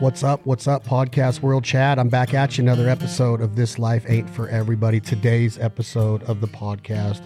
What's 0.00 0.24
up? 0.24 0.40
What's 0.44 0.66
up, 0.66 0.84
Podcast 0.84 1.40
World 1.40 1.62
Chat? 1.62 1.98
I'm 2.00 2.08
back 2.08 2.34
at 2.34 2.58
you. 2.58 2.64
Another 2.64 2.88
episode 2.88 3.40
of 3.40 3.54
This 3.54 3.78
Life 3.78 4.04
Ain't 4.08 4.28
for 4.28 4.48
Everybody. 4.48 4.98
Today's 4.98 5.58
episode 5.58 6.22
of 6.24 6.40
the 6.40 6.48
podcast 6.48 7.22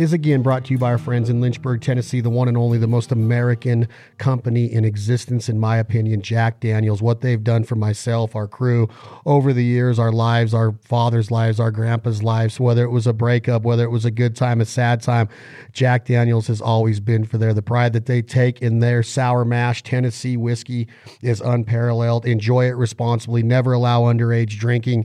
is 0.00 0.14
again 0.14 0.40
brought 0.40 0.64
to 0.64 0.72
you 0.72 0.78
by 0.78 0.90
our 0.90 0.96
friends 0.96 1.28
in 1.28 1.42
Lynchburg, 1.42 1.82
Tennessee, 1.82 2.22
the 2.22 2.30
one 2.30 2.48
and 2.48 2.56
only, 2.56 2.78
the 2.78 2.86
most 2.86 3.12
American 3.12 3.86
company 4.16 4.64
in 4.64 4.82
existence, 4.82 5.46
in 5.46 5.58
my 5.58 5.76
opinion, 5.76 6.22
Jack 6.22 6.58
Daniels. 6.58 7.02
What 7.02 7.20
they've 7.20 7.44
done 7.44 7.64
for 7.64 7.74
myself, 7.74 8.34
our 8.34 8.48
crew, 8.48 8.88
over 9.26 9.52
the 9.52 9.62
years, 9.62 9.98
our 9.98 10.10
lives, 10.10 10.54
our 10.54 10.72
father's 10.84 11.30
lives, 11.30 11.60
our 11.60 11.70
grandpa's 11.70 12.22
lives, 12.22 12.58
whether 12.58 12.82
it 12.82 12.88
was 12.88 13.06
a 13.06 13.12
breakup, 13.12 13.60
whether 13.60 13.84
it 13.84 13.90
was 13.90 14.06
a 14.06 14.10
good 14.10 14.34
time, 14.34 14.62
a 14.62 14.64
sad 14.64 15.02
time, 15.02 15.28
Jack 15.72 16.06
Daniels 16.06 16.46
has 16.46 16.62
always 16.62 16.98
been 16.98 17.26
for 17.26 17.36
there. 17.36 17.52
The 17.52 17.60
pride 17.60 17.92
that 17.92 18.06
they 18.06 18.22
take 18.22 18.62
in 18.62 18.78
their 18.78 19.02
sour 19.02 19.44
mash 19.44 19.82
Tennessee 19.82 20.38
whiskey 20.38 20.88
is 21.20 21.42
unparalleled. 21.42 22.24
Enjoy 22.24 22.64
it 22.64 22.76
responsibly. 22.76 23.42
Never 23.42 23.74
allow 23.74 24.04
underage 24.04 24.58
drinking. 24.58 25.04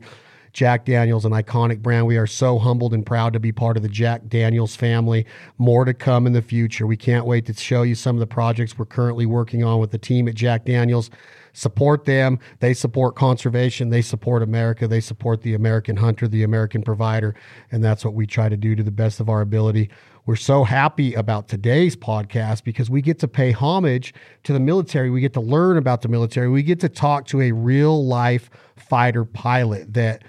Jack 0.56 0.86
Daniels, 0.86 1.26
an 1.26 1.34
iconic 1.34 1.82
brand. 1.82 2.08
We 2.08 2.16
are 2.16 2.26
so 2.26 2.58
humbled 2.58 2.94
and 2.94 3.06
proud 3.06 3.34
to 3.34 3.42
be 3.42 3.52
part 3.52 3.76
of 3.76 3.84
the 3.84 3.90
Jack 3.90 4.30
Daniels 4.30 4.74
family. 4.74 5.26
More 5.58 5.84
to 5.84 5.94
come 5.94 6.26
in 6.26 6.32
the 6.32 6.42
future. 6.42 6.88
We 6.88 6.96
can't 6.96 7.26
wait 7.26 7.46
to 7.48 7.54
show 7.54 7.82
you 7.82 7.94
some 7.94 8.16
of 8.16 8.22
the 8.22 8.26
projects 8.26 8.80
we're 8.80 8.86
currently 8.86 9.26
working 9.26 9.66
on 9.66 9.82
with 9.82 9.92
the 9.92 9.98
team 9.98 10.30
at 10.30 10.36
Jack 10.36 10.64
Daniels. 10.64 11.10
Support 11.52 12.06
them. 12.06 12.40
They 12.62 12.74
support 12.74 13.18
conservation. 13.18 13.90
They 13.90 14.02
support 14.02 14.42
America. 14.42 14.88
They 14.88 15.02
support 15.02 15.42
the 15.42 15.56
American 15.56 15.98
hunter, 15.98 16.26
the 16.26 16.44
American 16.44 16.84
provider. 16.84 17.36
And 17.70 17.84
that's 17.84 18.06
what 18.06 18.14
we 18.14 18.26
try 18.26 18.48
to 18.48 18.56
do 18.56 18.78
to 18.78 18.84
the 18.84 18.92
best 18.92 19.20
of 19.20 19.28
our 19.28 19.42
ability. 19.42 19.90
We're 20.26 20.38
so 20.38 20.64
happy 20.64 21.16
about 21.16 21.50
today's 21.50 21.98
podcast 21.98 22.64
because 22.64 22.90
we 22.90 23.02
get 23.02 23.20
to 23.20 23.28
pay 23.28 23.52
homage 23.52 24.14
to 24.44 24.54
the 24.54 24.62
military. 24.62 25.10
We 25.10 25.20
get 25.20 25.34
to 25.34 25.42
learn 25.42 25.76
about 25.76 26.02
the 26.02 26.08
military. 26.08 26.48
We 26.48 26.64
get 26.64 26.80
to 26.80 26.90
talk 26.90 27.26
to 27.28 27.42
a 27.42 27.52
real 27.52 28.06
life 28.06 28.50
fighter 28.78 29.26
pilot 29.26 29.94
that 29.96 30.24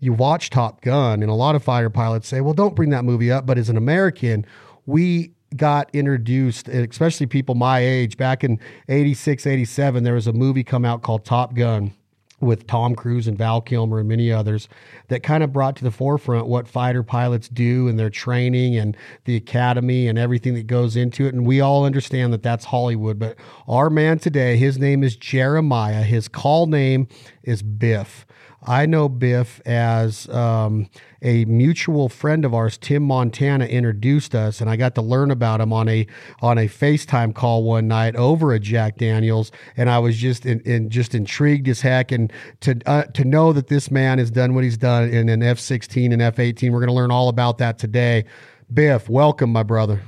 you 0.00 0.12
watch 0.12 0.50
Top 0.50 0.82
Gun, 0.82 1.22
and 1.22 1.30
a 1.30 1.34
lot 1.34 1.54
of 1.54 1.62
fighter 1.62 1.90
pilots 1.90 2.28
say, 2.28 2.40
well, 2.40 2.54
don't 2.54 2.74
bring 2.74 2.90
that 2.90 3.04
movie 3.04 3.30
up. 3.30 3.46
But 3.46 3.58
as 3.58 3.68
an 3.68 3.76
American, 3.76 4.44
we 4.84 5.32
got 5.56 5.88
introduced, 5.92 6.68
especially 6.68 7.26
people 7.26 7.54
my 7.54 7.78
age, 7.78 8.16
back 8.16 8.44
in 8.44 8.60
86, 8.88 9.46
87, 9.46 10.04
there 10.04 10.14
was 10.14 10.26
a 10.26 10.32
movie 10.32 10.64
come 10.64 10.84
out 10.84 11.02
called 11.02 11.24
Top 11.24 11.54
Gun 11.54 11.92
with 12.40 12.66
Tom 12.66 12.94
Cruise 12.94 13.26
and 13.26 13.38
Val 13.38 13.62
Kilmer 13.62 14.00
and 14.00 14.08
many 14.08 14.30
others 14.30 14.68
that 15.08 15.22
kind 15.22 15.42
of 15.42 15.52
brought 15.52 15.74
to 15.76 15.84
the 15.84 15.90
forefront 15.90 16.46
what 16.46 16.68
fighter 16.68 17.02
pilots 17.02 17.48
do 17.48 17.88
and 17.88 17.98
their 17.98 18.10
training 18.10 18.76
and 18.76 18.94
the 19.24 19.36
academy 19.36 20.06
and 20.06 20.18
everything 20.18 20.52
that 20.54 20.66
goes 20.66 20.96
into 20.96 21.26
it. 21.26 21.34
And 21.34 21.46
we 21.46 21.60
all 21.60 21.84
understand 21.84 22.34
that 22.34 22.42
that's 22.42 22.66
Hollywood. 22.66 23.18
But 23.18 23.36
our 23.66 23.88
man 23.88 24.18
today, 24.18 24.58
his 24.58 24.78
name 24.78 25.02
is 25.02 25.16
Jeremiah. 25.16 26.02
His 26.02 26.28
call 26.28 26.66
name 26.66 27.08
is 27.42 27.62
Biff. 27.62 28.26
I 28.66 28.86
know 28.86 29.08
Biff 29.08 29.60
as 29.64 30.28
um, 30.28 30.88
a 31.22 31.44
mutual 31.44 32.08
friend 32.08 32.44
of 32.44 32.52
ours, 32.52 32.76
Tim 32.76 33.04
Montana, 33.04 33.66
introduced 33.66 34.34
us, 34.34 34.60
and 34.60 34.68
I 34.68 34.76
got 34.76 34.94
to 34.96 35.02
learn 35.02 35.30
about 35.30 35.60
him 35.60 35.72
on 35.72 35.88
a 35.88 36.06
on 36.42 36.58
a 36.58 36.66
FaceTime 36.66 37.34
call 37.34 37.62
one 37.62 37.86
night 37.86 38.16
over 38.16 38.52
at 38.52 38.62
Jack 38.62 38.96
Daniels, 38.96 39.52
and 39.76 39.88
I 39.88 39.98
was 39.98 40.16
just 40.16 40.46
in, 40.46 40.60
in 40.60 40.90
just 40.90 41.14
intrigued 41.14 41.68
as 41.68 41.80
heck, 41.80 42.10
and 42.10 42.32
to 42.60 42.80
uh, 42.86 43.04
to 43.04 43.24
know 43.24 43.52
that 43.52 43.68
this 43.68 43.90
man 43.90 44.18
has 44.18 44.30
done 44.30 44.54
what 44.54 44.64
he's 44.64 44.76
done 44.76 45.08
in 45.10 45.28
an 45.28 45.42
F 45.42 45.58
sixteen 45.58 46.12
and 46.12 46.20
F 46.20 46.38
eighteen, 46.38 46.72
we're 46.72 46.80
going 46.80 46.88
to 46.88 46.94
learn 46.94 47.10
all 47.10 47.28
about 47.28 47.58
that 47.58 47.78
today. 47.78 48.24
Biff, 48.72 49.08
welcome, 49.08 49.52
my 49.52 49.62
brother. 49.62 50.02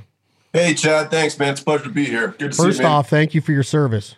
Hey, 0.51 0.73
Chad. 0.73 1.11
Thanks, 1.11 1.39
man. 1.39 1.53
It's 1.53 1.61
a 1.61 1.63
pleasure 1.63 1.85
to 1.85 1.89
be 1.89 2.05
here. 2.05 2.29
Good 2.29 2.39
to 2.39 2.45
First 2.47 2.57
see 2.57 2.63
you. 2.63 2.71
First 2.71 2.83
off, 2.83 3.09
thank 3.09 3.33
you 3.33 3.39
for 3.39 3.53
your 3.53 3.63
service. 3.63 4.15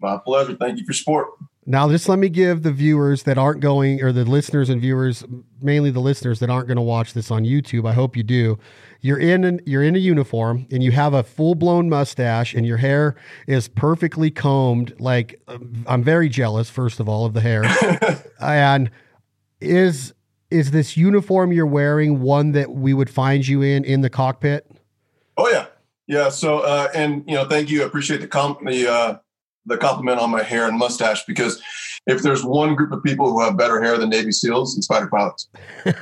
My 0.00 0.18
pleasure. 0.18 0.56
Thank 0.56 0.78
you 0.78 0.84
for 0.84 0.92
support. 0.92 1.28
Now, 1.70 1.86
just 1.90 2.08
let 2.08 2.18
me 2.18 2.30
give 2.30 2.62
the 2.62 2.72
viewers 2.72 3.24
that 3.24 3.36
aren't 3.36 3.60
going, 3.60 4.02
or 4.02 4.10
the 4.10 4.24
listeners 4.24 4.70
and 4.70 4.80
viewers, 4.80 5.22
mainly 5.60 5.90
the 5.90 6.00
listeners 6.00 6.40
that 6.40 6.48
aren't 6.48 6.66
going 6.66 6.76
to 6.76 6.82
watch 6.82 7.12
this 7.12 7.30
on 7.30 7.44
YouTube. 7.44 7.86
I 7.86 7.92
hope 7.92 8.16
you 8.16 8.22
do. 8.22 8.58
You're 9.02 9.18
in 9.18 9.44
an, 9.44 9.60
you're 9.66 9.82
in 9.82 9.94
a 9.94 9.98
uniform, 9.98 10.66
and 10.70 10.82
you 10.82 10.92
have 10.92 11.12
a 11.12 11.22
full 11.22 11.54
blown 11.54 11.90
mustache, 11.90 12.54
and 12.54 12.64
your 12.64 12.78
hair 12.78 13.16
is 13.46 13.68
perfectly 13.68 14.30
combed. 14.30 14.98
Like 14.98 15.42
I'm 15.86 16.02
very 16.02 16.30
jealous, 16.30 16.70
first 16.70 17.00
of 17.00 17.08
all, 17.08 17.26
of 17.26 17.34
the 17.34 17.42
hair. 17.42 17.64
and 18.40 18.90
is 19.60 20.14
is 20.50 20.70
this 20.70 20.96
uniform 20.96 21.52
you're 21.52 21.66
wearing 21.66 22.22
one 22.22 22.52
that 22.52 22.70
we 22.70 22.94
would 22.94 23.10
find 23.10 23.46
you 23.46 23.60
in 23.60 23.84
in 23.84 24.00
the 24.00 24.08
cockpit? 24.08 24.66
Oh 25.36 25.50
yeah, 25.50 25.66
yeah. 26.06 26.30
So 26.30 26.60
uh, 26.60 26.88
and 26.94 27.24
you 27.28 27.34
know, 27.34 27.44
thank 27.46 27.68
you. 27.68 27.82
I 27.82 27.84
appreciate 27.84 28.22
the 28.22 28.26
comp 28.26 28.64
the 28.64 28.90
uh, 28.90 29.18
the 29.68 29.76
compliment 29.78 30.18
on 30.20 30.30
my 30.30 30.42
hair 30.42 30.68
and 30.68 30.78
mustache 30.78 31.24
because 31.26 31.62
if 32.06 32.22
there's 32.22 32.44
one 32.44 32.74
group 32.74 32.92
of 32.92 33.02
people 33.02 33.30
who 33.30 33.42
have 33.42 33.56
better 33.56 33.82
hair 33.82 33.98
than 33.98 34.08
Navy 34.08 34.32
SEALs, 34.32 34.76
it's 34.76 34.86
fighter 34.86 35.08
pilots. 35.08 35.48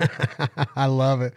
I 0.77 0.87
love 0.87 1.21
it. 1.21 1.35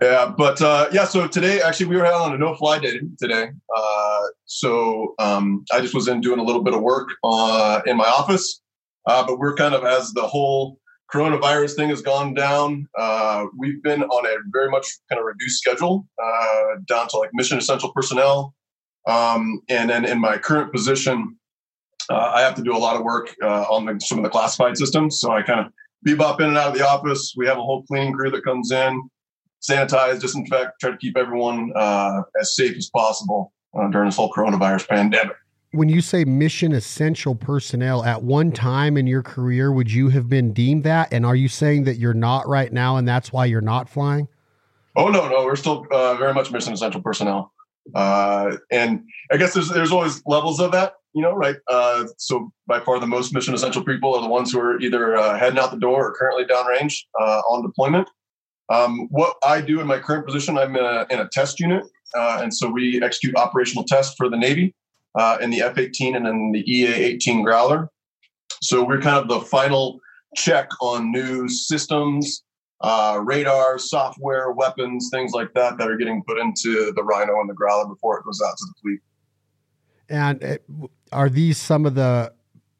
Yeah, 0.00 0.32
but 0.36 0.62
uh, 0.62 0.88
yeah. 0.92 1.04
So 1.04 1.26
today, 1.26 1.60
actually, 1.60 1.86
we 1.86 1.96
were 1.96 2.06
on 2.06 2.32
a 2.32 2.38
no-fly 2.38 2.78
day 2.78 3.00
today. 3.18 3.50
Uh, 3.76 4.20
so 4.44 5.14
um, 5.18 5.64
I 5.72 5.80
just 5.80 5.94
was 5.94 6.06
in 6.06 6.20
doing 6.20 6.38
a 6.38 6.42
little 6.42 6.62
bit 6.62 6.72
of 6.72 6.82
work 6.82 7.10
uh, 7.24 7.80
in 7.84 7.96
my 7.96 8.06
office. 8.06 8.60
Uh, 9.06 9.26
but 9.26 9.38
we're 9.38 9.54
kind 9.54 9.74
of 9.74 9.84
as 9.84 10.12
the 10.12 10.22
whole 10.22 10.78
coronavirus 11.12 11.74
thing 11.74 11.88
has 11.88 12.02
gone 12.02 12.34
down. 12.34 12.86
Uh, 12.96 13.46
we've 13.56 13.82
been 13.82 14.02
on 14.02 14.26
a 14.26 14.36
very 14.52 14.70
much 14.70 14.86
kind 15.10 15.18
of 15.18 15.24
reduced 15.24 15.58
schedule, 15.58 16.06
uh, 16.22 16.76
down 16.86 17.08
to 17.08 17.16
like 17.16 17.30
mission 17.32 17.58
essential 17.58 17.90
personnel. 17.92 18.54
Um, 19.06 19.62
and 19.70 19.88
then 19.88 20.04
in 20.04 20.20
my 20.20 20.36
current 20.36 20.72
position, 20.72 21.38
uh, 22.10 22.32
I 22.34 22.40
have 22.40 22.54
to 22.56 22.62
do 22.62 22.74
a 22.74 22.78
lot 22.78 22.96
of 22.96 23.02
work 23.02 23.34
uh, 23.42 23.62
on 23.62 23.84
the, 23.84 24.00
some 24.00 24.18
of 24.18 24.24
the 24.24 24.30
classified 24.30 24.76
systems. 24.76 25.20
So 25.20 25.32
I 25.32 25.42
kind 25.42 25.60
of 25.60 25.72
bebop 26.06 26.40
in 26.40 26.48
and 26.48 26.56
out 26.56 26.68
of 26.68 26.78
the 26.78 26.86
office. 26.86 27.34
We 27.36 27.46
have 27.46 27.58
a 27.58 27.62
whole 27.62 27.82
cleaning 27.84 28.12
crew 28.12 28.30
that 28.30 28.44
comes 28.44 28.70
in, 28.70 29.08
sanitize, 29.60 30.20
disinfect, 30.20 30.80
try 30.80 30.90
to 30.90 30.96
keep 30.96 31.16
everyone 31.16 31.72
uh, 31.74 32.22
as 32.40 32.54
safe 32.56 32.76
as 32.76 32.88
possible 32.90 33.52
uh, 33.78 33.88
during 33.88 34.08
this 34.08 34.16
whole 34.16 34.32
coronavirus 34.32 34.88
pandemic. 34.88 35.36
When 35.72 35.90
you 35.90 36.00
say 36.00 36.24
mission 36.24 36.72
essential 36.72 37.34
personnel, 37.34 38.02
at 38.02 38.22
one 38.22 38.52
time 38.52 38.96
in 38.96 39.06
your 39.06 39.22
career, 39.22 39.70
would 39.70 39.92
you 39.92 40.08
have 40.08 40.26
been 40.26 40.54
deemed 40.54 40.84
that? 40.84 41.12
And 41.12 41.26
are 41.26 41.36
you 41.36 41.48
saying 41.48 41.84
that 41.84 41.96
you're 41.96 42.14
not 42.14 42.48
right 42.48 42.72
now 42.72 42.96
and 42.96 43.06
that's 43.06 43.32
why 43.32 43.44
you're 43.44 43.60
not 43.60 43.86
flying? 43.88 44.28
Oh, 44.96 45.08
no, 45.08 45.28
no. 45.28 45.44
We're 45.44 45.56
still 45.56 45.86
uh, 45.90 46.14
very 46.14 46.32
much 46.32 46.50
mission 46.50 46.72
essential 46.72 47.02
personnel. 47.02 47.52
Uh, 47.94 48.56
and 48.70 49.02
I 49.30 49.36
guess 49.36 49.54
there's 49.54 49.68
there's 49.68 49.92
always 49.92 50.22
levels 50.26 50.60
of 50.60 50.72
that, 50.72 50.94
you 51.14 51.22
know, 51.22 51.32
right? 51.32 51.56
Uh, 51.68 52.04
so 52.16 52.52
by 52.66 52.80
far 52.80 52.98
the 53.00 53.06
most 53.06 53.32
mission 53.32 53.54
essential 53.54 53.82
people 53.82 54.14
are 54.14 54.22
the 54.22 54.28
ones 54.28 54.52
who 54.52 54.60
are 54.60 54.80
either 54.80 55.16
uh, 55.16 55.38
heading 55.38 55.58
out 55.58 55.70
the 55.70 55.78
door 55.78 56.08
or 56.08 56.14
currently 56.14 56.44
downrange 56.44 56.94
uh, 57.20 57.40
on 57.48 57.62
deployment. 57.62 58.08
Um, 58.70 59.08
what 59.10 59.36
I 59.44 59.60
do 59.60 59.80
in 59.80 59.86
my 59.86 59.98
current 59.98 60.26
position, 60.26 60.58
I'm 60.58 60.76
in 60.76 60.84
a, 60.84 61.06
in 61.10 61.20
a 61.20 61.28
test 61.28 61.58
unit, 61.58 61.84
uh, 62.14 62.40
and 62.42 62.52
so 62.52 62.68
we 62.68 63.02
execute 63.02 63.34
operational 63.36 63.84
tests 63.84 64.14
for 64.16 64.28
the 64.28 64.36
Navy 64.36 64.74
uh, 65.14 65.38
in 65.40 65.50
the 65.50 65.62
F-18 65.62 66.16
and 66.16 66.26
then 66.26 66.52
the 66.52 66.60
EA-18 66.70 67.44
Growler. 67.44 67.90
So 68.62 68.84
we're 68.84 69.00
kind 69.00 69.16
of 69.16 69.28
the 69.28 69.40
final 69.40 70.00
check 70.36 70.68
on 70.80 71.10
new 71.10 71.48
systems, 71.48 72.42
uh, 72.80 73.20
radar, 73.22 73.78
software, 73.78 74.52
weapons, 74.52 75.08
things 75.12 75.32
like 75.32 75.52
that 75.54 75.78
that 75.78 75.88
are 75.88 75.96
getting 75.96 76.22
put 76.22 76.38
into 76.38 76.92
the 76.92 77.02
Rhino 77.02 77.40
and 77.40 77.48
the 77.48 77.54
Growler 77.54 77.86
before 77.86 78.18
it 78.18 78.24
goes 78.24 78.40
out 78.40 78.56
to 78.56 78.66
the 78.66 78.74
fleet. 78.80 79.00
And 80.08 80.44
uh, 80.44 80.86
are 81.12 81.28
these 81.28 81.58
some 81.58 81.86
of 81.86 81.94
the 81.94 82.32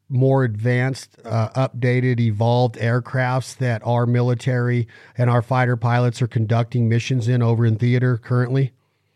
more 0.09 0.43
advanced, 0.43 1.17
uh, 1.23 1.49
updated, 1.49 2.19
evolved 2.19 2.75
aircrafts 2.75 3.55
that 3.57 3.81
our 3.85 4.05
military 4.05 4.87
and 5.17 5.29
our 5.29 5.41
fighter 5.41 5.77
pilots 5.77 6.21
are 6.21 6.27
conducting 6.27 6.89
missions 6.89 7.27
in 7.27 7.43
over 7.43 7.65
in 7.65 7.75
theater 7.75 8.17
currently? 8.17 8.73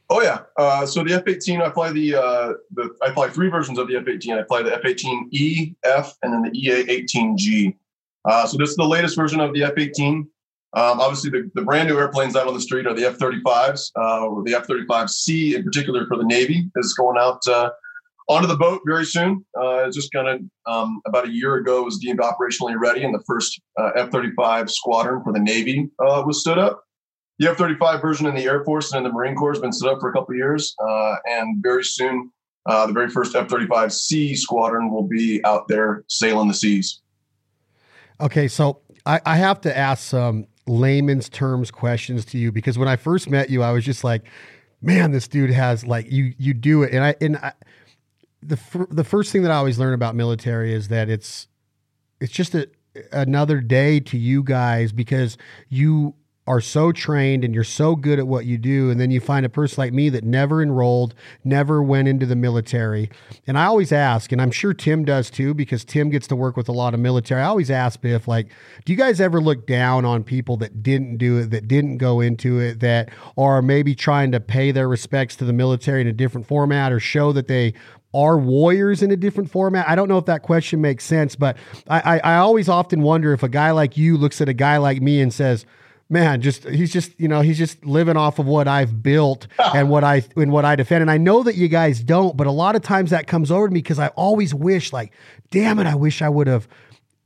Oh 0.09 0.21
yeah. 0.21 0.41
Uh, 0.57 0.85
so 0.85 1.03
the 1.03 1.13
F-18, 1.13 1.61
I 1.61 1.71
fly 1.71 1.91
the 1.91 2.15
uh, 2.15 2.53
the 2.71 2.95
I 3.01 3.11
fly 3.13 3.29
three 3.29 3.49
versions 3.49 3.79
of 3.79 3.87
the 3.87 3.95
F-18. 3.95 4.39
I 4.39 4.45
fly 4.45 4.61
the 4.61 4.73
F-18E, 4.75 5.75
F, 5.83 6.15
and 6.21 6.33
then 6.33 6.43
the 6.43 6.57
EA-18G. 6.57 7.75
Uh, 8.25 8.45
so 8.45 8.57
this 8.57 8.69
is 8.69 8.75
the 8.75 8.85
latest 8.85 9.15
version 9.15 9.39
of 9.39 9.53
the 9.53 9.63
F-18. 9.63 10.27
Um, 10.75 10.99
obviously, 10.99 11.29
the, 11.29 11.51
the 11.53 11.61
brand 11.61 11.87
new 11.87 11.99
airplanes 11.99 12.35
out 12.35 12.47
on 12.47 12.53
the 12.55 12.61
street 12.61 12.87
are 12.87 12.95
the 12.95 13.05
F 13.05 13.17
35s. 13.19 13.91
Uh, 13.95 14.41
the 14.43 14.55
F 14.55 14.67
35C, 14.67 15.55
in 15.55 15.63
particular 15.63 16.07
for 16.07 16.17
the 16.17 16.23
Navy, 16.23 16.69
is 16.75 16.93
going 16.93 17.17
out 17.17 17.41
uh, 17.47 17.69
onto 18.27 18.47
the 18.47 18.57
boat 18.57 18.81
very 18.85 19.05
soon. 19.05 19.45
Uh, 19.55 19.85
it's 19.85 19.95
just 19.95 20.11
kind 20.11 20.27
of 20.27 20.41
um, 20.65 20.99
about 21.05 21.27
a 21.27 21.31
year 21.31 21.55
ago 21.55 21.83
was 21.83 21.99
deemed 21.99 22.19
operationally 22.19 22.73
ready, 22.75 23.03
and 23.03 23.13
the 23.13 23.23
first 23.27 23.61
uh, 23.79 23.91
F 23.95 24.09
35 24.09 24.71
squadron 24.71 25.23
for 25.23 25.31
the 25.31 25.39
Navy 25.39 25.89
uh, 25.99 26.23
was 26.25 26.41
stood 26.41 26.57
up. 26.57 26.83
The 27.37 27.51
F 27.51 27.57
35 27.57 28.01
version 28.01 28.25
in 28.25 28.33
the 28.33 28.45
Air 28.45 28.63
Force 28.63 28.93
and 28.93 29.05
in 29.05 29.11
the 29.11 29.15
Marine 29.15 29.35
Corps 29.35 29.53
has 29.53 29.61
been 29.61 29.71
stood 29.71 29.91
up 29.91 29.99
for 29.99 30.09
a 30.09 30.13
couple 30.13 30.33
years, 30.33 30.75
uh, 30.83 31.15
and 31.25 31.61
very 31.61 31.83
soon, 31.83 32.31
the 32.65 32.91
very 32.91 33.09
first 33.09 33.35
F 33.35 33.47
35C 33.47 34.35
squadron 34.37 34.91
will 34.91 35.07
be 35.07 35.39
out 35.45 35.67
there 35.67 36.03
sailing 36.07 36.47
the 36.47 36.53
seas. 36.55 37.01
Okay, 38.19 38.47
so 38.47 38.79
I, 39.05 39.35
have 39.35 39.61
to 39.61 39.77
ask 39.77 40.09
some 40.09 40.47
layman's 40.67 41.29
terms 41.29 41.71
questions 41.71 42.25
to 42.25 42.37
you 42.37 42.51
because 42.51 42.77
when 42.77 42.87
I 42.87 42.95
first 42.95 43.29
met 43.29 43.49
you, 43.49 43.63
I 43.63 43.71
was 43.71 43.83
just 43.83 44.03
like, 44.03 44.23
man, 44.81 45.11
this 45.11 45.27
dude 45.27 45.51
has 45.51 45.85
like 45.85 46.11
you 46.11 46.33
you 46.37 46.53
do 46.53 46.83
it, 46.83 46.93
and 46.93 47.03
I 47.03 47.15
and 47.21 47.37
I, 47.37 47.53
the 48.41 48.87
the 48.89 49.03
first 49.03 49.31
thing 49.31 49.43
that 49.43 49.51
I 49.51 49.55
always 49.55 49.79
learn 49.79 49.93
about 49.93 50.15
military 50.15 50.73
is 50.73 50.89
that 50.89 51.09
it's 51.09 51.47
it's 52.19 52.33
just 52.33 52.55
a, 52.55 52.69
another 53.11 53.59
day 53.61 53.99
to 53.99 54.17
you 54.17 54.43
guys 54.43 54.91
because 54.91 55.37
you 55.69 56.15
are 56.45 56.59
so 56.59 56.91
trained 56.91 57.43
and 57.43 57.55
you're 57.55 57.63
so 57.63 57.95
good 57.95 58.19
at 58.19 58.27
what 58.27 58.45
you 58.45 58.57
do 58.57 58.89
and 58.89 58.99
then 58.99 59.09
you 59.09 59.19
find 59.19 59.45
a 59.45 59.49
person 59.49 59.81
like 59.81 59.93
me 59.93 60.09
that 60.09 60.23
never 60.23 60.61
enrolled 60.61 61.15
never 61.43 61.81
went 61.81 62.07
into 62.07 62.25
the 62.25 62.35
military 62.35 63.09
and 63.47 63.57
i 63.57 63.65
always 63.65 63.91
ask 63.91 64.31
and 64.31 64.41
i'm 64.41 64.51
sure 64.51 64.73
tim 64.73 65.05
does 65.05 65.29
too 65.29 65.53
because 65.53 65.85
tim 65.85 66.09
gets 66.09 66.27
to 66.27 66.35
work 66.35 66.57
with 66.57 66.67
a 66.67 66.71
lot 66.71 66.93
of 66.93 66.99
military 66.99 67.41
i 67.41 67.45
always 67.45 67.71
ask 67.71 68.01
biff 68.01 68.27
like 68.27 68.51
do 68.83 68.91
you 68.91 68.97
guys 68.97 69.21
ever 69.21 69.39
look 69.39 69.65
down 69.65 70.03
on 70.03 70.21
people 70.21 70.57
that 70.57 70.83
didn't 70.83 71.17
do 71.17 71.39
it 71.39 71.49
that 71.49 71.67
didn't 71.67 71.97
go 71.97 72.19
into 72.19 72.59
it 72.59 72.81
that 72.81 73.09
are 73.37 73.61
maybe 73.61 73.95
trying 73.95 74.31
to 74.31 74.39
pay 74.39 74.71
their 74.71 74.89
respects 74.89 75.37
to 75.37 75.45
the 75.45 75.53
military 75.53 76.01
in 76.01 76.07
a 76.07 76.13
different 76.13 76.45
format 76.45 76.91
or 76.91 76.99
show 76.99 77.31
that 77.31 77.47
they 77.47 77.73
are 78.15 78.37
warriors 78.37 79.01
in 79.01 79.09
a 79.09 79.15
different 79.15 79.49
format? 79.49 79.89
I 79.89 79.95
don't 79.95 80.07
know 80.07 80.19
if 80.19 80.25
that 80.25 80.43
question 80.43 80.81
makes 80.81 81.03
sense, 81.03 81.35
but 81.35 81.57
I, 81.87 82.17
I, 82.17 82.33
I 82.33 82.37
always 82.37 82.69
often 82.69 83.01
wonder 83.01 83.33
if 83.33 83.41
a 83.41 83.49
guy 83.49 83.71
like 83.71 83.97
you 83.97 84.17
looks 84.17 84.39
at 84.39 84.47
a 84.47 84.53
guy 84.53 84.77
like 84.77 85.01
me 85.01 85.19
and 85.19 85.33
says, 85.33 85.65
man, 86.09 86.41
just 86.41 86.67
he's 86.67 86.91
just 86.91 87.11
you 87.19 87.27
know 87.27 87.41
he's 87.41 87.57
just 87.57 87.85
living 87.85 88.17
off 88.17 88.39
of 88.39 88.45
what 88.45 88.67
I've 88.67 89.01
built 89.03 89.47
and 89.73 89.89
what 89.89 90.03
I 90.03 90.23
and 90.35 90.51
what 90.51 90.65
I 90.65 90.75
defend. 90.75 91.01
And 91.01 91.11
I 91.11 91.17
know 91.17 91.43
that 91.43 91.55
you 91.55 91.67
guys 91.67 92.01
don't, 92.01 92.37
but 92.37 92.47
a 92.47 92.51
lot 92.51 92.75
of 92.75 92.81
times 92.81 93.09
that 93.11 93.27
comes 93.27 93.51
over 93.51 93.67
to 93.67 93.73
me 93.73 93.81
because 93.81 93.99
I 93.99 94.07
always 94.09 94.53
wish, 94.53 94.93
like, 94.93 95.13
damn 95.51 95.79
it, 95.79 95.87
I 95.87 95.95
wish 95.95 96.21
I 96.21 96.29
would 96.29 96.47
have 96.47 96.67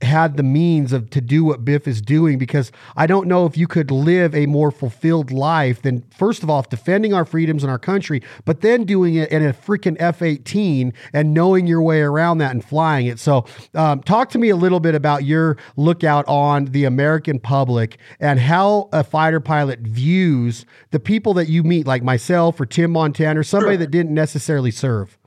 had 0.01 0.37
the 0.37 0.43
means 0.43 0.93
of 0.93 1.09
to 1.09 1.19
do 1.19 1.43
what 1.43 1.65
Biff 1.65 1.87
is 1.87 2.01
doing 2.01 2.37
because 2.37 2.71
I 2.95 3.07
don't 3.07 3.27
know 3.27 3.47
if 3.47 3.57
you 3.57 3.67
could 3.67 3.89
live 3.89 4.35
a 4.35 4.45
more 4.45 4.69
fulfilled 4.69 5.31
life 5.31 5.81
than 5.81 6.03
first 6.15 6.43
of 6.43 6.49
all 6.51 6.61
defending 6.61 7.15
our 7.15 7.25
freedoms 7.25 7.63
in 7.63 7.69
our 7.69 7.79
country, 7.79 8.21
but 8.45 8.61
then 8.61 8.83
doing 8.83 9.15
it 9.15 9.31
in 9.31 9.43
a 9.43 9.53
freaking 9.53 9.97
F 9.99 10.21
eighteen 10.21 10.93
and 11.13 11.33
knowing 11.33 11.65
your 11.65 11.81
way 11.81 12.01
around 12.01 12.37
that 12.37 12.51
and 12.51 12.63
flying 12.63 13.07
it. 13.07 13.17
So, 13.17 13.45
um, 13.73 14.01
talk 14.03 14.29
to 14.31 14.37
me 14.37 14.49
a 14.49 14.55
little 14.55 14.79
bit 14.79 14.93
about 14.93 15.23
your 15.23 15.57
lookout 15.77 16.27
on 16.27 16.65
the 16.65 16.83
American 16.83 17.39
public 17.39 17.97
and 18.19 18.39
how 18.39 18.89
a 18.93 19.03
fighter 19.03 19.39
pilot 19.39 19.79
views 19.79 20.65
the 20.91 20.99
people 20.99 21.33
that 21.33 21.49
you 21.49 21.63
meet, 21.63 21.87
like 21.87 22.03
myself 22.03 22.59
or 22.61 22.67
Tim 22.67 22.91
Montana 22.91 23.39
or 23.39 23.43
somebody 23.43 23.73
sure. 23.73 23.77
that 23.79 23.91
didn't 23.91 24.13
necessarily 24.13 24.71
serve. 24.71 25.17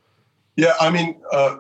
Yeah, 0.57 0.75
I 0.81 0.91
mean. 0.91 1.21
Uh 1.33 1.57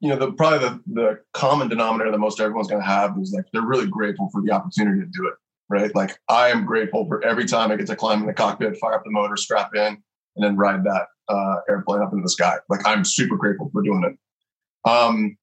you 0.00 0.08
know, 0.10 0.16
the 0.16 0.32
probably 0.32 0.58
the, 0.58 0.80
the 0.86 1.20
common 1.32 1.68
denominator 1.68 2.10
that 2.10 2.18
most 2.18 2.40
everyone's 2.40 2.68
going 2.68 2.82
to 2.82 2.86
have 2.86 3.16
is 3.20 3.32
like 3.32 3.46
they're 3.52 3.62
really 3.62 3.86
grateful 3.86 4.28
for 4.30 4.42
the 4.42 4.52
opportunity 4.52 5.00
to 5.00 5.06
do 5.06 5.26
it, 5.26 5.34
right? 5.68 5.94
Like 5.94 6.18
I 6.28 6.48
am 6.48 6.66
grateful 6.66 7.06
for 7.06 7.24
every 7.24 7.46
time 7.46 7.70
I 7.70 7.76
get 7.76 7.86
to 7.86 7.96
climb 7.96 8.20
in 8.20 8.26
the 8.26 8.34
cockpit, 8.34 8.76
fire 8.76 8.94
up 8.94 9.04
the 9.04 9.10
motor, 9.10 9.36
strap 9.36 9.74
in, 9.74 10.02
and 10.36 10.44
then 10.44 10.56
ride 10.56 10.84
that 10.84 11.06
uh, 11.28 11.56
airplane 11.68 12.02
up 12.02 12.12
into 12.12 12.22
the 12.22 12.30
sky. 12.30 12.56
Like 12.68 12.86
I'm 12.86 13.04
super 13.04 13.36
grateful 13.36 13.70
for 13.72 13.82
doing 13.82 14.04
it. 14.04 14.90
Um, 14.90 15.36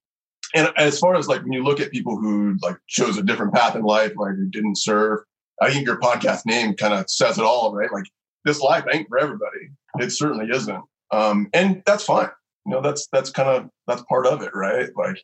and 0.55 0.71
as 0.77 0.99
far 0.99 1.15
as 1.15 1.27
like 1.27 1.41
when 1.41 1.51
you 1.51 1.63
look 1.63 1.79
at 1.79 1.91
people 1.91 2.15
who 2.15 2.55
like 2.61 2.77
chose 2.87 3.17
a 3.17 3.23
different 3.23 3.53
path 3.53 3.75
in 3.75 3.81
life, 3.81 4.13
like 4.15 4.35
who 4.35 4.45
didn't 4.49 4.77
serve, 4.77 5.21
I 5.61 5.71
think 5.71 5.87
your 5.87 5.99
podcast 5.99 6.45
name 6.45 6.75
kind 6.75 6.93
of 6.93 7.09
says 7.09 7.39
it 7.39 7.43
all, 7.43 7.73
right? 7.73 7.91
Like 7.91 8.05
this 8.45 8.61
life 8.61 8.85
ain't 8.93 9.09
for 9.09 9.17
everybody. 9.17 9.71
It 9.99 10.11
certainly 10.11 10.47
isn't. 10.53 10.83
Um, 11.11 11.49
and 11.53 11.81
that's 11.85 12.03
fine 12.03 12.29
you 12.65 12.71
know 12.71 12.81
that's 12.81 13.07
that's 13.11 13.29
kind 13.29 13.49
of 13.49 13.69
that's 13.87 14.03
part 14.03 14.25
of 14.25 14.41
it 14.41 14.51
right? 14.53 14.89
Like 14.95 15.21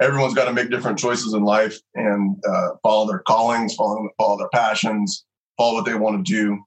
everyone's 0.00 0.34
got 0.34 0.46
to 0.46 0.52
make 0.52 0.70
different 0.70 0.98
choices 0.98 1.34
in 1.34 1.44
life 1.44 1.78
and 1.94 2.36
uh, 2.48 2.70
follow 2.82 3.06
their 3.06 3.20
callings 3.20 3.74
follow, 3.74 4.08
follow 4.18 4.38
their 4.38 4.48
passions 4.50 5.24
follow 5.56 5.74
what 5.74 5.84
they 5.86 5.94
want 5.94 6.24
to 6.24 6.32
do. 6.32 6.58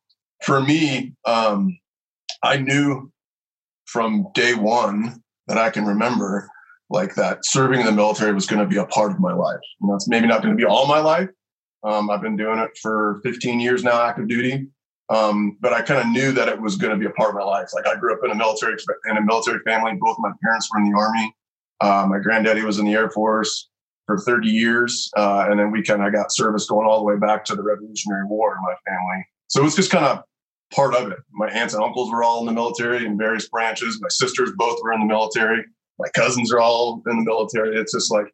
For 0.44 0.62
me 0.62 1.13
um, 1.25 1.77
i 2.44 2.57
knew 2.57 3.12
from 3.86 4.27
day 4.33 4.54
one 4.54 5.21
that 5.48 5.57
i 5.57 5.69
can 5.69 5.86
remember 5.86 6.50
like 6.89 7.15
that 7.15 7.45
serving 7.45 7.81
in 7.81 7.86
the 7.86 7.92
military 7.92 8.33
was 8.33 8.48
going 8.48 8.62
to 8.62 8.68
be 8.68 8.77
a 8.77 8.86
part 8.86 9.12
of 9.12 9.19
my 9.19 9.31
life. 9.33 9.60
Know 9.80 9.94
it's 9.94 10.07
maybe 10.07 10.25
not 10.25 10.42
going 10.42 10.56
to 10.56 10.57
be 10.57 10.65
all 10.65 10.88
my 10.88 11.00
life. 11.00 11.30
Um, 11.83 12.10
i've 12.10 12.22
been 12.22 12.36
doing 12.36 12.60
it 12.60 12.72
for 12.81 13.22
15 13.24 13.60
years 13.60 13.83
now 13.83 14.01
active 14.01 14.27
duty 14.27 14.68
um, 15.09 15.57
but 15.59 15.73
I 15.73 15.81
kind 15.81 16.00
of 16.01 16.07
knew 16.07 16.31
that 16.33 16.47
it 16.47 16.61
was 16.61 16.75
going 16.75 16.91
to 16.91 16.97
be 16.97 17.06
a 17.06 17.11
part 17.11 17.29
of 17.29 17.35
my 17.35 17.44
life. 17.44 17.69
Like 17.73 17.88
I 17.88 17.95
grew 17.95 18.13
up 18.13 18.19
in 18.23 18.31
a 18.31 18.35
military 18.35 18.75
in 19.09 19.17
a 19.17 19.21
military 19.21 19.59
family. 19.65 19.94
Both 20.00 20.17
my 20.19 20.31
parents 20.44 20.69
were 20.71 20.79
in 20.81 20.91
the 20.91 20.97
army. 20.97 21.35
Uh, 21.81 22.06
my 22.07 22.19
granddaddy 22.19 22.63
was 22.63 22.77
in 22.77 22.85
the 22.85 22.94
Air 22.94 23.09
Force 23.09 23.69
for 24.06 24.17
30 24.19 24.50
years, 24.50 25.09
uh, 25.17 25.47
and 25.50 25.59
then 25.59 25.71
we 25.71 25.83
kind 25.83 26.03
of 26.03 26.11
got 26.11 26.31
service 26.31 26.65
going 26.65 26.88
all 26.88 26.97
the 26.97 27.06
way 27.06 27.17
back 27.17 27.45
to 27.45 27.56
the 27.56 27.63
Revolutionary 27.63 28.25
War 28.25 28.56
in 28.56 28.61
my 28.61 28.75
family. 28.88 29.25
So 29.47 29.61
it 29.61 29.63
was 29.63 29.75
just 29.75 29.91
kind 29.91 30.06
of 30.06 30.23
part 30.73 30.94
of 30.95 31.12
it. 31.12 31.19
My 31.31 31.50
aunts 31.50 31.73
and 31.73 31.83
uncles 31.83 32.12
were 32.12 32.23
all 32.23 32.39
in 32.41 32.45
the 32.45 32.51
military 32.51 33.05
in 33.05 33.17
various 33.17 33.47
branches. 33.50 34.00
My 34.01 34.09
sisters 34.09 34.51
both 34.55 34.79
were 34.83 34.94
in 34.94 35.00
the 35.00 35.05
military. 35.05 35.63
My 35.97 36.09
cousins 36.15 36.51
are 36.53 36.59
all 36.59 37.01
in 37.07 37.17
the 37.17 37.23
military. 37.23 37.77
It's 37.77 37.94
just 37.94 38.12
like 38.12 38.27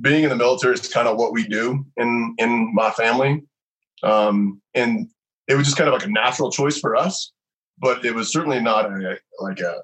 being 0.00 0.24
in 0.24 0.30
the 0.30 0.36
military 0.36 0.74
is 0.74 0.88
kind 0.88 1.08
of 1.08 1.16
what 1.16 1.32
we 1.32 1.46
do 1.46 1.84
in 1.96 2.34
in 2.38 2.72
my 2.74 2.90
family. 2.90 3.42
Um, 4.02 4.60
and 4.74 5.08
it 5.48 5.54
was 5.54 5.66
just 5.66 5.76
kind 5.76 5.88
of 5.88 5.94
like 5.94 6.06
a 6.06 6.10
natural 6.10 6.50
choice 6.50 6.78
for 6.78 6.96
us, 6.96 7.32
but 7.78 8.04
it 8.04 8.14
was 8.14 8.32
certainly 8.32 8.60
not 8.60 8.86
a, 8.86 9.18
like 9.40 9.60
a, 9.60 9.82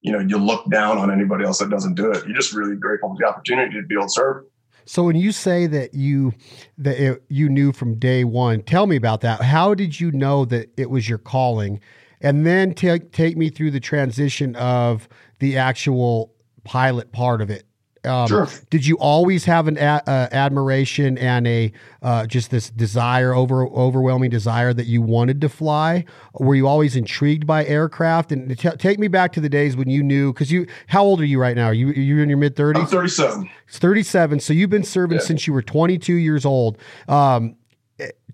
you 0.00 0.12
know, 0.12 0.18
you 0.18 0.38
look 0.38 0.68
down 0.70 0.98
on 0.98 1.10
anybody 1.10 1.44
else 1.44 1.58
that 1.58 1.70
doesn't 1.70 1.94
do 1.94 2.10
it. 2.10 2.26
You're 2.26 2.36
just 2.36 2.52
really 2.52 2.76
grateful 2.76 3.10
for 3.10 3.16
the 3.18 3.26
opportunity 3.26 3.74
to 3.80 3.86
be 3.86 3.94
able 3.94 4.06
to 4.06 4.10
serve. 4.10 4.44
So 4.84 5.02
when 5.02 5.16
you 5.16 5.32
say 5.32 5.66
that 5.66 5.94
you 5.94 6.32
that 6.78 6.96
it, 7.00 7.22
you 7.28 7.48
knew 7.48 7.72
from 7.72 7.98
day 7.98 8.22
one, 8.22 8.62
tell 8.62 8.86
me 8.86 8.94
about 8.94 9.20
that. 9.22 9.42
How 9.42 9.74
did 9.74 9.98
you 9.98 10.12
know 10.12 10.44
that 10.44 10.70
it 10.76 10.90
was 10.90 11.08
your 11.08 11.18
calling? 11.18 11.80
And 12.20 12.46
then 12.46 12.72
take 12.72 13.10
take 13.10 13.36
me 13.36 13.50
through 13.50 13.72
the 13.72 13.80
transition 13.80 14.54
of 14.56 15.08
the 15.40 15.58
actual 15.58 16.32
pilot 16.62 17.10
part 17.12 17.42
of 17.42 17.50
it. 17.50 17.66
Um, 18.06 18.28
sure. 18.28 18.48
Did 18.70 18.86
you 18.86 18.96
always 18.98 19.44
have 19.44 19.68
an 19.68 19.76
a, 19.78 20.02
uh, 20.06 20.28
admiration 20.32 21.18
and 21.18 21.46
a 21.46 21.72
uh, 22.02 22.26
just 22.26 22.50
this 22.50 22.70
desire, 22.70 23.34
over 23.34 23.66
overwhelming 23.66 24.30
desire 24.30 24.72
that 24.72 24.86
you 24.86 25.02
wanted 25.02 25.40
to 25.40 25.48
fly? 25.48 26.04
Were 26.34 26.54
you 26.54 26.66
always 26.66 26.96
intrigued 26.96 27.46
by 27.46 27.64
aircraft? 27.66 28.32
And 28.32 28.58
t- 28.58 28.70
take 28.70 28.98
me 28.98 29.08
back 29.08 29.32
to 29.32 29.40
the 29.40 29.48
days 29.48 29.76
when 29.76 29.90
you 29.90 30.02
knew, 30.02 30.32
because 30.32 30.52
you, 30.52 30.66
how 30.86 31.02
old 31.02 31.20
are 31.20 31.26
you 31.26 31.40
right 31.40 31.56
now? 31.56 31.66
Are 31.66 31.74
you 31.74 31.88
you 31.88 32.20
in 32.20 32.28
your 32.28 32.38
mid 32.38 32.56
thirties? 32.56 32.82
I'm 32.82 32.88
37. 32.88 33.50
It's 33.66 33.78
37. 33.78 34.40
So 34.40 34.52
you've 34.52 34.70
been 34.70 34.84
serving 34.84 35.18
yeah. 35.18 35.24
since 35.24 35.46
you 35.46 35.52
were 35.52 35.62
22 35.62 36.14
years 36.14 36.44
old. 36.44 36.78
Um, 37.08 37.56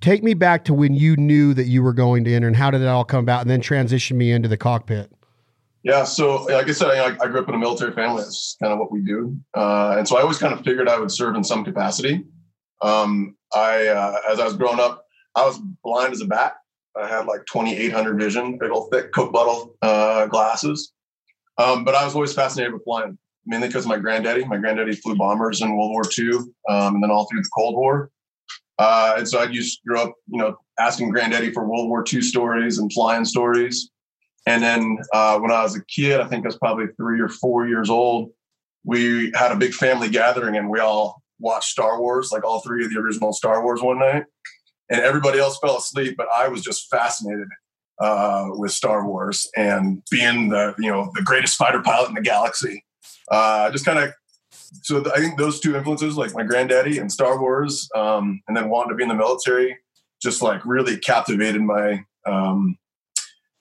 take 0.00 0.22
me 0.22 0.34
back 0.34 0.64
to 0.64 0.74
when 0.74 0.94
you 0.94 1.16
knew 1.16 1.54
that 1.54 1.66
you 1.66 1.82
were 1.82 1.92
going 1.92 2.24
to 2.24 2.34
enter, 2.34 2.46
and 2.46 2.56
how 2.56 2.70
did 2.70 2.82
it 2.82 2.88
all 2.88 3.04
come 3.04 3.20
about? 3.20 3.42
And 3.42 3.50
then 3.50 3.60
transition 3.60 4.18
me 4.18 4.32
into 4.32 4.48
the 4.48 4.56
cockpit. 4.56 5.10
Yeah, 5.84 6.04
so 6.04 6.44
like 6.44 6.68
I 6.68 6.72
said, 6.72 6.90
I, 6.90 7.16
I, 7.20 7.26
grew 7.26 7.40
up 7.40 7.48
in 7.48 7.56
a 7.56 7.58
military 7.58 7.92
family. 7.92 8.22
That's 8.22 8.56
kind 8.62 8.72
of 8.72 8.78
what 8.78 8.92
we 8.92 9.00
do, 9.00 9.36
uh, 9.56 9.96
and 9.98 10.06
so 10.06 10.16
I 10.16 10.22
always 10.22 10.38
kind 10.38 10.54
of 10.54 10.64
figured 10.64 10.88
I 10.88 10.98
would 10.98 11.10
serve 11.10 11.34
in 11.34 11.42
some 11.42 11.64
capacity. 11.64 12.24
Um, 12.82 13.36
I, 13.52 13.88
uh, 13.88 14.16
as 14.30 14.38
I 14.38 14.44
was 14.44 14.56
growing 14.56 14.78
up, 14.78 15.04
I 15.34 15.44
was 15.44 15.60
blind 15.82 16.12
as 16.12 16.20
a 16.20 16.26
bat. 16.26 16.54
I 17.00 17.08
had 17.08 17.26
like 17.26 17.40
2800 17.50 18.18
vision, 18.18 18.58
big 18.58 18.70
old 18.70 18.90
thick 18.92 19.12
Coke 19.12 19.32
bottle 19.32 19.76
uh, 19.82 20.26
glasses. 20.26 20.92
Um, 21.58 21.84
but 21.84 21.94
I 21.94 22.04
was 22.04 22.14
always 22.14 22.34
fascinated 22.34 22.72
with 22.72 22.84
flying, 22.84 23.18
mainly 23.46 23.68
because 23.68 23.84
of 23.84 23.88
my 23.88 23.98
granddaddy. 23.98 24.44
My 24.44 24.58
granddaddy 24.58 24.92
flew 24.92 25.16
bombers 25.16 25.62
in 25.62 25.76
World 25.76 25.90
War 25.90 26.02
II, 26.16 26.34
um, 26.68 26.94
and 26.94 27.02
then 27.02 27.10
all 27.10 27.26
through 27.26 27.40
the 27.40 27.50
Cold 27.56 27.76
War. 27.76 28.10
Uh, 28.78 29.14
and 29.18 29.28
so 29.28 29.40
I 29.40 29.44
used 29.44 29.80
to 29.82 29.88
grow 29.88 30.02
up, 30.02 30.14
you 30.28 30.38
know, 30.38 30.56
asking 30.78 31.10
granddaddy 31.10 31.52
for 31.52 31.66
World 31.66 31.88
War 31.88 32.04
II 32.10 32.20
stories 32.20 32.78
and 32.78 32.92
flying 32.92 33.24
stories. 33.24 33.90
And 34.46 34.62
then 34.62 34.98
uh, 35.12 35.38
when 35.38 35.52
I 35.52 35.62
was 35.62 35.76
a 35.76 35.84
kid, 35.84 36.20
I 36.20 36.26
think 36.26 36.44
I 36.44 36.48
was 36.48 36.58
probably 36.58 36.86
three 36.96 37.20
or 37.20 37.28
four 37.28 37.66
years 37.66 37.88
old, 37.88 38.30
we 38.84 39.32
had 39.34 39.52
a 39.52 39.56
big 39.56 39.72
family 39.72 40.08
gathering 40.08 40.56
and 40.56 40.68
we 40.68 40.80
all 40.80 41.22
watched 41.38 41.70
Star 41.70 42.00
Wars, 42.00 42.30
like 42.32 42.44
all 42.44 42.60
three 42.60 42.84
of 42.84 42.92
the 42.92 42.98
original 42.98 43.32
Star 43.32 43.62
Wars 43.62 43.80
one 43.82 43.98
night. 43.98 44.24
And 44.90 45.00
everybody 45.00 45.38
else 45.38 45.58
fell 45.58 45.78
asleep, 45.78 46.16
but 46.16 46.26
I 46.34 46.48
was 46.48 46.62
just 46.62 46.90
fascinated 46.90 47.48
uh, 48.00 48.48
with 48.50 48.72
Star 48.72 49.06
Wars 49.06 49.48
and 49.56 50.02
being 50.10 50.48
the 50.48 50.74
you 50.78 50.90
know 50.90 51.10
the 51.14 51.22
greatest 51.22 51.56
fighter 51.56 51.80
pilot 51.80 52.08
in 52.08 52.14
the 52.14 52.20
galaxy. 52.20 52.84
Uh, 53.30 53.70
just 53.70 53.84
kind 53.84 53.98
of 53.98 54.12
so 54.82 55.02
I 55.14 55.20
think 55.20 55.38
those 55.38 55.60
two 55.60 55.76
influences, 55.76 56.16
like 56.16 56.34
my 56.34 56.42
granddaddy 56.42 56.98
and 56.98 57.10
Star 57.10 57.40
Wars, 57.40 57.88
um, 57.94 58.42
and 58.48 58.56
then 58.56 58.68
wanting 58.68 58.90
to 58.90 58.96
be 58.96 59.02
in 59.02 59.08
the 59.08 59.14
military, 59.14 59.78
just 60.20 60.42
like 60.42 60.64
really 60.64 60.98
captivated 60.98 61.62
my 61.62 62.04
um, 62.26 62.76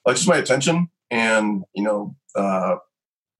like 0.04 0.16
just 0.16 0.28
my 0.28 0.36
attention 0.36 0.88
and 1.10 1.64
you 1.74 1.82
know 1.82 2.16
uh, 2.34 2.76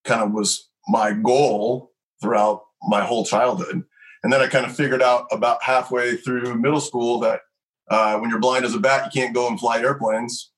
kind 0.04 0.22
of 0.22 0.32
was 0.32 0.68
my 0.88 1.12
goal 1.12 1.92
throughout 2.20 2.62
my 2.82 3.02
whole 3.04 3.24
childhood. 3.24 3.82
And 4.24 4.32
then 4.32 4.40
i 4.40 4.46
kind 4.46 4.66
of 4.66 4.76
figured 4.76 5.02
out 5.02 5.26
about 5.32 5.62
halfway 5.62 6.16
through 6.16 6.54
middle 6.54 6.80
school 6.80 7.18
that 7.20 7.40
uh, 7.90 8.16
when 8.18 8.30
you're 8.30 8.38
blind 8.38 8.64
as 8.64 8.74
a 8.74 8.78
bat 8.78 9.06
you 9.12 9.20
can't 9.20 9.34
go 9.34 9.48
and 9.48 9.58
fly 9.58 9.80
airplanes. 9.80 10.50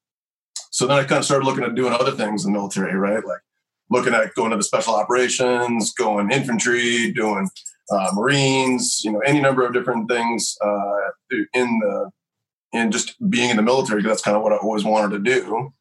So 0.70 0.87
then 0.87 0.99
i 0.99 1.04
kind 1.04 1.18
of 1.18 1.25
started 1.25 1.46
looking 1.46 1.64
at 1.64 1.75
doing 1.75 1.92
other 1.92 2.12
things 2.12 2.44
in 2.44 2.52
the 2.52 2.58
military 2.58 2.94
right? 2.94 3.25
Like 3.25 3.40
looking 3.90 4.14
at 4.14 4.34
going 4.34 4.50
to 4.50 4.56
the 4.56 4.62
special 4.62 4.94
operations 4.94 5.92
going 5.92 6.30
infantry 6.30 7.12
doing 7.12 7.49
uh, 7.90 8.11
marines 8.14 9.02
you 9.04 9.12
know 9.12 9.20
any 9.20 9.40
number 9.40 9.64
of 9.64 9.73
different 9.73 10.11
things 10.11 10.56
uh, 10.62 11.11
in 11.52 11.78
the 11.80 12.11
in 12.73 12.90
just 12.90 13.14
being 13.30 13.50
in 13.50 13.56
the 13.56 13.62
military 13.62 14.00
because 14.00 14.12
that's 14.12 14.23
kind 14.23 14.37
of 14.37 14.42
what 14.42 14.52
i 14.52 14.56
always 14.56 14.84
wanted 14.84 15.11
to 15.11 15.18
do 15.18 15.73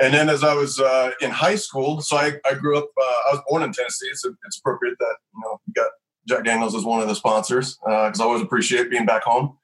and 0.00 0.14
then 0.14 0.28
as 0.28 0.44
I 0.44 0.54
was 0.54 0.78
uh, 0.78 1.10
in 1.20 1.30
high 1.30 1.56
school, 1.56 2.00
so 2.00 2.16
I, 2.16 2.34
I 2.44 2.54
grew 2.54 2.78
up. 2.78 2.88
Uh, 2.96 3.02
I 3.02 3.32
was 3.32 3.42
born 3.48 3.62
in 3.62 3.72
Tennessee, 3.72 4.10
so 4.14 4.32
it's 4.46 4.58
appropriate 4.58 4.96
that 4.98 5.16
you 5.34 5.40
know 5.42 5.60
you 5.66 5.72
got 5.74 5.90
Jack 6.28 6.44
Daniels 6.44 6.76
as 6.76 6.84
one 6.84 7.00
of 7.00 7.08
the 7.08 7.14
sponsors 7.14 7.76
because 7.84 8.20
uh, 8.20 8.22
I 8.22 8.26
always 8.26 8.42
appreciate 8.42 8.90
being 8.90 9.06
back 9.06 9.24
home. 9.24 9.56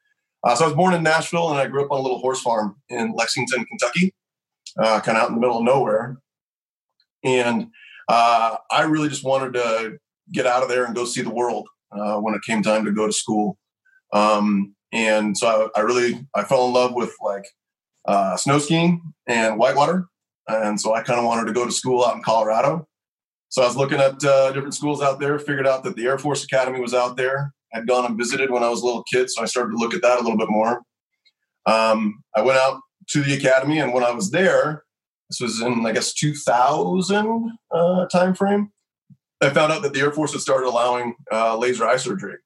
Uh, 0.42 0.54
so 0.54 0.64
I 0.64 0.68
was 0.68 0.76
born 0.76 0.92
in 0.92 1.02
Nashville, 1.02 1.50
and 1.50 1.58
I 1.58 1.68
grew 1.68 1.84
up 1.84 1.92
on 1.92 2.00
a 2.00 2.02
little 2.02 2.18
horse 2.18 2.40
farm 2.40 2.76
in 2.88 3.14
Lexington, 3.14 3.64
Kentucky, 3.64 4.12
uh, 4.82 5.00
kind 5.00 5.16
of 5.16 5.24
out 5.24 5.28
in 5.28 5.36
the 5.36 5.40
middle 5.40 5.58
of 5.58 5.64
nowhere. 5.64 6.18
And 7.22 7.68
uh, 8.08 8.56
I 8.70 8.82
really 8.82 9.08
just 9.08 9.24
wanted 9.24 9.54
to 9.54 9.98
get 10.32 10.46
out 10.46 10.62
of 10.62 10.68
there 10.68 10.84
and 10.84 10.94
go 10.94 11.04
see 11.04 11.22
the 11.22 11.30
world 11.30 11.68
when 11.90 12.34
it 12.34 12.42
came 12.42 12.62
time 12.62 12.84
to 12.84 12.92
go 12.92 13.06
to 13.06 13.12
school. 13.12 13.56
Um, 14.12 14.74
and 14.92 15.38
so 15.38 15.70
I, 15.76 15.80
I, 15.80 15.82
really 15.82 16.26
I 16.34 16.42
fell 16.42 16.66
in 16.66 16.72
love 16.72 16.92
with 16.92 17.14
like 17.22 17.44
snow 18.38 18.58
skiing 18.58 19.00
and 19.26 19.58
whitewater 19.58 20.08
and 20.48 20.80
so 20.80 20.94
I 20.94 21.02
kind 21.02 21.18
of 21.18 21.26
wanted 21.26 21.46
to 21.46 21.52
go 21.52 21.64
to 21.64 21.72
school 21.72 22.04
out 22.04 22.16
in 22.16 22.22
Colorado. 22.22 22.86
So 23.48 23.62
I 23.62 23.66
was 23.66 23.76
looking 23.76 23.98
at 23.98 24.22
uh, 24.24 24.50
different 24.52 24.74
schools 24.74 25.00
out 25.00 25.20
there, 25.20 25.38
figured 25.38 25.66
out 25.66 25.84
that 25.84 25.96
the 25.96 26.06
Air 26.06 26.18
Force 26.18 26.42
Academy 26.44 26.80
was 26.80 26.92
out 26.92 27.16
there. 27.16 27.52
I'd 27.72 27.86
gone 27.86 28.04
and 28.04 28.18
visited 28.18 28.50
when 28.50 28.62
I 28.62 28.68
was 28.68 28.82
a 28.82 28.84
little 28.84 29.04
kid, 29.04 29.30
so 29.30 29.42
I 29.42 29.46
started 29.46 29.70
to 29.70 29.76
look 29.76 29.94
at 29.94 30.02
that 30.02 30.18
a 30.18 30.22
little 30.22 30.38
bit 30.38 30.48
more. 30.48 30.82
Um, 31.66 32.22
I 32.34 32.42
went 32.42 32.58
out 32.58 32.80
to 33.10 33.22
the 33.22 33.34
academy, 33.34 33.78
and 33.78 33.92
when 33.92 34.04
I 34.04 34.10
was 34.10 34.30
there, 34.30 34.84
this 35.30 35.40
was 35.40 35.60
in 35.60 35.84
I 35.86 35.92
guess 35.92 36.12
2000 36.12 37.52
uh, 37.70 38.06
time 38.06 38.34
frame. 38.34 38.70
I 39.40 39.50
found 39.50 39.72
out 39.72 39.82
that 39.82 39.92
the 39.92 40.00
Air 40.00 40.12
Force 40.12 40.32
had 40.32 40.40
started 40.40 40.68
allowing 40.68 41.14
uh, 41.32 41.56
laser 41.56 41.86
eye 41.86 41.96
surgery, 41.96 42.36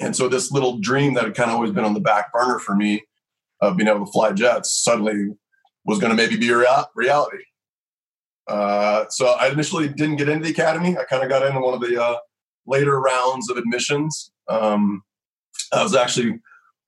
and 0.00 0.14
so 0.14 0.28
this 0.28 0.50
little 0.50 0.78
dream 0.78 1.14
that 1.14 1.24
had 1.24 1.34
kind 1.34 1.50
of 1.50 1.56
always 1.56 1.72
been 1.72 1.84
on 1.84 1.94
the 1.94 2.00
back 2.00 2.32
burner 2.32 2.58
for 2.58 2.74
me 2.74 3.04
of 3.60 3.76
being 3.76 3.88
able 3.88 4.04
to 4.04 4.12
fly 4.12 4.32
jets 4.32 4.82
suddenly 4.82 5.36
was 5.84 5.98
going 5.98 6.10
to 6.10 6.16
maybe 6.16 6.36
be 6.36 6.50
a 6.50 6.56
rea- 6.56 6.84
reality. 6.94 7.44
Uh, 8.46 9.06
so 9.08 9.26
I 9.26 9.48
initially 9.48 9.88
didn't 9.88 10.16
get 10.16 10.28
into 10.28 10.44
the 10.44 10.50
academy. 10.50 10.96
I 10.96 11.04
kind 11.04 11.22
of 11.22 11.28
got 11.28 11.46
into 11.46 11.60
one 11.60 11.74
of 11.74 11.80
the 11.80 12.02
uh, 12.02 12.16
later 12.66 13.00
rounds 13.00 13.50
of 13.50 13.56
admissions. 13.56 14.30
Um, 14.48 15.02
I 15.72 15.82
was 15.82 15.94
actually 15.94 16.40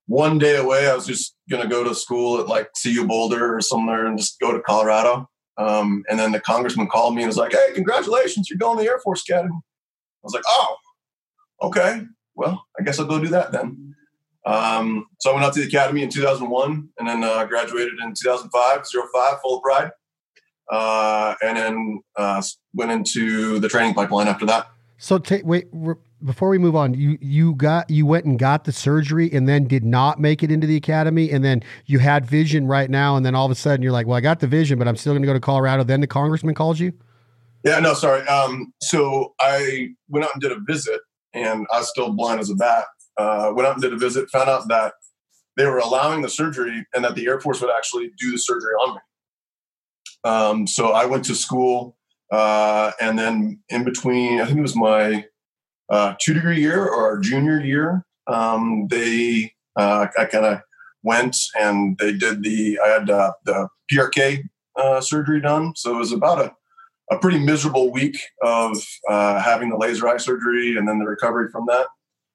one 0.07 0.39
day 0.39 0.57
away. 0.57 0.89
I 0.89 0.95
was 0.95 1.07
just 1.07 1.35
going 1.51 1.63
to 1.63 1.69
go 1.69 1.85
to 1.85 1.95
school 1.95 2.41
at 2.41 2.49
like 2.49 2.69
CU 2.83 3.07
Boulder 3.07 3.57
or 3.57 3.61
somewhere 3.61 4.07
and 4.07 4.19
just 4.19 4.39
go 4.41 4.53
to 4.53 4.61
Colorado. 4.61 5.29
Um, 5.59 6.05
and 6.11 6.19
then 6.19 6.33
the 6.33 6.41
congressman 6.41 6.89
called 6.89 7.15
me 7.15 7.23
and 7.23 7.29
was 7.29 7.39
like, 7.39 7.53
"Hey, 7.53 7.73
congratulations, 7.75 8.51
you're 8.51 8.59
going 8.59 8.77
to 8.77 8.85
the 8.85 8.91
Air 8.91 8.99
Force 8.99 9.23
Academy." 9.27 9.55
I 9.55 10.23
was 10.23 10.35
like, 10.35 10.45
"Oh, 10.47 10.77
okay. 11.63 12.03
Well, 12.35 12.67
I 12.79 12.83
guess 12.83 12.99
I'll 12.99 13.07
go 13.07 13.19
do 13.19 13.29
that 13.29 13.53
then." 13.53 13.95
Um, 14.47 15.07
so 15.19 15.31
I 15.31 15.35
went 15.35 15.45
out 15.45 15.53
to 15.55 15.61
the 15.61 15.67
academy 15.67 16.03
in 16.03 16.09
2001 16.09 16.89
and 16.99 17.09
then 17.09 17.25
uh, 17.25 17.45
graduated 17.47 17.95
in 18.03 18.15
2005, 18.15 18.87
05, 19.13 19.41
full 19.43 19.57
of 19.57 19.63
pride. 19.63 19.91
Uh, 20.71 21.35
and 21.43 21.57
then 21.57 22.01
uh, 22.17 22.43
went 22.73 22.93
into 22.93 23.59
the 23.59 23.69
training 23.69 23.95
pipeline 23.95 24.29
after 24.29 24.47
that. 24.47 24.69
So 24.99 25.19
t- 25.19 25.43
wait, 25.43 25.67
before 26.25 26.49
we 26.49 26.59
move 26.59 26.75
on, 26.75 26.95
you 26.95 27.19
you 27.21 27.55
got 27.55 27.91
you 27.91 28.07
went 28.07 28.25
and 28.25 28.39
got 28.39 28.65
the 28.65 28.73
surgery 28.73 29.31
and 29.31 29.47
then 29.47 29.67
did 29.67 29.85
not 29.85 30.19
make 30.19 30.43
it 30.43 30.51
into 30.51 30.67
the 30.67 30.77
academy, 30.77 31.31
and 31.31 31.45
then 31.45 31.63
you 31.85 31.99
had 31.99 32.25
vision 32.25 32.67
right 32.67 32.89
now, 32.89 33.15
and 33.15 33.27
then 33.27 33.35
all 33.35 33.45
of 33.45 33.53
a 33.53 33.55
sudden 33.55 33.83
you're 33.83 33.93
like, 33.93 34.07
well, 34.07 34.17
I 34.17 34.23
got 34.23 34.41
the 34.41 34.47
vision, 34.47 34.79
but 34.79 34.89
I'm 34.89 34.97
still 34.97 35.13
going 35.13 35.23
to 35.23 35.27
go 35.27 35.35
to 35.35 35.41
Colorado. 35.41 35.85
Then 35.85 36.01
the 36.01 36.07
congressman 36.07 36.55
calls 36.55 36.81
you. 36.81 36.93
Yeah, 37.63 37.79
no, 37.81 37.95
sorry. 37.95 38.27
Um, 38.27 38.73
so 38.81 39.35
I 39.39 39.89
went 40.09 40.25
out 40.25 40.31
and 40.35 40.41
did 40.41 40.53
a 40.53 40.61
visit, 40.67 41.01
and 41.35 41.67
I 41.73 41.79
was 41.79 41.91
still 41.91 42.13
blind 42.13 42.41
as 42.41 42.49
a 42.49 42.55
bat 42.55 42.87
uh, 43.19 43.53
went 43.55 43.67
out 43.67 43.75
and 43.75 43.83
did 43.83 43.93
a 43.93 43.99
visit, 43.99 44.31
found 44.31 44.49
out 44.49 44.69
that 44.69 44.95
they 45.57 45.67
were 45.67 45.79
allowing 45.79 46.23
the 46.23 46.29
surgery 46.29 46.87
and 46.95 47.05
that 47.05 47.15
the 47.15 47.27
Air 47.27 47.41
Force 47.41 47.61
would 47.61 47.71
actually 47.71 48.11
do 48.19 48.31
the 48.31 48.39
surgery 48.39 48.75
on 48.75 48.95
me. 48.95 49.01
Um, 50.25 50.67
so 50.67 50.93
I 50.93 51.07
went 51.07 51.25
to 51.27 51.35
school, 51.35 51.97
uh, 52.31 52.93
and 53.01 53.19
then 53.19 53.61
in 53.69 53.85
between, 53.85 54.41
I 54.41 54.47
think 54.47 54.59
it 54.59 54.63
was 54.63 54.77
my 54.77 55.27
uh, 55.89 56.15
two 56.21 56.35
degree 56.35 56.61
year 56.61 56.87
or 56.87 57.19
junior 57.19 57.61
year, 57.61 58.05
um, 58.27 58.89
they 58.89 59.53
uh, 59.77 60.07
I 60.19 60.25
kind 60.25 60.47
of 60.47 60.61
went 61.03 61.37
and 61.59 61.97
they 61.99 62.13
did 62.13 62.43
the 62.43 62.79
I 62.85 62.89
had 62.89 63.11
uh, 63.11 63.33
the 63.45 63.69
PRK 63.93 64.43
uh, 64.77 65.01
surgery 65.01 65.41
done. 65.41 65.75
So 65.77 65.95
it 65.95 65.99
was 65.99 66.13
about 66.13 66.41
a 66.41 66.53
a 67.11 67.19
pretty 67.19 67.39
miserable 67.39 67.93
week 67.93 68.19
of 68.43 68.77
uh, 69.09 69.41
having 69.41 69.71
the 69.71 69.77
laser 69.77 70.09
eye 70.09 70.17
surgery 70.17 70.77
and 70.77 70.89
then 70.89 70.99
the 70.99 71.07
recovery 71.07 71.49
from 71.53 71.65
that. 71.67 71.87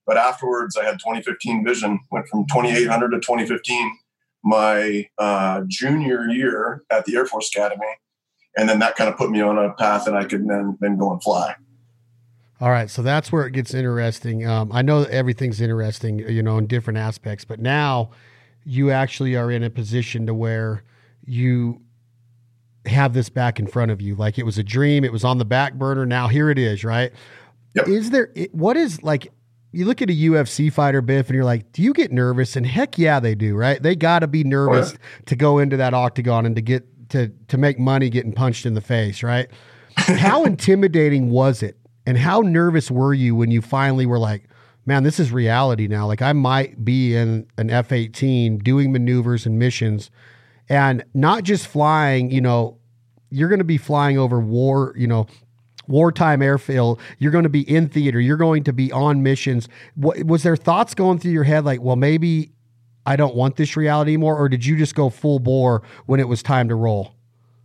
But 0.06 0.18
afterwards, 0.18 0.78
I 0.78 0.84
had 0.84 0.94
2015 0.94 1.64
vision, 1.64 2.00
went 2.12 2.28
from 2.28 2.46
2800 2.48 3.10
to 3.12 3.18
2015, 3.18 3.98
my 4.44 5.08
uh, 5.18 5.62
junior 5.68 6.28
year 6.28 6.84
at 6.90 7.06
the 7.06 7.16
Air 7.16 7.26
Force 7.26 7.50
Academy. 7.54 7.86
And 8.58 8.68
then 8.68 8.80
that 8.80 8.96
kind 8.96 9.10
of 9.10 9.18
put 9.18 9.30
me 9.30 9.42
on 9.42 9.58
a 9.58 9.74
path 9.74 10.06
that 10.06 10.16
I 10.16 10.26
could 10.26 10.48
then, 10.48 10.78
then 10.82 10.98
go 10.98 11.12
and 11.12 11.24
fly. 11.24 11.56
All 12.60 12.70
right, 12.70 12.90
so 12.90 13.02
that's 13.02 13.32
where 13.32 13.48
it 13.48 13.52
gets 13.52 13.74
interesting. 13.74 14.46
Um, 14.46 14.72
I 14.72 14.84
know 14.84 15.04
everything's 15.04 15.62
interesting, 15.62 16.20
you 16.20 16.44
know, 16.44 16.58
in 16.58 16.68
different 16.68 17.00
aspects, 17.00 17.44
but 17.44 17.60
now 17.60 18.12
you 18.64 18.92
actually 18.92 19.36
are 19.36 19.50
in 19.50 19.64
a 19.64 19.70
position 19.70 20.28
to 20.28 20.34
where 20.34 20.84
you 21.26 21.82
have 22.86 23.14
this 23.14 23.30
back 23.30 23.60
in 23.60 23.68
front 23.68 23.92
of 23.92 24.02
you. 24.02 24.16
Like 24.16 24.38
it 24.38 24.46
was 24.46 24.58
a 24.58 24.64
dream, 24.64 25.04
it 25.04 25.12
was 25.12 25.24
on 25.24 25.38
the 25.38 25.46
back 25.46 25.74
burner. 25.74 26.06
Now 26.06 26.28
here 26.28 26.50
it 26.50 26.60
is, 26.60 26.84
right? 26.84 27.12
Yep. 27.74 27.88
Is 27.88 28.10
there 28.10 28.34
what 28.52 28.78
is 28.78 29.02
like 29.02 29.32
you 29.72 29.86
look 29.86 30.02
at 30.02 30.10
a 30.10 30.14
UFC 30.14 30.72
fighter, 30.72 31.02
Biff, 31.02 31.28
and 31.28 31.36
you're 31.36 31.46
like, 31.46 31.72
do 31.72 31.82
you 31.82 31.94
get 31.94 32.12
nervous? 32.12 32.56
And 32.56 32.66
heck 32.66 32.98
yeah, 32.98 33.20
they 33.20 33.36
do, 33.36 33.56
right? 33.56 33.82
They 33.82 33.96
got 33.96 34.20
to 34.20 34.28
be 34.28 34.44
nervous 34.44 34.92
oh, 34.92 34.98
yeah. 35.00 35.22
to 35.28 35.36
go 35.36 35.60
into 35.60 35.78
that 35.78 35.94
octagon 35.94 36.46
and 36.46 36.56
to 36.56 36.62
get 36.62 37.10
to 37.10 37.30
to 37.48 37.58
make 37.58 37.80
money 37.80 38.10
getting 38.10 38.34
punched 38.34 38.66
in 38.66 38.74
the 38.74 38.82
face, 38.82 39.24
right? 39.24 39.50
how 39.98 40.46
intimidating 40.46 41.30
was 41.30 41.64
it? 41.64 41.78
And 42.06 42.18
how 42.18 42.42
nervous 42.42 42.90
were 42.90 43.14
you 43.14 43.36
when 43.36 43.52
you 43.52 43.62
finally 43.62 44.06
were 44.06 44.20
like, 44.20 44.50
man, 44.86 45.04
this 45.04 45.20
is 45.20 45.32
reality 45.32 45.88
now. 45.88 46.08
Like 46.08 46.22
I 46.22 46.34
might 46.34 46.84
be 46.84 47.16
in 47.16 47.48
an 47.58 47.70
F 47.70 47.92
18 47.92 48.58
doing 48.60 48.92
maneuvers 48.92 49.46
and 49.46 49.60
missions 49.60 50.10
and 50.70 51.04
not 51.14 51.44
just 51.44 51.68
flying, 51.68 52.32
you 52.32 52.42
know, 52.42 52.78
you're 53.30 53.50
going 53.50 53.60
to 53.60 53.66
be 53.66 53.78
flying 53.78 54.18
over 54.18 54.40
war, 54.40 54.94
you 54.98 55.08
know, 55.08 55.28
wartime 55.92 56.42
airfield. 56.42 57.00
You're 57.20 57.32
going 57.32 57.44
to 57.44 57.50
be 57.50 57.62
in 57.70 57.88
theater. 57.90 58.20
You're 58.20 58.38
going 58.38 58.64
to 58.64 58.74
be 58.74 58.92
on 58.92 59.22
missions. 59.22 59.70
What, 59.96 60.24
was 60.24 60.44
there 60.44 60.56
thoughts 60.56 60.96
going 60.96 61.20
through 61.20 61.32
your 61.32 61.44
head 61.44 61.66
like, 61.66 61.82
well, 61.82 61.96
maybe 61.96 62.52
I 63.06 63.16
don't 63.16 63.36
want 63.36 63.56
this 63.56 63.76
reality 63.76 64.12
anymore, 64.14 64.38
or 64.38 64.50
did 64.50 64.66
you 64.66 64.78
just 64.78 64.96
go 64.96 65.10
full 65.10 65.40
bore 65.40 65.84
when 66.06 66.20
it 66.20 66.28
was 66.28 66.44
time 66.44 66.70
to 66.70 66.76
roll? 66.76 67.16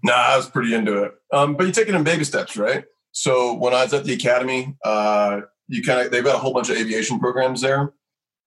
No, 0.03 0.13
nah, 0.13 0.19
I 0.19 0.37
was 0.37 0.49
pretty 0.49 0.75
into 0.75 1.03
it. 1.03 1.13
Um, 1.33 1.57
but 1.57 1.67
you 1.67 1.73
take 1.73 1.89
it 1.89 1.95
in 1.95 2.05
baby 2.05 2.25
steps, 2.25 2.57
right? 2.57 2.85
So 3.13 3.55
when 3.55 3.75
I 3.75 3.83
was 3.83 3.95
at 3.95 4.05
the 4.05 4.13
academy, 4.13 4.77
uh, 4.85 5.41
you 5.69 5.83
kind 5.83 6.01
of 6.01 6.13
they've 6.13 6.25
got 6.25 6.37
a 6.37 6.39
whole 6.39 6.53
bunch 6.53 6.71
of 6.71 6.77
aviation 6.77 7.19
programs 7.19 7.61
there. 7.61 7.93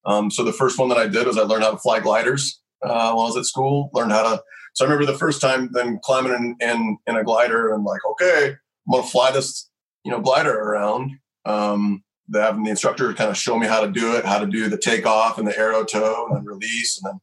Um, 0.05 0.31
so 0.31 0.43
the 0.43 0.53
first 0.53 0.79
one 0.79 0.89
that 0.89 0.97
I 0.97 1.07
did 1.07 1.27
was 1.27 1.37
I 1.37 1.41
learned 1.41 1.63
how 1.63 1.71
to 1.71 1.77
fly 1.77 1.99
gliders 1.99 2.61
uh, 2.83 3.11
while 3.11 3.25
I 3.25 3.29
was 3.29 3.37
at 3.37 3.45
school. 3.45 3.89
Learned 3.93 4.11
how 4.11 4.23
to. 4.23 4.43
So 4.75 4.85
I 4.85 4.89
remember 4.89 5.11
the 5.11 5.17
first 5.17 5.41
time 5.41 5.69
then 5.73 5.99
climbing 6.03 6.33
in, 6.33 6.69
in, 6.69 6.97
in 7.07 7.15
a 7.17 7.23
glider 7.23 7.73
and 7.73 7.83
like, 7.83 8.01
okay, 8.11 8.55
I'm 8.87 8.91
gonna 8.91 9.07
fly 9.07 9.31
this 9.31 9.68
you 10.03 10.11
know, 10.11 10.19
glider 10.19 10.57
around. 10.57 11.11
Um, 11.45 12.03
having 12.33 12.63
the 12.63 12.69
instructor 12.69 13.13
kind 13.13 13.29
of 13.29 13.37
show 13.37 13.57
me 13.57 13.65
how 13.65 13.81
to 13.81 13.91
do 13.91 14.15
it, 14.15 14.25
how 14.25 14.39
to 14.39 14.45
do 14.45 14.69
the 14.69 14.77
takeoff 14.77 15.37
and 15.37 15.47
the 15.47 15.57
aero 15.57 15.83
tow 15.83 16.27
and 16.27 16.37
then 16.37 16.45
release, 16.45 17.01
and 17.01 17.11
then 17.11 17.19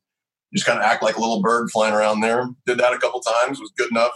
just 0.54 0.66
kind 0.66 0.78
of 0.78 0.84
act 0.84 1.02
like 1.02 1.16
a 1.16 1.20
little 1.20 1.42
bird 1.42 1.70
flying 1.70 1.94
around 1.94 2.20
there. 2.20 2.48
Did 2.66 2.78
that 2.78 2.92
a 2.92 2.98
couple 2.98 3.20
times, 3.20 3.60
was 3.60 3.72
good 3.76 3.90
enough 3.90 4.12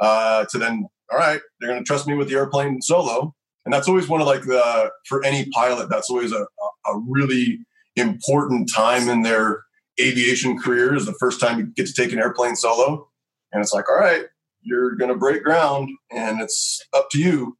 uh, 0.00 0.44
to 0.50 0.58
then, 0.58 0.88
all 1.12 1.18
right, 1.18 1.40
they're 1.60 1.70
going 1.70 1.82
to 1.82 1.86
trust 1.86 2.06
me 2.06 2.14
with 2.14 2.28
the 2.28 2.34
airplane 2.34 2.80
solo. 2.80 3.34
And 3.64 3.72
that's 3.72 3.88
always 3.88 4.08
one 4.08 4.20
of 4.20 4.26
like 4.26 4.42
the, 4.42 4.90
for 5.08 5.24
any 5.24 5.46
pilot, 5.50 5.88
that's 5.88 6.10
always 6.10 6.32
a, 6.32 6.46
a 6.86 6.98
really 7.08 7.58
important 7.96 8.70
time 8.74 9.08
in 9.08 9.22
their 9.22 9.62
aviation 10.00 10.58
career 10.58 10.94
is 10.94 11.06
the 11.06 11.14
first 11.14 11.40
time 11.40 11.58
you 11.58 11.66
get 11.66 11.86
to 11.86 11.92
take 11.92 12.12
an 12.12 12.18
airplane 12.18 12.56
solo. 12.56 13.08
And 13.52 13.62
it's 13.62 13.72
like, 13.72 13.88
all 13.88 13.96
right, 13.96 14.24
you're 14.62 14.96
going 14.96 15.10
to 15.10 15.16
break 15.16 15.44
ground 15.44 15.90
and 16.10 16.40
it's 16.40 16.84
up 16.92 17.08
to 17.10 17.20
you 17.20 17.56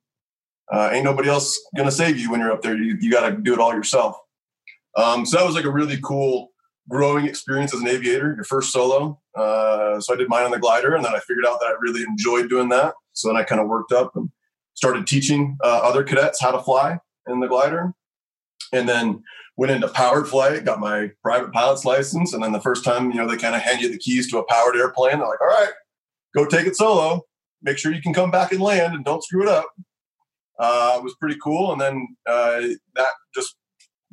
uh, 0.73 0.91
ain't 0.93 1.05
nobody 1.05 1.29
else 1.29 1.61
gonna 1.77 1.91
save 1.91 2.19
you 2.19 2.31
when 2.31 2.41
you're 2.41 2.53
up 2.53 2.63
there. 2.63 2.77
You, 2.77 2.97
you 3.01 3.11
got 3.11 3.29
to 3.29 3.37
do 3.37 3.53
it 3.53 3.61
all 3.61 3.75
yourself. 3.75 4.17
Um, 4.97 5.27
so 5.27 5.39
that 5.39 5.47
was 5.47 5.55
like 5.55 5.65
a 5.65 5.71
really 5.71 5.99
cool 6.03 6.53
growing 6.89 7.27
experience 7.27 7.75
as 7.75 7.81
an 7.81 7.89
aviator. 7.89 8.35
Your 8.35 8.45
first 8.45 8.73
solo. 8.73 9.21
Uh, 9.35 10.01
so 10.01 10.15
I 10.15 10.17
did 10.17 10.29
mine 10.29 10.45
on 10.45 10.51
the 10.51 10.59
glider, 10.59 10.95
and 10.95 11.05
then 11.05 11.15
I 11.15 11.19
figured 11.21 11.47
out 11.47 11.61
that 11.61 11.67
I 11.67 11.75
really 11.81 12.03
enjoyed 12.03 12.49
doing 12.49 12.69
that. 12.71 12.95
So 13.13 13.29
then 13.29 13.37
I 13.37 13.43
kind 13.43 13.61
of 13.61 13.69
worked 13.69 13.93
up 13.93 14.15
and 14.17 14.31
started 14.75 15.07
teaching 15.07 15.57
uh, 15.63 15.81
other 15.83 16.03
cadets 16.03 16.41
how 16.41 16.51
to 16.51 16.63
fly 16.63 16.99
in 17.27 17.41
the 17.41 17.49
glider, 17.49 17.93
and 18.73 18.89
then 18.89 19.23
went 19.57 19.73
into 19.73 19.89
powered 19.89 20.29
flight. 20.29 20.65
Got 20.65 20.81
my 20.81 21.11
private 21.23 21.53
pilot's 21.53 21.85
license, 21.85 22.33
and 22.33 22.43
then 22.43 22.53
the 22.53 22.61
first 22.61 22.85
time 22.85 23.11
you 23.11 23.17
know 23.17 23.29
they 23.29 23.37
kind 23.37 23.55
of 23.55 23.63
hand 23.63 23.81
you 23.81 23.91
the 23.91 23.99
keys 23.99 24.31
to 24.31 24.39
a 24.39 24.45
powered 24.45 24.77
airplane. 24.77 25.19
They're 25.19 25.29
like, 25.29 25.41
"All 25.41 25.47
right, 25.47 25.73
go 26.35 26.47
take 26.47 26.67
it 26.67 26.77
solo. 26.77 27.23
Make 27.63 27.79
sure 27.79 27.93
you 27.93 28.03
can 28.03 28.15
come 28.15 28.31
back 28.31 28.53
and 28.53 28.61
land, 28.61 28.95
and 28.95 29.05
don't 29.05 29.23
screw 29.23 29.43
it 29.43 29.49
up." 29.49 29.67
Uh, 30.59 31.01
was 31.03 31.15
pretty 31.21 31.37
cool. 31.43 31.73
And 31.73 31.81
then 31.81 32.09
uh, 32.27 32.61
that 32.95 33.09
just 33.35 33.57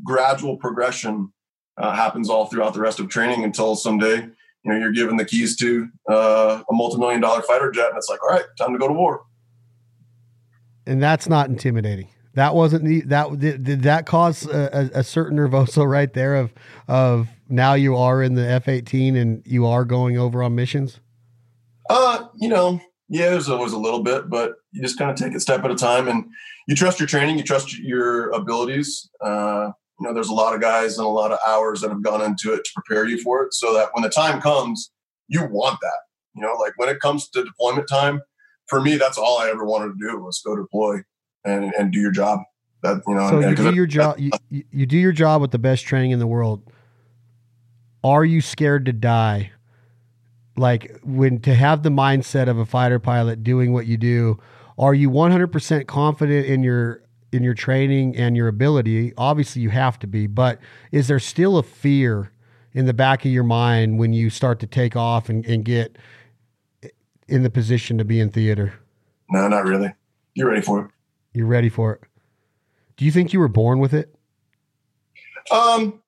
gradual 0.03 0.57
progression 0.57 1.31
uh, 1.77 1.93
happens 1.93 2.29
all 2.29 2.47
throughout 2.47 2.73
the 2.73 2.81
rest 2.81 2.99
of 2.99 3.09
training 3.09 3.43
until 3.43 3.75
someday 3.75 4.27
you 4.63 4.71
know, 4.71 4.77
you're 4.77 4.91
given 4.91 5.17
the 5.17 5.25
keys 5.25 5.55
to 5.57 5.87
uh, 6.09 6.61
a 6.69 6.73
multi-million 6.73 7.21
dollar 7.21 7.41
fighter 7.41 7.71
jet, 7.71 7.89
and 7.89 7.97
it's 7.97 8.09
like, 8.09 8.21
all 8.23 8.29
right, 8.29 8.45
time 8.57 8.73
to 8.73 8.79
go 8.79 8.87
to 8.87 8.93
war. 8.93 9.23
And 10.85 11.01
that's 11.01 11.27
not 11.27 11.49
intimidating. 11.49 12.09
That 12.33 12.55
wasn't 12.55 12.85
the 12.85 13.01
that 13.01 13.39
did, 13.39 13.63
did 13.63 13.83
that 13.83 14.05
cause 14.05 14.45
a, 14.45 14.89
a, 14.93 15.03
certain 15.03 15.37
nervoso 15.37 15.85
right 15.85 16.11
there 16.13 16.35
of 16.35 16.53
of 16.87 17.27
now 17.49 17.73
you 17.73 17.97
are 17.97 18.23
in 18.23 18.35
the 18.35 18.47
F 18.47 18.69
eighteen 18.69 19.17
and 19.17 19.43
you 19.45 19.65
are 19.65 19.83
going 19.83 20.17
over 20.17 20.41
on 20.41 20.55
missions. 20.55 21.01
Uh, 21.89 22.27
you 22.39 22.47
know, 22.47 22.79
yeah, 23.11 23.29
there's 23.29 23.49
always 23.49 23.73
a 23.73 23.77
little 23.77 24.01
bit, 24.01 24.29
but 24.29 24.53
you 24.71 24.81
just 24.81 24.97
kind 24.97 25.11
of 25.11 25.17
take 25.17 25.35
it 25.35 25.41
step 25.41 25.65
at 25.65 25.69
a 25.69 25.75
time, 25.75 26.07
and 26.07 26.25
you 26.67 26.75
trust 26.75 26.97
your 26.97 27.07
training, 27.07 27.37
you 27.37 27.43
trust 27.43 27.77
your 27.77 28.29
abilities. 28.29 29.09
Uh, 29.19 29.71
you 29.99 30.07
know, 30.07 30.13
there's 30.13 30.29
a 30.29 30.33
lot 30.33 30.55
of 30.55 30.61
guys 30.61 30.97
and 30.97 31.05
a 31.05 31.09
lot 31.09 31.33
of 31.33 31.37
hours 31.45 31.81
that 31.81 31.89
have 31.89 32.01
gone 32.01 32.21
into 32.21 32.53
it 32.53 32.63
to 32.63 32.71
prepare 32.73 33.05
you 33.05 33.17
for 33.21 33.43
it, 33.43 33.53
so 33.53 33.73
that 33.73 33.89
when 33.91 34.01
the 34.01 34.09
time 34.09 34.39
comes, 34.39 34.91
you 35.27 35.43
want 35.43 35.77
that. 35.81 35.99
You 36.35 36.41
know, 36.41 36.53
like 36.53 36.71
when 36.77 36.87
it 36.87 37.01
comes 37.01 37.29
to 37.31 37.43
deployment 37.43 37.89
time, 37.89 38.21
for 38.67 38.79
me, 38.79 38.95
that's 38.95 39.17
all 39.17 39.39
I 39.39 39.49
ever 39.49 39.65
wanted 39.65 39.99
to 39.99 40.07
do 40.09 40.17
was 40.21 40.41
go 40.45 40.55
deploy 40.55 40.99
and, 41.43 41.73
and 41.77 41.91
do 41.91 41.99
your 41.99 42.11
job. 42.11 42.39
That 42.81 43.01
you 43.05 43.13
know, 43.13 43.29
so 43.29 43.39
you 43.41 43.55
do 43.55 43.75
your 43.75 43.87
job. 43.87 44.19
You, 44.19 44.31
you 44.71 44.85
do 44.85 44.97
your 44.97 45.11
job 45.11 45.41
with 45.41 45.51
the 45.51 45.59
best 45.59 45.85
training 45.85 46.11
in 46.11 46.19
the 46.19 46.27
world. 46.27 46.63
Are 48.05 48.23
you 48.23 48.39
scared 48.39 48.85
to 48.85 48.93
die? 48.93 49.51
Like 50.57 50.99
when 51.03 51.39
to 51.41 51.55
have 51.55 51.83
the 51.83 51.89
mindset 51.89 52.47
of 52.47 52.57
a 52.57 52.65
fighter 52.65 52.99
pilot 52.99 53.43
doing 53.43 53.71
what 53.71 53.87
you 53.87 53.97
do, 53.97 54.39
are 54.77 54.93
you 54.93 55.09
100% 55.09 55.87
confident 55.87 56.45
in 56.45 56.63
your 56.63 57.03
in 57.31 57.43
your 57.43 57.53
training 57.53 58.15
and 58.17 58.35
your 58.35 58.47
ability? 58.47 59.13
Obviously, 59.17 59.61
you 59.61 59.69
have 59.69 59.97
to 59.99 60.07
be, 60.07 60.27
but 60.27 60.59
is 60.91 61.07
there 61.07 61.19
still 61.19 61.57
a 61.57 61.63
fear 61.63 62.31
in 62.73 62.85
the 62.85 62.93
back 62.93 63.25
of 63.25 63.31
your 63.31 63.43
mind 63.43 63.99
when 63.99 64.13
you 64.13 64.29
start 64.29 64.59
to 64.59 64.67
take 64.67 64.95
off 64.95 65.29
and, 65.29 65.45
and 65.45 65.65
get 65.65 65.97
in 67.27 67.43
the 67.43 67.49
position 67.49 67.97
to 67.97 68.05
be 68.05 68.19
in 68.19 68.29
theater? 68.29 68.73
No, 69.29 69.47
not 69.47 69.65
really. 69.65 69.93
You're 70.33 70.49
ready 70.49 70.61
for 70.61 70.85
it. 70.85 70.91
You're 71.33 71.47
ready 71.47 71.69
for 71.69 71.93
it. 71.93 72.01
Do 72.97 73.05
you 73.05 73.11
think 73.11 73.33
you 73.33 73.39
were 73.39 73.47
born 73.47 73.79
with 73.79 73.93
it? 73.93 74.13
Um, 75.49 76.01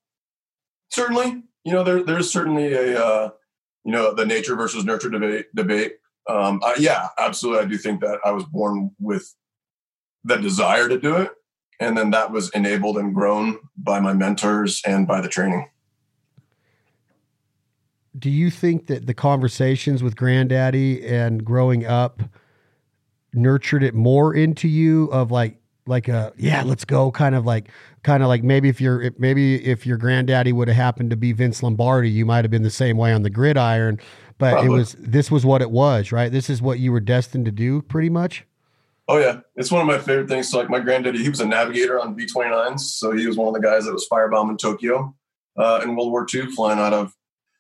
certainly. 0.90 1.44
You 1.64 1.72
know, 1.72 1.84
there 1.84 2.04
there's 2.04 2.30
certainly 2.30 2.74
a 2.74 3.02
uh, 3.02 3.30
you 3.84 3.92
know 3.92 4.14
the 4.14 4.26
nature 4.26 4.56
versus 4.56 4.86
nurture 4.86 5.10
debate. 5.10 5.48
Debate. 5.56 5.94
Um, 6.30 6.62
I, 6.64 6.76
yeah, 6.80 7.10
absolutely. 7.20 7.66
I 7.66 7.68
do 7.68 7.78
think 7.78 8.02
that 8.02 8.20
I 8.24 8.32
was 8.32 8.46
born 8.46 8.92
with 9.00 9.34
the 10.24 10.38
desire 10.38 10.88
to 10.88 10.98
do 10.98 11.18
it, 11.18 11.32
and 11.80 11.98
then 11.98 12.12
that 12.12 12.32
was 12.32 12.50
enabled 12.52 12.98
and 12.98 13.14
grown 13.14 13.58
by 13.78 14.00
my 14.00 14.14
mentors 14.14 14.82
and 14.86 15.08
by 15.08 15.22
the 15.22 15.28
training. 15.28 15.70
Do 18.18 18.30
you 18.30 18.52
think 18.52 18.88
that 18.88 19.08
the 19.08 19.14
conversations 19.14 20.04
with 20.04 20.16
granddaddy 20.16 21.06
and 21.06 21.44
growing 21.44 21.86
up 21.86 22.22
nurtured 23.34 23.84
it 23.84 23.96
more 23.96 24.34
into 24.34 24.68
you 24.68 25.06
of 25.06 25.32
like 25.32 25.58
like 25.86 26.08
a 26.08 26.34
yeah 26.38 26.64
let's 26.64 26.86
go 26.86 27.12
kind 27.12 27.36
of 27.36 27.46
like 27.46 27.70
kind 28.04 28.24
of 28.24 28.30
like 28.30 28.44
maybe 28.44 28.70
if 28.70 28.80
your 28.80 29.12
maybe 29.18 29.64
if 29.66 29.86
your 29.86 29.98
granddaddy 29.98 30.52
would 30.52 30.68
have 30.68 30.78
happened 30.78 31.10
to 31.10 31.16
be 31.16 31.32
Vince 31.32 31.62
Lombardi 31.62 32.10
you 32.10 32.26
might 32.26 32.44
have 32.44 32.52
been 32.52 32.64
the 32.64 32.70
same 32.70 32.98
way 32.98 33.14
on 33.14 33.24
the 33.24 33.30
gridiron 33.30 34.00
but 34.38 34.54
Probably. 34.54 34.68
it 34.68 34.74
was 34.74 34.96
this 35.00 35.30
was 35.30 35.46
what 35.46 35.62
it 35.62 35.72
was 35.72 36.12
right? 36.12 36.32
This 36.32 36.50
is 36.50 36.62
what 36.62 36.80
you 36.80 36.92
were 36.92 37.00
destined 37.00 37.46
to 37.46 37.52
do 37.52 37.82
pretty 37.82 38.10
much? 38.10 38.46
Oh 39.08 39.18
yeah. 39.18 39.42
It's 39.56 39.72
one 39.72 39.82
of 39.82 39.88
my 39.88 40.00
favorite 40.00 40.30
things. 40.30 40.50
So 40.50 40.60
like 40.60 40.70
my 40.70 40.80
granddaddy 40.80 41.22
he 41.22 41.30
was 41.30 41.42
a 41.42 41.46
navigator 41.46 42.00
on 42.00 42.16
B-29s 42.16 42.80
so 42.80 43.12
he 43.12 43.28
was 43.28 43.38
one 43.38 43.48
of 43.48 43.54
the 43.54 43.68
guys 43.68 43.86
that 43.86 43.94
was 43.94 44.08
firebombing 44.10 44.60
Tokyo 44.60 45.16
uh, 45.58 45.82
in 45.84 45.96
World 45.96 46.12
War 46.12 46.26
II 46.34 46.48
flying 46.48 46.80
out 46.80 46.94
of 46.94 47.14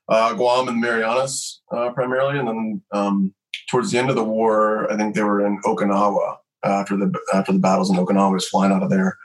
uh, 0.10 0.34
Guam 0.34 0.68
and 0.68 0.78
the 0.78 0.88
Marianas 0.88 1.62
uh, 1.72 1.90
primarily 1.92 2.40
and 2.40 2.48
then 2.48 2.82
um, 2.92 3.34
towards 3.70 3.92
the 3.92 3.98
end 3.98 4.10
of 4.10 4.16
the 4.16 4.24
war, 4.24 4.92
I 4.92 4.98
think 4.98 5.16
they 5.16 5.24
were 5.24 5.46
in 5.46 5.62
Okinawa 5.62 6.38
after 6.64 6.98
the 6.98 7.14
after 7.34 7.52
the 7.52 7.60
battles 7.60 7.90
in 7.90 7.98
Okinawa. 7.98 8.34
was 8.34 8.48
flying 8.48 8.72
out 8.72 8.84
of 8.84 8.90
there, 8.90 9.18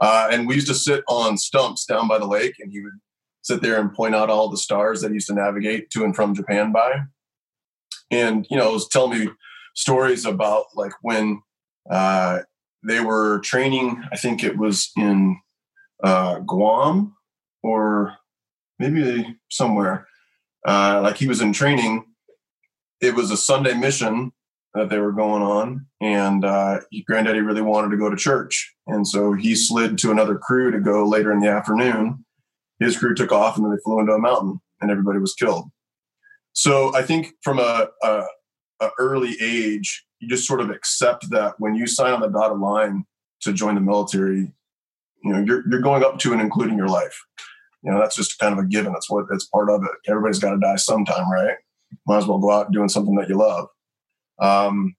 uh, 0.00 0.28
and 0.30 0.46
we 0.46 0.54
used 0.54 0.68
to 0.68 0.74
sit 0.74 1.04
on 1.08 1.36
stumps 1.36 1.84
down 1.84 2.08
by 2.08 2.18
the 2.18 2.26
lake, 2.26 2.54
and 2.58 2.70
he 2.70 2.80
would 2.80 2.98
sit 3.42 3.62
there 3.62 3.80
and 3.80 3.92
point 3.92 4.14
out 4.14 4.30
all 4.30 4.48
the 4.48 4.56
stars 4.56 5.00
that 5.00 5.08
he 5.08 5.14
used 5.14 5.28
to 5.28 5.34
navigate 5.34 5.90
to 5.90 6.04
and 6.04 6.16
from 6.16 6.34
Japan 6.34 6.72
by, 6.72 7.02
and 8.10 8.46
you 8.50 8.56
know, 8.56 8.72
was 8.72 8.88
telling 8.88 9.18
me 9.18 9.30
stories 9.74 10.24
about 10.24 10.66
like 10.74 10.92
when 11.02 11.42
uh, 11.90 12.40
they 12.82 13.00
were 13.00 13.40
training. 13.40 14.02
I 14.12 14.16
think 14.16 14.42
it 14.42 14.56
was 14.56 14.90
in 14.96 15.38
uh, 16.02 16.40
Guam 16.40 17.14
or 17.62 18.16
maybe 18.78 19.38
somewhere. 19.48 20.06
Uh, 20.66 21.00
like 21.02 21.16
he 21.16 21.28
was 21.28 21.40
in 21.40 21.52
training 21.52 22.04
it 23.00 23.14
was 23.14 23.30
a 23.30 23.36
Sunday 23.36 23.74
mission 23.74 24.32
that 24.76 24.90
they 24.90 24.98
were 24.98 25.12
going 25.12 25.42
on, 25.42 25.86
and 26.00 26.44
uh, 26.44 26.80
Granddaddy 27.06 27.40
really 27.40 27.62
wanted 27.62 27.90
to 27.90 27.96
go 27.96 28.10
to 28.10 28.16
church, 28.16 28.74
and 28.86 29.06
so 29.06 29.32
he 29.32 29.54
slid 29.54 29.98
to 29.98 30.10
another 30.10 30.36
crew 30.36 30.70
to 30.70 30.78
go 30.78 31.08
later 31.08 31.32
in 31.32 31.40
the 31.40 31.48
afternoon. 31.48 32.24
His 32.78 32.98
crew 32.98 33.14
took 33.14 33.32
off, 33.32 33.56
and 33.56 33.64
then 33.64 33.72
they 33.72 33.80
flew 33.82 34.00
into 34.00 34.12
a 34.12 34.18
mountain, 34.18 34.60
and 34.80 34.90
everybody 34.90 35.18
was 35.18 35.34
killed. 35.34 35.70
So 36.52 36.94
I 36.94 37.02
think 37.02 37.32
from 37.42 37.58
a, 37.58 37.88
a, 38.02 38.24
a 38.80 38.90
early 38.98 39.36
age, 39.42 40.04
you 40.20 40.28
just 40.28 40.46
sort 40.46 40.60
of 40.60 40.70
accept 40.70 41.30
that 41.30 41.54
when 41.58 41.74
you 41.74 41.86
sign 41.86 42.12
on 42.12 42.20
the 42.20 42.28
dotted 42.28 42.58
line 42.58 43.04
to 43.42 43.52
join 43.52 43.74
the 43.74 43.80
military, 43.80 44.52
you 45.24 45.32
know 45.32 45.42
you're 45.42 45.64
you're 45.70 45.80
going 45.80 46.04
up 46.04 46.18
to 46.20 46.32
and 46.32 46.40
including 46.42 46.76
your 46.76 46.88
life. 46.88 47.18
You 47.82 47.92
know 47.92 47.98
that's 47.98 48.16
just 48.16 48.38
kind 48.38 48.52
of 48.52 48.58
a 48.58 48.68
given. 48.68 48.92
That's 48.92 49.10
what 49.10 49.26
that's 49.30 49.46
part 49.46 49.70
of 49.70 49.82
it. 49.84 50.10
Everybody's 50.10 50.38
got 50.38 50.50
to 50.50 50.60
die 50.60 50.76
sometime, 50.76 51.30
right? 51.30 51.56
might 52.06 52.18
as 52.18 52.26
well 52.26 52.38
go 52.38 52.50
out 52.50 52.72
doing 52.72 52.88
something 52.88 53.14
that 53.14 53.28
you 53.28 53.36
love. 53.36 53.68
Um, 54.38 54.96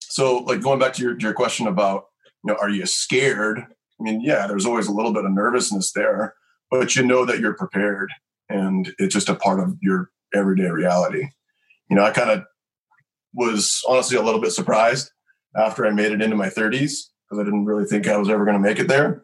so, 0.00 0.38
like 0.38 0.60
going 0.60 0.78
back 0.78 0.92
to 0.94 1.02
your, 1.02 1.18
your 1.18 1.32
question 1.32 1.66
about, 1.66 2.04
you 2.44 2.52
know, 2.52 2.58
are 2.60 2.70
you 2.70 2.86
scared? 2.86 3.58
I 3.58 4.02
mean, 4.02 4.20
yeah, 4.20 4.46
there's 4.46 4.66
always 4.66 4.86
a 4.86 4.92
little 4.92 5.12
bit 5.12 5.24
of 5.24 5.32
nervousness 5.32 5.92
there, 5.92 6.34
but 6.70 6.94
you 6.94 7.04
know 7.04 7.24
that 7.24 7.40
you're 7.40 7.54
prepared, 7.54 8.10
and 8.48 8.94
it's 8.98 9.14
just 9.14 9.28
a 9.28 9.34
part 9.34 9.60
of 9.60 9.76
your 9.80 10.10
everyday 10.34 10.68
reality. 10.68 11.28
You 11.88 11.96
know, 11.96 12.04
I 12.04 12.10
kind 12.10 12.30
of 12.30 12.44
was 13.32 13.82
honestly 13.88 14.16
a 14.16 14.22
little 14.22 14.40
bit 14.40 14.52
surprised 14.52 15.10
after 15.56 15.86
I 15.86 15.90
made 15.90 16.12
it 16.12 16.22
into 16.22 16.36
my 16.36 16.48
30s 16.48 16.70
because 17.28 17.40
I 17.40 17.44
didn't 17.44 17.64
really 17.64 17.84
think 17.84 18.06
I 18.06 18.16
was 18.16 18.28
ever 18.28 18.44
going 18.44 18.56
to 18.56 18.68
make 18.68 18.78
it 18.78 18.88
there. 18.88 19.22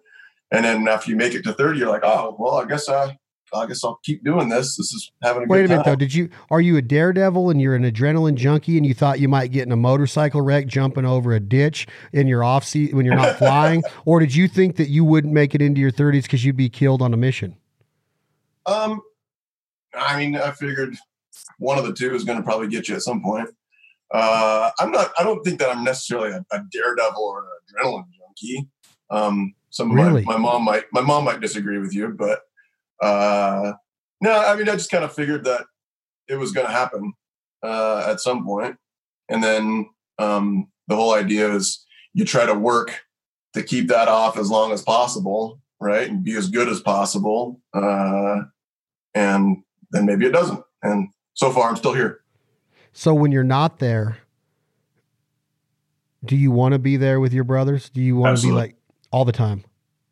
And 0.50 0.64
then 0.64 0.88
after 0.88 1.10
you 1.10 1.16
make 1.16 1.34
it 1.34 1.42
to 1.44 1.52
30, 1.52 1.78
you're 1.78 1.88
like, 1.88 2.04
oh, 2.04 2.36
well, 2.38 2.54
I 2.54 2.66
guess 2.66 2.88
I, 2.88 3.16
I 3.52 3.66
guess 3.66 3.84
I'll 3.84 4.00
keep 4.04 4.24
doing 4.24 4.48
this. 4.48 4.76
This 4.76 4.92
is 4.92 5.10
having 5.22 5.44
a 5.44 5.46
Wait 5.46 5.64
a 5.64 5.68
minute 5.68 5.84
though. 5.84 5.96
Did 5.96 6.14
you 6.14 6.30
are 6.50 6.60
you 6.60 6.76
a 6.76 6.82
daredevil 6.82 7.50
and 7.50 7.60
you're 7.60 7.74
an 7.74 7.82
adrenaline 7.82 8.36
junkie 8.36 8.76
and 8.76 8.86
you 8.86 8.94
thought 8.94 9.20
you 9.20 9.28
might 9.28 9.52
get 9.52 9.66
in 9.66 9.72
a 9.72 9.76
motorcycle 9.76 10.40
wreck 10.40 10.66
jumping 10.66 11.04
over 11.04 11.32
a 11.32 11.40
ditch 11.40 11.86
in 12.12 12.26
your 12.26 12.44
off 12.44 12.64
seat 12.64 12.94
when 12.94 13.04
you're 13.04 13.16
not 13.16 13.36
flying, 13.36 13.82
or 14.04 14.20
did 14.20 14.34
you 14.34 14.48
think 14.48 14.76
that 14.76 14.88
you 14.88 15.04
wouldn't 15.04 15.32
make 15.32 15.54
it 15.54 15.62
into 15.62 15.80
your 15.80 15.92
30s 15.92 16.22
because 16.22 16.44
you'd 16.44 16.56
be 16.56 16.68
killed 16.68 17.02
on 17.02 17.12
a 17.12 17.16
mission? 17.16 17.56
Um, 18.66 19.00
I 19.94 20.18
mean, 20.18 20.36
I 20.36 20.52
figured 20.52 20.96
one 21.58 21.78
of 21.78 21.86
the 21.86 21.92
two 21.92 22.14
is 22.14 22.24
going 22.24 22.38
to 22.38 22.44
probably 22.44 22.68
get 22.68 22.88
you 22.88 22.94
at 22.94 23.02
some 23.02 23.22
point. 23.22 23.48
Uh, 24.12 24.70
I'm 24.78 24.90
not. 24.90 25.12
I 25.18 25.22
don't 25.22 25.42
think 25.44 25.60
that 25.60 25.70
I'm 25.70 25.84
necessarily 25.84 26.30
a, 26.30 26.44
a 26.50 26.62
daredevil 26.70 27.22
or 27.22 27.40
an 27.40 27.84
adrenaline 27.84 28.06
junkie. 28.18 28.68
Um, 29.10 29.54
some 29.70 29.92
really? 29.92 30.24
my, 30.24 30.34
my 30.34 30.38
mom 30.38 30.64
might 30.64 30.84
my 30.92 31.00
mom 31.00 31.24
might 31.24 31.40
disagree 31.40 31.78
with 31.78 31.94
you, 31.94 32.08
but 32.08 32.40
uh, 33.00 33.72
no, 34.20 34.38
I 34.38 34.56
mean, 34.56 34.68
I 34.68 34.72
just 34.72 34.90
kind 34.90 35.04
of 35.04 35.12
figured 35.12 35.44
that 35.44 35.64
it 36.28 36.36
was 36.36 36.52
going 36.52 36.66
to 36.66 36.72
happen 36.72 37.12
uh, 37.62 38.06
at 38.08 38.20
some 38.20 38.44
point. 38.44 38.76
And 39.28 39.42
then 39.42 39.88
um, 40.18 40.68
the 40.88 40.96
whole 40.96 41.14
idea 41.14 41.52
is 41.52 41.84
you 42.12 42.24
try 42.24 42.46
to 42.46 42.54
work 42.54 43.00
to 43.54 43.62
keep 43.62 43.88
that 43.88 44.08
off 44.08 44.36
as 44.36 44.50
long 44.50 44.72
as 44.72 44.82
possible, 44.82 45.60
right? 45.80 46.08
And 46.08 46.22
be 46.22 46.36
as 46.36 46.48
good 46.48 46.68
as 46.68 46.80
possible. 46.80 47.60
Uh, 47.72 48.42
and 49.14 49.58
then 49.90 50.06
maybe 50.06 50.26
it 50.26 50.32
doesn't. 50.32 50.62
And 50.82 51.08
so 51.34 51.50
far, 51.50 51.68
I'm 51.68 51.76
still 51.76 51.94
here. 51.94 52.20
So 52.92 53.14
when 53.14 53.32
you're 53.32 53.44
not 53.44 53.78
there, 53.78 54.18
do 56.24 56.36
you 56.36 56.50
want 56.50 56.72
to 56.72 56.78
be 56.78 56.96
there 56.96 57.18
with 57.20 57.32
your 57.32 57.44
brothers? 57.44 57.88
Do 57.88 58.00
you 58.00 58.16
want 58.16 58.32
Absolutely. 58.32 58.60
to 58.60 58.66
be 58.66 58.72
like 58.72 58.76
all 59.10 59.24
the 59.24 59.32
time? 59.32 59.64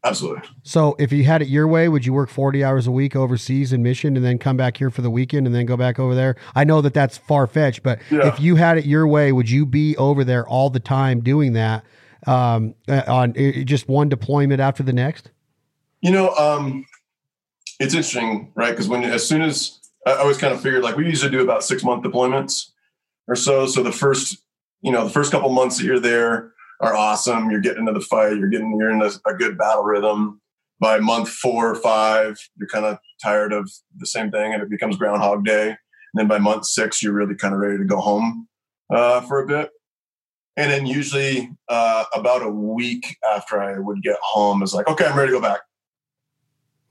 Absolutely. 0.09 0.49
So 0.62 0.97
if 0.99 1.12
you 1.12 1.25
had 1.25 1.42
it 1.42 1.49
your 1.49 1.68
way, 1.68 1.88
would 1.88 2.07
you 2.07 2.12
work 2.12 2.31
40 2.31 2.64
hours 2.64 2.87
a 2.87 2.90
week 2.90 3.14
overseas 3.14 3.73
in 3.73 3.83
mission 3.83 4.16
and 4.16 4.25
then 4.25 4.38
come 4.38 4.57
back 4.57 4.77
here 4.77 4.90
for 4.90 5.03
the 5.03 5.11
weekend 5.11 5.47
and 5.47 5.55
then 5.55 5.66
go 5.66 5.77
back 5.77 5.99
over 5.99 6.14
there? 6.14 6.37
I 6.55 6.64
know 6.64 6.81
that 6.81 6.94
that's 6.94 7.18
far 7.18 7.47
fetched, 7.47 7.83
but 7.83 8.01
yeah. 8.11 8.27
if 8.27 8.40
you 8.40 8.57
had 8.57 8.79
it 8.79 8.87
your 8.87 9.07
way, 9.07 9.33
would 9.33 9.51
you 9.51 9.66
be 9.66 9.97
over 9.97 10.25
there 10.25 10.47
all 10.47 10.71
the 10.71 10.81
time 10.81 11.21
doing 11.21 11.53
that 11.53 11.85
um, 12.27 12.75
uh, 12.88 13.03
on 13.07 13.35
just 13.64 13.88
one 13.88 14.09
deployment 14.09 14.61
after 14.61 14.83
the 14.83 14.92
next? 14.92 15.31
You 16.01 16.12
know, 16.12 16.35
um, 16.37 16.87
it's 17.81 17.94
interesting, 17.94 18.53
right? 18.55 18.71
Because 18.71 18.88
when 18.88 19.05
as 19.05 19.27
soon 19.27 19.42
as 19.42 19.79
I 20.07 20.14
always 20.14 20.38
kind 20.38 20.55
of 20.55 20.61
figured 20.61 20.83
like 20.83 20.97
we 20.97 21.07
usually 21.07 21.31
do 21.31 21.42
about 21.42 21.64
six 21.64 21.85
month 21.85 22.05
deployments 22.05 22.71
or 23.27 23.37
so. 23.37 23.66
So 23.66 23.83
the 23.83 23.92
first, 23.92 24.38
you 24.81 24.90
know, 24.90 25.05
the 25.05 25.11
first 25.11 25.31
couple 25.31 25.51
months 25.51 25.79
that 25.79 25.85
you're 25.85 26.01
there, 26.01 26.53
are 26.81 26.95
awesome. 26.95 27.51
You're 27.51 27.61
getting 27.61 27.81
into 27.87 27.93
the 27.93 28.05
fight. 28.05 28.37
You're 28.37 28.49
getting 28.49 28.77
you're 28.79 28.91
in 28.91 29.03
a, 29.03 29.11
a 29.29 29.35
good 29.35 29.59
battle 29.59 29.85
rhythm. 29.85 30.41
By 30.81 31.01
month 31.01 31.29
four 31.29 31.69
or 31.69 31.75
five, 31.75 32.38
you're 32.57 32.69
kind 32.69 32.85
of 32.85 32.99
tired 33.21 33.53
of 33.53 33.69
the 33.97 34.07
same 34.07 34.31
thing, 34.31 34.55
and 34.55 34.62
it 34.62 34.71
becomes 34.71 34.97
Groundhog 34.97 35.45
Day. 35.45 35.71
And 35.71 35.77
then 36.14 36.29
by 36.29 36.38
month 36.38 36.67
six, 36.67 37.03
you're 37.03 37.12
really 37.12 37.35
kind 37.35 37.53
of 37.53 37.61
ready 37.61 37.79
to 37.79 37.85
go 37.85 37.99
home 37.99 38.47
uh, 38.91 39.21
for 39.23 39.43
a 39.43 39.47
bit. 39.47 39.71
And 40.57 40.71
then 40.71 40.87
usually 40.87 41.51
uh, 41.69 42.05
about 42.14 42.43
a 42.43 42.49
week 42.49 43.17
after 43.35 43.61
I 43.61 43.79
would 43.79 44.03
get 44.03 44.17
home, 44.23 44.62
is 44.62 44.73
like, 44.73 44.88
okay, 44.88 45.07
I'm 45.07 45.19
ready 45.19 45.33
to 45.33 45.38
go 45.38 45.43
back. 45.43 45.61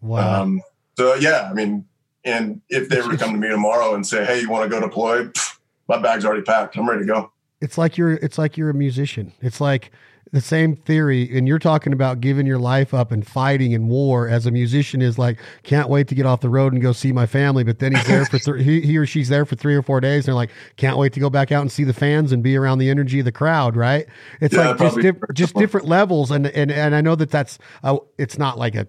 Wow. 0.02 0.42
Um, 0.42 0.62
so 0.98 1.16
yeah, 1.16 1.48
I 1.50 1.54
mean, 1.54 1.86
and 2.24 2.62
if 2.70 2.90
they 2.90 3.02
were 3.02 3.12
to 3.12 3.18
come 3.18 3.32
to 3.32 3.38
me 3.38 3.48
tomorrow 3.48 3.94
and 3.96 4.06
say, 4.06 4.26
"Hey, 4.26 4.42
you 4.42 4.50
want 4.50 4.70
to 4.70 4.70
go 4.70 4.86
deploy?" 4.86 5.26
Pff, 5.28 5.60
my 5.88 5.98
bag's 5.98 6.26
already 6.26 6.42
packed. 6.42 6.78
I'm 6.78 6.90
ready 6.90 7.02
to 7.02 7.08
go. 7.08 7.32
It's 7.62 7.78
like 7.78 7.98
you're 7.98 8.14
it's 8.14 8.38
like 8.38 8.58
you're 8.58 8.70
a 8.70 8.74
musician. 8.74 9.34
It's 9.42 9.60
like 9.62 9.92
the 10.34 10.42
same 10.42 10.76
theory 10.76 11.38
and 11.38 11.48
you're 11.48 11.58
talking 11.58 11.94
about 11.94 12.20
giving 12.20 12.46
your 12.46 12.60
life 12.60 12.94
up 12.94 13.14
and 13.14 13.26
fighting 13.26 13.72
in 13.72 13.88
war 13.88 14.28
as 14.28 14.46
a 14.46 14.52
musician 14.52 15.02
is 15.02 15.18
like 15.18 15.40
can't 15.64 15.88
wait 15.90 16.06
to 16.10 16.16
get 16.16 16.26
off 16.26 16.42
the 16.42 16.50
road 16.50 16.74
and 16.74 16.82
go 16.82 16.92
see 16.92 17.14
my 17.14 17.26
family. 17.26 17.64
But 17.64 17.80
then 17.80 17.94
he's 17.94 18.06
there 18.08 18.26
for 18.26 18.38
th- 18.38 18.62
he, 18.64 18.82
he 18.82 18.98
or 18.98 19.06
she's 19.06 19.30
there 19.30 19.46
for 19.46 19.56
3 19.56 19.74
or 19.74 19.82
4 19.82 20.02
days 20.02 20.26
and 20.26 20.28
they're 20.28 20.36
like 20.36 20.52
can't 20.76 20.98
wait 20.98 21.14
to 21.14 21.20
go 21.22 21.30
back 21.30 21.52
out 21.52 21.62
and 21.62 21.72
see 21.72 21.86
the 21.86 21.94
fans 21.94 22.32
and 22.34 22.44
be 22.44 22.58
around 22.58 22.80
the 22.80 22.90
energy 22.90 23.20
of 23.20 23.26
the 23.26 23.32
crowd 23.32 23.76
right? 23.78 24.06
It's 24.42 24.58
Yeah, 24.58 24.60
like 24.60 24.78
just 24.78 25.00
just 25.34 25.56
different 25.56 25.88
levels 25.88 26.30
and 26.32 26.48
and 26.48 26.72
and 26.72 26.94
I 26.94 27.02
know 27.02 27.16
that 27.16 27.32
that's 27.32 27.58
uh, 27.84 27.98
it's 28.18 28.38
not 28.38 28.58
like 28.58 28.76
a 28.76 28.86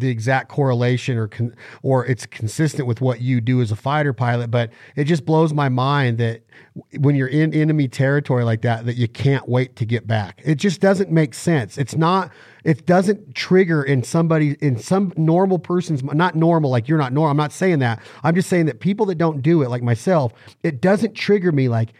the 0.00 0.08
exact 0.08 0.48
correlation 0.48 1.16
or 1.16 1.28
con- 1.28 1.54
or 1.82 2.06
it's 2.06 2.26
consistent 2.26 2.86
with 2.86 3.00
what 3.00 3.20
you 3.20 3.40
do 3.40 3.60
as 3.60 3.70
a 3.70 3.76
fighter 3.76 4.12
pilot 4.12 4.50
but 4.50 4.70
it 4.94 5.04
just 5.04 5.24
blows 5.24 5.52
my 5.52 5.68
mind 5.68 6.18
that 6.18 6.42
when 6.98 7.14
you're 7.14 7.28
in 7.28 7.54
enemy 7.54 7.88
territory 7.88 8.44
like 8.44 8.62
that 8.62 8.86
that 8.86 8.96
you 8.96 9.08
can't 9.08 9.48
wait 9.48 9.76
to 9.76 9.84
get 9.84 10.06
back. 10.06 10.40
It 10.44 10.56
just 10.56 10.80
doesn't 10.80 11.10
make 11.10 11.34
sense. 11.34 11.78
It's 11.78 11.96
not 11.96 12.30
it 12.64 12.86
doesn't 12.86 13.34
trigger 13.34 13.82
in 13.82 14.02
somebody 14.02 14.56
in 14.60 14.78
some 14.78 15.12
normal 15.16 15.58
person's 15.58 16.02
not 16.02 16.34
normal 16.34 16.70
like 16.70 16.88
you're 16.88 16.98
not 16.98 17.12
normal 17.12 17.30
i'm 17.30 17.36
not 17.36 17.52
saying 17.52 17.78
that. 17.80 18.02
I'm 18.22 18.34
just 18.34 18.48
saying 18.48 18.66
that 18.66 18.80
people 18.80 19.06
that 19.06 19.16
don't 19.16 19.42
do 19.42 19.62
it 19.62 19.68
like 19.68 19.82
myself 19.82 20.32
it 20.62 20.80
doesn't 20.80 21.14
trigger 21.14 21.52
me 21.52 21.68
like 21.68 21.92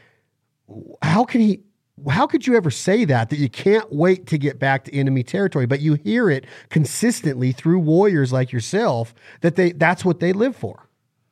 how 1.03 1.25
can 1.25 1.41
he 1.41 1.63
how 2.11 2.27
could 2.27 2.47
you 2.47 2.57
ever 2.57 2.71
say 2.71 3.05
that 3.05 3.31
that 3.31 3.39
you 3.39 3.49
can't 3.49 3.91
wait 3.93 4.27
to 4.27 4.37
get 4.37 4.59
back 4.59 4.85
to 4.85 4.95
enemy 4.95 5.23
territory 5.23 5.67
but 5.67 5.81
you 5.81 5.95
hear 5.95 6.29
it 6.29 6.45
consistently 6.69 7.53
through 7.53 7.79
warriors 7.79 8.33
like 8.33 8.53
yourself 8.53 9.15
that 9.41 9.57
they 9.57 9.73
that's 9.73 10.05
what 10.05 10.21
they 10.21 10.33
live 10.33 10.55
for 10.55 10.87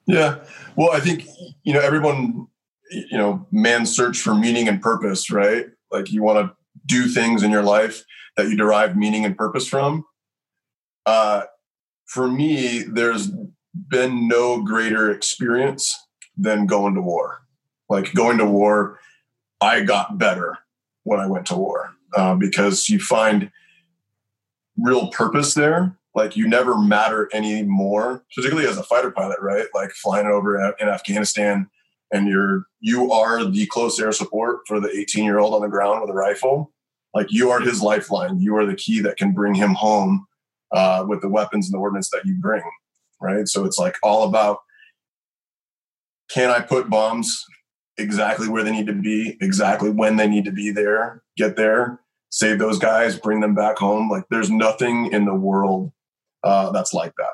Yeah. 0.06 0.44
Well, 0.76 0.90
I 0.92 1.00
think 1.00 1.26
you 1.62 1.72
know 1.72 1.80
everyone. 1.80 2.46
You 2.90 3.16
know, 3.18 3.46
man's 3.50 3.94
search 3.94 4.20
for 4.20 4.34
meaning 4.34 4.68
and 4.68 4.80
purpose, 4.80 5.30
right? 5.30 5.66
Like 5.90 6.12
you 6.12 6.22
want 6.22 6.46
to 6.46 6.54
do 6.86 7.08
things 7.08 7.42
in 7.42 7.50
your 7.50 7.62
life 7.62 8.04
that 8.36 8.48
you 8.48 8.56
derive 8.56 8.96
meaning 8.96 9.24
and 9.24 9.36
purpose 9.36 9.66
from. 9.66 10.04
Uh, 11.06 11.44
for 12.06 12.28
me, 12.28 12.82
there's 12.82 13.32
been 13.88 14.28
no 14.28 14.62
greater 14.62 15.10
experience 15.10 15.98
than 16.36 16.66
going 16.66 16.94
to 16.94 17.00
war. 17.00 17.40
Like 17.88 18.12
going 18.12 18.38
to 18.38 18.46
war, 18.46 19.00
I 19.60 19.82
got 19.82 20.18
better 20.18 20.58
when 21.04 21.20
I 21.20 21.26
went 21.26 21.46
to 21.46 21.56
war 21.56 21.94
uh, 22.16 22.34
because 22.34 22.88
you 22.88 22.98
find 22.98 23.50
real 24.76 25.08
purpose 25.08 25.54
there. 25.54 25.96
Like 26.14 26.36
you 26.36 26.46
never 26.46 26.78
matter 26.78 27.28
anymore, 27.32 28.24
particularly 28.34 28.68
as 28.68 28.78
a 28.78 28.84
fighter 28.84 29.10
pilot, 29.10 29.38
right? 29.40 29.66
Like 29.74 29.90
flying 29.90 30.26
over 30.26 30.72
in 30.78 30.88
Afghanistan 30.88 31.68
and 32.12 32.28
you're 32.28 32.66
you 32.80 33.10
are 33.10 33.44
the 33.44 33.66
close 33.66 33.98
air 33.98 34.12
support 34.12 34.60
for 34.66 34.80
the 34.80 34.90
18 34.96 35.24
year 35.24 35.38
old 35.38 35.54
on 35.54 35.62
the 35.62 35.68
ground 35.68 36.00
with 36.00 36.10
a 36.10 36.14
rifle. 36.14 36.72
Like 37.12 37.26
you 37.30 37.50
are 37.50 37.60
his 37.60 37.82
lifeline. 37.82 38.40
You 38.40 38.56
are 38.56 38.66
the 38.66 38.76
key 38.76 39.00
that 39.00 39.16
can 39.16 39.32
bring 39.32 39.54
him 39.54 39.74
home 39.74 40.26
uh, 40.72 41.04
with 41.06 41.20
the 41.20 41.28
weapons 41.28 41.66
and 41.66 41.74
the 41.74 41.78
ordnance 41.78 42.10
that 42.10 42.24
you 42.24 42.36
bring, 42.40 42.62
right? 43.20 43.48
So 43.48 43.64
it's 43.64 43.78
like 43.78 43.96
all 44.02 44.28
about 44.28 44.58
can 46.30 46.50
I 46.50 46.60
put 46.60 46.88
bombs 46.88 47.44
exactly 47.98 48.48
where 48.48 48.62
they 48.64 48.72
need 48.72 48.86
to 48.86 48.92
be, 48.92 49.36
exactly 49.40 49.90
when 49.90 50.16
they 50.16 50.28
need 50.28 50.44
to 50.46 50.52
be 50.52 50.70
there, 50.70 51.22
get 51.36 51.56
there, 51.56 52.00
save 52.30 52.58
those 52.58 52.78
guys, 52.78 53.18
bring 53.18 53.40
them 53.40 53.54
back 53.54 53.78
home. 53.78 54.08
Like 54.10 54.24
there's 54.30 54.50
nothing 54.50 55.12
in 55.12 55.24
the 55.24 55.34
world 55.34 55.92
uh, 56.42 56.70
that's 56.72 56.92
like 56.92 57.14
that. 57.16 57.32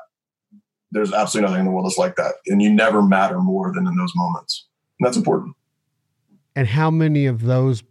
There's 0.91 1.13
absolutely 1.13 1.49
nothing 1.49 1.61
in 1.61 1.65
the 1.67 1.71
world 1.71 1.85
that's 1.85 1.97
like 1.97 2.15
that. 2.17 2.35
And 2.47 2.61
you 2.61 2.71
never 2.71 3.01
matter 3.01 3.39
more 3.39 3.73
than 3.73 3.87
in 3.87 3.95
those 3.95 4.11
moments. 4.15 4.67
And 4.99 5.07
that's 5.07 5.17
important. 5.17 5.55
and 6.55 6.67
how 6.67 6.91
many 6.91 7.25
of 7.25 7.43
those 7.43 7.81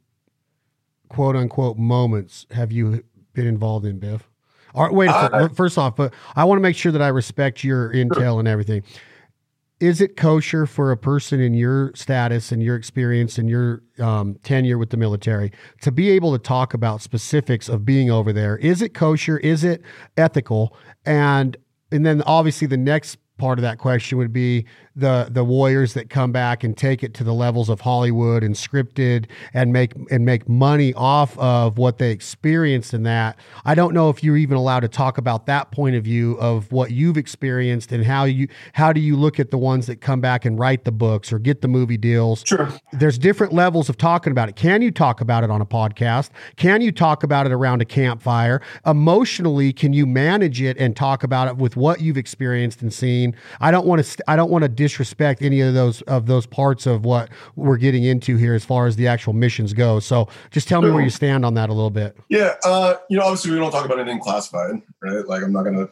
quote 1.08 1.34
unquote 1.34 1.76
moments 1.78 2.46
have 2.52 2.70
you 2.70 3.02
been 3.32 3.46
involved 3.46 3.84
in 3.84 3.98
biff 3.98 4.28
all 4.74 4.84
right 4.84 4.92
wait 4.94 5.08
a 5.10 5.12
second. 5.12 5.56
first 5.56 5.76
off 5.78 5.96
but 5.96 6.12
i 6.36 6.44
want 6.44 6.58
to 6.58 6.62
make 6.62 6.76
sure 6.76 6.92
that 6.92 7.02
i 7.02 7.08
respect 7.08 7.64
your 7.64 7.92
intel 7.92 8.38
and 8.38 8.46
everything 8.46 8.82
is 9.80 10.00
it 10.00 10.16
kosher 10.16 10.66
for 10.66 10.92
a 10.92 10.96
person 10.96 11.40
in 11.40 11.54
your 11.54 11.92
status 11.94 12.52
and 12.52 12.62
your 12.62 12.76
experience 12.76 13.38
and 13.38 13.48
your 13.48 13.82
um, 13.98 14.36
tenure 14.42 14.76
with 14.76 14.90
the 14.90 14.96
military 14.96 15.50
to 15.80 15.90
be 15.90 16.10
able 16.10 16.32
to 16.32 16.38
talk 16.38 16.74
about 16.74 17.00
specifics 17.00 17.68
of 17.68 17.84
being 17.84 18.10
over 18.10 18.32
there? 18.32 18.58
Is 18.58 18.82
it 18.82 18.94
kosher? 18.94 19.38
Is 19.38 19.64
it 19.64 19.82
ethical? 20.16 20.76
And 21.04 21.56
and 21.90 22.06
then 22.06 22.22
obviously 22.22 22.66
the 22.66 22.76
next 22.76 23.18
part 23.40 23.58
of 23.58 23.62
that 23.62 23.78
question 23.78 24.18
would 24.18 24.32
be 24.32 24.66
the 24.94 25.28
the 25.30 25.42
warriors 25.42 25.94
that 25.94 26.10
come 26.10 26.30
back 26.30 26.62
and 26.62 26.76
take 26.76 27.02
it 27.02 27.14
to 27.14 27.24
the 27.24 27.32
levels 27.32 27.68
of 27.68 27.80
Hollywood 27.80 28.42
and 28.42 28.54
scripted 28.54 29.26
and 29.54 29.72
make 29.72 29.94
and 30.10 30.24
make 30.24 30.48
money 30.48 30.92
off 30.94 31.36
of 31.38 31.78
what 31.78 31.98
they 31.98 32.10
experienced 32.10 32.92
in 32.92 33.02
that. 33.04 33.38
I 33.64 33.74
don't 33.74 33.94
know 33.94 34.10
if 34.10 34.22
you're 34.22 34.36
even 34.36 34.56
allowed 34.56 34.80
to 34.80 34.88
talk 34.88 35.16
about 35.16 35.46
that 35.46 35.70
point 35.70 35.96
of 35.96 36.04
view 36.04 36.34
of 36.34 36.70
what 36.70 36.90
you've 36.90 37.16
experienced 37.16 37.92
and 37.92 38.04
how 38.04 38.24
you 38.24 38.48
how 38.74 38.92
do 38.92 39.00
you 39.00 39.16
look 39.16 39.40
at 39.40 39.50
the 39.50 39.58
ones 39.58 39.86
that 39.86 40.00
come 40.00 40.20
back 40.20 40.44
and 40.44 40.58
write 40.58 40.84
the 40.84 40.92
books 40.92 41.32
or 41.32 41.38
get 41.38 41.62
the 41.62 41.68
movie 41.68 41.96
deals. 41.96 42.44
Sure. 42.46 42.68
There's 42.92 43.18
different 43.18 43.52
levels 43.52 43.88
of 43.88 43.96
talking 43.96 44.30
about 44.32 44.48
it. 44.50 44.56
Can 44.56 44.82
you 44.82 44.90
talk 44.90 45.20
about 45.20 45.44
it 45.44 45.50
on 45.50 45.62
a 45.62 45.66
podcast? 45.66 46.30
Can 46.56 46.82
you 46.82 46.92
talk 46.92 47.22
about 47.22 47.46
it 47.46 47.52
around 47.52 47.80
a 47.80 47.86
campfire? 47.86 48.60
Emotionally, 48.84 49.72
can 49.72 49.94
you 49.94 50.04
manage 50.06 50.60
it 50.60 50.76
and 50.76 50.94
talk 50.94 51.22
about 51.22 51.48
it 51.48 51.56
with 51.56 51.76
what 51.76 52.02
you've 52.02 52.18
experienced 52.18 52.82
and 52.82 52.92
seen? 52.92 53.29
I 53.60 53.70
don't 53.70 53.86
want 53.86 54.04
to 54.04 54.24
I 54.28 54.36
don't 54.36 54.50
want 54.50 54.62
to 54.62 54.68
disrespect 54.68 55.42
any 55.42 55.60
of 55.60 55.74
those 55.74 56.02
of 56.02 56.26
those 56.26 56.46
parts 56.46 56.86
of 56.86 57.04
what 57.04 57.30
we're 57.56 57.76
getting 57.76 58.04
into 58.04 58.36
here 58.36 58.54
as 58.54 58.64
far 58.64 58.86
as 58.86 58.96
the 58.96 59.06
actual 59.06 59.32
missions 59.32 59.72
go. 59.72 60.00
So 60.00 60.28
just 60.50 60.68
tell 60.68 60.82
me 60.82 60.90
where 60.90 61.02
you 61.02 61.10
stand 61.10 61.44
on 61.44 61.54
that 61.54 61.70
a 61.70 61.72
little 61.72 61.90
bit. 61.90 62.16
Yeah. 62.28 62.54
Uh, 62.64 62.94
you 63.08 63.18
know, 63.18 63.24
obviously 63.24 63.52
we 63.52 63.58
don't 63.58 63.70
talk 63.70 63.84
about 63.84 63.98
anything 63.98 64.20
classified, 64.20 64.82
right? 65.02 65.26
Like 65.26 65.42
I'm 65.42 65.52
not 65.52 65.64
going 65.64 65.76
to 65.76 65.90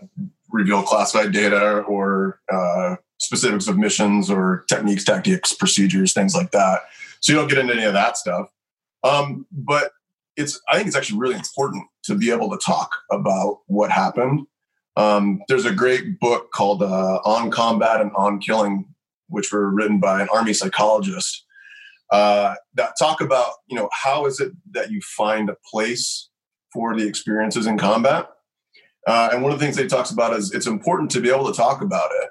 reveal 0.51 0.83
classified 0.83 1.33
data 1.33 1.81
or 1.81 2.41
uh, 2.53 2.97
specifics 3.19 3.69
of 3.69 3.79
missions 3.79 4.31
or 4.31 4.65
techniques, 4.69 5.05
tactics, 5.05 5.53
procedures, 5.53 6.13
things 6.13 6.35
like 6.35 6.51
that. 6.53 6.83
So 7.21 7.33
you 7.33 7.39
don't 7.39 7.49
get 7.49 7.59
into 7.59 7.75
any 7.75 7.85
of 7.85 7.93
that 7.93 8.17
stuff. 8.17 8.51
Um, 9.05 9.47
but 9.53 9.93
it's, 10.37 10.61
I 10.69 10.77
think 10.77 10.87
it's 10.87 10.97
actually 10.97 11.19
really 11.19 11.35
important 11.35 11.85
to 12.05 12.15
be 12.15 12.31
able 12.31 12.51
to 12.51 12.59
talk 12.65 12.91
about 13.11 13.61
what 13.67 13.91
happened. 13.91 14.47
Um, 14.99 15.43
there's 15.47 15.65
a 15.65 15.73
great 15.73 16.19
book 16.19 16.51
called 16.51 16.83
uh, 16.83 17.21
On 17.25 17.53
Combat 17.53 18.01
and 18.01 18.11
On 18.17 18.41
Killing, 18.41 18.85
which 19.29 19.53
were 19.53 19.71
written 19.71 20.01
by 20.01 20.21
an 20.21 20.29
army 20.35 20.53
psychologist 20.53 21.45
uh, 22.11 22.57
that 22.75 22.95
talk 22.99 23.21
about, 23.21 23.53
you 23.69 23.77
know, 23.77 23.89
how 23.93 24.27
is 24.27 24.41
it 24.41 24.53
that 24.73 24.91
you 24.91 25.01
find 25.17 25.49
a 25.49 25.57
place 25.71 26.29
for 26.73 26.97
the 26.97 27.07
experiences 27.07 27.69
in 27.69 27.79
combat? 27.79 28.29
Uh, 29.07 29.31
and 29.33 29.43
one 29.43 29.53
of 29.53 29.61
the 29.61 29.65
things 29.65 29.79
he 29.79 29.87
talks 29.87 30.11
about 30.11 30.37
is 30.37 30.53
it's 30.53 30.67
important 30.67 31.13
to 31.13 31.21
be 31.21 31.31
able 31.31 31.47
to 31.47 31.57
talk 31.57 31.81
about 31.81 32.11
it 32.23 32.31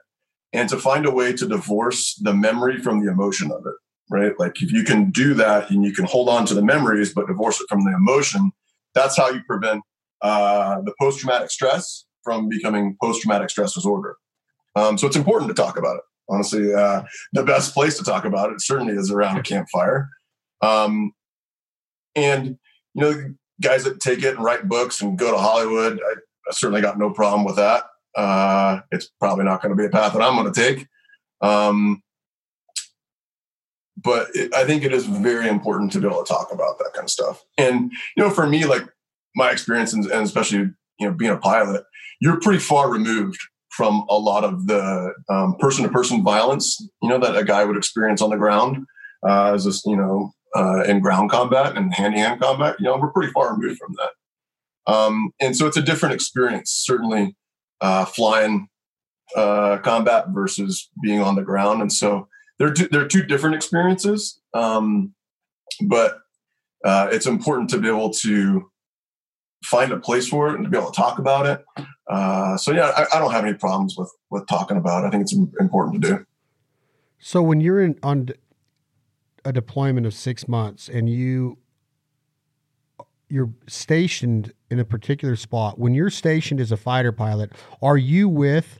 and 0.52 0.68
to 0.68 0.78
find 0.78 1.06
a 1.06 1.12
way 1.12 1.32
to 1.32 1.48
divorce 1.48 2.16
the 2.16 2.34
memory 2.34 2.80
from 2.80 3.04
the 3.04 3.10
emotion 3.10 3.50
of 3.50 3.66
it, 3.66 3.76
right? 4.10 4.38
Like 4.38 4.62
if 4.62 4.74
you 4.74 4.84
can 4.84 5.10
do 5.12 5.34
that 5.36 5.70
and 5.70 5.86
you 5.86 5.94
can 5.94 6.06
hold 6.06 6.28
on 6.28 6.46
to 6.48 6.54
the 6.54 6.62
memories 6.62 7.14
but 7.14 7.28
divorce 7.28 7.62
it 7.62 7.68
from 7.70 7.86
the 7.86 7.96
emotion, 7.96 8.52
that's 8.94 9.16
how 9.16 9.30
you 9.30 9.42
prevent 9.48 9.84
uh, 10.22 10.82
the 10.82 10.94
post 11.00 11.20
traumatic 11.20 11.50
stress 11.50 12.07
from 12.28 12.50
becoming 12.50 12.98
post 13.02 13.22
traumatic 13.22 13.50
stress 13.50 13.74
disorder. 13.74 14.18
Um, 14.76 14.98
so 14.98 15.08
it's 15.08 15.16
important 15.16 15.48
to 15.48 15.56
talk 15.64 15.78
about 15.78 15.96
it. 15.96 16.04
Honestly, 16.30 16.74
uh, 16.74 17.04
the 17.32 17.44
best 17.44 17.74
place 17.74 17.98
to 17.98 18.04
talk 18.04 18.26
about 18.26 18.52
it 18.52 18.60
certainly 18.60 18.94
is 18.94 19.10
around 19.10 19.38
a 19.38 19.42
campfire. 19.42 20.10
Um, 20.62 21.14
and, 22.16 22.58
you 22.94 23.02
know, 23.02 23.34
guys 23.62 23.86
that 23.86 24.02
take 24.02 24.24
it 24.24 24.36
and 24.36 24.44
write 24.44 24.68
books 24.68 25.02
and 25.02 25.18
go 25.18 25.32
to 25.32 25.38
Hollywood, 25.38 26.02
I, 26.06 26.16
I 26.50 26.52
certainly 26.52 26.82
got 26.82 27.00
no 27.00 27.12
problem 27.12 27.46
with 27.46 27.56
that. 27.56 27.86
Uh, 28.14 28.82
it's 28.92 29.10
probably 29.22 29.46
not 29.46 29.62
going 29.62 29.70
to 29.70 29.82
be 29.82 29.86
a 29.86 29.90
path 29.90 30.12
that 30.12 30.22
I'm 30.22 30.36
going 30.36 30.52
to 30.52 30.62
take. 30.62 30.88
Um, 31.40 32.04
but 33.96 34.28
it, 34.34 34.54
I 34.54 34.66
think 34.66 34.84
it 34.84 34.92
is 34.92 35.06
very 35.06 35.48
important 35.48 35.94
to 35.94 36.02
be 36.02 36.08
able 36.08 36.26
to 36.26 36.34
talk 36.34 36.52
about 36.52 36.78
that 36.80 36.92
kind 36.94 37.06
of 37.06 37.10
stuff. 37.10 37.46
And, 37.58 37.90
you 38.18 38.24
know, 38.24 38.30
for 38.32 38.46
me, 38.46 38.66
like 38.66 38.84
my 39.34 39.50
experience 39.52 39.94
and, 39.94 40.04
and 40.06 40.26
especially, 40.26 40.72
you 41.00 41.08
know, 41.08 41.14
being 41.14 41.32
a 41.32 41.38
pilot, 41.38 41.84
you're 42.20 42.40
pretty 42.40 42.60
far 42.60 42.92
removed 42.92 43.40
from 43.70 44.06
a 44.10 44.18
lot 44.18 44.44
of 44.44 44.68
the 44.68 45.14
person 45.60 45.84
to 45.84 45.90
person 45.90 46.24
violence, 46.24 46.82
you 47.02 47.10
know, 47.10 47.20
that 47.20 47.38
a 47.38 47.44
guy 47.44 47.64
would 47.64 47.78
experience 47.78 48.22
on 48.22 48.32
the 48.32 48.38
ground 48.38 48.86
uh, 49.28 49.54
as 49.54 49.84
you 49.86 49.96
know, 49.96 50.32
uh, 50.56 50.84
in 50.84 51.00
ground 51.00 51.30
combat 51.30 51.78
and 51.78 51.94
hand 51.94 52.16
to 52.16 52.20
hand 52.20 52.42
combat. 52.42 52.76
You 52.80 52.86
know, 52.86 52.98
we're 52.98 53.12
pretty 53.12 53.32
far 53.32 53.54
removed 53.54 53.80
from 53.80 53.96
that. 53.98 54.92
Um, 54.92 55.32
and 55.40 55.56
so 55.56 55.68
it's 55.68 55.78
a 55.78 55.82
different 55.82 56.16
experience, 56.16 56.72
certainly 56.72 57.36
uh, 57.82 58.06
flying 58.06 58.68
uh, 59.36 59.78
combat 59.80 60.28
versus 60.30 60.90
being 61.02 61.22
on 61.22 61.36
the 61.36 61.44
ground. 61.44 61.82
And 61.82 61.92
so 61.92 62.28
they're 62.58 62.74
two, 62.74 62.88
they're 62.88 63.08
two 63.08 63.24
different 63.24 63.56
experiences, 63.56 64.40
um, 64.54 65.14
but 65.82 66.20
uh, 66.86 67.10
it's 67.12 67.26
important 67.26 67.70
to 67.72 67.78
be 67.78 67.88
able 67.88 68.12
to 68.12 68.72
find 69.64 69.92
a 69.92 70.00
place 70.00 70.28
for 70.28 70.50
it 70.50 70.56
and 70.56 70.64
to 70.64 70.70
be 70.70 70.78
able 70.78 70.92
to 70.92 70.96
talk 70.96 71.20
about 71.20 71.46
it. 71.46 71.66
Uh, 72.10 72.58
so 72.58 72.72
yeah, 72.72 72.92
I, 72.96 73.18
I, 73.18 73.20
don't 73.20 73.32
have 73.32 73.44
any 73.44 73.54
problems 73.54 73.96
with 73.98 74.12
with 74.30 74.48
talking 74.48 74.78
about 74.78 75.04
it. 75.04 75.08
I 75.08 75.10
think 75.10 75.24
it's 75.24 75.34
important 75.34 76.02
to 76.02 76.10
do. 76.10 76.26
So 77.20 77.42
when 77.42 77.60
you're 77.60 77.82
in 77.82 78.00
on 78.02 78.30
a 79.44 79.52
deployment 79.52 80.06
of 80.06 80.14
six 80.14 80.48
months 80.48 80.88
and 80.88 81.10
you 81.10 81.58
you're 83.30 83.52
stationed 83.68 84.54
in 84.70 84.80
a 84.80 84.86
particular 84.86 85.36
spot, 85.36 85.78
when 85.78 85.94
you're 85.94 86.10
stationed 86.10 86.62
as 86.62 86.72
a 86.72 86.78
fighter 86.78 87.12
pilot, 87.12 87.52
are 87.82 87.98
you 87.98 88.30
with 88.30 88.80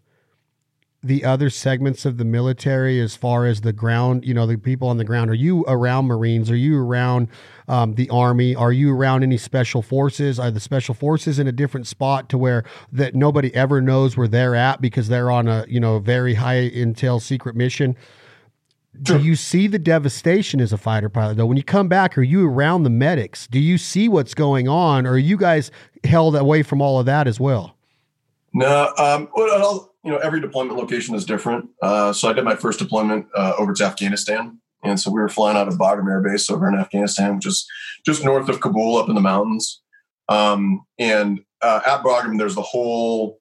the 1.04 1.24
other 1.24 1.50
segments 1.50 2.06
of 2.06 2.18
the 2.18 2.26
military 2.26 3.00
as 3.00 3.16
far 3.16 3.46
as 3.46 3.62
the 3.62 3.72
ground, 3.72 4.26
you 4.26 4.34
know, 4.34 4.48
the 4.48 4.58
people 4.58 4.88
on 4.88 4.98
the 4.98 5.04
ground? 5.04 5.30
Are 5.30 5.36
you 5.36 5.64
around 5.68 6.06
Marines? 6.06 6.50
Are 6.50 6.56
you 6.56 6.80
around 6.80 7.28
um, 7.68 7.94
the 7.94 8.10
Army? 8.10 8.56
Are 8.56 8.72
you 8.72 8.94
around 8.94 9.24
any 9.24 9.38
special 9.38 9.82
forces? 9.82 10.40
Are 10.40 10.50
the 10.50 10.60
special 10.60 10.96
forces 10.96 11.38
in 11.40 11.48
a 11.48 11.52
different 11.52 11.88
spot 11.88 12.30
to 12.30 12.38
where 12.38 12.64
that 12.92 13.16
nobody 13.16 13.54
ever 13.54 13.82
knows 13.82 14.18
where 14.18 14.28
they're 14.28 14.56
at 14.56 14.82
because 14.82 15.08
they're 15.08 15.30
on 15.30 15.48
a, 15.48 15.66
you 15.68 15.80
know, 15.80 16.00
very 16.00 16.34
high 16.34 16.70
intel 16.70 17.22
secret 17.22 17.56
mission? 17.56 17.96
Do 19.04 19.20
you 19.20 19.36
see 19.36 19.68
the 19.68 19.78
devastation 19.78 20.60
as 20.60 20.74
a 20.74 20.78
fighter 20.78 21.10
pilot 21.10 21.38
though? 21.38 21.46
When 21.46 21.58
you 21.58 21.64
come 21.64 21.88
back, 21.88 22.18
are 22.18 22.24
you 22.24 22.50
around 22.50 22.82
the 22.82 22.90
medics? 22.90 23.46
Do 23.46 23.60
you 23.60 23.78
see 23.78 24.10
what's 24.10 24.34
going 24.34 24.68
on? 24.68 25.06
Or 25.06 25.12
are 25.12 25.18
you 25.20 25.38
guys 25.38 25.70
held 26.04 26.36
away 26.36 26.64
from 26.64 26.82
all 26.82 27.00
of 27.00 27.06
that 27.06 27.28
as 27.28 27.40
well? 27.40 27.76
No, 28.54 28.92
um, 28.98 29.30
well, 29.36 29.94
you 30.08 30.14
know, 30.14 30.20
every 30.20 30.40
deployment 30.40 30.80
location 30.80 31.16
is 31.16 31.26
different. 31.26 31.70
Uh, 31.82 32.14
so 32.14 32.30
I 32.30 32.34
did 32.34 32.46
my 32.46 32.56
first 32.56 32.80
deployment 32.80 33.28
uh, 33.36 33.56
over 33.58 33.74
to 33.74 33.84
Afghanistan. 33.84 34.58
And 34.82 34.98
so 34.98 35.12
we 35.12 35.20
were 35.20 35.28
flying 35.28 35.58
out 35.58 35.68
of 35.68 35.74
Bagram 35.74 36.10
Air 36.10 36.22
Base 36.22 36.50
over 36.50 36.66
in 36.70 36.80
Afghanistan, 36.80 37.36
which 37.36 37.46
is 37.46 37.68
just 38.06 38.24
north 38.24 38.48
of 38.48 38.62
Kabul 38.62 38.96
up 38.96 39.10
in 39.10 39.16
the 39.16 39.22
mountains. 39.22 39.82
Um, 40.30 40.86
and 40.98 41.42
uh, 41.62 41.82
at 41.86 42.04
Bagram, 42.04 42.38
there's 42.38 42.56
the 42.56 42.62
whole 42.62 43.40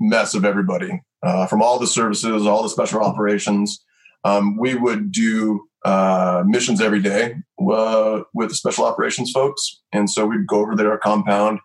mess 0.00 0.32
of 0.32 0.46
everybody 0.46 1.02
uh, 1.22 1.46
from 1.48 1.60
all 1.60 1.78
the 1.78 1.86
services, 1.86 2.46
all 2.46 2.62
the 2.62 2.70
special 2.70 3.02
operations. 3.02 3.84
Um, 4.24 4.56
we 4.56 4.74
would 4.74 5.12
do 5.12 5.68
uh, 5.84 6.44
missions 6.46 6.80
every 6.80 7.02
day 7.02 7.34
uh, 7.60 8.22
with 8.32 8.48
the 8.48 8.54
special 8.54 8.86
operations 8.86 9.32
folks. 9.32 9.82
And 9.92 10.08
so 10.08 10.24
we'd 10.24 10.46
go 10.46 10.60
over 10.60 10.74
their 10.74 10.96
compound, 10.96 11.58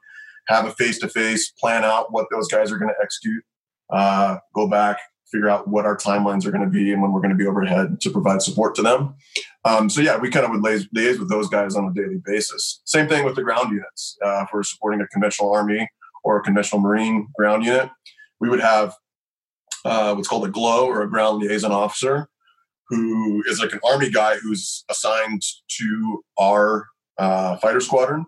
have 0.49 0.65
a 0.65 0.71
face 0.71 0.99
to 0.99 1.07
face, 1.07 1.53
plan 1.57 1.85
out 1.85 2.11
what 2.11 2.27
those 2.31 2.49
guys 2.49 2.69
are 2.69 2.77
going 2.77 2.91
to 2.91 3.01
execute 3.01 3.45
uh, 3.91 4.37
go 4.53 4.67
back, 4.67 4.99
figure 5.31 5.49
out 5.49 5.67
what 5.67 5.85
our 5.85 5.97
timelines 5.97 6.45
are 6.45 6.51
going 6.51 6.63
to 6.63 6.69
be 6.69 6.91
and 6.91 7.01
when 7.01 7.11
we're 7.11 7.21
going 7.21 7.31
to 7.31 7.37
be 7.37 7.47
overhead 7.47 8.01
to 8.01 8.09
provide 8.09 8.41
support 8.41 8.75
to 8.75 8.81
them. 8.81 9.15
Um, 9.63 9.89
so 9.89 10.01
yeah, 10.01 10.17
we 10.17 10.29
kind 10.29 10.45
of 10.45 10.51
would 10.51 10.61
liaise 10.61 11.19
with 11.19 11.29
those 11.29 11.47
guys 11.47 11.75
on 11.75 11.85
a 11.85 11.93
daily 11.93 12.19
basis. 12.25 12.81
Same 12.85 13.07
thing 13.07 13.25
with 13.25 13.35
the 13.35 13.43
ground 13.43 13.71
units. 13.71 14.17
Uh, 14.23 14.43
if 14.43 14.49
we're 14.53 14.63
supporting 14.63 15.01
a 15.01 15.07
conventional 15.07 15.53
army 15.53 15.89
or 16.23 16.37
a 16.37 16.41
conventional 16.41 16.81
marine 16.81 17.27
ground 17.35 17.63
unit, 17.63 17.89
we 18.39 18.49
would 18.49 18.59
have 18.59 18.95
uh, 19.85 20.13
what's 20.13 20.27
called 20.27 20.45
a 20.45 20.49
GLOW 20.51 20.85
or 20.85 21.01
a 21.01 21.09
ground 21.09 21.41
liaison 21.41 21.71
officer, 21.71 22.27
who 22.89 23.43
is 23.47 23.59
like 23.59 23.73
an 23.73 23.79
army 23.85 24.09
guy 24.09 24.35
who's 24.37 24.83
assigned 24.89 25.41
to 25.69 26.23
our 26.39 26.87
uh, 27.17 27.55
fighter 27.57 27.79
squadron 27.79 28.25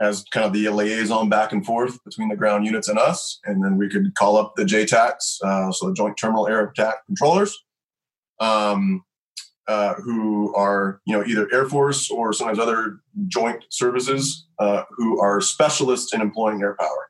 as 0.00 0.24
kind 0.32 0.44
of 0.44 0.52
the 0.52 0.68
liaison 0.68 1.28
back 1.28 1.52
and 1.52 1.64
forth 1.64 2.02
between 2.04 2.28
the 2.28 2.36
ground 2.36 2.66
units 2.66 2.88
and 2.88 2.98
us. 2.98 3.38
And 3.44 3.64
then 3.64 3.76
we 3.76 3.88
could 3.88 4.14
call 4.14 4.36
up 4.36 4.54
the 4.56 4.64
JTACs, 4.64 5.42
uh, 5.42 5.72
so 5.72 5.88
the 5.88 5.94
Joint 5.94 6.16
Terminal 6.20 6.48
Air 6.48 6.66
Attack 6.68 7.06
Controllers, 7.06 7.56
um, 8.40 9.04
uh, 9.66 9.94
who 9.94 10.54
are 10.54 11.00
you 11.06 11.16
know 11.16 11.24
either 11.24 11.48
Air 11.52 11.68
Force 11.68 12.10
or 12.10 12.32
sometimes 12.32 12.58
other 12.58 12.98
joint 13.28 13.64
services 13.70 14.46
uh, 14.58 14.82
who 14.90 15.20
are 15.20 15.40
specialists 15.40 16.12
in 16.12 16.20
employing 16.20 16.60
air 16.62 16.76
power. 16.78 17.08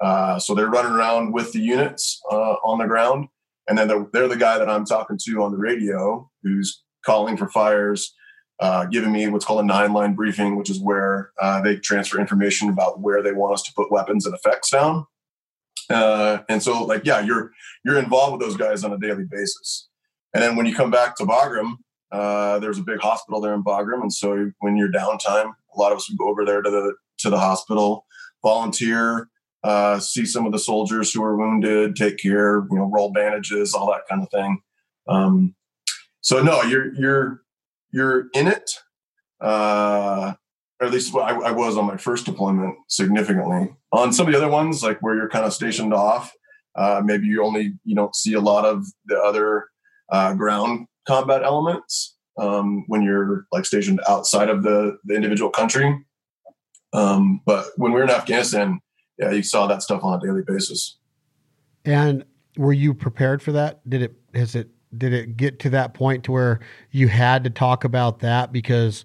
Uh, 0.00 0.38
so 0.38 0.54
they're 0.54 0.68
running 0.68 0.92
around 0.92 1.32
with 1.32 1.52
the 1.52 1.60
units 1.60 2.20
uh, 2.32 2.54
on 2.64 2.78
the 2.78 2.86
ground, 2.86 3.28
and 3.68 3.78
then 3.78 3.86
they're, 3.86 4.06
they're 4.12 4.26
the 4.26 4.36
guy 4.36 4.58
that 4.58 4.68
I'm 4.68 4.84
talking 4.84 5.18
to 5.26 5.42
on 5.44 5.52
the 5.52 5.58
radio 5.58 6.28
who's 6.42 6.82
calling 7.04 7.36
for 7.36 7.48
fires 7.48 8.12
uh, 8.60 8.84
giving 8.86 9.12
me 9.12 9.26
what's 9.28 9.44
called 9.44 9.60
a 9.60 9.66
nine 9.66 9.92
line 9.92 10.14
briefing, 10.14 10.56
which 10.56 10.70
is 10.70 10.80
where 10.80 11.32
uh, 11.40 11.60
they 11.60 11.76
transfer 11.76 12.20
information 12.20 12.68
about 12.68 13.00
where 13.00 13.22
they 13.22 13.32
want 13.32 13.54
us 13.54 13.62
to 13.62 13.72
put 13.74 13.90
weapons 13.90 14.26
and 14.26 14.34
effects 14.34 14.70
down. 14.70 15.06
Uh, 15.90 16.38
and 16.48 16.62
so, 16.62 16.84
like, 16.84 17.04
yeah, 17.04 17.20
you're 17.20 17.50
you're 17.84 17.98
involved 17.98 18.32
with 18.32 18.40
those 18.40 18.56
guys 18.56 18.84
on 18.84 18.92
a 18.92 18.98
daily 18.98 19.24
basis. 19.24 19.88
And 20.34 20.42
then 20.42 20.56
when 20.56 20.66
you 20.66 20.74
come 20.74 20.90
back 20.90 21.16
to 21.16 21.24
Bagram, 21.24 21.74
uh, 22.10 22.58
there's 22.60 22.78
a 22.78 22.82
big 22.82 23.00
hospital 23.00 23.40
there 23.40 23.54
in 23.54 23.64
Bagram, 23.64 24.02
and 24.02 24.12
so 24.12 24.50
when 24.60 24.76
you're 24.76 24.92
downtime, 24.92 25.52
a 25.74 25.78
lot 25.78 25.92
of 25.92 25.98
us 25.98 26.08
would 26.08 26.18
go 26.18 26.28
over 26.28 26.44
there 26.44 26.62
to 26.62 26.70
the 26.70 26.94
to 27.18 27.30
the 27.30 27.38
hospital, 27.38 28.06
volunteer, 28.42 29.28
uh, 29.64 29.98
see 29.98 30.24
some 30.24 30.46
of 30.46 30.52
the 30.52 30.58
soldiers 30.58 31.12
who 31.12 31.22
are 31.22 31.36
wounded, 31.36 31.96
take 31.96 32.18
care, 32.18 32.66
you 32.70 32.76
know, 32.76 32.90
roll 32.92 33.12
bandages, 33.12 33.74
all 33.74 33.86
that 33.86 34.02
kind 34.08 34.22
of 34.22 34.30
thing. 34.30 34.60
Um, 35.08 35.54
so 36.20 36.42
no, 36.42 36.62
you're 36.62 36.94
you're 36.94 37.41
you're 37.92 38.28
in 38.34 38.48
it. 38.48 38.70
Uh, 39.40 40.34
or 40.80 40.86
at 40.86 40.92
least 40.92 41.14
I, 41.14 41.34
I, 41.34 41.50
was 41.52 41.76
on 41.76 41.86
my 41.86 41.96
first 41.96 42.26
deployment 42.26 42.76
significantly. 42.88 43.74
On 43.92 44.12
some 44.12 44.26
of 44.26 44.32
the 44.32 44.38
other 44.38 44.48
ones, 44.48 44.82
like 44.82 45.00
where 45.00 45.14
you're 45.14 45.28
kind 45.28 45.44
of 45.44 45.52
stationed 45.52 45.94
off, 45.94 46.32
uh, 46.76 47.02
maybe 47.04 47.26
you 47.26 47.44
only 47.44 47.74
you 47.84 47.94
don't 47.94 48.14
see 48.14 48.34
a 48.34 48.40
lot 48.40 48.64
of 48.64 48.86
the 49.06 49.18
other 49.18 49.66
uh, 50.10 50.34
ground 50.34 50.86
combat 51.06 51.42
elements 51.42 52.16
um, 52.38 52.84
when 52.86 53.02
you're 53.02 53.46
like 53.52 53.64
stationed 53.64 54.00
outside 54.08 54.48
of 54.48 54.62
the, 54.62 54.98
the 55.04 55.14
individual 55.14 55.50
country. 55.50 56.04
Um, 56.92 57.40
but 57.46 57.66
when 57.76 57.92
we 57.92 57.98
were 57.98 58.04
in 58.04 58.10
Afghanistan, 58.10 58.80
yeah, 59.18 59.30
you 59.30 59.42
saw 59.42 59.66
that 59.66 59.82
stuff 59.82 60.02
on 60.02 60.18
a 60.18 60.24
daily 60.24 60.42
basis. 60.46 60.98
And 61.84 62.24
were 62.56 62.72
you 62.72 62.94
prepared 62.94 63.42
for 63.42 63.52
that? 63.52 63.88
Did 63.88 64.02
it 64.02 64.14
has 64.34 64.54
it 64.54 64.68
did 64.96 65.12
it 65.12 65.36
get 65.36 65.58
to 65.60 65.70
that 65.70 65.94
point 65.94 66.24
to 66.24 66.32
where 66.32 66.60
you 66.90 67.08
had 67.08 67.44
to 67.44 67.50
talk 67.50 67.84
about 67.84 68.20
that? 68.20 68.52
Because 68.52 69.04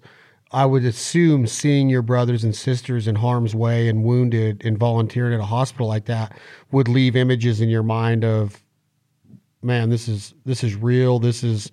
I 0.50 0.64
would 0.64 0.84
assume 0.84 1.46
seeing 1.46 1.88
your 1.88 2.02
brothers 2.02 2.44
and 2.44 2.54
sisters 2.54 3.06
in 3.06 3.16
harm's 3.16 3.54
way 3.54 3.88
and 3.88 4.02
wounded 4.02 4.62
and 4.64 4.78
volunteering 4.78 5.34
at 5.34 5.40
a 5.40 5.44
hospital 5.44 5.86
like 5.86 6.06
that 6.06 6.38
would 6.72 6.88
leave 6.88 7.16
images 7.16 7.60
in 7.60 7.68
your 7.68 7.82
mind 7.82 8.24
of 8.24 8.62
man 9.62 9.90
this 9.90 10.08
is 10.08 10.34
this 10.44 10.62
is 10.64 10.74
real. 10.74 11.18
This 11.18 11.42
is 11.42 11.70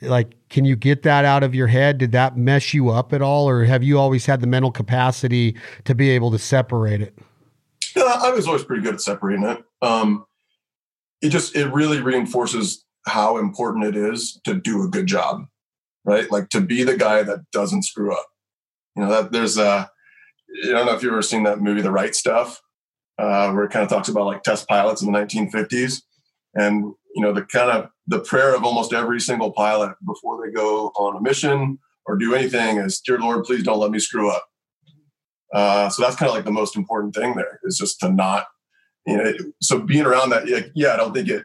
like 0.00 0.34
can 0.48 0.64
you 0.64 0.76
get 0.76 1.02
that 1.02 1.24
out 1.24 1.42
of 1.42 1.54
your 1.54 1.66
head? 1.66 1.98
Did 1.98 2.12
that 2.12 2.36
mess 2.36 2.74
you 2.74 2.90
up 2.90 3.12
at 3.12 3.22
all? 3.22 3.48
Or 3.48 3.64
have 3.64 3.82
you 3.82 3.98
always 3.98 4.26
had 4.26 4.40
the 4.40 4.46
mental 4.46 4.72
capacity 4.72 5.56
to 5.84 5.94
be 5.94 6.10
able 6.10 6.30
to 6.30 6.38
separate 6.38 7.00
it? 7.00 7.18
Yeah, 7.94 8.16
i 8.22 8.30
was 8.30 8.46
always 8.46 8.64
pretty 8.64 8.82
good 8.82 8.94
at 8.94 9.00
separating 9.00 9.44
it. 9.44 9.62
Um, 9.82 10.24
it 11.20 11.30
just 11.30 11.54
it 11.56 11.68
really 11.72 12.00
reinforces 12.00 12.84
how 13.08 13.38
important 13.38 13.84
it 13.84 13.96
is 13.96 14.40
to 14.44 14.54
do 14.54 14.82
a 14.82 14.88
good 14.88 15.06
job, 15.06 15.46
right? 16.04 16.30
Like 16.30 16.48
to 16.50 16.60
be 16.60 16.84
the 16.84 16.96
guy 16.96 17.22
that 17.22 17.50
doesn't 17.52 17.82
screw 17.82 18.12
up. 18.12 18.26
You 18.96 19.02
know, 19.02 19.08
that 19.10 19.32
there's 19.32 19.58
a, 19.58 19.90
I 20.64 20.70
don't 20.70 20.86
know 20.86 20.94
if 20.94 21.02
you've 21.02 21.12
ever 21.12 21.22
seen 21.22 21.44
that 21.44 21.60
movie, 21.60 21.82
The 21.82 21.90
Right 21.90 22.14
Stuff, 22.14 22.60
uh, 23.18 23.50
where 23.52 23.64
it 23.64 23.70
kind 23.70 23.82
of 23.82 23.88
talks 23.88 24.08
about 24.08 24.26
like 24.26 24.42
test 24.42 24.68
pilots 24.68 25.02
in 25.02 25.10
the 25.10 25.18
1950s. 25.18 26.02
And, 26.54 26.94
you 27.14 27.22
know, 27.22 27.32
the 27.32 27.42
kind 27.42 27.70
of 27.70 27.90
the 28.06 28.20
prayer 28.20 28.54
of 28.54 28.64
almost 28.64 28.92
every 28.92 29.20
single 29.20 29.52
pilot 29.52 29.94
before 30.06 30.44
they 30.44 30.52
go 30.52 30.88
on 30.96 31.16
a 31.16 31.20
mission 31.20 31.78
or 32.06 32.16
do 32.16 32.34
anything 32.34 32.78
is, 32.78 33.00
Dear 33.00 33.18
Lord, 33.18 33.44
please 33.44 33.62
don't 33.62 33.78
let 33.78 33.90
me 33.90 33.98
screw 33.98 34.30
up. 34.30 34.46
Uh, 35.54 35.88
so 35.88 36.02
that's 36.02 36.16
kind 36.16 36.28
of 36.28 36.34
like 36.34 36.44
the 36.44 36.50
most 36.50 36.76
important 36.76 37.14
thing 37.14 37.34
there 37.34 37.60
is 37.64 37.78
just 37.78 38.00
to 38.00 38.10
not, 38.10 38.46
you 39.06 39.16
know, 39.16 39.32
so 39.62 39.78
being 39.78 40.04
around 40.04 40.30
that, 40.30 40.70
yeah, 40.74 40.92
I 40.92 40.96
don't 40.96 41.14
think 41.14 41.28
it 41.28 41.44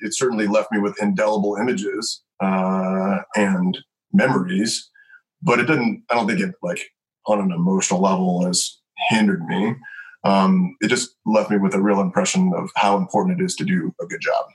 it 0.00 0.14
certainly 0.14 0.46
left 0.46 0.72
me 0.72 0.78
with 0.78 1.00
indelible 1.00 1.56
images 1.56 2.22
uh, 2.40 3.18
and 3.34 3.78
memories, 4.12 4.90
but 5.42 5.58
it 5.58 5.66
didn't. 5.66 6.04
I 6.10 6.14
don't 6.14 6.26
think 6.26 6.40
it 6.40 6.54
like 6.62 6.80
on 7.26 7.40
an 7.40 7.52
emotional 7.52 8.00
level 8.00 8.44
has 8.46 8.78
hindered 9.08 9.44
me. 9.46 9.74
Um, 10.24 10.76
it 10.80 10.88
just 10.88 11.16
left 11.26 11.50
me 11.50 11.58
with 11.58 11.74
a 11.74 11.82
real 11.82 12.00
impression 12.00 12.52
of 12.56 12.70
how 12.76 12.96
important 12.96 13.40
it 13.40 13.44
is 13.44 13.54
to 13.56 13.64
do 13.64 13.94
a 14.00 14.06
good 14.06 14.20
job. 14.20 14.46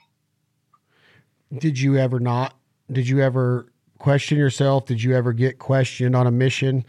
Did 1.56 1.78
you 1.78 1.96
ever 1.96 2.18
not? 2.18 2.54
Did 2.90 3.08
you 3.08 3.20
ever 3.20 3.72
question 3.98 4.38
yourself? 4.38 4.86
Did 4.86 5.02
you 5.02 5.14
ever 5.14 5.32
get 5.32 5.58
questioned 5.58 6.16
on 6.16 6.26
a 6.26 6.30
mission 6.30 6.84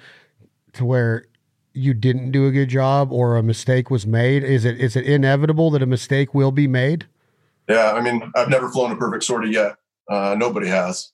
to 0.73 0.85
where 0.85 1.25
you 1.73 1.93
didn't 1.93 2.31
do 2.31 2.47
a 2.47 2.51
good 2.51 2.69
job 2.69 3.11
or 3.11 3.37
a 3.37 3.43
mistake 3.43 3.89
was 3.89 4.05
made? 4.05 4.43
Is 4.43 4.65
it 4.65 4.79
is 4.79 4.95
it 4.95 5.05
inevitable 5.05 5.71
that 5.71 5.81
a 5.81 5.87
mistake 5.87 6.33
will 6.33 6.51
be 6.51 6.67
made? 6.67 7.05
Yeah, 7.71 7.93
I 7.93 8.01
mean, 8.01 8.29
I've 8.35 8.49
never 8.49 8.69
flown 8.69 8.91
a 8.91 8.97
perfect 8.97 9.23
sortie 9.23 9.51
yet. 9.51 9.77
Uh, 10.09 10.35
nobody 10.37 10.67
has. 10.67 11.13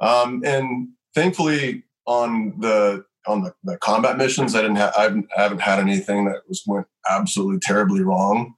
Um, 0.00 0.40
and 0.44 0.90
thankfully, 1.16 1.82
on 2.06 2.54
the 2.60 3.04
on 3.26 3.42
the, 3.42 3.52
the 3.64 3.76
combat 3.78 4.16
missions, 4.16 4.54
I 4.54 4.62
didn't 4.62 4.76
have 4.76 4.94
I 4.96 5.02
haven't, 5.36 5.60
had 5.60 5.80
anything 5.80 6.26
that 6.26 6.42
was 6.48 6.62
went 6.64 6.86
absolutely 7.10 7.58
terribly 7.58 8.02
wrong, 8.02 8.54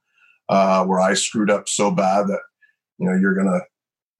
uh, 0.51 0.85
where 0.85 1.01
I 1.01 1.15
screwed 1.15 1.51
up 1.51 1.71
so 1.71 1.91
bad 1.91 2.27
that 2.27 2.41
you 2.99 3.09
know 3.09 3.15
you're 3.15 3.35
gonna 3.35 3.61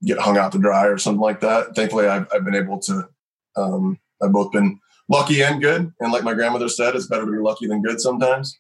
get 0.07 0.19
hung 0.19 0.38
out 0.38 0.53
to 0.53 0.59
dry 0.59 0.87
or 0.87 0.97
something 0.97 1.21
like 1.21 1.41
that. 1.41 1.77
Thankfully, 1.77 2.07
I've, 2.07 2.29
I've 2.33 2.47
been 2.47 2.55
able 2.55 2.79
to. 2.81 3.11
Um, 3.57 3.99
I've 4.23 4.33
both 4.33 4.53
been 4.53 4.81
lucky 5.11 5.43
and 5.43 5.61
good, 5.61 5.93
and 6.01 6.12
like 6.12 6.25
my 6.25 6.33
grandmother 6.33 6.71
said, 6.71 6.97
it's 6.97 7.09
better 7.09 7.27
to 7.27 7.33
be 7.33 7.38
lucky 7.38 7.67
than 7.67 7.83
good 7.83 8.01
sometimes. 8.01 8.59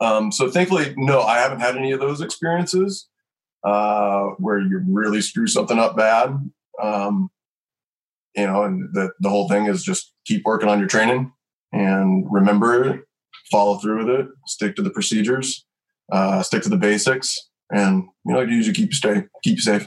Um, 0.00 0.32
so 0.32 0.50
thankfully, 0.50 0.94
no, 0.96 1.20
I 1.20 1.36
haven't 1.36 1.60
had 1.60 1.76
any 1.76 1.92
of 1.92 2.00
those 2.00 2.22
experiences 2.22 3.08
uh, 3.64 4.28
where 4.38 4.58
you 4.58 4.82
really 4.88 5.20
screw 5.20 5.46
something 5.46 5.78
up 5.78 5.96
bad. 5.96 6.50
Um, 6.82 7.30
you 8.36 8.46
know, 8.46 8.64
and 8.64 8.88
the 8.92 9.10
the 9.20 9.28
whole 9.28 9.48
thing 9.48 9.66
is 9.66 9.82
just 9.82 10.12
keep 10.24 10.44
working 10.44 10.68
on 10.68 10.78
your 10.78 10.88
training 10.88 11.32
and 11.72 12.26
remember 12.30 12.84
it, 12.84 13.04
follow 13.50 13.78
through 13.78 13.98
with 13.98 14.20
it, 14.20 14.26
stick 14.46 14.76
to 14.76 14.82
the 14.82 14.90
procedures, 14.90 15.66
uh, 16.12 16.42
stick 16.42 16.62
to 16.62 16.68
the 16.68 16.76
basics, 16.76 17.48
and 17.70 18.04
you 18.24 18.32
know, 18.34 18.40
you 18.40 18.54
usually 18.54 18.74
keep 18.74 18.94
stay 18.94 19.24
keep 19.42 19.58
safe. 19.58 19.86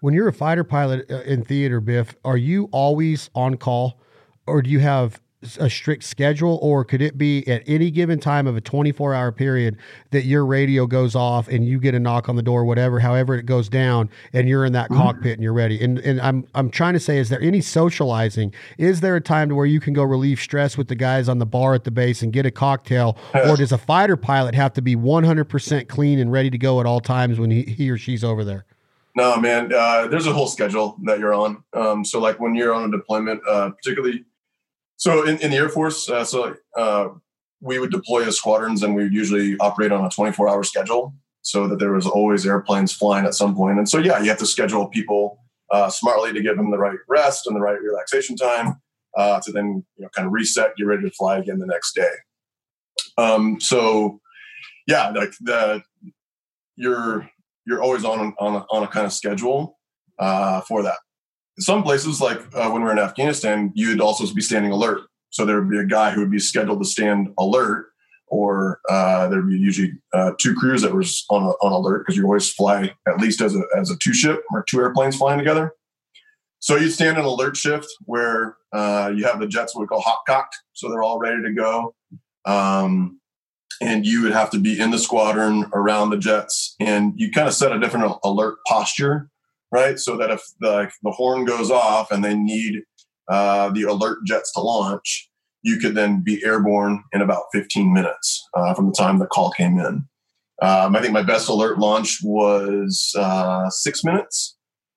When 0.00 0.14
you're 0.14 0.28
a 0.28 0.32
fighter 0.32 0.64
pilot 0.64 1.10
uh, 1.10 1.22
in 1.22 1.44
theater, 1.44 1.80
Biff, 1.80 2.14
are 2.24 2.36
you 2.36 2.68
always 2.72 3.30
on 3.34 3.56
call, 3.56 4.00
or 4.46 4.62
do 4.62 4.70
you 4.70 4.80
have 4.80 5.20
a 5.58 5.70
strict 5.70 6.04
schedule, 6.04 6.58
or 6.62 6.84
could 6.84 7.02
it 7.02 7.16
be 7.18 7.46
at 7.48 7.62
any 7.66 7.90
given 7.90 8.18
time 8.18 8.46
of 8.46 8.56
a 8.56 8.60
24 8.60 9.14
hour 9.14 9.32
period 9.32 9.76
that 10.10 10.24
your 10.24 10.44
radio 10.44 10.86
goes 10.86 11.14
off 11.14 11.48
and 11.48 11.66
you 11.66 11.78
get 11.78 11.94
a 11.94 12.00
knock 12.00 12.28
on 12.28 12.36
the 12.36 12.42
door, 12.42 12.64
whatever, 12.64 13.00
however 13.00 13.34
it 13.34 13.46
goes 13.46 13.68
down, 13.68 14.10
and 14.32 14.48
you're 14.48 14.64
in 14.64 14.72
that 14.72 14.90
mm-hmm. 14.90 15.02
cockpit 15.02 15.34
and 15.34 15.42
you're 15.42 15.52
ready? 15.52 15.82
And 15.82 15.98
and 16.00 16.20
I'm 16.20 16.46
I'm 16.54 16.70
trying 16.70 16.94
to 16.94 17.00
say, 17.00 17.18
is 17.18 17.28
there 17.28 17.40
any 17.40 17.60
socializing? 17.60 18.54
Is 18.78 19.00
there 19.00 19.16
a 19.16 19.20
time 19.20 19.48
to 19.48 19.54
where 19.54 19.66
you 19.66 19.80
can 19.80 19.92
go 19.92 20.02
relieve 20.02 20.40
stress 20.40 20.76
with 20.76 20.88
the 20.88 20.94
guys 20.94 21.28
on 21.28 21.38
the 21.38 21.46
bar 21.46 21.74
at 21.74 21.84
the 21.84 21.90
base 21.90 22.22
and 22.22 22.32
get 22.32 22.46
a 22.46 22.50
cocktail, 22.50 23.16
or 23.34 23.56
does 23.56 23.72
a 23.72 23.78
fighter 23.78 24.16
pilot 24.16 24.54
have 24.54 24.72
to 24.74 24.82
be 24.82 24.96
100% 24.96 25.88
clean 25.88 26.18
and 26.18 26.32
ready 26.32 26.50
to 26.50 26.58
go 26.58 26.80
at 26.80 26.86
all 26.86 27.00
times 27.00 27.38
when 27.38 27.50
he, 27.50 27.62
he 27.62 27.90
or 27.90 27.98
she's 27.98 28.24
over 28.24 28.44
there? 28.44 28.64
No, 29.16 29.36
man. 29.36 29.72
Uh, 29.72 30.08
there's 30.08 30.26
a 30.26 30.32
whole 30.32 30.48
schedule 30.48 30.96
that 31.04 31.18
you're 31.18 31.34
on. 31.34 31.62
Um, 31.72 32.04
so, 32.04 32.18
like 32.18 32.40
when 32.40 32.54
you're 32.54 32.74
on 32.74 32.84
a 32.84 32.90
deployment, 32.90 33.40
uh, 33.48 33.70
particularly 33.70 34.24
so 34.96 35.26
in, 35.26 35.38
in 35.38 35.50
the 35.50 35.56
Air 35.56 35.68
Force, 35.68 36.08
uh, 36.08 36.24
so 36.24 36.54
uh, 36.76 37.08
we 37.60 37.78
would 37.78 37.90
deploy 37.90 38.24
as 38.26 38.36
squadrons, 38.36 38.82
and 38.82 38.94
we 38.94 39.04
would 39.04 39.14
usually 39.14 39.56
operate 39.58 39.92
on 39.92 40.04
a 40.04 40.08
24-hour 40.08 40.62
schedule, 40.64 41.14
so 41.42 41.66
that 41.68 41.78
there 41.78 41.92
was 41.92 42.06
always 42.06 42.46
airplanes 42.46 42.92
flying 42.92 43.26
at 43.26 43.34
some 43.34 43.54
point. 43.54 43.78
And 43.78 43.88
so, 43.88 43.98
yeah, 43.98 44.20
you 44.20 44.28
have 44.28 44.38
to 44.38 44.46
schedule 44.46 44.88
people 44.88 45.38
uh, 45.70 45.90
smartly 45.90 46.32
to 46.32 46.42
give 46.42 46.56
them 46.56 46.70
the 46.70 46.78
right 46.78 46.98
rest 47.08 47.46
and 47.46 47.56
the 47.56 47.60
right 47.60 47.80
relaxation 47.80 48.36
time 48.36 48.80
uh, 49.16 49.40
to 49.40 49.52
then 49.52 49.84
you 49.96 50.02
know 50.02 50.08
kind 50.14 50.26
of 50.26 50.32
reset, 50.32 50.76
get 50.76 50.84
ready 50.86 51.02
to 51.02 51.10
fly 51.10 51.38
again 51.38 51.58
the 51.58 51.66
next 51.66 51.94
day. 51.94 52.10
Um, 53.18 53.60
so, 53.60 54.20
yeah, 54.86 55.10
like 55.10 55.32
the 55.40 55.82
you're 56.76 57.28
you're 57.66 57.82
always 57.82 58.04
on 58.04 58.34
on 58.38 58.56
a, 58.56 58.66
on 58.70 58.82
a 58.82 58.88
kind 58.88 59.06
of 59.06 59.12
schedule 59.12 59.78
uh, 60.18 60.60
for 60.62 60.82
that 60.82 60.98
some 61.58 61.82
places, 61.82 62.20
like 62.20 62.40
uh, 62.54 62.68
when 62.70 62.82
we 62.82 62.88
are 62.88 62.92
in 62.92 62.98
Afghanistan, 62.98 63.72
you'd 63.74 64.00
also 64.00 64.32
be 64.34 64.42
standing 64.42 64.72
alert. 64.72 65.02
So 65.30 65.44
there 65.44 65.60
would 65.60 65.70
be 65.70 65.78
a 65.78 65.84
guy 65.84 66.10
who 66.10 66.20
would 66.20 66.30
be 66.30 66.38
scheduled 66.38 66.80
to 66.80 66.88
stand 66.88 67.28
alert, 67.38 67.86
or 68.28 68.80
uh, 68.88 69.28
there'd 69.28 69.48
be 69.48 69.56
usually 69.56 69.92
uh, 70.12 70.32
two 70.38 70.54
crews 70.54 70.82
that 70.82 70.94
was 70.94 71.24
on 71.30 71.42
on 71.42 71.72
alert 71.72 72.00
because 72.00 72.16
you 72.16 72.24
always 72.24 72.52
fly 72.52 72.94
at 73.06 73.18
least 73.18 73.40
as 73.40 73.54
a 73.54 73.62
as 73.76 73.90
a 73.90 73.96
two 73.96 74.14
ship 74.14 74.42
or 74.52 74.64
two 74.68 74.80
airplanes 74.80 75.16
flying 75.16 75.38
together. 75.38 75.72
So 76.60 76.76
you'd 76.76 76.92
stand 76.92 77.18
an 77.18 77.24
alert 77.24 77.56
shift 77.56 77.86
where 78.04 78.56
uh, 78.72 79.12
you 79.14 79.24
have 79.24 79.38
the 79.38 79.46
jets 79.46 79.74
what 79.74 79.82
we 79.82 79.86
call 79.86 80.00
hot 80.00 80.20
cocked, 80.26 80.56
so 80.72 80.88
they're 80.88 81.02
all 81.02 81.18
ready 81.18 81.42
to 81.42 81.52
go. 81.52 81.94
Um, 82.46 83.20
and 83.80 84.06
you 84.06 84.22
would 84.22 84.32
have 84.32 84.50
to 84.50 84.58
be 84.58 84.80
in 84.80 84.90
the 84.90 84.98
squadron 84.98 85.66
around 85.72 86.10
the 86.10 86.16
jets, 86.16 86.74
and 86.80 87.12
you 87.16 87.30
kind 87.30 87.48
of 87.48 87.54
set 87.54 87.72
a 87.72 87.80
different 87.80 88.16
alert 88.24 88.58
posture 88.66 89.30
right? 89.74 89.98
So 89.98 90.16
that 90.16 90.30
if 90.30 90.40
the, 90.60 90.88
the 91.02 91.10
horn 91.10 91.44
goes 91.44 91.68
off 91.68 92.12
and 92.12 92.24
they 92.24 92.34
need 92.34 92.82
uh, 93.28 93.70
the 93.70 93.82
alert 93.82 94.18
jets 94.24 94.52
to 94.52 94.60
launch, 94.60 95.28
you 95.62 95.78
could 95.78 95.96
then 95.96 96.22
be 96.22 96.44
airborne 96.44 97.02
in 97.12 97.20
about 97.20 97.44
15 97.52 97.92
minutes 97.92 98.48
uh, 98.54 98.72
from 98.74 98.86
the 98.86 98.94
time 98.96 99.18
the 99.18 99.26
call 99.26 99.50
came 99.50 99.78
in. 99.78 100.06
Um, 100.62 100.94
I 100.94 101.00
think 101.00 101.12
my 101.12 101.22
best 101.22 101.48
alert 101.48 101.78
launch 101.78 102.20
was 102.22 103.12
uh, 103.18 103.68
six 103.68 104.04
minutes 104.04 104.56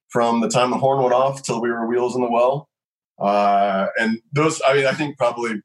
from 0.09 0.41
the 0.41 0.49
time 0.49 0.69
the 0.69 0.77
horn 0.77 1.01
went 1.01 1.13
off 1.13 1.41
till 1.41 1.59
we 1.59 1.71
were 1.71 1.87
wheels 1.87 2.15
in 2.15 2.21
the 2.21 2.29
well. 2.29 2.69
Uh, 3.19 3.87
and 3.99 4.19
those, 4.31 4.61
I 4.67 4.75
mean, 4.75 4.85
I 4.85 4.93
think 4.93 5.17
probably 5.17 5.59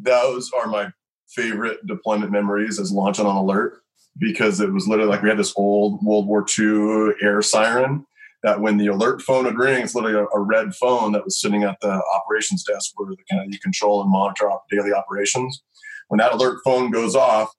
those 0.00 0.52
are 0.56 0.68
my 0.68 0.92
favorite 1.30 1.84
deployment 1.84 2.30
memories 2.30 2.78
as 2.78 2.92
launching 2.92 3.26
on 3.26 3.34
alert 3.34 3.80
because 4.18 4.60
it 4.60 4.72
was 4.72 4.86
literally 4.86 5.10
like 5.10 5.22
we 5.22 5.28
had 5.28 5.38
this 5.38 5.52
old 5.56 6.00
World 6.04 6.28
War 6.28 6.46
II 6.56 7.14
air 7.20 7.42
siren 7.42 8.06
that 8.46 8.60
when 8.60 8.76
the 8.76 8.86
alert 8.86 9.20
phone 9.22 9.44
would 9.44 9.58
ring, 9.58 9.82
it's 9.82 9.96
literally 9.96 10.16
a, 10.16 10.24
a, 10.38 10.40
red 10.40 10.72
phone 10.72 11.10
that 11.10 11.24
was 11.24 11.40
sitting 11.40 11.64
at 11.64 11.80
the 11.80 12.00
operations 12.14 12.62
desk 12.62 12.92
where 12.94 13.10
the 13.10 13.16
kind 13.28 13.42
of 13.42 13.52
you 13.52 13.58
control 13.58 14.00
and 14.00 14.08
monitor 14.08 14.48
daily 14.70 14.92
operations. 14.92 15.64
When 16.06 16.18
that 16.18 16.32
alert 16.32 16.60
phone 16.64 16.92
goes 16.92 17.16
off, 17.16 17.50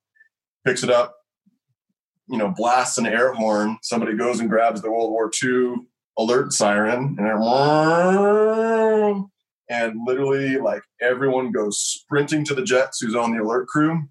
picks 0.65 0.83
it 0.83 0.89
up, 0.89 1.13
you 2.29 2.37
know, 2.37 2.53
blasts 2.55 2.97
an 2.97 3.05
air 3.05 3.33
horn. 3.33 3.77
Somebody 3.81 4.15
goes 4.15 4.39
and 4.39 4.49
grabs 4.49 4.81
the 4.81 4.89
World 4.89 5.11
War 5.11 5.29
II 5.43 5.75
alert 6.17 6.53
siren, 6.53 7.17
and 7.19 7.27
and 9.69 9.99
literally 10.07 10.55
like 10.55 10.83
everyone 11.01 11.51
goes 11.51 11.81
sprinting 11.81 12.45
to 12.45 12.55
the 12.55 12.63
jets 12.63 13.01
who's 13.01 13.13
on 13.13 13.35
the 13.35 13.43
alert 13.43 13.67
crew. 13.67 14.07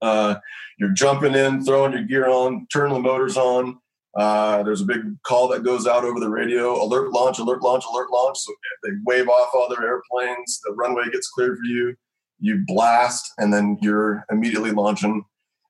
Uh, 0.00 0.36
you're 0.78 0.92
jumping 0.92 1.34
in, 1.34 1.64
throwing 1.64 1.90
your 1.92 2.04
gear 2.04 2.28
on, 2.28 2.68
turning 2.72 2.94
the 2.94 3.00
motors 3.00 3.36
on 3.36 3.80
uh, 4.16 4.62
there's 4.62 4.80
a 4.80 4.86
big 4.86 5.00
call 5.22 5.48
that 5.48 5.64
goes 5.64 5.86
out 5.86 6.04
over 6.04 6.18
the 6.18 6.28
radio 6.28 6.82
alert 6.82 7.12
launch, 7.12 7.38
alert 7.38 7.62
launch, 7.62 7.84
alert 7.90 8.10
launch. 8.10 8.38
So 8.38 8.52
they 8.82 8.90
wave 9.04 9.28
off 9.28 9.50
all 9.54 9.68
their 9.68 9.86
airplanes. 9.86 10.60
The 10.64 10.72
runway 10.72 11.04
gets 11.10 11.28
cleared 11.28 11.58
for 11.58 11.64
you. 11.64 11.94
You 12.40 12.62
blast, 12.66 13.32
and 13.38 13.52
then 13.52 13.78
you're 13.80 14.24
immediately 14.30 14.70
launching. 14.70 15.24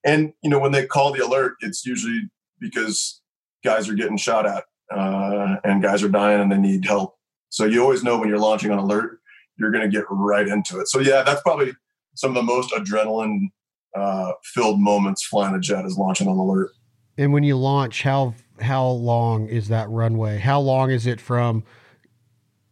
And, 0.04 0.32
you 0.42 0.50
know, 0.50 0.58
when 0.58 0.72
they 0.72 0.86
call 0.86 1.12
the 1.12 1.24
alert, 1.24 1.54
it's 1.60 1.84
usually 1.84 2.22
because 2.60 3.20
guys 3.64 3.88
are 3.88 3.94
getting 3.94 4.16
shot 4.16 4.46
at 4.46 4.64
uh, 4.94 5.56
and 5.64 5.82
guys 5.82 6.02
are 6.02 6.08
dying 6.08 6.40
and 6.40 6.52
they 6.52 6.58
need 6.58 6.84
help. 6.84 7.16
So 7.48 7.64
you 7.64 7.82
always 7.82 8.04
know 8.04 8.18
when 8.18 8.28
you're 8.28 8.38
launching 8.38 8.70
on 8.70 8.78
alert, 8.78 9.18
you're 9.58 9.72
going 9.72 9.90
to 9.90 9.94
get 9.94 10.04
right 10.10 10.46
into 10.46 10.78
it. 10.78 10.88
So, 10.88 11.00
yeah, 11.00 11.22
that's 11.22 11.42
probably 11.42 11.72
some 12.14 12.30
of 12.30 12.34
the 12.36 12.42
most 12.42 12.70
adrenaline 12.72 13.48
uh, 13.96 14.32
filled 14.44 14.80
moments 14.80 15.24
flying 15.24 15.54
a 15.54 15.60
jet 15.60 15.84
is 15.84 15.96
launching 15.96 16.28
on 16.28 16.36
alert. 16.36 16.70
And 17.18 17.32
when 17.32 17.42
you 17.42 17.56
launch, 17.56 18.04
how 18.04 18.34
how 18.60 18.86
long 18.86 19.48
is 19.48 19.68
that 19.68 19.90
runway? 19.90 20.38
How 20.38 20.60
long 20.60 20.90
is 20.90 21.06
it 21.06 21.20
from 21.20 21.64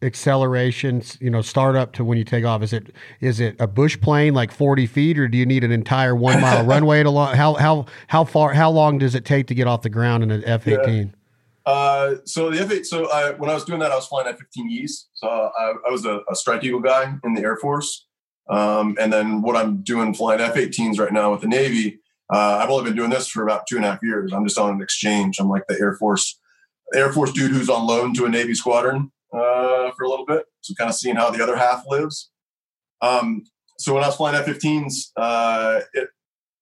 acceleration, 0.01 1.01
you 1.19 1.29
know, 1.29 1.41
startup 1.41 1.91
to 1.93 2.03
when 2.05 2.17
you 2.17 2.23
take 2.23 2.45
off? 2.45 2.63
Is 2.63 2.71
it 2.71 2.95
is 3.19 3.41
it 3.41 3.57
a 3.59 3.67
bush 3.67 3.99
plane 3.99 4.33
like 4.33 4.51
forty 4.51 4.87
feet, 4.87 5.19
or 5.19 5.27
do 5.27 5.37
you 5.37 5.45
need 5.45 5.65
an 5.65 5.71
entire 5.71 6.15
one 6.15 6.39
mile 6.39 6.65
runway 6.65 7.03
to 7.03 7.09
launch? 7.09 7.35
How 7.35 7.55
how 7.55 7.85
how 8.07 8.23
far? 8.23 8.53
How 8.53 8.71
long 8.71 8.97
does 8.97 9.15
it 9.15 9.25
take 9.25 9.47
to 9.47 9.53
get 9.53 9.67
off 9.67 9.81
the 9.81 9.89
ground 9.89 10.23
in 10.23 10.31
an 10.31 10.43
F 10.45 10.65
eighteen? 10.65 11.13
Uh, 11.65 12.15
so 12.23 12.49
the 12.49 12.61
F 12.61 12.71
eight. 12.71 12.85
So 12.85 13.11
I, 13.11 13.31
when 13.31 13.49
I 13.49 13.53
was 13.53 13.65
doing 13.65 13.79
that, 13.79 13.91
I 13.91 13.95
was 13.95 14.07
flying 14.07 14.27
F 14.27 14.37
fifteen 14.37 14.69
Es. 14.81 15.07
So 15.13 15.27
I, 15.27 15.73
I 15.85 15.91
was 15.91 16.05
a, 16.05 16.21
a, 16.31 16.35
Strike 16.35 16.63
Eagle 16.63 16.79
guy 16.79 17.15
in 17.25 17.33
the 17.33 17.41
Air 17.41 17.57
Force. 17.57 18.05
Um, 18.49 18.95
and 18.97 19.11
then 19.11 19.41
what 19.41 19.57
I'm 19.57 19.83
doing 19.83 20.13
flying 20.13 20.39
F 20.39 20.55
18s 20.55 20.99
right 20.99 21.11
now 21.11 21.31
with 21.31 21.41
the 21.41 21.49
Navy 21.49 21.99
uh, 22.33 22.59
I've 22.61 22.69
only 22.69 22.83
been 22.83 22.97
doing 22.97 23.09
this 23.09 23.27
for 23.27 23.43
about 23.43 23.67
two 23.67 23.77
and 23.77 23.85
a 23.85 23.91
half 23.91 24.03
years. 24.03 24.33
I'm 24.33 24.45
just 24.45 24.57
on 24.57 24.71
an 24.71 24.81
exchange. 24.81 25.37
I'm 25.39 25.49
like 25.49 25.63
the 25.67 25.77
Air 25.79 25.95
Force 25.95 26.39
Air 26.93 27.11
Force 27.11 27.31
dude 27.31 27.51
who's 27.51 27.69
on 27.69 27.87
loan 27.87 28.13
to 28.15 28.25
a 28.25 28.29
Navy 28.29 28.53
squadron 28.53 29.11
uh, 29.33 29.91
for 29.97 30.03
a 30.03 30.09
little 30.09 30.25
bit. 30.25 30.45
So 30.61 30.73
kind 30.75 30.89
of 30.89 30.95
seeing 30.95 31.15
how 31.15 31.29
the 31.29 31.43
other 31.43 31.55
half 31.55 31.83
lives. 31.87 32.31
Um, 33.01 33.43
so 33.77 33.93
when 33.93 34.03
I 34.03 34.07
was 34.07 34.15
flying 34.15 34.35
F-15s, 34.35 35.11
uh, 35.17 35.81
it, 35.93 36.09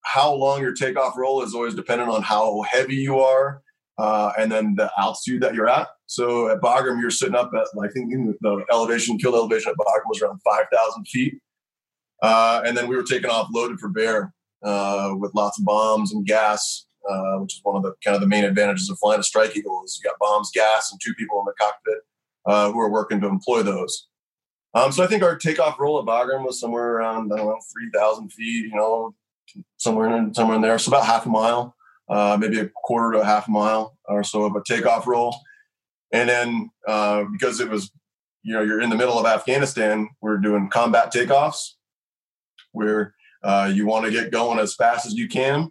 how 0.03 0.33
long 0.33 0.61
your 0.61 0.73
takeoff 0.73 1.17
roll 1.17 1.41
is 1.43 1.55
always 1.55 1.73
dependent 1.73 2.09
on 2.09 2.21
how 2.21 2.61
heavy 2.63 2.95
you 2.95 3.19
are 3.19 3.61
uh, 3.97 4.31
and 4.37 4.51
then 4.51 4.75
the 4.75 4.91
altitude 4.97 5.41
that 5.41 5.55
you're 5.55 5.69
at. 5.69 5.87
So 6.07 6.49
at 6.49 6.61
Bagram, 6.61 6.99
you're 7.01 7.11
sitting 7.11 7.35
up 7.35 7.51
at, 7.55 7.67
I 7.81 7.87
think 7.87 8.11
the 8.41 8.65
elevation, 8.71 9.17
kill 9.17 9.35
elevation 9.35 9.71
at 9.71 9.77
Bagram 9.77 10.07
was 10.07 10.21
around 10.21 10.41
5,000 10.43 11.05
feet. 11.07 11.35
Uh, 12.21 12.61
and 12.65 12.75
then 12.77 12.87
we 12.87 12.95
were 12.95 13.03
taking 13.03 13.29
off 13.29 13.47
loaded 13.51 13.79
for 13.79 13.89
bear 13.89 14.33
uh, 14.63 15.13
with 15.17 15.33
lots 15.35 15.59
of 15.59 15.65
bombs 15.65 16.13
and 16.13 16.25
gas, 16.25 16.85
uh, 17.09 17.35
which 17.37 17.55
is 17.55 17.59
one 17.63 17.75
of 17.75 17.83
the 17.83 17.93
kind 18.03 18.15
of 18.15 18.21
the 18.21 18.27
main 18.27 18.43
advantages 18.43 18.89
of 18.89 18.97
flying 18.99 19.19
a 19.19 19.23
Strike 19.23 19.55
Eagle 19.55 19.81
is 19.85 19.99
you 20.01 20.09
got 20.09 20.19
bombs, 20.19 20.49
gas, 20.53 20.91
and 20.91 20.99
two 21.03 21.13
people 21.13 21.39
in 21.39 21.45
the 21.45 21.53
cockpit 21.59 22.01
uh, 22.45 22.71
who 22.71 22.79
are 22.79 22.89
working 22.89 23.21
to 23.21 23.27
employ 23.27 23.63
those. 23.63 24.07
Um, 24.73 24.91
so 24.91 25.03
I 25.03 25.07
think 25.07 25.23
our 25.23 25.37
takeoff 25.37 25.79
roll 25.79 25.99
at 25.99 26.05
Bagram 26.05 26.45
was 26.45 26.59
somewhere 26.59 26.95
around 26.95 27.31
I 27.31 27.37
don't 27.37 27.47
know 27.47 27.59
three 27.73 27.89
thousand 27.93 28.33
feet, 28.33 28.65
you 28.65 28.75
know, 28.75 29.15
somewhere 29.77 30.15
in 30.17 30.33
somewhere 30.33 30.57
in 30.57 30.61
there. 30.61 30.77
So 30.77 30.91
about 30.91 31.05
half 31.05 31.25
a 31.25 31.29
mile, 31.29 31.75
uh, 32.09 32.37
maybe 32.39 32.59
a 32.59 32.69
quarter 32.83 33.13
to 33.13 33.21
a 33.21 33.25
half 33.25 33.47
mile 33.47 33.97
or 34.05 34.23
so 34.23 34.43
of 34.43 34.55
a 34.55 34.63
takeoff 34.67 35.07
roll. 35.07 35.35
And 36.11 36.29
then 36.29 36.71
uh, 36.87 37.23
because 37.31 37.59
it 37.59 37.69
was, 37.69 37.91
you 38.43 38.53
know, 38.53 38.61
you're 38.61 38.81
in 38.81 38.89
the 38.89 38.95
middle 38.95 39.17
of 39.17 39.25
Afghanistan, 39.25 40.09
we're 40.21 40.37
doing 40.37 40.69
combat 40.69 41.13
takeoffs 41.13 41.71
where 42.71 43.15
uh, 43.43 43.71
you 43.73 43.85
want 43.85 44.05
to 44.05 44.11
get 44.11 44.31
going 44.31 44.59
as 44.59 44.75
fast 44.75 45.05
as 45.05 45.13
you 45.13 45.27
can. 45.27 45.69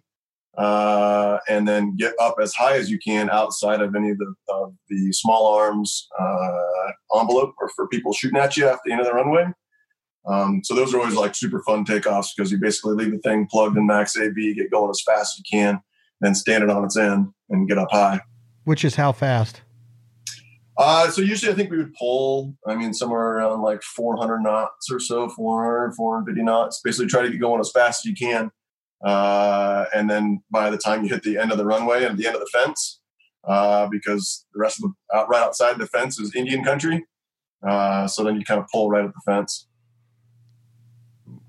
uh, 0.57 1.39
and 1.49 1.67
then 1.67 1.95
get 1.95 2.13
up 2.19 2.35
as 2.41 2.53
high 2.53 2.77
as 2.77 2.89
you 2.89 2.97
can 2.97 3.29
outside 3.29 3.81
of 3.81 3.95
any 3.95 4.11
of 4.11 4.17
the, 4.17 4.33
of 4.49 4.73
the 4.89 5.11
small 5.11 5.47
arms 5.53 6.07
uh, 6.19 7.19
envelope 7.19 7.53
or 7.59 7.69
for 7.75 7.87
people 7.87 8.13
shooting 8.13 8.37
at 8.39 8.55
you 8.55 8.67
at 8.67 8.79
the 8.85 8.91
end 8.91 9.01
of 9.01 9.07
the 9.07 9.13
runway. 9.13 9.45
Um, 10.25 10.61
so 10.63 10.73
those 10.73 10.93
are 10.93 10.99
always 10.99 11.15
like 11.15 11.35
super 11.35 11.61
fun 11.63 11.85
takeoffs 11.85 12.29
because 12.35 12.51
you 12.51 12.57
basically 12.57 12.95
leave 12.95 13.11
the 13.11 13.19
thing 13.19 13.47
plugged 13.49 13.77
in 13.77 13.85
max 13.85 14.17
AB, 14.17 14.55
get 14.55 14.71
going 14.71 14.89
as 14.89 15.01
fast 15.05 15.35
as 15.35 15.39
you 15.39 15.59
can, 15.59 15.81
then 16.21 16.33
stand 16.33 16.63
it 16.63 16.69
on 16.69 16.83
its 16.83 16.97
end 16.97 17.27
and 17.49 17.67
get 17.67 17.77
up 17.77 17.89
high. 17.91 18.21
Which 18.63 18.83
is 18.83 18.95
how 18.95 19.11
fast? 19.11 19.61
Uh, 20.77 21.09
so 21.09 21.21
usually 21.21 21.51
I 21.51 21.55
think 21.55 21.71
we 21.71 21.77
would 21.77 21.93
pull, 21.93 22.55
I 22.67 22.75
mean, 22.75 22.93
somewhere 22.93 23.37
around 23.37 23.61
like 23.61 23.81
400 23.81 24.41
knots 24.41 24.91
or 24.91 24.99
so, 24.99 25.29
400, 25.29 25.93
450 25.95 26.43
knots. 26.43 26.81
Basically 26.83 27.07
try 27.07 27.21
to 27.21 27.29
get 27.29 27.39
going 27.39 27.61
as 27.61 27.71
fast 27.71 28.05
as 28.05 28.09
you 28.09 28.15
can. 28.15 28.51
Uh, 29.03 29.85
and 29.93 30.09
then 30.09 30.41
by 30.51 30.69
the 30.69 30.77
time 30.77 31.03
you 31.03 31.09
hit 31.09 31.23
the 31.23 31.37
end 31.37 31.51
of 31.51 31.57
the 31.57 31.65
runway 31.65 32.03
and 32.03 32.17
the 32.17 32.25
end 32.25 32.35
of 32.35 32.41
the 32.41 32.49
fence, 32.51 32.99
uh, 33.45 33.87
because 33.87 34.45
the 34.53 34.59
rest 34.59 34.83
of 34.83 34.89
the 34.89 35.17
out, 35.17 35.29
right 35.29 35.41
outside 35.41 35.77
the 35.77 35.87
fence 35.87 36.19
is 36.19 36.35
Indian 36.35 36.63
country. 36.63 37.05
Uh, 37.65 38.07
so 38.07 38.23
then 38.23 38.35
you 38.35 38.43
kind 38.43 38.59
of 38.59 38.67
pull 38.71 38.89
right 38.89 39.05
at 39.05 39.13
the 39.13 39.21
fence. 39.25 39.67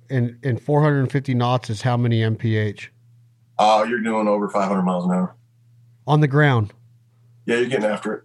And, 0.08 0.38
and 0.44 0.60
450 0.60 1.34
knots 1.34 1.68
is 1.68 1.82
how 1.82 1.96
many 1.96 2.22
mph? 2.22 2.90
Uh, 3.58 3.86
you're 3.88 4.02
doing 4.02 4.28
over 4.28 4.48
500 4.48 4.82
miles 4.82 5.04
an 5.06 5.12
hour. 5.12 5.36
On 6.06 6.20
the 6.20 6.28
ground? 6.28 6.72
Yeah, 7.46 7.56
you're 7.56 7.68
getting 7.68 7.86
after 7.86 8.14
it. 8.14 8.22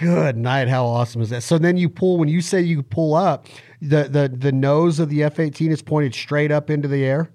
Good 0.00 0.38
night. 0.38 0.68
How 0.68 0.86
awesome 0.86 1.20
is 1.20 1.28
that? 1.28 1.42
So 1.42 1.58
then 1.58 1.76
you 1.76 1.90
pull 1.90 2.16
when 2.16 2.28
you 2.28 2.40
say 2.40 2.62
you 2.62 2.82
pull 2.82 3.14
up, 3.14 3.46
the 3.82 4.04
the 4.04 4.34
the 4.34 4.50
nose 4.50 4.98
of 4.98 5.10
the 5.10 5.22
F 5.22 5.38
eighteen 5.38 5.70
is 5.70 5.82
pointed 5.82 6.14
straight 6.14 6.50
up 6.50 6.70
into 6.70 6.88
the 6.88 7.04
air. 7.04 7.30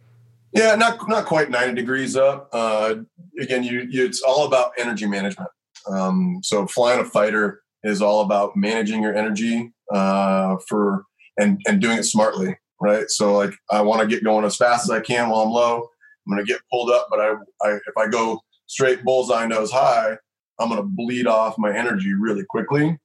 Yeah, 0.52 0.74
not 0.74 1.08
not 1.08 1.26
quite 1.26 1.52
ninety 1.52 1.76
degrees 1.76 2.16
up. 2.16 2.50
Uh, 2.52 2.96
again, 3.40 3.64
you, 3.64 3.86
you, 3.88 4.04
it's 4.04 4.24
all 4.24 4.48
about 4.48 4.72
energy 4.80 5.06
management. 5.06 5.50
Um, 5.88 6.40
so 6.42 6.66
flying 6.66 7.00
a 7.00 7.06
fighter 7.06 7.62
is 7.84 8.02
all 8.02 8.22
about 8.22 8.58
managing 8.58 9.04
your 9.04 9.16
energy 9.16 9.72
uh, 9.94 10.58
for 10.68 11.04
and 11.38 11.62
and 11.68 11.80
doing 11.80 12.00
it 12.00 12.06
smartly, 12.06 12.58
right? 12.82 13.10
So 13.10 13.36
like 13.36 13.54
I 13.70 13.82
want 13.82 14.02
to 14.02 14.08
get 14.08 14.24
going 14.24 14.44
as 14.44 14.56
fast 14.56 14.86
as 14.86 14.90
I 14.90 15.02
can 15.02 15.30
while 15.30 15.42
I'm 15.42 15.52
low. 15.52 15.88
I'm 16.28 16.34
going 16.34 16.44
to 16.44 16.52
get 16.52 16.62
pulled 16.72 16.90
up, 16.90 17.10
but 17.12 17.20
I, 17.20 17.34
I 17.62 17.74
if 17.74 17.96
I 17.96 18.08
go 18.08 18.42
straight 18.66 19.04
bullseye 19.04 19.46
nose 19.46 19.72
high, 19.72 20.18
I'm 20.60 20.70
going 20.70 20.82
to 20.82 20.88
bleed 20.88 21.28
off 21.28 21.58
my 21.58 21.76
energy 21.76 22.14
really 22.14 22.46
quickly. 22.46 22.98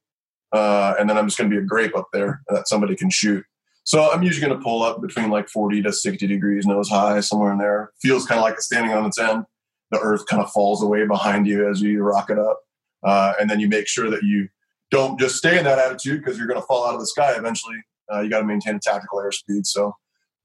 Uh, 0.51 0.95
and 0.99 1.09
then 1.09 1.17
I'm 1.17 1.27
just 1.27 1.37
going 1.37 1.49
to 1.49 1.55
be 1.55 1.61
a 1.61 1.65
grape 1.65 1.95
up 1.95 2.07
there 2.11 2.41
that 2.49 2.67
somebody 2.67 2.95
can 2.95 3.09
shoot. 3.09 3.43
So 3.83 4.11
I'm 4.11 4.23
usually 4.23 4.45
going 4.45 4.57
to 4.57 4.63
pull 4.63 4.83
up 4.83 5.01
between 5.01 5.29
like 5.29 5.49
40 5.49 5.81
to 5.83 5.93
60 5.93 6.27
degrees 6.27 6.65
nose 6.65 6.89
high, 6.89 7.19
somewhere 7.19 7.51
in 7.51 7.57
there. 7.57 7.91
Feels 8.01 8.25
kind 8.25 8.39
of 8.39 8.43
like 8.43 8.53
it's 8.55 8.65
standing 8.65 8.93
on 8.93 9.05
its 9.05 9.19
end. 9.19 9.45
The 9.91 9.99
earth 9.99 10.25
kind 10.27 10.41
of 10.41 10.51
falls 10.51 10.83
away 10.83 11.05
behind 11.05 11.47
you 11.47 11.69
as 11.69 11.81
you 11.81 12.01
rocket 12.01 12.37
up. 12.37 12.59
Uh, 13.03 13.33
and 13.39 13.49
then 13.49 13.59
you 13.59 13.67
make 13.67 13.87
sure 13.87 14.09
that 14.09 14.23
you 14.23 14.47
don't 14.91 15.19
just 15.19 15.35
stay 15.35 15.57
in 15.57 15.63
that 15.63 15.79
attitude 15.79 16.19
because 16.19 16.37
you're 16.37 16.47
going 16.47 16.59
to 16.59 16.65
fall 16.67 16.85
out 16.85 16.93
of 16.93 16.99
the 16.99 17.07
sky 17.07 17.33
eventually. 17.35 17.77
Uh, 18.11 18.19
you 18.19 18.29
got 18.29 18.39
to 18.39 18.45
maintain 18.45 18.75
a 18.75 18.79
tactical 18.79 19.19
airspeed. 19.19 19.65
So 19.65 19.95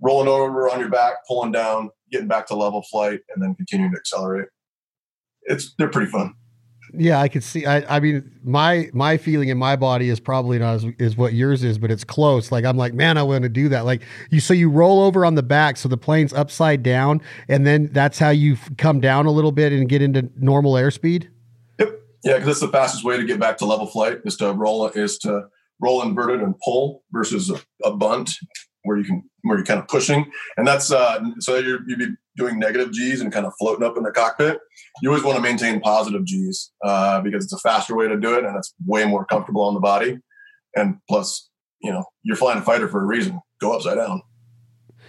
rolling 0.00 0.28
over 0.28 0.70
on 0.70 0.80
your 0.80 0.88
back, 0.88 1.14
pulling 1.28 1.52
down, 1.52 1.90
getting 2.10 2.28
back 2.28 2.46
to 2.46 2.56
level 2.56 2.82
flight, 2.82 3.20
and 3.34 3.42
then 3.42 3.54
continuing 3.54 3.92
to 3.92 3.98
accelerate. 3.98 4.48
It's 5.42 5.74
they're 5.78 5.88
pretty 5.88 6.10
fun. 6.10 6.34
Yeah, 6.98 7.20
I 7.20 7.28
could 7.28 7.44
see. 7.44 7.66
I, 7.66 7.96
I 7.96 8.00
mean, 8.00 8.30
my 8.42 8.88
my 8.92 9.16
feeling 9.16 9.48
in 9.48 9.58
my 9.58 9.76
body 9.76 10.08
is 10.08 10.18
probably 10.18 10.58
not 10.58 10.76
as 10.76 10.84
is 10.98 11.16
what 11.16 11.34
yours 11.34 11.62
is, 11.62 11.78
but 11.78 11.90
it's 11.90 12.04
close. 12.04 12.50
Like 12.50 12.64
I'm 12.64 12.76
like, 12.76 12.94
man, 12.94 13.18
I 13.18 13.22
want 13.22 13.42
to 13.42 13.48
do 13.48 13.68
that. 13.68 13.84
Like 13.84 14.02
you, 14.30 14.40
so 14.40 14.54
you 14.54 14.70
roll 14.70 15.02
over 15.02 15.24
on 15.24 15.34
the 15.34 15.42
back, 15.42 15.76
so 15.76 15.88
the 15.88 15.96
plane's 15.96 16.32
upside 16.32 16.82
down, 16.82 17.20
and 17.48 17.66
then 17.66 17.90
that's 17.92 18.18
how 18.18 18.30
you 18.30 18.56
come 18.78 19.00
down 19.00 19.26
a 19.26 19.30
little 19.30 19.52
bit 19.52 19.72
and 19.72 19.88
get 19.88 20.00
into 20.00 20.30
normal 20.36 20.72
airspeed. 20.74 21.28
Yep. 21.78 22.00
Yeah, 22.24 22.32
because 22.34 22.46
that's 22.46 22.60
the 22.60 22.68
fastest 22.68 23.04
way 23.04 23.16
to 23.16 23.24
get 23.24 23.38
back 23.38 23.58
to 23.58 23.66
level 23.66 23.86
flight 23.86 24.20
is 24.24 24.36
to 24.38 24.52
roll 24.52 24.88
is 24.88 25.18
to 25.18 25.48
roll 25.80 26.02
inverted 26.02 26.40
and 26.40 26.54
pull 26.64 27.02
versus 27.12 27.50
a, 27.50 27.60
a 27.86 27.94
bunt 27.94 28.30
where 28.84 28.96
you 28.96 29.04
can 29.04 29.22
where 29.42 29.58
you're 29.58 29.66
kind 29.66 29.80
of 29.80 29.88
pushing, 29.88 30.30
and 30.56 30.66
that's 30.66 30.90
uh, 30.90 31.20
so 31.40 31.56
you're 31.58 31.80
you'd 31.86 31.98
be 31.98 32.08
doing 32.36 32.58
negative 32.58 32.92
G's 32.92 33.20
and 33.20 33.32
kind 33.32 33.46
of 33.46 33.52
floating 33.58 33.84
up 33.84 33.96
in 33.96 34.02
the 34.02 34.12
cockpit. 34.12 34.58
You 35.02 35.10
always 35.10 35.24
want 35.24 35.36
to 35.36 35.42
maintain 35.42 35.80
positive 35.80 36.24
G's 36.24 36.72
uh, 36.84 37.20
because 37.20 37.44
it's 37.44 37.52
a 37.52 37.58
faster 37.58 37.94
way 37.94 38.08
to 38.08 38.16
do 38.16 38.34
it, 38.34 38.44
and 38.44 38.56
it's 38.56 38.74
way 38.86 39.04
more 39.04 39.24
comfortable 39.26 39.62
on 39.62 39.74
the 39.74 39.80
body. 39.80 40.18
And 40.74 40.98
plus, 41.08 41.48
you 41.82 41.92
know, 41.92 42.04
you're 42.22 42.36
flying 42.36 42.58
a 42.58 42.62
fighter 42.62 42.88
for 42.88 43.02
a 43.02 43.06
reason. 43.06 43.40
Go 43.60 43.74
upside 43.74 43.96
down. 43.96 44.22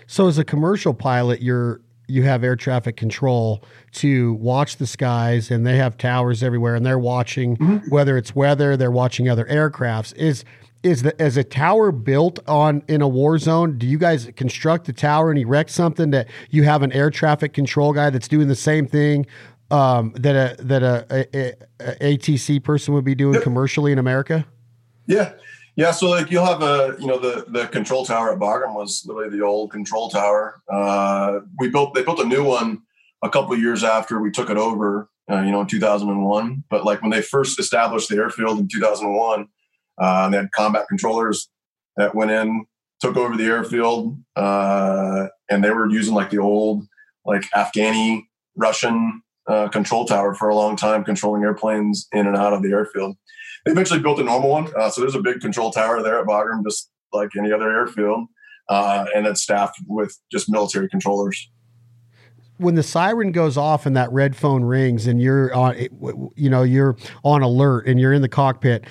So, 0.07 0.27
as 0.27 0.37
a 0.37 0.43
commercial 0.43 0.93
pilot, 0.93 1.41
you're 1.41 1.81
you 2.07 2.23
have 2.23 2.43
air 2.43 2.55
traffic 2.55 2.95
control 2.95 3.63
to 3.91 4.33
watch 4.35 4.77
the 4.77 4.87
skies 4.87 5.51
and 5.51 5.67
they 5.67 5.77
have 5.77 5.97
towers 5.97 6.41
everywhere 6.41 6.75
and 6.75 6.85
they're 6.85 6.97
watching 6.97 7.57
mm-hmm. 7.57 7.89
whether 7.89 8.17
it's 8.17 8.33
weather 8.33 8.77
they're 8.77 8.89
watching 8.89 9.27
other 9.27 9.43
aircrafts 9.45 10.15
is 10.15 10.45
is 10.83 11.03
the 11.03 11.21
is 11.21 11.37
a 11.37 11.43
tower 11.43 11.91
built 11.91 12.39
on 12.47 12.83
in 12.87 13.01
a 13.01 13.07
war 13.07 13.37
zone? 13.37 13.77
Do 13.77 13.87
you 13.87 13.97
guys 13.97 14.29
construct 14.35 14.87
a 14.87 14.93
tower 14.93 15.31
and 15.31 15.39
erect 15.39 15.69
something 15.69 16.11
that 16.11 16.27
you 16.49 16.63
have 16.63 16.83
an 16.83 16.91
air 16.93 17.09
traffic 17.09 17.53
control 17.53 17.93
guy 17.93 18.09
that's 18.09 18.27
doing 18.27 18.47
the 18.47 18.55
same 18.55 18.87
thing 18.87 19.25
um, 19.71 20.13
that 20.15 20.59
a 20.59 20.63
that 20.63 20.83
a, 20.83 21.05
a, 21.11 21.53
a, 21.79 22.17
ATC 22.17 22.63
person 22.63 22.93
would 22.93 23.05
be 23.05 23.15
doing 23.15 23.41
commercially 23.41 23.91
in 23.91 23.99
America? 23.99 24.45
Yeah, 25.07 25.33
yeah. 25.75 25.91
So 25.91 26.09
like 26.09 26.31
you'll 26.31 26.45
have 26.45 26.61
a 26.61 26.95
you 26.99 27.07
know 27.07 27.19
the 27.19 27.45
the 27.47 27.67
control 27.67 28.05
tower 28.05 28.31
at 28.31 28.39
Bagram 28.39 28.73
was 28.73 29.03
literally 29.05 29.37
the 29.37 29.43
old 29.43 29.71
control 29.71 30.09
tower. 30.09 30.61
Uh, 30.71 31.39
we 31.59 31.69
built 31.69 31.93
they 31.93 32.03
built 32.03 32.19
a 32.19 32.25
new 32.25 32.43
one 32.43 32.81
a 33.23 33.29
couple 33.29 33.53
of 33.53 33.59
years 33.59 33.83
after 33.83 34.19
we 34.21 34.31
took 34.31 34.49
it 34.49 34.57
over. 34.57 35.09
Uh, 35.29 35.41
you 35.41 35.51
know, 35.51 35.59
in 35.59 35.67
2001. 35.67 36.63
But 36.69 36.85
like 36.85 37.01
when 37.01 37.11
they 37.11 37.21
first 37.21 37.59
established 37.59 38.07
the 38.07 38.15
airfield 38.15 38.59
in 38.59 38.69
2001 38.69 39.49
uh, 39.97 40.29
they 40.29 40.37
had 40.37 40.51
combat 40.51 40.87
controllers 40.87 41.49
that 41.95 42.13
went 42.13 42.31
in, 42.31 42.65
took 43.01 43.17
over 43.17 43.35
the 43.35 43.45
airfield, 43.45 44.17
uh, 44.35 45.27
and 45.49 45.63
they 45.63 45.71
were 45.71 45.89
using 45.89 46.13
like 46.13 46.29
the 46.29 46.37
old, 46.37 46.85
like 47.25 47.43
Afghani 47.55 48.23
Russian 48.55 49.21
uh, 49.47 49.67
control 49.69 50.05
tower 50.05 50.33
for 50.33 50.49
a 50.49 50.55
long 50.55 50.75
time, 50.75 51.03
controlling 51.03 51.43
airplanes 51.43 52.07
in 52.11 52.27
and 52.27 52.35
out 52.35 52.53
of 52.53 52.61
the 52.61 52.69
airfield. 52.69 53.17
They 53.65 53.71
eventually 53.71 53.99
built 53.99 54.19
a 54.19 54.23
normal 54.23 54.49
one. 54.49 54.67
Uh, 54.77 54.89
so 54.89 55.01
there's 55.01 55.15
a 55.15 55.21
big 55.21 55.39
control 55.39 55.71
tower 55.71 56.01
there 56.01 56.19
at 56.19 56.25
Bagram, 56.25 56.63
just 56.63 56.89
like 57.13 57.29
any 57.37 57.51
other 57.51 57.71
airfield, 57.71 58.27
uh, 58.69 59.05
and 59.15 59.25
it's 59.25 59.41
staffed 59.41 59.77
with 59.87 60.17
just 60.31 60.49
military 60.49 60.89
controllers 60.89 61.49
when 62.59 62.73
the 62.73 62.81
siren 62.81 63.31
goes 63.31 63.55
off 63.55 63.85
and 63.85 63.95
that 63.95 64.11
red 64.11 64.35
phone 64.35 64.63
rings 64.63 65.05
and 65.05 65.21
you're 65.21 65.53
on 65.53 65.77
you 66.35 66.49
know 66.49 66.63
you're 66.63 66.97
on 67.23 67.43
alert 67.43 67.85
and 67.85 67.99
you're 67.99 68.13
in 68.13 68.23
the 68.23 68.27
cockpit 68.27 68.83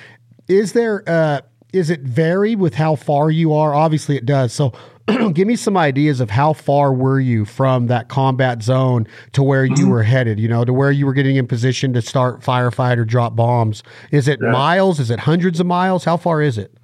is 0.46 0.72
there 0.72 1.02
uh 1.08 1.40
is 1.76 1.90
it 1.90 2.00
vary 2.00 2.56
with 2.56 2.74
how 2.74 2.96
far 2.96 3.30
you 3.30 3.52
are? 3.52 3.74
Obviously 3.74 4.16
it 4.16 4.24
does. 4.26 4.52
So 4.52 4.72
give 5.32 5.46
me 5.46 5.56
some 5.56 5.76
ideas 5.76 6.20
of 6.20 6.30
how 6.30 6.52
far 6.52 6.92
were 6.92 7.20
you 7.20 7.44
from 7.44 7.86
that 7.86 8.08
combat 8.08 8.62
zone 8.62 9.06
to 9.32 9.42
where 9.42 9.64
you 9.64 9.74
mm-hmm. 9.74 9.90
were 9.90 10.02
headed, 10.02 10.40
you 10.40 10.48
know, 10.48 10.64
to 10.64 10.72
where 10.72 10.90
you 10.90 11.06
were 11.06 11.12
getting 11.12 11.36
in 11.36 11.46
position 11.46 11.92
to 11.92 12.02
start 12.02 12.40
firefight 12.40 12.98
or 12.98 13.04
drop 13.04 13.36
bombs. 13.36 13.82
Is 14.10 14.26
it 14.26 14.40
yeah. 14.42 14.50
miles? 14.50 14.98
Is 14.98 15.10
it 15.10 15.20
hundreds 15.20 15.60
of 15.60 15.66
miles? 15.66 16.04
How 16.04 16.16
far 16.16 16.42
is 16.42 16.58
it? 16.58 16.76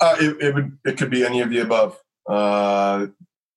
Uh, 0.00 0.16
it, 0.20 0.36
it, 0.40 0.54
would 0.54 0.78
it 0.84 0.98
could 0.98 1.10
be 1.10 1.24
any 1.24 1.40
of 1.40 1.50
the 1.50 1.58
above. 1.58 2.00
Uh, 2.28 3.06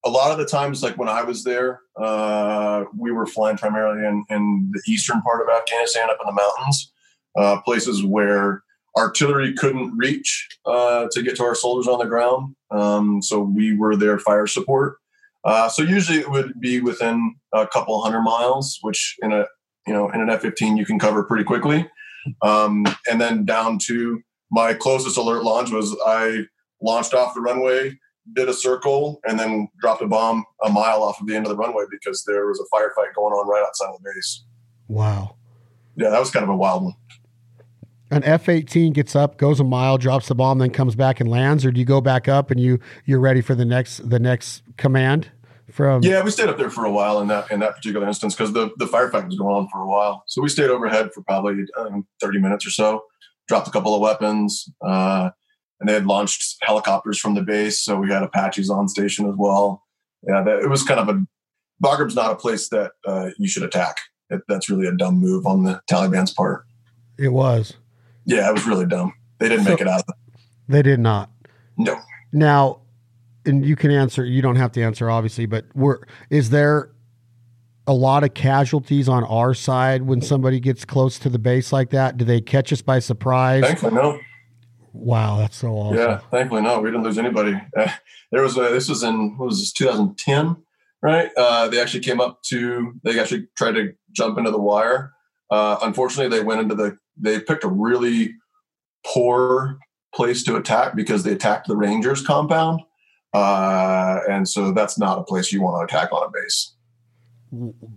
a 0.04 0.10
lot 0.10 0.32
of 0.32 0.38
the 0.38 0.46
times, 0.46 0.82
like 0.82 0.98
when 0.98 1.10
I 1.10 1.24
was 1.24 1.44
there, 1.44 1.82
uh, 2.00 2.86
we 2.98 3.12
were 3.12 3.26
flying 3.26 3.58
primarily 3.58 4.06
in, 4.06 4.26
in 4.30 4.72
the 4.72 4.82
eastern 4.92 5.22
part 5.22 5.42
of 5.42 5.48
Afghanistan, 5.50 6.10
up 6.10 6.18
in 6.20 6.28
the 6.28 6.42
mountains, 6.42 6.92
uh, 7.36 7.62
places 7.62 8.04
where 8.04 8.64
artillery 8.98 9.54
couldn't 9.54 9.98
reach 9.98 10.50
uh, 10.66 11.08
to 11.12 11.24
get 11.24 11.36
to 11.38 11.44
our 11.44 11.56
soldiers 11.56 11.88
on 11.88 12.00
the 12.00 12.06
ground. 12.06 12.56
Um, 12.72 13.22
so 13.22 13.40
we 13.40 13.76
were 13.76 13.96
their 13.96 14.20
fire 14.20 14.48
support. 14.48 14.98
Uh, 15.44 15.70
so 15.70 15.82
usually 15.82 16.20
it 16.20 16.30
would 16.30 16.60
be 16.60 16.82
within 16.82 17.36
a 17.54 17.66
couple 17.66 18.02
hundred 18.02 18.22
miles, 18.22 18.78
which 18.82 19.16
in 19.22 19.32
a 19.32 19.46
you 19.88 19.94
know 19.94 20.10
in 20.10 20.22
an 20.22 20.30
F-15 20.30 20.78
you 20.78 20.86
can 20.86 21.00
cover 21.00 21.24
pretty 21.24 21.44
quickly. 21.44 21.90
Um, 22.44 22.86
and 23.10 23.20
then 23.20 23.46
down 23.46 23.80
to 23.88 24.22
my 24.52 24.74
closest 24.74 25.18
alert 25.18 25.44
launch 25.44 25.72
was 25.72 25.96
I 26.06 26.44
launched 26.82 27.16
off 27.16 27.34
the 27.34 27.42
runway, 27.42 27.98
did 28.34 28.50
a 28.50 28.54
circle, 28.54 29.20
and 29.26 29.40
then 29.40 29.68
dropped 29.80 30.04
a 30.04 30.08
bomb 30.08 30.46
a 30.64 30.70
mile 30.70 31.02
off 31.02 31.20
of 31.20 31.26
the 31.26 31.36
end 31.36 31.48
of 31.48 31.50
the 31.50 31.56
runway 31.56 31.86
because 31.90 32.24
there 32.28 32.46
was 32.46 32.60
a 32.60 32.76
firefight 32.76 33.14
going 33.16 33.34
on 33.34 33.48
right 33.48 33.64
outside 33.66 33.90
of 33.90 33.96
the 34.04 34.12
base. 34.14 34.44
Wow. 34.88 35.38
Yeah, 35.96 36.10
that 36.10 36.20
was 36.20 36.30
kind 36.30 36.44
of 36.44 36.50
a 36.50 36.56
wild 36.56 36.84
one 36.84 36.94
an 38.12 38.24
F 38.24 38.50
eighteen 38.50 38.94
gets 38.94 39.16
up, 39.16 39.38
goes 39.38 39.60
a 39.60 39.64
mile, 39.64 39.98
drops 39.98 40.28
the 40.28 40.36
bomb, 40.36 40.60
then 40.60 40.70
comes 40.70 40.96
back 40.96 41.20
and 41.20 41.30
lands, 41.30 41.66
or 41.66 41.72
do 41.72 41.80
you 41.80 41.86
go 41.86 42.02
back 42.02 42.28
up 42.28 42.52
and 42.52 42.60
you 42.60 42.80
you're 43.06 43.20
ready 43.20 43.42
for 43.42 43.56
the 43.56 43.66
next 43.66 44.08
the 44.10 44.20
next 44.20 44.64
command? 44.78 45.32
From 45.72 46.04
yeah, 46.04 46.22
we 46.22 46.32
stayed 46.32 46.50
up 46.50 46.58
there 46.58 46.70
for 46.70 46.84
a 46.84 46.92
while 46.92 47.22
in 47.22 47.30
that 47.30 47.50
in 47.50 47.62
that 47.62 47.78
particular 47.78 48.06
instance 48.06 48.36
because 48.36 48.52
the 48.52 48.72
the 48.78 48.86
firefight 48.86 49.26
was 49.26 49.38
going 49.38 49.56
on 49.56 49.70
for 49.70 49.82
a 49.82 49.88
while. 49.88 50.24
So 50.28 50.42
we 50.42 50.50
stayed 50.50 50.70
overhead 50.70 51.14
for 51.14 51.24
probably 51.24 51.64
um, 51.78 52.06
thirty 52.20 52.40
minutes 52.40 52.68
or 52.68 52.72
so. 52.72 53.04
Dropped 53.48 53.70
a 53.70 53.72
couple 53.72 53.96
of 53.96 54.02
weapons, 54.02 54.70
uh, 54.86 55.30
and 55.80 55.88
they 55.90 55.94
had 55.94 56.06
launched 56.06 56.58
helicopters 56.62 57.18
from 57.18 57.36
the 57.36 57.42
base, 57.42 57.82
so 57.82 57.98
we 57.98 58.10
had 58.10 58.22
Apaches 58.22 58.70
on 58.70 58.88
station 58.90 59.28
as 59.28 59.36
well. 59.38 59.84
Yeah, 60.28 60.44
that, 60.44 60.60
it 60.60 60.70
was 60.70 60.84
kind 60.84 61.00
of 61.00 61.08
a 61.08 61.26
Bagram's 61.82 62.16
not 62.16 62.32
a 62.32 62.36
place 62.36 62.68
that 62.70 62.92
uh, 63.08 63.30
you 63.38 63.48
should 63.48 63.64
attack. 63.64 63.96
It, 64.30 64.42
that's 64.48 64.70
really 64.70 64.88
a 64.88 64.94
dumb 64.94 65.16
move 65.16 65.46
on 65.46 65.64
the 65.64 65.82
Taliban's 65.90 66.34
part. 66.34 66.66
It 67.18 67.34
was. 67.34 67.74
Yeah, 68.32 68.50
it 68.50 68.54
was 68.54 68.66
really 68.66 68.86
dumb. 68.86 69.14
They 69.40 69.50
didn't 69.50 69.66
so, 69.66 69.72
make 69.72 69.82
it 69.82 69.88
out. 69.88 70.04
They 70.68 70.82
did 70.82 71.00
not. 71.00 71.30
No. 71.78 72.00
Now, 72.32 72.82
and 73.46 73.66
you 73.66 73.76
can 73.76 73.92
answer. 73.92 74.24
You 74.24 74.42
don't 74.42 74.56
have 74.56 74.72
to 74.74 74.82
answer, 74.82 75.10
obviously, 75.10 75.46
but 75.46 75.66
we're, 75.76 76.00
is 76.30 76.50
there 76.50 76.92
a 77.88 77.94
lot 77.94 78.24
of 78.24 78.34
casualties 78.34 79.10
on 79.10 79.26
our 79.26 79.54
side 79.54 80.04
when 80.04 80.22
somebody 80.22 80.60
gets 80.60 80.86
close 80.86 81.20
to 81.20 81.30
the 81.30 81.40
base 81.40 81.74
like 81.74 81.90
that? 81.90 82.18
Do 82.18 82.24
they 82.24 82.40
catch 82.40 82.72
us 82.72 82.82
by 82.82 83.00
surprise? 83.00 83.64
Thankfully, 83.64 83.96
no. 83.96 84.20
Wow, 84.94 85.38
that's 85.38 85.58
so 85.58 85.70
awesome. 85.70 85.98
Yeah, 85.98 86.20
thankfully, 86.32 86.62
no. 86.62 86.80
We 86.80 86.90
didn't 86.90 87.04
lose 87.04 87.18
anybody. 87.18 87.60
Uh, 87.76 87.92
there 88.32 88.44
was 88.44 88.58
a, 88.58 88.62
this 88.62 88.88
was 88.88 89.04
in 89.04 89.38
what 89.38 89.48
was 89.48 89.60
this 89.60 89.74
2010, 89.74 90.58
right? 91.02 91.30
Uh, 91.36 91.68
they 91.68 91.82
actually 91.82 92.02
came 92.02 92.22
up 92.22 92.42
to. 92.44 92.94
They 93.04 93.20
actually 93.20 93.48
tried 93.58 93.74
to 93.74 93.94
jump 94.12 94.38
into 94.38 94.52
the 94.52 94.60
wire. 94.60 95.12
Uh, 95.50 95.78
unfortunately, 95.82 96.38
they 96.38 96.44
went 96.44 96.62
into 96.62 96.76
the. 96.76 96.98
They 97.18 97.40
picked 97.40 97.64
a 97.64 97.70
really 97.70 98.36
poor 99.06 99.78
place 100.14 100.44
to 100.44 100.56
attack 100.56 100.96
because 100.96 101.24
they 101.24 101.34
attacked 101.34 101.68
the 101.68 101.76
Rangers 101.76 102.26
compound, 102.26 102.82
uh, 103.34 104.20
and 104.30 104.48
so 104.48 104.72
that's 104.72 104.98
not 104.98 105.20
a 105.20 105.24
place 105.24 105.52
you 105.52 105.62
want 105.62 105.90
to 105.90 105.96
attack 105.96 106.12
on 106.12 106.24
a 106.24 106.30
base 106.30 106.74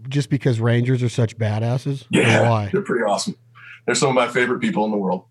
just 0.08 0.30
because 0.30 0.60
Rangers 0.60 1.02
are 1.02 1.08
such 1.08 1.38
badasses? 1.38 2.06
Yeah, 2.10 2.48
why? 2.48 2.68
They're 2.72 2.82
pretty 2.82 3.04
awesome. 3.04 3.36
They're 3.86 3.94
some 3.94 4.08
of 4.08 4.14
my 4.14 4.28
favorite 4.28 4.60
people 4.60 4.84
in 4.84 4.90
the 4.90 4.96
world. 4.96 5.24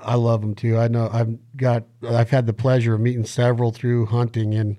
I 0.00 0.16
love 0.16 0.40
them 0.40 0.54
too. 0.54 0.78
I 0.78 0.88
know 0.88 1.08
I've 1.12 1.38
got 1.56 1.84
I've 2.06 2.30
had 2.30 2.46
the 2.46 2.52
pleasure 2.52 2.94
of 2.94 3.00
meeting 3.00 3.24
several 3.24 3.70
through 3.70 4.06
hunting 4.06 4.52
and 4.54 4.76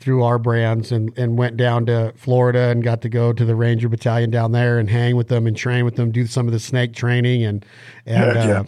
through 0.00 0.22
our 0.22 0.38
brands 0.38 0.92
and, 0.92 1.16
and 1.18 1.36
went 1.36 1.56
down 1.56 1.86
to 1.86 2.12
Florida 2.16 2.68
and 2.68 2.82
got 2.82 3.02
to 3.02 3.08
go 3.08 3.32
to 3.32 3.44
the 3.44 3.54
Ranger 3.54 3.88
Battalion 3.88 4.30
down 4.30 4.52
there 4.52 4.78
and 4.78 4.88
hang 4.88 5.16
with 5.16 5.28
them 5.28 5.46
and 5.46 5.56
train 5.56 5.84
with 5.84 5.96
them, 5.96 6.12
do 6.12 6.26
some 6.26 6.46
of 6.46 6.52
the 6.52 6.60
snake 6.60 6.94
training 6.94 7.44
and 7.44 7.64
and 8.06 8.34
yeah. 8.34 8.60
uh, 8.60 8.64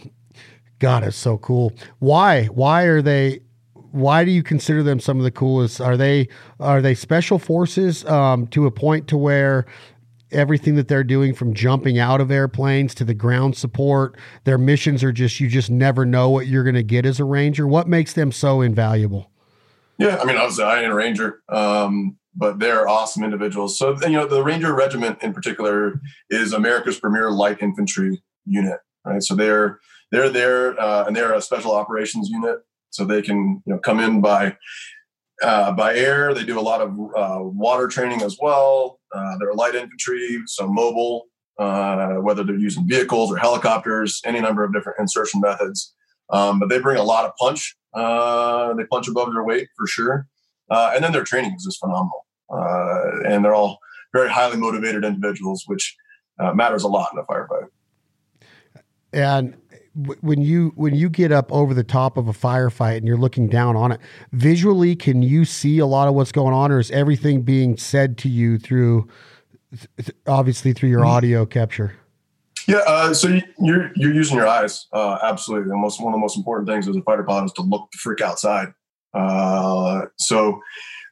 God, 0.79 1.03
it's 1.03 1.15
so 1.15 1.37
cool. 1.37 1.73
Why? 1.99 2.45
Why 2.45 2.83
are 2.83 3.01
they 3.01 3.41
why 3.91 4.23
do 4.23 4.31
you 4.31 4.43
consider 4.43 4.83
them 4.83 4.99
some 4.99 5.17
of 5.17 5.23
the 5.23 5.31
coolest? 5.31 5.79
Are 5.79 5.97
they 5.97 6.27
are 6.59 6.81
they 6.81 6.95
special 6.95 7.39
forces 7.39 8.05
um, 8.05 8.47
to 8.47 8.65
a 8.65 8.71
point 8.71 9.07
to 9.09 9.17
where 9.17 9.65
everything 10.31 10.75
that 10.75 10.87
they're 10.87 11.03
doing 11.03 11.33
from 11.33 11.53
jumping 11.53 11.99
out 11.99 12.21
of 12.21 12.31
airplanes 12.31 12.95
to 12.95 13.03
the 13.03 13.13
ground 13.13 13.55
support, 13.55 14.17
their 14.43 14.57
missions 14.57 15.03
are 15.03 15.11
just 15.11 15.39
you 15.39 15.47
just 15.47 15.69
never 15.69 16.05
know 16.05 16.29
what 16.29 16.47
you're 16.47 16.63
going 16.63 16.75
to 16.75 16.83
get 16.83 17.05
as 17.05 17.19
a 17.19 17.25
ranger. 17.25 17.67
What 17.67 17.87
makes 17.87 18.13
them 18.13 18.31
so 18.31 18.61
invaluable? 18.61 19.30
Yeah, 20.01 20.17
I 20.17 20.25
mean, 20.25 20.35
obviously 20.35 20.63
I 20.63 20.81
ain't 20.81 20.91
a 20.91 20.95
ranger, 20.95 21.43
um, 21.49 22.17
but 22.35 22.57
they're 22.57 22.87
awesome 22.87 23.23
individuals. 23.23 23.77
So 23.77 23.95
you 24.01 24.13
know, 24.13 24.25
the 24.25 24.41
Ranger 24.41 24.73
Regiment 24.73 25.21
in 25.21 25.31
particular 25.31 26.01
is 26.31 26.53
America's 26.53 26.99
premier 26.99 27.29
light 27.29 27.61
infantry 27.61 28.23
unit, 28.47 28.79
right? 29.05 29.21
So 29.21 29.35
they're 29.35 29.79
they're 30.11 30.31
there 30.31 30.79
uh, 30.81 31.05
and 31.05 31.15
they're 31.15 31.33
a 31.35 31.41
special 31.41 31.71
operations 31.71 32.29
unit 32.29 32.61
so 32.89 33.05
they 33.05 33.21
can 33.21 33.61
you 33.63 33.73
know 33.73 33.77
come 33.77 33.99
in 33.99 34.21
by 34.21 34.57
uh, 35.43 35.71
by 35.71 35.93
air. 35.93 36.33
They 36.33 36.45
do 36.45 36.59
a 36.59 36.61
lot 36.61 36.81
of 36.81 36.89
uh, 37.15 37.43
water 37.43 37.87
training 37.87 38.23
as 38.23 38.37
well. 38.41 38.99
Uh, 39.13 39.37
they're 39.37 39.53
light 39.53 39.75
infantry, 39.75 40.41
so 40.47 40.67
mobile, 40.67 41.27
uh, 41.59 42.13
whether 42.15 42.43
they're 42.43 42.57
using 42.57 42.87
vehicles 42.87 43.31
or 43.31 43.37
helicopters, 43.37 44.19
any 44.25 44.41
number 44.41 44.63
of 44.63 44.73
different 44.73 44.97
insertion 44.97 45.41
methods. 45.41 45.93
Um, 46.31 46.57
but 46.59 46.69
they 46.69 46.79
bring 46.79 46.97
a 46.97 47.03
lot 47.03 47.25
of 47.25 47.35
punch. 47.35 47.75
Uh, 47.93 48.73
they 48.73 48.85
punch 48.85 49.07
above 49.07 49.33
their 49.33 49.43
weight 49.43 49.67
for 49.77 49.87
sure, 49.87 50.27
uh, 50.69 50.91
and 50.95 51.03
then 51.03 51.11
their 51.11 51.23
training 51.23 51.53
is 51.55 51.65
just 51.65 51.79
phenomenal. 51.79 52.25
Uh, 52.49 53.21
and 53.25 53.43
they're 53.45 53.55
all 53.55 53.79
very 54.13 54.29
highly 54.29 54.57
motivated 54.57 55.05
individuals, 55.05 55.63
which 55.67 55.95
matters 56.53 56.83
a 56.83 56.87
lot 56.87 57.09
in 57.13 57.19
a 57.19 57.23
firefight. 57.23 57.67
And 59.13 59.55
when 59.93 60.41
you 60.41 60.71
when 60.75 60.95
you 60.95 61.09
get 61.09 61.31
up 61.31 61.51
over 61.51 61.73
the 61.73 61.83
top 61.83 62.15
of 62.15 62.27
a 62.27 62.33
firefight 62.33 62.97
and 62.97 63.05
you're 63.05 63.17
looking 63.17 63.47
down 63.47 63.75
on 63.75 63.91
it 63.91 63.99
visually 64.31 64.95
can 64.95 65.21
you 65.21 65.43
see 65.43 65.79
a 65.79 65.85
lot 65.85 66.07
of 66.07 66.13
what's 66.13 66.31
going 66.31 66.53
on 66.53 66.71
or 66.71 66.79
is 66.79 66.89
everything 66.91 67.41
being 67.41 67.75
said 67.75 68.17
to 68.17 68.29
you 68.29 68.57
through 68.57 69.05
obviously 70.27 70.71
through 70.71 70.89
your 70.89 71.01
mm-hmm. 71.01 71.09
audio 71.09 71.45
capture 71.45 71.93
yeah 72.67 72.81
uh, 72.87 73.13
so 73.13 73.39
you're 73.59 73.91
you're 73.95 74.13
using 74.13 74.37
your 74.37 74.47
eyes 74.47 74.87
uh, 74.93 75.17
absolutely. 75.23 75.69
The 75.69 75.75
most 75.75 76.01
one 76.01 76.13
of 76.13 76.17
the 76.17 76.21
most 76.21 76.37
important 76.37 76.67
things 76.67 76.87
as 76.87 76.95
a 76.95 77.01
fighter 77.01 77.23
pilot 77.23 77.45
is 77.45 77.53
to 77.53 77.61
look 77.61 77.89
the 77.91 77.97
freak 77.97 78.21
outside. 78.21 78.73
Uh, 79.13 80.05
so 80.17 80.61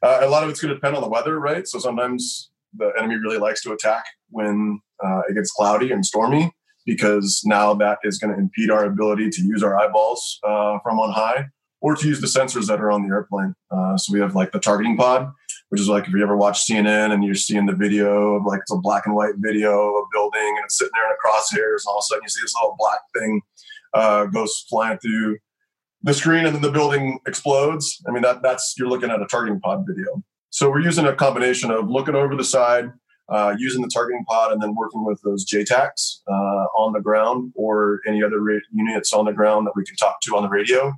uh, 0.02 0.20
a 0.22 0.28
lot 0.28 0.42
of 0.42 0.50
it's 0.50 0.60
going 0.60 0.70
to 0.70 0.74
depend 0.74 0.96
on 0.96 1.02
the 1.02 1.08
weather 1.08 1.38
right? 1.38 1.66
So 1.66 1.78
sometimes 1.78 2.50
the 2.74 2.92
enemy 2.98 3.16
really 3.16 3.38
likes 3.38 3.62
to 3.62 3.72
attack 3.72 4.04
when 4.30 4.80
uh, 5.04 5.22
it 5.28 5.34
gets 5.34 5.50
cloudy 5.50 5.92
and 5.92 6.04
stormy 6.04 6.52
because 6.86 7.42
now 7.44 7.74
that 7.74 7.98
is 8.04 8.18
going 8.18 8.32
to 8.32 8.38
impede 8.38 8.70
our 8.70 8.84
ability 8.84 9.30
to 9.30 9.42
use 9.42 9.62
our 9.62 9.78
eyeballs 9.78 10.38
uh, 10.44 10.78
from 10.82 10.98
on 10.98 11.12
high 11.12 11.46
or 11.80 11.94
to 11.96 12.06
use 12.06 12.20
the 12.20 12.26
sensors 12.26 12.66
that 12.66 12.80
are 12.80 12.90
on 12.90 13.02
the 13.02 13.08
airplane. 13.08 13.54
So 13.96 14.12
we 14.12 14.20
have 14.20 14.34
like 14.34 14.52
the 14.52 14.60
targeting 14.60 14.96
pod, 14.96 15.32
which 15.70 15.80
is 15.80 15.88
like 15.88 16.06
if 16.06 16.12
you 16.12 16.22
ever 16.22 16.36
watch 16.36 16.66
CNN 16.66 17.12
and 17.12 17.24
you're 17.24 17.34
seeing 17.34 17.66
the 17.66 17.74
video 17.74 18.34
of 18.34 18.44
like 18.44 18.60
it's 18.60 18.72
a 18.72 18.76
black 18.76 19.06
and 19.06 19.14
white 19.14 19.34
video 19.38 19.70
of 19.70 20.02
a 20.02 20.06
building 20.12 20.54
and 20.56 20.64
it's 20.64 20.76
sitting 20.76 20.92
there 20.94 21.04
in 21.04 21.10
the 21.10 21.28
crosshairs, 21.28 21.84
and 21.84 21.88
all 21.88 21.98
of 21.98 22.02
a 22.02 22.06
sudden 22.06 22.22
you 22.24 22.28
see 22.28 22.42
this 22.42 22.54
little 22.54 22.76
black 22.78 23.00
thing 23.16 23.40
uh, 23.94 24.26
goes 24.26 24.66
flying 24.68 24.98
through 24.98 25.38
the 26.02 26.14
screen 26.14 26.44
and 26.44 26.54
then 26.54 26.62
the 26.62 26.72
building 26.72 27.20
explodes. 27.26 28.02
I 28.06 28.10
mean 28.10 28.22
that 28.22 28.42
that's 28.42 28.74
you're 28.76 28.88
looking 28.88 29.10
at 29.10 29.22
a 29.22 29.26
targeting 29.26 29.60
pod 29.60 29.84
video. 29.86 30.22
So 30.50 30.68
we're 30.68 30.80
using 30.80 31.06
a 31.06 31.14
combination 31.14 31.70
of 31.70 31.88
looking 31.88 32.16
over 32.16 32.34
the 32.34 32.44
side, 32.44 32.90
uh, 33.28 33.54
using 33.56 33.82
the 33.82 33.90
targeting 33.94 34.24
pod 34.24 34.52
and 34.52 34.60
then 34.60 34.74
working 34.74 35.04
with 35.04 35.20
those 35.22 35.46
JTACs 35.46 36.22
uh, 36.28 36.66
on 36.76 36.92
the 36.92 37.00
ground 37.00 37.52
or 37.54 38.00
any 38.08 38.24
other 38.24 38.40
ra- 38.40 38.58
units 38.72 39.12
on 39.12 39.26
the 39.26 39.32
ground 39.32 39.68
that 39.68 39.76
we 39.76 39.84
can 39.84 39.94
talk 39.94 40.20
to 40.22 40.36
on 40.36 40.42
the 40.42 40.48
radio 40.48 40.92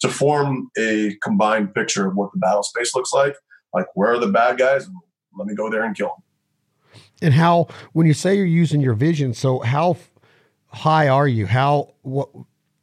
to 0.00 0.08
form 0.08 0.68
a 0.78 1.16
combined 1.22 1.74
picture 1.74 2.06
of 2.06 2.14
what 2.14 2.30
the 2.32 2.38
battle 2.38 2.62
space 2.62 2.94
looks 2.94 3.12
like. 3.12 3.34
Like, 3.72 3.86
where 3.94 4.12
are 4.12 4.18
the 4.18 4.28
bad 4.28 4.58
guys? 4.58 4.88
Let 5.36 5.46
me 5.46 5.54
go 5.54 5.70
there 5.70 5.84
and 5.84 5.96
kill 5.96 6.08
them. 6.08 7.02
And 7.20 7.34
how, 7.34 7.68
when 7.92 8.06
you 8.06 8.14
say 8.14 8.36
you're 8.36 8.46
using 8.46 8.80
your 8.80 8.94
vision, 8.94 9.34
so 9.34 9.60
how 9.60 9.96
high 10.68 11.08
are 11.08 11.28
you? 11.28 11.46
How, 11.46 11.94
what, 12.02 12.28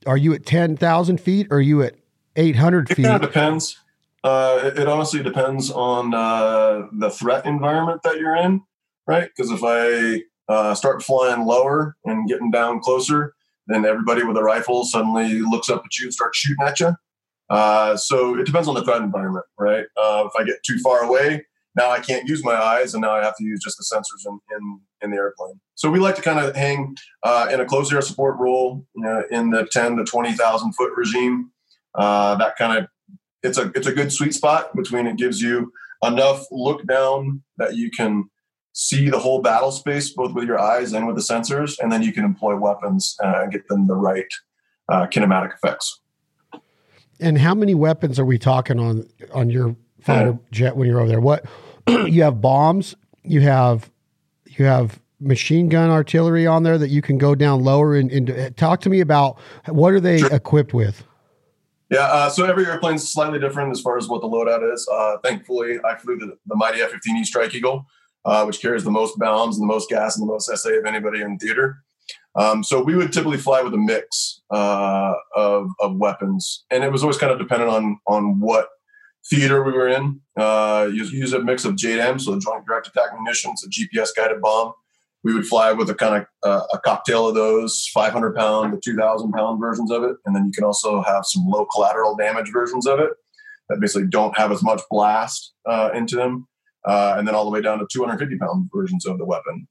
are 0.06 0.18
you 0.18 0.34
at 0.34 0.46
10,000 0.46 1.20
feet 1.20 1.48
or 1.50 1.58
are 1.58 1.62
you 1.62 1.82
at 1.82 1.96
800 2.36 2.90
feet? 2.90 3.00
It 3.00 3.04
kind 3.04 3.16
of 3.16 3.30
depends. 3.30 3.80
Uh, 4.24 4.60
it, 4.64 4.80
it, 4.80 4.88
honestly 4.88 5.22
depends 5.22 5.72
on 5.72 6.14
uh, 6.14 6.88
the 6.92 7.10
threat 7.10 7.46
environment 7.46 8.02
that 8.04 8.18
you're 8.18 8.36
in 8.36 8.62
right? 9.08 9.30
Because 9.36 9.52
if 9.52 9.62
I 9.64 10.24
uh, 10.52 10.74
start 10.76 11.04
flying 11.04 11.46
lower 11.46 11.96
and 12.06 12.28
getting 12.28 12.52
down 12.52 12.80
closer, 12.80 13.34
then 13.68 13.86
everybody 13.86 14.24
with 14.24 14.38
a 14.38 14.44
rifle 14.44 14.84
suddenly 14.86 15.40
looks 15.40 15.70
up 15.70 15.84
at 15.86 15.98
you 15.98 16.06
and 16.06 16.14
starts 16.14 16.38
shooting 16.38 16.66
at 16.66 16.80
you. 16.80 16.96
Uh, 17.50 17.96
so 17.96 18.38
it 18.38 18.46
depends 18.46 18.68
on 18.68 18.76
the 18.76 18.84
threat 18.84 19.02
environment, 19.02 19.46
right? 19.60 19.86
Uh, 19.98 20.28
if 20.28 20.32
I 20.40 20.44
get 20.44 20.58
too 20.66 20.80
far 20.80 21.04
away, 21.04 21.46
now 21.76 21.92
I 21.92 22.00
can't 22.00 22.28
use 22.28 22.44
my 22.44 22.56
eyes, 22.56 22.94
and 22.94 23.02
now 23.02 23.12
I 23.12 23.24
have 23.24 23.36
to 23.38 23.44
use 23.44 23.60
just 23.64 23.78
the 23.78 23.96
sensors 23.96 24.26
in 24.26 24.40
in, 24.56 24.80
in 25.02 25.12
the 25.12 25.18
airplane. 25.18 25.60
So 25.76 25.92
we 25.92 26.00
like 26.00 26.16
to 26.16 26.22
kind 26.22 26.40
of 26.40 26.56
hang 26.56 26.96
uh, 27.24 27.50
in 27.52 27.60
a 27.60 27.66
close 27.66 27.92
air 27.92 28.02
support 28.02 28.38
role, 28.40 28.86
you 28.96 29.04
know, 29.04 29.24
in 29.30 29.50
the 29.50 29.68
ten 29.72 29.98
to 29.98 30.04
twenty 30.06 30.34
thousand 30.34 30.74
foot 30.74 30.92
regime. 30.96 31.52
Uh, 31.94 32.36
that 32.36 32.56
kind 32.58 32.78
of 32.78 32.88
it's 33.44 33.58
a 33.58 33.72
it's 33.76 33.88
a 33.88 33.94
good 33.94 34.12
sweet 34.12 34.34
spot 34.34 34.76
between 34.76 35.06
it 35.06 35.18
gives 35.18 35.42
you 35.42 35.72
enough 36.04 36.46
look 36.52 36.86
down 36.88 37.44
that 37.58 37.76
you 37.76 37.92
can 37.92 38.30
see 38.74 39.10
the 39.10 39.20
whole 39.20 39.42
battle 39.42 39.72
space 39.72 40.10
both 40.14 40.34
with 40.34 40.46
your 40.46 40.60
eyes 40.60 40.94
and 40.94 41.08
with 41.08 41.16
the 41.16 41.22
sensors, 41.22 41.78
and 41.80 41.92
then 41.92 42.02
you 42.04 42.12
can 42.12 42.26
employ 42.26 42.56
weapons 42.56 43.16
uh, 43.24 43.42
and 43.44 43.52
get 43.52 43.68
them 43.68 43.88
the 43.88 43.96
right 43.96 44.28
uh, 44.90 45.08
kinematic 45.08 45.54
effects. 45.54 46.02
And 47.20 47.38
how 47.38 47.56
many 47.56 47.74
weapons 47.74 48.20
are 48.20 48.26
we 48.26 48.38
talking 48.38 48.80
on 48.80 49.08
on 49.34 49.50
your 49.50 49.76
fighter 50.02 50.32
yeah. 50.32 50.38
jet 50.52 50.78
when 50.78 50.88
you're 50.88 51.00
over 51.00 51.10
there? 51.10 51.22
What 51.22 51.46
you 51.88 52.24
have 52.24 52.42
bombs, 52.42 52.96
you 53.24 53.42
have 53.42 53.90
you 54.46 54.66
have 54.66 55.00
machine 55.20 55.70
gun 55.70 55.90
artillery 55.90 56.46
on 56.46 56.64
there 56.64 56.78
that 56.78 56.90
you 56.90 57.02
can 57.02 57.18
go 57.18 57.36
down 57.36 57.64
lower 57.64 57.96
and, 57.96 58.12
and 58.12 58.56
talk 58.58 58.82
to 58.82 58.90
me 58.90 59.00
about 59.00 59.40
what 59.68 59.94
are 59.94 60.00
they 60.00 60.20
sure. 60.20 60.34
equipped 60.34 60.74
with? 60.74 61.04
Yeah, 61.90 62.02
uh, 62.02 62.30
so 62.30 62.46
every 62.46 62.66
airplane 62.66 62.96
is 62.96 63.12
slightly 63.12 63.40
different 63.40 63.72
as 63.72 63.80
far 63.80 63.98
as 63.98 64.08
what 64.08 64.22
the 64.22 64.28
loadout 64.28 64.74
is. 64.74 64.88
Uh, 64.92 65.18
thankfully, 65.24 65.80
I 65.86 65.96
flew 65.96 66.18
the, 66.18 66.38
the 66.48 66.56
mighty 66.56 66.82
F-15E 66.82 67.26
Strike 67.26 67.54
Eagle, 67.54 67.86
uh, 68.26 68.44
which 68.44 68.60
carries 68.60 68.84
the 68.84 68.92
most 68.92 69.18
bombs 69.20 69.58
and 69.58 69.64
the 69.64 69.72
most 69.72 69.90
gas 69.90 70.18
and 70.18 70.28
the 70.28 70.32
most 70.32 70.50
SA 70.58 70.70
of 70.70 70.86
anybody 70.86 71.22
in 71.22 71.38
theater. 71.38 71.84
Um, 72.38 72.64
so 72.64 72.84
we 72.84 72.96
would 72.96 73.14
typically 73.14 73.38
fly 73.38 73.62
with 73.62 73.74
a 73.74 73.78
mix 73.78 74.42
uh, 74.52 75.14
of, 75.36 75.70
of 75.80 75.96
weapons, 75.96 76.66
and 76.70 76.84
it 76.84 76.92
was 76.92 77.02
always 77.02 77.18
kind 77.18 77.32
of 77.32 77.40
dependent 77.40 77.72
on 77.72 77.98
on 78.08 78.40
what 78.40 78.68
theater 79.30 79.64
we 79.64 79.72
were 79.72 79.88
in. 79.88 80.22
Uh, 80.38 80.88
use, 80.92 81.12
use 81.12 81.34
a 81.34 81.40
mix 81.40 81.66
of 81.66 81.76
JDAM, 81.76 82.20
so 82.22 82.32
the 82.32 82.40
Joint 82.40 82.66
Direct 82.66 82.88
Attack 82.88 83.10
Munitions, 83.18 83.64
a 83.66 83.70
GPS 83.70 84.10
guided 84.16 84.42
bomb. 84.42 84.74
We 85.24 85.34
would 85.34 85.48
fly 85.48 85.72
with 85.72 85.90
a 85.90 85.96
kind 85.96 86.16
of 86.18 86.28
uh, 86.44 86.66
a 86.74 86.80
cocktail 86.80 87.28
of 87.28 87.36
those 87.36 87.90
500 87.94 88.36
pound 88.36 88.74
to 88.74 88.80
2,000 88.84 89.32
pound 89.32 89.60
versions 89.60 89.90
of 89.90 90.04
it, 90.04 90.18
and 90.26 90.36
then 90.36 90.46
you 90.46 90.52
can 90.52 90.64
also 90.64 91.02
have 91.02 91.26
some 91.26 91.48
low 91.48 91.66
collateral 91.66 92.16
damage 92.16 92.52
versions 92.52 92.86
of 92.86 93.00
it 93.00 93.12
that 93.70 93.80
basically 93.80 94.08
don't 94.08 94.38
have 94.38 94.52
as 94.52 94.62
much 94.62 94.82
blast 94.92 95.54
uh, 95.66 95.90
into 95.96 96.16
them. 96.16 96.48
uh, 96.86 97.16
and 97.18 97.28
then 97.28 97.34
all 97.34 97.46
the 97.46 97.50
way 97.52 97.62
down 97.62 97.80
to 97.80 97.88
250 97.92 98.38
pound 98.38 98.70
versions 98.74 99.06
of 99.06 99.18
the 99.18 99.26
weapon. 99.26 99.68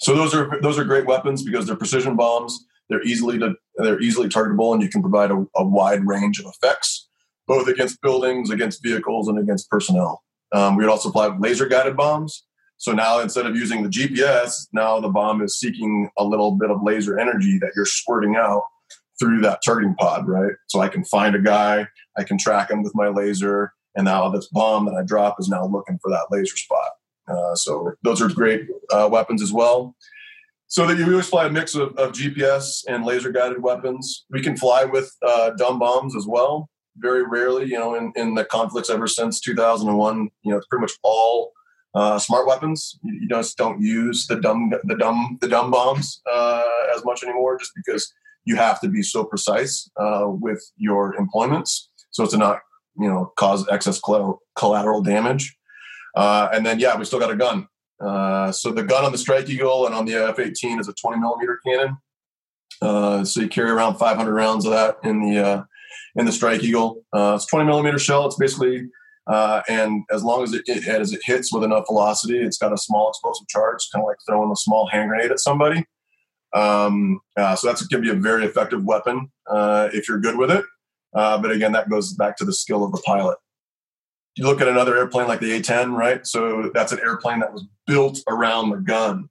So 0.00 0.14
those 0.14 0.34
are 0.34 0.60
those 0.60 0.78
are 0.78 0.84
great 0.84 1.06
weapons 1.06 1.42
because 1.42 1.66
they're 1.66 1.76
precision 1.76 2.16
bombs. 2.16 2.64
They're 2.88 3.02
easily 3.02 3.38
to, 3.38 3.54
they're 3.76 4.00
easily 4.00 4.28
targetable, 4.28 4.72
and 4.72 4.82
you 4.82 4.88
can 4.88 5.02
provide 5.02 5.30
a, 5.30 5.44
a 5.56 5.64
wide 5.64 6.06
range 6.06 6.38
of 6.38 6.46
effects, 6.46 7.08
both 7.48 7.66
against 7.66 8.00
buildings, 8.00 8.50
against 8.50 8.82
vehicles, 8.82 9.26
and 9.28 9.38
against 9.38 9.68
personnel. 9.68 10.22
Um, 10.52 10.76
we 10.76 10.84
would 10.84 10.90
also 10.90 11.10
fly 11.10 11.36
laser 11.38 11.66
guided 11.66 11.96
bombs. 11.96 12.44
So 12.78 12.92
now 12.92 13.20
instead 13.20 13.46
of 13.46 13.56
using 13.56 13.82
the 13.82 13.88
GPS, 13.88 14.68
now 14.72 15.00
the 15.00 15.08
bomb 15.08 15.42
is 15.42 15.58
seeking 15.58 16.10
a 16.18 16.24
little 16.24 16.52
bit 16.52 16.70
of 16.70 16.82
laser 16.82 17.18
energy 17.18 17.58
that 17.58 17.72
you're 17.74 17.86
squirting 17.86 18.36
out 18.36 18.62
through 19.18 19.40
that 19.40 19.60
targeting 19.64 19.94
pod, 19.94 20.28
right? 20.28 20.52
So 20.68 20.80
I 20.80 20.88
can 20.88 21.04
find 21.04 21.34
a 21.34 21.40
guy, 21.40 21.88
I 22.16 22.24
can 22.24 22.38
track 22.38 22.70
him 22.70 22.82
with 22.82 22.94
my 22.94 23.08
laser, 23.08 23.72
and 23.94 24.04
now 24.04 24.28
this 24.28 24.46
bomb 24.48 24.84
that 24.86 24.94
I 24.94 25.02
drop 25.02 25.40
is 25.40 25.48
now 25.48 25.66
looking 25.66 25.98
for 26.02 26.10
that 26.10 26.26
laser 26.30 26.56
spot. 26.56 26.90
Uh, 27.28 27.54
so 27.54 27.92
those 28.02 28.20
are 28.22 28.28
great 28.28 28.66
uh, 28.92 29.08
weapons 29.10 29.42
as 29.42 29.52
well. 29.52 29.94
So 30.68 30.86
that 30.86 30.98
you 30.98 31.04
always 31.04 31.28
fly 31.28 31.46
a 31.46 31.50
mix 31.50 31.74
of, 31.74 31.96
of 31.96 32.12
GPS 32.12 32.84
and 32.88 33.04
laser 33.04 33.30
guided 33.30 33.62
weapons. 33.62 34.24
We 34.30 34.42
can 34.42 34.56
fly 34.56 34.84
with 34.84 35.14
uh, 35.26 35.50
dumb 35.50 35.78
bombs 35.78 36.16
as 36.16 36.26
well. 36.26 36.68
Very 36.96 37.24
rarely, 37.24 37.66
you 37.66 37.78
know, 37.78 37.94
in, 37.94 38.12
in 38.16 38.34
the 38.34 38.44
conflicts 38.44 38.90
ever 38.90 39.06
since 39.06 39.40
2001, 39.40 40.28
you 40.42 40.50
know, 40.50 40.56
it's 40.56 40.66
pretty 40.66 40.80
much 40.80 40.92
all 41.02 41.52
uh, 41.94 42.18
smart 42.18 42.46
weapons. 42.46 42.98
You, 43.02 43.14
you, 43.22 43.28
just 43.28 43.56
don't 43.56 43.80
use 43.80 44.26
the 44.26 44.36
dumb, 44.36 44.72
the 44.84 44.96
dumb, 44.96 45.38
the 45.40 45.48
dumb 45.48 45.70
bombs 45.70 46.20
uh, 46.30 46.64
as 46.96 47.04
much 47.04 47.22
anymore, 47.22 47.58
just 47.58 47.72
because 47.76 48.12
you 48.44 48.56
have 48.56 48.80
to 48.80 48.88
be 48.88 49.02
so 49.02 49.24
precise 49.24 49.90
uh, 50.00 50.24
with 50.26 50.62
your 50.76 51.14
employments, 51.16 51.90
so 52.10 52.24
as 52.24 52.30
to 52.30 52.38
not, 52.38 52.60
you 52.98 53.08
know, 53.08 53.32
cause 53.36 53.66
excess 53.68 54.00
collateral 54.56 55.02
damage. 55.02 55.55
Uh, 56.16 56.48
and 56.52 56.64
then, 56.64 56.80
yeah, 56.80 56.96
we 56.96 57.04
still 57.04 57.20
got 57.20 57.30
a 57.30 57.36
gun. 57.36 57.68
Uh, 58.00 58.50
so 58.50 58.72
the 58.72 58.82
gun 58.82 59.04
on 59.04 59.12
the 59.12 59.18
Strike 59.18 59.48
Eagle 59.48 59.86
and 59.86 59.94
on 59.94 60.06
the 60.06 60.14
F-18 60.14 60.80
is 60.80 60.88
a 60.88 60.94
20 60.94 61.18
millimeter 61.18 61.60
cannon. 61.64 61.98
Uh, 62.82 63.24
so 63.24 63.40
you 63.40 63.48
carry 63.48 63.70
around 63.70 63.96
500 63.96 64.32
rounds 64.32 64.66
of 64.66 64.72
that 64.72 64.96
in 65.02 65.22
the 65.22 65.38
uh, 65.38 65.62
in 66.16 66.26
the 66.26 66.32
Strike 66.32 66.62
Eagle. 66.62 67.04
Uh, 67.12 67.34
it's 67.36 67.46
20 67.46 67.66
millimeter 67.66 67.98
shell. 67.98 68.26
It's 68.26 68.36
basically 68.36 68.88
uh, 69.26 69.62
and 69.68 70.04
as 70.10 70.22
long 70.22 70.42
as 70.42 70.52
it, 70.52 70.62
it, 70.66 70.86
as 70.86 71.12
it 71.12 71.20
hits 71.24 71.52
with 71.52 71.64
enough 71.64 71.84
velocity, 71.88 72.38
it's 72.38 72.58
got 72.58 72.72
a 72.72 72.78
small 72.78 73.08
explosive 73.08 73.48
charge, 73.48 73.88
kind 73.92 74.02
of 74.02 74.06
like 74.06 74.18
throwing 74.26 74.52
a 74.52 74.56
small 74.56 74.86
hand 74.86 75.08
grenade 75.08 75.30
at 75.30 75.40
somebody. 75.40 75.84
Um, 76.54 77.20
so 77.36 77.58
that's 77.64 77.84
going 77.86 78.04
to 78.04 78.12
be 78.12 78.16
a 78.16 78.20
very 78.20 78.44
effective 78.44 78.84
weapon 78.84 79.30
if 79.48 80.08
you're 80.08 80.20
good 80.20 80.36
with 80.36 80.50
it. 80.50 80.64
But 81.12 81.50
again, 81.50 81.72
that 81.72 81.90
goes 81.90 82.12
back 82.12 82.36
to 82.36 82.44
the 82.44 82.52
skill 82.52 82.84
of 82.84 82.92
the 82.92 83.02
pilot. 83.04 83.36
You 84.36 84.44
look 84.44 84.60
at 84.60 84.68
another 84.68 84.96
airplane 84.96 85.28
like 85.28 85.40
the 85.40 85.52
A-10, 85.52 85.96
right? 85.96 86.26
So 86.26 86.70
that's 86.74 86.92
an 86.92 87.00
airplane 87.00 87.40
that 87.40 87.52
was 87.52 87.64
built 87.86 88.18
around 88.28 88.70
the 88.70 88.76
gun. 88.76 89.28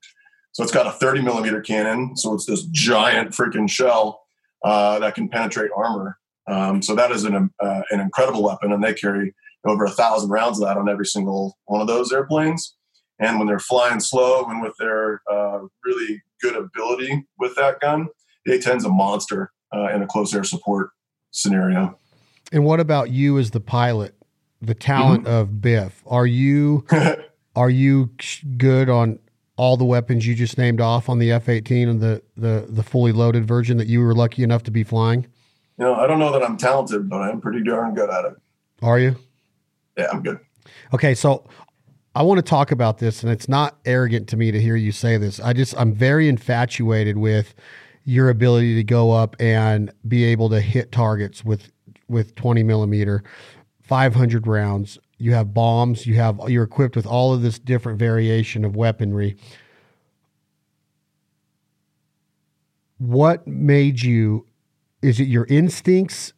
So 0.51 0.64
it's 0.64 0.72
got 0.72 0.88
a 0.88 0.91
30 0.91 1.22
millimeter 1.22 1.62
cannon. 1.62 2.16
So 2.18 2.34
it's 2.34 2.45
this 2.45 2.64
giant 2.66 3.32
freaking 3.32 3.70
shell 3.70 4.24
uh, 4.64 4.99
that 4.99 5.16
can 5.16 5.30
penetrate 5.30 5.72
armor. 5.76 6.18
Um, 6.47 6.82
so 6.82 6.95
that 6.95 7.12
is 7.12 7.24
an 7.24 7.49
uh, 7.60 7.82
an 7.89 7.99
incredible 7.99 8.43
weapon, 8.43 8.72
and 8.72 8.84
they 8.84 8.93
carry 8.93 9.34
over 9.66 9.84
a 9.86 9.89
thousand 9.89 10.30
rounds 10.30 10.60
of 10.60 10.68
that 10.68 10.78
on 10.78 10.88
every 10.88 11.06
single 11.06 11.58
one 11.66 11.82
of 11.82 11.88
those 11.88 12.12
airplanes. 12.14 12.76
And 13.20 13.39
when 13.39 13.47
they're 13.47 13.60
flying 13.60 13.99
slow 13.99 14.45
and 14.45 14.62
with 14.62 14.76
their 14.78 15.22
uh, 15.32 15.62
really 15.84 16.22
good 16.41 16.56
ability 16.56 17.26
with 17.39 17.56
that 17.56 17.80
gun, 17.80 18.08
the 18.45 18.53
A-10 18.53 18.78
is 18.78 18.86
a 18.86 18.89
monster 18.89 19.51
uh, 19.74 19.88
in 19.88 20.01
a 20.01 20.08
close 20.08 20.36
air 20.36 20.43
support 20.43 20.89
scenario. 21.32 21.97
And 22.51 22.66
what 22.66 22.80
about 22.80 23.10
you 23.10 23.39
as 23.39 23.51
the 23.51 23.60
pilot, 23.60 24.16
the 24.66 24.76
talent 24.76 25.26
mm-hmm. 25.26 25.34
of 25.34 25.61
Biff? 25.61 26.03
Are 26.07 26.28
you 26.28 26.86
are 27.55 27.70
you 27.70 28.11
good 28.57 28.89
on 28.89 29.20
all 29.57 29.78
the 29.78 29.86
weapons 29.86 30.28
you 30.28 30.36
just 30.36 30.57
named 30.57 30.82
off 30.82 31.07
on 31.07 31.20
the 31.20 31.32
F-18 31.32 31.89
and 31.89 32.01
the 32.01 32.22
the 32.36 32.66
the 32.70 32.84
fully 32.84 33.11
loaded 33.11 33.47
version 33.47 33.78
that 33.78 33.88
you 33.88 34.01
were 34.01 34.13
lucky 34.13 34.43
enough 34.43 34.63
to 34.63 34.72
be 34.72 34.84
flying? 34.84 35.28
You 35.78 35.86
know, 35.86 35.95
I 35.95 36.07
don't 36.07 36.20
know 36.20 36.32
that 36.32 36.43
I'm 36.43 36.57
talented, 36.57 37.09
but 37.09 37.22
I'm 37.22 37.41
pretty 37.41 37.63
darn 37.63 37.95
good 37.95 38.09
at 38.09 38.26
it. 38.26 38.34
Are 38.82 38.99
you? 38.99 39.16
yeah, 39.97 40.07
I'm 40.11 40.22
good. 40.22 40.39
Okay, 40.93 41.16
so 41.16 41.47
I 42.16 42.24
want 42.24 42.38
to 42.38 42.41
talk 42.43 42.72
about 42.72 42.99
this, 42.99 43.24
and 43.24 43.32
it's 43.32 43.49
not 43.49 43.78
arrogant 43.86 44.28
to 44.30 44.38
me 44.38 44.51
to 44.51 44.61
hear 44.61 44.76
you 44.76 44.91
say 44.91 45.18
this. 45.18 45.39
I 45.39 45.53
just 45.53 45.78
I'm 45.78 45.93
very 45.93 46.28
infatuated 46.28 47.18
with 47.18 47.55
your 48.05 48.30
ability 48.30 48.76
to 48.76 48.84
go 48.84 49.11
up 49.11 49.36
and 49.39 49.91
be 50.07 50.24
able 50.26 50.49
to 50.49 50.61
hit 50.61 50.91
targets 50.91 51.43
with 51.43 51.72
with 52.07 52.36
20 52.36 52.61
millimeter, 52.61 53.24
500 53.88 54.48
rounds. 54.48 54.98
You 55.18 55.34
have 55.34 55.54
bombs. 55.54 56.06
You 56.06 56.16
have 56.16 56.40
you're 56.48 56.64
equipped 56.64 56.96
with 56.96 57.06
all 57.06 57.34
of 57.34 57.42
this 57.42 57.60
different 57.60 58.00
variation 58.00 58.66
of 58.66 58.76
weaponry. 58.76 59.38
What 62.98 63.48
made 63.48 64.02
you? 64.02 64.48
Is 65.02 65.20
it 65.20 65.28
your 65.28 65.46
instincts? 65.46 66.34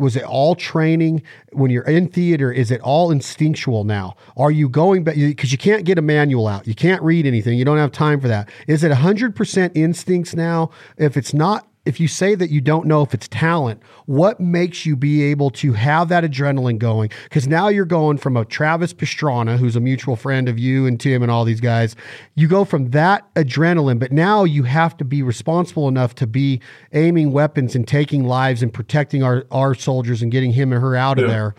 was 0.00 0.16
it 0.16 0.24
all 0.24 0.54
training 0.54 1.22
when 1.52 1.70
you're 1.70 1.84
in 1.84 2.08
theater 2.08 2.50
is 2.50 2.70
it 2.70 2.80
all 2.80 3.10
instinctual 3.10 3.84
now 3.84 4.16
are 4.36 4.50
you 4.50 4.68
going 4.68 5.04
back 5.04 5.14
because 5.14 5.52
you 5.52 5.58
can't 5.58 5.84
get 5.84 5.98
a 5.98 6.02
manual 6.02 6.48
out 6.48 6.66
you 6.66 6.74
can't 6.74 7.02
read 7.02 7.26
anything 7.26 7.58
you 7.58 7.66
don't 7.66 7.76
have 7.76 7.92
time 7.92 8.18
for 8.18 8.26
that 8.26 8.48
is 8.66 8.82
it 8.82 8.90
100% 8.90 9.70
instincts 9.74 10.34
now 10.34 10.70
if 10.96 11.18
it's 11.18 11.34
not 11.34 11.69
if 11.90 11.98
you 11.98 12.06
say 12.06 12.36
that 12.36 12.50
you 12.50 12.60
don't 12.60 12.86
know 12.86 13.02
if 13.02 13.12
it's 13.12 13.26
talent, 13.26 13.82
what 14.06 14.38
makes 14.38 14.86
you 14.86 14.94
be 14.94 15.24
able 15.24 15.50
to 15.50 15.72
have 15.72 16.08
that 16.08 16.22
adrenaline 16.22 16.78
going? 16.78 17.10
Because 17.24 17.48
now 17.48 17.66
you're 17.66 17.84
going 17.84 18.16
from 18.16 18.36
a 18.36 18.44
Travis 18.44 18.94
Pastrana, 18.94 19.58
who's 19.58 19.74
a 19.74 19.80
mutual 19.80 20.14
friend 20.14 20.48
of 20.48 20.56
you 20.56 20.86
and 20.86 21.00
Tim 21.00 21.20
and 21.20 21.32
all 21.32 21.44
these 21.44 21.60
guys. 21.60 21.96
You 22.36 22.46
go 22.46 22.64
from 22.64 22.90
that 22.90 23.26
adrenaline, 23.34 23.98
but 23.98 24.12
now 24.12 24.44
you 24.44 24.62
have 24.62 24.96
to 24.98 25.04
be 25.04 25.20
responsible 25.20 25.88
enough 25.88 26.14
to 26.14 26.28
be 26.28 26.60
aiming 26.92 27.32
weapons 27.32 27.74
and 27.74 27.88
taking 27.88 28.22
lives 28.22 28.62
and 28.62 28.72
protecting 28.72 29.24
our, 29.24 29.44
our 29.50 29.74
soldiers 29.74 30.22
and 30.22 30.30
getting 30.30 30.52
him 30.52 30.72
and 30.72 30.80
her 30.80 30.94
out 30.94 31.18
yeah. 31.18 31.24
of 31.24 31.30
there. 31.30 31.54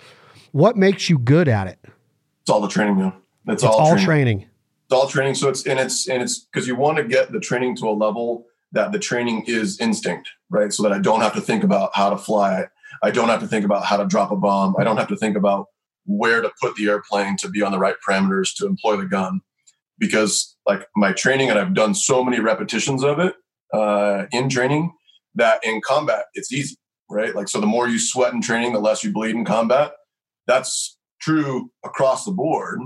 What 0.54 0.78
makes 0.78 1.10
you 1.10 1.18
good 1.18 1.50
at 1.50 1.68
it? 1.68 1.78
It's 2.44 2.50
all 2.50 2.62
the 2.62 2.70
training, 2.70 2.98
man. 2.98 3.14
It's, 3.48 3.56
it's 3.56 3.64
all, 3.64 3.78
all 3.78 3.88
training. 3.98 4.06
training. 4.06 4.46
It's 4.86 4.94
all 4.94 5.08
training. 5.10 5.36
So 5.36 5.50
it's 5.50 5.68
and 5.68 5.78
it's 5.78 6.08
and 6.08 6.24
it's 6.24 6.40
because 6.40 6.70
you 6.70 6.78
want 6.78 7.00
to 7.00 7.04
get 7.04 7.34
the 7.34 7.42
training 7.42 7.76
to 7.78 7.90
a 7.90 7.92
level 7.92 8.46
that 8.72 8.92
the 8.92 9.00
training 9.00 9.44
is 9.48 9.80
instinct, 9.80 10.30
right? 10.50 10.72
So 10.74 10.84
that 10.84 10.92
I 10.92 11.00
don't 11.00 11.22
have 11.22 11.34
to 11.34 11.42
think 11.42 11.64
about 11.64 11.92
how 11.94 12.10
to 12.10 12.18
fly 12.18 12.60
it. 12.60 12.70
I 13.04 13.12
don't 13.12 13.30
have 13.30 13.40
to 13.42 13.48
think 13.48 13.66
about 13.66 13.86
how 13.86 13.98
to 13.98 14.06
drop 14.06 14.32
a 14.32 14.36
bomb. 14.36 14.76
I 14.78 14.84
don't 14.84 14.98
have 14.98 15.08
to 15.10 15.16
think 15.16 15.36
about 15.36 15.68
where 16.06 16.42
to 16.42 16.52
put 16.62 16.76
the 16.76 16.88
airplane 16.88 17.38
to 17.38 17.50
be 17.50 17.62
on 17.62 17.72
the 17.72 17.80
right 17.80 17.96
parameters 18.08 18.56
to 18.58 18.66
employ 18.66 18.98
the 18.98 19.06
gun. 19.06 19.42
Because 19.98 20.56
like 20.66 20.88
my 20.96 21.12
training, 21.12 21.50
and 21.50 21.60
I've 21.60 21.74
done 21.74 21.94
so 21.94 22.24
many 22.24 22.40
repetitions 22.40 23.04
of 23.04 23.20
it 23.20 23.36
uh, 23.74 24.26
in 24.32 24.50
training 24.50 24.94
that 25.36 25.64
in 25.64 25.82
combat 25.82 26.26
it's 26.34 26.52
easy, 26.52 26.76
right? 27.10 27.36
Like 27.36 27.48
so, 27.48 27.60
the 27.60 27.68
more 27.68 27.88
you 27.88 28.00
sweat 28.00 28.34
in 28.34 28.42
training, 28.42 28.74
the 28.74 28.80
less 28.80 29.04
you 29.04 29.12
bleed 29.12 29.36
in 29.36 29.46
combat. 29.46 29.92
That's 30.48 30.98
true 31.22 31.70
across 31.86 32.26
the 32.26 32.32
board 32.32 32.80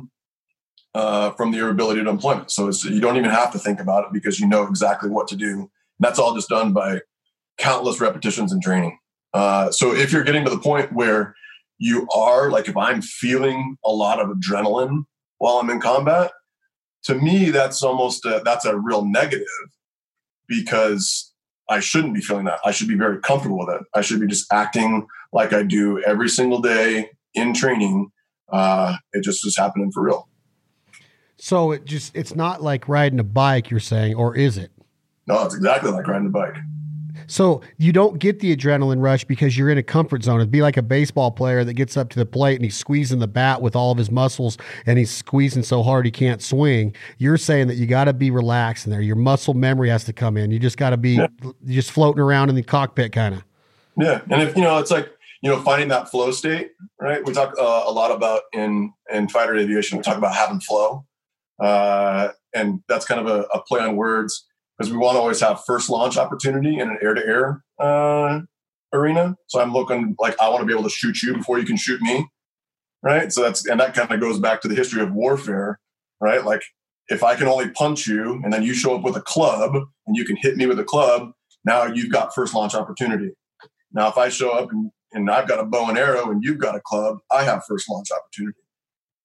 uh, 0.96 1.32
from 1.32 1.54
your 1.54 1.70
ability 1.70 2.02
to 2.02 2.10
employment. 2.10 2.50
So 2.50 2.72
you 2.86 3.02
don't 3.02 3.18
even 3.18 3.30
have 3.30 3.52
to 3.52 3.60
think 3.60 3.82
about 3.82 4.06
it 4.06 4.14
because 4.14 4.40
you 4.40 4.48
know 4.48 4.64
exactly 4.64 5.10
what 5.10 5.28
to 5.28 5.36
do. 5.36 5.50
And 5.50 5.70
that's 6.00 6.18
all 6.18 6.34
just 6.34 6.48
done 6.48 6.72
by 6.72 7.02
countless 7.58 8.00
repetitions 8.00 8.54
and 8.54 8.64
training. 8.64 8.98
Uh, 9.34 9.72
so 9.72 9.94
if 9.94 10.14
you're 10.14 10.24
getting 10.24 10.46
to 10.46 10.50
the 10.50 10.58
point 10.58 10.94
where 10.94 11.36
you 11.78 12.08
are 12.16 12.50
like, 12.50 12.70
if 12.70 12.78
I'm 12.78 13.02
feeling 13.02 13.76
a 13.84 13.92
lot 13.92 14.22
of 14.22 14.30
adrenaline 14.30 15.04
while 15.38 15.58
I'm 15.58 15.70
in 15.70 15.82
combat, 15.82 16.32
to 17.04 17.16
me 17.16 17.50
that's 17.50 17.84
almost 17.84 18.26
a, 18.26 18.42
that's 18.46 18.64
a 18.64 18.78
real 18.78 19.04
negative 19.04 19.46
because 20.48 21.34
I 21.70 21.82
shouldn't 21.82 22.14
be 22.14 22.22
feeling 22.22 22.46
that. 22.46 22.60
I 22.64 22.72
should 22.72 22.88
be 22.88 22.96
very 22.96 23.20
comfortable 23.20 23.60
with 23.60 23.76
it. 23.76 23.82
I 23.94 24.00
should 24.00 24.22
be 24.22 24.28
just 24.28 24.52
acting 24.52 25.08
like 25.34 25.52
I 25.52 25.64
do 25.64 26.02
every 26.04 26.30
single 26.30 26.62
day 26.62 27.10
in 27.34 27.54
training. 27.54 28.12
Uh, 28.50 28.96
it 29.12 29.26
just 29.26 29.46
is 29.46 29.58
happening 29.58 29.92
for 29.92 30.02
real. 30.02 30.30
So 31.38 31.72
it 31.72 31.86
just 31.86 32.16
it's 32.16 32.36
not 32.36 32.62
like 32.62 32.88
riding 32.88 33.20
a 33.20 33.24
bike, 33.24 33.70
you're 33.70 33.80
saying, 33.80 34.16
or 34.16 34.36
is 34.36 34.58
it? 34.58 34.72
No, 35.28 35.44
it's 35.44 35.56
exactly 35.56 35.92
like 35.92 36.08
riding 36.08 36.28
a 36.28 36.32
bike. 36.32 36.56
So 37.28 37.62
you 37.78 37.92
don't 37.92 38.20
get 38.20 38.40
the 38.40 38.56
adrenaline 38.56 39.02
rush 39.02 39.24
because 39.26 39.58
you're 39.58 39.70
in 39.70 39.78
a 39.78 39.84
comfort 39.84 40.24
zone. 40.24 40.40
It'd 40.40 40.52
be 40.52 40.62
like 40.62 40.78
a 40.78 40.82
baseball 40.82 41.32
player 41.32 41.64
that 41.64 41.74
gets 41.74 41.98
up 41.98 42.10
to 42.10 42.20
the 42.20 42.26
plate 42.26 42.56
and 42.56 42.64
he's 42.64 42.76
squeezing 42.76 43.20
the 43.20 43.28
bat 43.28 43.62
with 43.62 43.76
all 43.76 43.92
of 43.92 43.98
his 43.98 44.12
muscles 44.12 44.58
and 44.86 45.00
he's 45.00 45.12
squeezing 45.12 45.64
so 45.64 45.82
hard 45.82 46.06
he 46.06 46.12
can't 46.12 46.42
swing. 46.42 46.96
You're 47.18 47.38
saying 47.38 47.68
that 47.68 47.76
you 47.76 47.88
got 47.88 48.06
to 48.06 48.14
be 48.14 48.32
relaxed 48.32 48.86
in 48.86 48.92
there. 48.92 49.02
Your 49.02 49.16
muscle 49.16 49.54
memory 49.54 49.90
has 49.90 50.04
to 50.06 50.14
come 50.14 50.38
in. 50.38 50.52
You 50.52 50.60
just 50.60 50.78
got 50.78 50.92
to 50.92 50.98
be 50.98 51.14
yeah. 51.14 51.28
just 51.66 51.92
floating 51.92 52.22
around 52.22 52.50
in 52.50 52.56
the 52.56 52.64
cockpit, 52.64 53.12
kind 53.12 53.36
of. 53.36 53.44
Yeah, 53.98 54.22
and 54.30 54.42
if 54.42 54.56
you 54.56 54.62
know, 54.62 54.78
it's 54.78 54.92
like 54.92 55.10
you 55.42 55.50
know, 55.50 55.62
finding 55.62 55.88
that 55.88 56.10
flow 56.10 56.32
state. 56.32 56.72
Right, 57.00 57.24
we 57.26 57.32
talk 57.32 57.54
uh, 57.58 57.84
a 57.86 57.92
lot 57.92 58.12
about 58.12 58.42
in 58.52 58.92
in 59.10 59.30
fighter 59.30 59.56
aviation. 59.56 59.98
We 59.98 60.04
talk 60.04 60.18
about 60.18 60.36
having 60.36 60.60
flow 60.60 61.06
uh, 61.62 62.30
and 62.54 62.82
that's 62.88 63.06
kind 63.06 63.20
of 63.20 63.28
a, 63.28 63.42
a 63.54 63.62
play 63.64 63.82
on 63.82 63.96
words 63.96 64.46
because 64.78 64.92
we 64.92 64.98
want 64.98 65.16
to 65.16 65.20
always 65.20 65.40
have 65.40 65.64
first 65.66 65.90
launch 65.90 66.18
opportunity 66.18 66.80
in 66.80 66.90
an 66.90 66.98
air 67.02 67.14
to 67.14 67.26
air 67.26 67.64
arena. 68.94 69.36
So 69.48 69.62
I'm 69.62 69.74
looking 69.74 70.16
like 70.20 70.40
I 70.42 70.50
want 70.50 70.62
to 70.62 70.66
be 70.66 70.74
able 70.74 70.84
to 70.84 70.90
shoot 70.90 71.22
you 71.22 71.36
before 71.36 71.60
you 71.60 71.66
can 71.66 71.78
shoot 71.78 72.02
me. 72.02 72.28
right? 73.04 73.32
So 73.32 73.42
that's 73.44 73.68
and 73.68 73.80
that 73.80 73.94
kind 73.94 74.12
of 74.12 74.20
goes 74.20 74.40
back 74.40 74.62
to 74.62 74.68
the 74.68 74.76
history 74.76 75.02
of 75.02 75.14
warfare, 75.14 75.80
right? 76.20 76.44
Like 76.44 76.64
if 77.08 77.24
I 77.24 77.36
can 77.36 77.48
only 77.48 77.70
punch 77.70 78.08
you 78.08 78.42
and 78.44 78.52
then 78.52 78.64
you 78.64 78.74
show 78.74 78.96
up 78.96 79.04
with 79.04 79.16
a 79.16 79.22
club 79.22 79.76
and 80.08 80.16
you 80.16 80.26
can 80.26 80.38
hit 80.38 80.58
me 80.58 80.66
with 80.66 80.80
a 80.80 80.84
club, 80.84 81.32
now 81.64 81.86
you've 81.86 82.12
got 82.12 82.34
first 82.34 82.54
launch 82.56 82.74
opportunity. 82.74 83.32
Now 83.92 84.08
if 84.10 84.18
I 84.18 84.30
show 84.30 84.52
up 84.52 84.72
and, 84.72 84.92
and 85.14 85.30
I've 85.30 85.48
got 85.48 85.60
a 85.60 85.66
bow 85.66 85.88
and 85.88 85.98
arrow 85.98 86.32
and 86.32 86.44
you've 86.44 86.58
got 86.58 86.76
a 86.76 86.82
club, 86.82 87.18
I 87.32 87.44
have 87.44 87.64
first 87.68 87.90
launch 87.90 88.10
opportunity. 88.12 88.58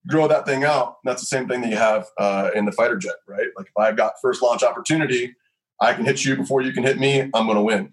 Grow 0.07 0.29
that 0.29 0.47
thing 0.47 0.65
out. 0.65 0.97
That's 1.05 1.21
the 1.21 1.27
same 1.27 1.47
thing 1.47 1.61
that 1.61 1.71
you 1.71 1.77
have 1.77 2.07
uh, 2.19 2.51
in 2.55 2.65
the 2.65 2.73
fighter 2.73 2.97
jet, 2.97 3.17
right? 3.29 3.49
Like 3.57 3.67
if 3.67 3.77
I've 3.79 3.97
got 3.97 4.15
first 4.23 4.43
launch 4.43 4.63
opportunity, 4.63 5.35
I 5.81 5.93
can 5.95 6.05
hit 6.05 6.25
you 6.25 6.37
before 6.37 6.63
you 6.63 6.73
can 6.73 6.85
hit 6.85 6.99
me. 6.99 7.21
I'm 7.21 7.47
going 7.47 7.57
to 7.57 7.63
win, 7.63 7.93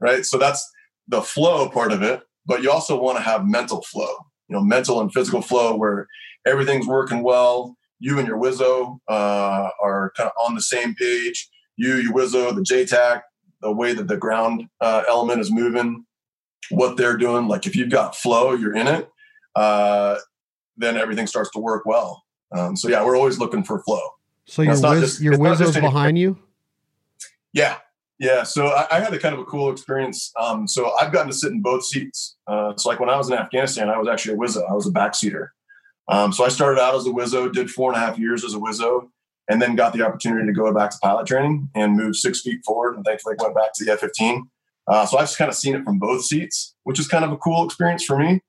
right? 0.00 0.24
So 0.24 0.38
that's 0.38 0.66
the 1.08 1.22
flow 1.22 1.68
part 1.68 1.92
of 1.92 2.02
it. 2.02 2.22
But 2.46 2.62
you 2.62 2.70
also 2.70 3.00
want 3.00 3.18
to 3.18 3.22
have 3.22 3.44
mental 3.44 3.82
flow, 3.82 4.14
you 4.48 4.56
know, 4.56 4.62
mental 4.62 5.00
and 5.00 5.12
physical 5.12 5.42
flow 5.42 5.76
where 5.76 6.06
everything's 6.46 6.86
working 6.86 7.22
well 7.22 7.76
you 7.98 8.18
and 8.18 8.28
your 8.28 8.38
Wizzo 8.38 8.98
uh, 9.08 9.68
are 9.82 10.12
kind 10.16 10.30
of 10.30 10.46
on 10.46 10.54
the 10.54 10.62
same 10.62 10.94
page. 10.94 11.48
You, 11.76 11.96
your 11.96 12.12
Wizzo, 12.12 12.54
the 12.54 12.62
JTAC, 12.62 13.22
the 13.62 13.72
way 13.72 13.94
that 13.94 14.08
the 14.08 14.16
ground 14.16 14.68
uh, 14.80 15.02
element 15.08 15.40
is 15.40 15.50
moving, 15.50 16.04
what 16.70 16.96
they're 16.96 17.16
doing. 17.16 17.48
Like 17.48 17.66
if 17.66 17.74
you've 17.74 17.90
got 17.90 18.16
flow, 18.16 18.52
you're 18.52 18.74
in 18.74 18.86
it, 18.86 19.10
uh, 19.54 20.16
then 20.76 20.96
everything 20.96 21.26
starts 21.26 21.50
to 21.52 21.58
work 21.58 21.84
well. 21.86 22.24
Um, 22.52 22.76
so 22.76 22.88
yeah, 22.88 23.04
we're 23.04 23.16
always 23.16 23.38
looking 23.38 23.62
for 23.62 23.82
flow. 23.82 24.00
So 24.46 24.62
your, 24.62 24.72
wiz- 24.72 25.00
just, 25.00 25.20
your 25.20 25.34
Wizzo's 25.34 25.74
behind 25.74 26.18
you? 26.18 26.38
Yeah. 27.52 27.78
Yeah. 28.18 28.44
So 28.44 28.68
I, 28.68 28.86
I, 28.90 29.00
had 29.00 29.12
a 29.12 29.18
kind 29.18 29.34
of 29.34 29.40
a 29.40 29.44
cool 29.44 29.70
experience. 29.70 30.32
Um, 30.40 30.68
so 30.68 30.92
I've 30.96 31.12
gotten 31.12 31.28
to 31.28 31.34
sit 31.34 31.52
in 31.52 31.60
both 31.60 31.84
seats. 31.84 32.36
Uh, 32.46 32.74
so 32.76 32.88
like 32.88 33.00
when 33.00 33.10
I 33.10 33.16
was 33.16 33.28
in 33.28 33.36
Afghanistan, 33.36 33.88
I 33.88 33.98
was 33.98 34.08
actually 34.08 34.34
a 34.34 34.38
Wizzo. 34.38 34.68
I 34.70 34.72
was 34.72 34.86
a 34.86 34.90
backseater. 34.90 35.48
Um, 36.08 36.32
so 36.32 36.44
I 36.44 36.48
started 36.48 36.80
out 36.80 36.94
as 36.94 37.06
a 37.06 37.10
Wizzo, 37.10 37.52
did 37.52 37.70
four 37.70 37.92
and 37.92 38.00
a 38.00 38.04
half 38.04 38.18
years 38.18 38.44
as 38.44 38.54
a 38.54 38.58
Wizzo, 38.58 39.08
and 39.48 39.60
then 39.60 39.74
got 39.74 39.92
the 39.92 40.02
opportunity 40.02 40.46
to 40.46 40.52
go 40.52 40.72
back 40.72 40.90
to 40.90 40.98
pilot 41.02 41.26
training 41.26 41.68
and 41.74 41.96
move 41.96 42.16
six 42.16 42.40
feet 42.40 42.60
forward. 42.64 42.96
And 42.96 43.04
thankfully, 43.04 43.34
went 43.38 43.54
back 43.54 43.72
to 43.74 43.84
the 43.84 43.92
F 43.92 44.00
15. 44.00 44.48
Uh, 44.88 45.04
so 45.04 45.18
I've 45.18 45.24
just 45.24 45.38
kind 45.38 45.48
of 45.48 45.56
seen 45.56 45.74
it 45.74 45.84
from 45.84 45.98
both 45.98 46.24
seats, 46.24 46.74
which 46.84 47.00
is 47.00 47.08
kind 47.08 47.24
of 47.24 47.32
a 47.32 47.36
cool 47.36 47.64
experience 47.64 48.04
for 48.04 48.18
me. 48.18 48.40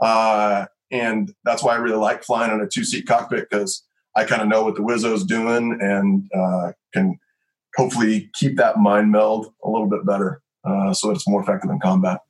Uh, 0.00 0.66
and 0.92 1.34
that's 1.44 1.62
why 1.62 1.72
I 1.72 1.78
really 1.78 1.96
like 1.96 2.22
flying 2.22 2.52
in 2.52 2.60
a 2.60 2.68
two 2.68 2.84
seat 2.84 3.06
cockpit 3.06 3.48
because 3.50 3.82
I 4.14 4.24
kind 4.24 4.42
of 4.42 4.48
know 4.48 4.62
what 4.62 4.74
the 4.74 4.82
Wizzo's 4.82 5.24
doing 5.24 5.78
and 5.80 6.30
uh, 6.34 6.72
can 6.92 7.18
hopefully 7.74 8.30
keep 8.34 8.58
that 8.58 8.76
mind 8.76 9.10
meld 9.10 9.52
a 9.64 9.70
little 9.70 9.88
bit 9.88 10.04
better 10.06 10.42
uh, 10.64 10.92
so 10.92 11.08
that 11.08 11.14
it's 11.14 11.26
more 11.26 11.42
effective 11.42 11.70
in 11.70 11.80
combat. 11.80 12.20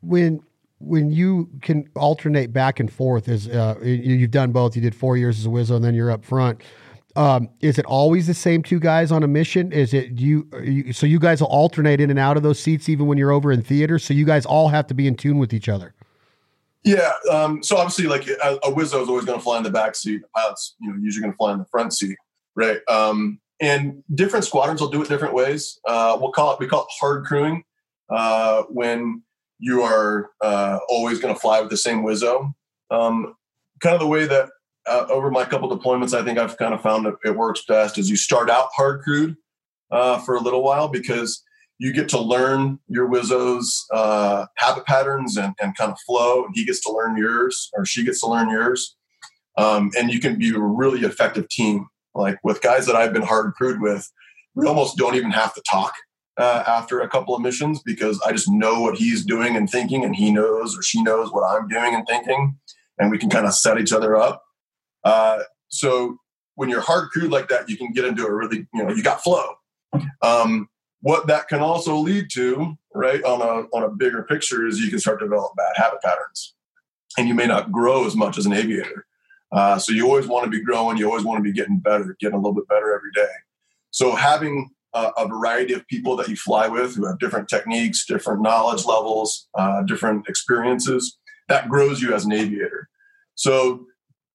When 0.00 0.40
when 0.78 1.10
you 1.10 1.50
can 1.62 1.88
alternate 1.96 2.52
back 2.52 2.78
and 2.78 2.92
forth 2.92 3.28
as 3.28 3.48
uh, 3.48 3.76
you've 3.82 4.30
done 4.30 4.52
both. 4.52 4.76
You 4.76 4.82
did 4.82 4.94
four 4.94 5.16
years 5.16 5.38
as 5.38 5.46
a 5.46 5.48
wizzo 5.48 5.76
and 5.76 5.84
then 5.84 5.94
you're 5.94 6.10
up 6.10 6.22
front. 6.22 6.60
Um, 7.16 7.48
is 7.60 7.78
it 7.78 7.86
always 7.86 8.26
the 8.26 8.34
same 8.34 8.62
two 8.62 8.78
guys 8.78 9.10
on 9.10 9.22
a 9.22 9.26
mission? 9.26 9.72
Is 9.72 9.94
it 9.94 10.20
you, 10.20 10.46
you, 10.62 10.92
so 10.92 11.06
you 11.06 11.18
guys 11.18 11.40
will 11.40 11.48
alternate 11.48 11.98
in 11.98 12.10
and 12.10 12.18
out 12.18 12.36
of 12.36 12.42
those 12.42 12.60
seats 12.60 12.90
even 12.90 13.06
when 13.06 13.16
you're 13.16 13.30
over 13.30 13.50
in 13.50 13.62
theater? 13.62 13.98
So 13.98 14.12
you 14.12 14.26
guys 14.26 14.44
all 14.44 14.68
have 14.68 14.86
to 14.88 14.94
be 14.94 15.06
in 15.06 15.14
tune 15.14 15.38
with 15.38 15.54
each 15.54 15.70
other 15.70 15.94
yeah 16.86 17.12
um, 17.30 17.62
so 17.62 17.76
obviously 17.76 18.06
like 18.06 18.26
a, 18.26 18.58
a 18.64 18.72
wizzo 18.72 19.02
is 19.02 19.08
always 19.08 19.26
going 19.26 19.38
to 19.38 19.42
fly 19.42 19.58
in 19.58 19.62
the 19.62 19.70
back 19.70 19.94
seat 19.94 20.22
the 20.22 20.28
pilot's 20.28 20.74
you 20.80 20.88
know 20.88 20.96
usually 20.98 21.20
going 21.20 21.32
to 21.32 21.36
fly 21.36 21.52
in 21.52 21.58
the 21.58 21.66
front 21.66 21.92
seat 21.92 22.16
right 22.54 22.78
um, 22.88 23.38
and 23.60 24.02
different 24.14 24.44
squadrons 24.44 24.80
will 24.80 24.88
do 24.88 25.02
it 25.02 25.08
different 25.08 25.34
ways 25.34 25.78
uh, 25.86 26.16
we'll 26.18 26.32
call 26.32 26.54
it 26.54 26.60
we 26.60 26.66
call 26.66 26.82
it 26.82 26.88
hard 26.98 27.26
crewing 27.26 27.62
uh, 28.08 28.62
when 28.70 29.22
you 29.58 29.82
are 29.82 30.30
uh, 30.40 30.78
always 30.88 31.18
going 31.18 31.34
to 31.34 31.40
fly 31.40 31.60
with 31.60 31.70
the 31.70 31.76
same 31.76 32.02
Wizzo. 32.02 32.52
Um, 32.90 33.34
kind 33.80 33.94
of 33.94 34.00
the 34.00 34.06
way 34.06 34.26
that 34.26 34.50
uh, 34.86 35.06
over 35.08 35.30
my 35.30 35.44
couple 35.44 35.76
deployments, 35.76 36.16
I 36.16 36.24
think 36.24 36.38
I've 36.38 36.56
kind 36.56 36.74
of 36.74 36.82
found 36.82 37.06
that 37.06 37.14
it 37.24 37.36
works 37.36 37.64
best 37.66 37.98
is 37.98 38.08
you 38.10 38.16
start 38.16 38.50
out 38.50 38.68
hard 38.76 39.02
crewed 39.02 39.36
uh, 39.90 40.18
for 40.18 40.36
a 40.36 40.40
little 40.40 40.62
while 40.62 40.88
because 40.88 41.42
you 41.78 41.92
get 41.92 42.08
to 42.10 42.20
learn 42.20 42.78
your 42.88 43.08
Wizzo's 43.08 43.84
uh, 43.92 44.46
habit 44.56 44.86
patterns 44.86 45.36
and, 45.36 45.54
and 45.60 45.76
kind 45.76 45.92
of 45.92 45.98
flow, 46.06 46.44
and 46.44 46.54
he 46.54 46.64
gets 46.64 46.80
to 46.82 46.92
learn 46.92 47.16
yours 47.16 47.70
or 47.74 47.84
she 47.84 48.04
gets 48.04 48.20
to 48.20 48.28
learn 48.28 48.48
yours. 48.50 48.96
Um, 49.58 49.90
and 49.98 50.10
you 50.10 50.20
can 50.20 50.38
be 50.38 50.54
a 50.54 50.58
really 50.58 51.00
effective 51.00 51.48
team. 51.48 51.86
Like 52.14 52.38
with 52.42 52.62
guys 52.62 52.86
that 52.86 52.96
I've 52.96 53.12
been 53.12 53.22
hard 53.22 53.54
crewed 53.54 53.80
with, 53.80 54.10
we 54.54 54.66
almost 54.66 54.96
don't 54.96 55.16
even 55.16 55.30
have 55.30 55.54
to 55.54 55.62
talk 55.70 55.92
uh, 56.38 56.64
after 56.66 57.00
a 57.00 57.08
couple 57.08 57.34
of 57.34 57.42
missions 57.42 57.82
because 57.84 58.20
I 58.22 58.32
just 58.32 58.50
know 58.50 58.80
what 58.80 58.96
he's 58.96 59.24
doing 59.24 59.56
and 59.56 59.68
thinking, 59.68 60.04
and 60.04 60.16
he 60.16 60.30
knows 60.30 60.76
or 60.76 60.82
she 60.82 61.02
knows 61.02 61.30
what 61.32 61.42
I'm 61.42 61.68
doing 61.68 61.94
and 61.94 62.06
thinking, 62.06 62.58
and 62.98 63.10
we 63.10 63.18
can 63.18 63.30
kind 63.30 63.46
of 63.46 63.54
set 63.54 63.78
each 63.78 63.92
other 63.92 64.16
up. 64.16 64.42
Uh, 65.04 65.40
so 65.68 66.16
when 66.54 66.70
you're 66.70 66.80
hard 66.80 67.10
crewed 67.10 67.30
like 67.30 67.48
that, 67.48 67.68
you 67.68 67.76
can 67.76 67.92
get 67.92 68.06
into 68.06 68.26
a 68.26 68.34
really, 68.34 68.66
you 68.72 68.84
know, 68.84 68.92
you 68.94 69.02
got 69.02 69.22
flow. 69.22 69.54
Um, 70.22 70.68
what 71.00 71.26
that 71.26 71.48
can 71.48 71.60
also 71.60 71.96
lead 71.96 72.30
to, 72.32 72.76
right, 72.94 73.22
on 73.24 73.40
a 73.40 73.66
on 73.76 73.82
a 73.82 73.88
bigger 73.88 74.22
picture, 74.22 74.66
is 74.66 74.80
you 74.80 74.90
can 74.90 74.98
start 74.98 75.20
to 75.20 75.26
develop 75.26 75.52
bad 75.56 75.74
habit 75.76 76.02
patterns, 76.02 76.54
and 77.18 77.28
you 77.28 77.34
may 77.34 77.46
not 77.46 77.70
grow 77.70 78.06
as 78.06 78.16
much 78.16 78.38
as 78.38 78.46
an 78.46 78.52
aviator. 78.52 79.06
Uh, 79.52 79.78
so 79.78 79.92
you 79.92 80.06
always 80.06 80.26
want 80.26 80.44
to 80.44 80.50
be 80.50 80.62
growing. 80.62 80.96
You 80.96 81.08
always 81.08 81.24
want 81.24 81.38
to 81.38 81.42
be 81.42 81.52
getting 81.52 81.78
better, 81.78 82.16
getting 82.20 82.34
a 82.34 82.38
little 82.38 82.54
bit 82.54 82.68
better 82.68 82.94
every 82.94 83.12
day. 83.14 83.32
So 83.90 84.16
having 84.16 84.70
a, 85.16 85.26
variety 85.28 85.74
of 85.74 85.86
people 85.88 86.16
that 86.16 86.28
you 86.28 86.36
fly 86.36 86.68
with 86.68 86.96
who 86.96 87.06
have 87.06 87.18
different 87.18 87.48
techniques, 87.48 88.06
different 88.06 88.42
knowledge 88.42 88.84
levels, 88.84 89.48
uh, 89.54 89.82
different 89.82 90.28
experiences. 90.28 91.18
That 91.48 91.68
grows 91.68 92.00
you 92.02 92.14
as 92.14 92.24
an 92.24 92.32
aviator. 92.32 92.88
So, 93.34 93.86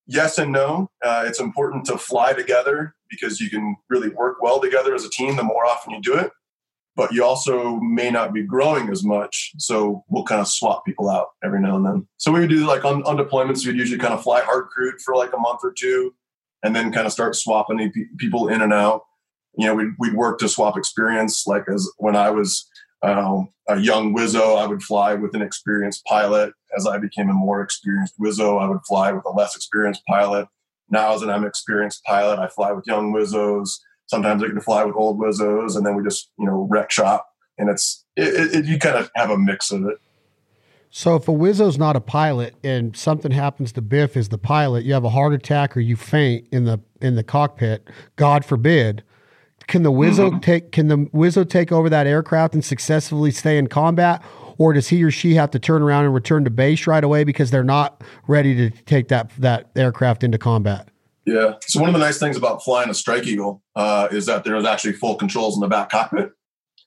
yes 0.08 0.38
and 0.38 0.52
no. 0.52 0.90
Uh, 1.04 1.24
it's 1.26 1.40
important 1.40 1.86
to 1.86 1.98
fly 1.98 2.34
together 2.34 2.96
because 3.10 3.40
you 3.40 3.50
can 3.50 3.76
really 3.90 4.10
work 4.10 4.38
well 4.42 4.60
together 4.60 4.94
as 4.94 5.04
a 5.04 5.10
team 5.10 5.36
the 5.36 5.44
more 5.44 5.66
often 5.66 5.94
you 5.94 6.02
do 6.02 6.16
it. 6.16 6.32
But 6.96 7.14
you 7.14 7.24
also 7.24 7.78
may 7.78 8.12
not 8.12 8.34
be 8.34 8.44
growing 8.44 8.90
as 8.90 9.04
much. 9.04 9.54
So, 9.58 10.04
we'll 10.10 10.26
kind 10.26 10.42
of 10.42 10.48
swap 10.48 10.86
people 10.86 11.10
out 11.10 11.28
every 11.44 11.62
now 11.62 11.78
and 11.78 11.86
then. 11.86 12.08
So, 12.18 12.32
we 12.32 12.42
would 12.42 12.50
do 12.50 12.66
like 12.66 12.86
on, 12.86 13.04
on 13.04 13.18
deployments, 13.18 13.66
we'd 13.66 13.76
usually 13.78 14.00
kind 14.00 14.14
of 14.14 14.24
fly 14.24 14.42
hard 14.42 14.68
crewed 14.68 15.02
for 15.02 15.16
like 15.16 15.34
a 15.34 15.38
month 15.38 15.62
or 15.64 15.74
two 15.74 16.14
and 16.64 16.76
then 16.76 16.92
kind 16.92 17.08
of 17.08 17.14
start 17.14 17.36
swapping 17.36 17.92
people 18.18 18.48
in 18.48 18.62
and 18.62 18.74
out 18.74 19.04
you 19.58 19.68
know, 19.68 19.76
we'd, 19.76 19.94
we'd 20.00 20.14
work 20.14 20.40
to 20.40 20.50
swap 20.50 20.78
experience. 20.78 21.46
Like 21.46 21.66
as 21.68 21.90
when 21.98 22.16
I 22.16 22.30
was 22.30 22.68
um, 23.04 23.50
a 23.68 23.78
young 23.78 24.16
Wizzo, 24.16 24.58
I 24.58 24.66
would 24.66 24.84
fly 24.84 25.14
with 25.14 25.36
an 25.36 25.42
experienced 25.42 26.06
pilot. 26.06 26.54
As 26.76 26.88
I 26.88 26.98
became 26.98 27.30
a 27.30 27.34
more 27.34 27.62
experienced 27.62 28.20
Wizzo, 28.20 28.62
I 28.62 28.68
would 28.68 28.86
fly 28.88 29.12
with 29.12 29.26
a 29.26 29.32
less 29.32 29.56
experienced 29.56 30.04
pilot. 30.08 30.48
Now, 30.90 31.14
as 31.14 31.22
an 31.22 31.30
I'm 31.30 31.46
experienced 31.46 32.04
pilot, 32.04 32.40
I 32.40 32.48
fly 32.48 32.72
with 32.72 32.88
young 32.88 33.14
Wizzos. 33.14 33.80
Sometimes 34.12 34.44
I 34.44 34.48
get 34.48 34.56
to 34.56 34.62
fly 34.62 34.84
with 34.84 34.98
old 34.98 35.18
Wizzos, 35.18 35.78
and 35.78 35.86
then 35.86 35.96
we 35.96 36.04
just 36.04 36.30
you 36.38 36.46
know 36.46 36.68
wreck 36.70 36.92
shop. 36.92 37.30
And 37.58 37.70
it's 37.70 38.04
it, 38.18 38.56
it, 38.56 38.66
you 38.66 38.78
kind 38.78 38.98
of 38.98 39.10
have 39.16 39.30
a 39.30 39.38
mix 39.38 39.72
of 39.72 39.86
it. 39.86 40.00
So 40.90 41.16
if 41.16 41.30
a 41.30 41.32
Wizzo's 41.32 41.78
not 41.78 41.96
a 41.96 42.02
pilot 42.02 42.54
and 42.62 42.98
something 42.98 43.32
happens 43.32 43.72
to 43.72 43.82
Biff 43.82 44.18
as 44.18 44.28
the 44.28 44.38
pilot, 44.38 44.84
you 44.84 44.94
have 44.94 45.06
a 45.06 45.10
heart 45.10 45.32
attack 45.32 45.78
or 45.78 45.80
you 45.80 45.96
faint 45.96 46.46
in 46.52 46.66
the 46.66 46.82
in 47.02 47.16
the 47.16 47.24
cockpit, 47.24 47.88
God 48.18 48.44
forbid 48.44 49.02
can 49.68 49.84
the 49.84 49.92
Wizzo 49.92 50.30
mm-hmm. 50.30 50.40
take 50.40 50.74
can 50.74 50.90
the 50.90 50.98
Wizzo 50.98 51.50
take 51.50 51.72
over 51.72 51.90
that 51.90 52.06
aircraft 52.06 52.54
and 52.54 52.66
successfully 52.66 53.32
stay 53.32 53.58
in 53.58 53.68
combat, 53.68 54.22
or 54.58 54.74
does 54.74 54.90
he 54.90 55.02
or 55.02 55.12
she 55.12 55.36
have 55.36 55.52
to 55.52 55.60
turn 55.60 55.82
around 55.82 56.04
and 56.04 56.14
return 56.14 56.44
to 56.44 56.50
base 56.50 56.86
right 56.86 57.06
away 57.06 57.24
because 57.24 57.52
they're 57.52 57.64
not 57.64 58.04
ready 58.28 58.54
to 58.56 58.70
take 58.84 59.08
that 59.08 59.32
that 59.38 59.72
aircraft 59.78 60.26
into 60.26 60.38
combat? 60.38 60.91
Yeah. 61.26 61.56
So 61.68 61.80
one 61.80 61.90
of 61.90 61.94
the 61.94 62.00
nice 62.00 62.18
things 62.18 62.36
about 62.36 62.64
flying 62.64 62.90
a 62.90 62.94
Strike 62.94 63.28
Eagle 63.28 63.62
uh, 63.76 64.08
is 64.12 64.26
that 64.26 64.44
there's 64.44 64.66
actually 64.66 64.94
full 64.94 65.16
controls 65.16 65.56
in 65.56 65.62
the 65.62 65.68
back 65.68 65.90
cockpit. 65.90 66.32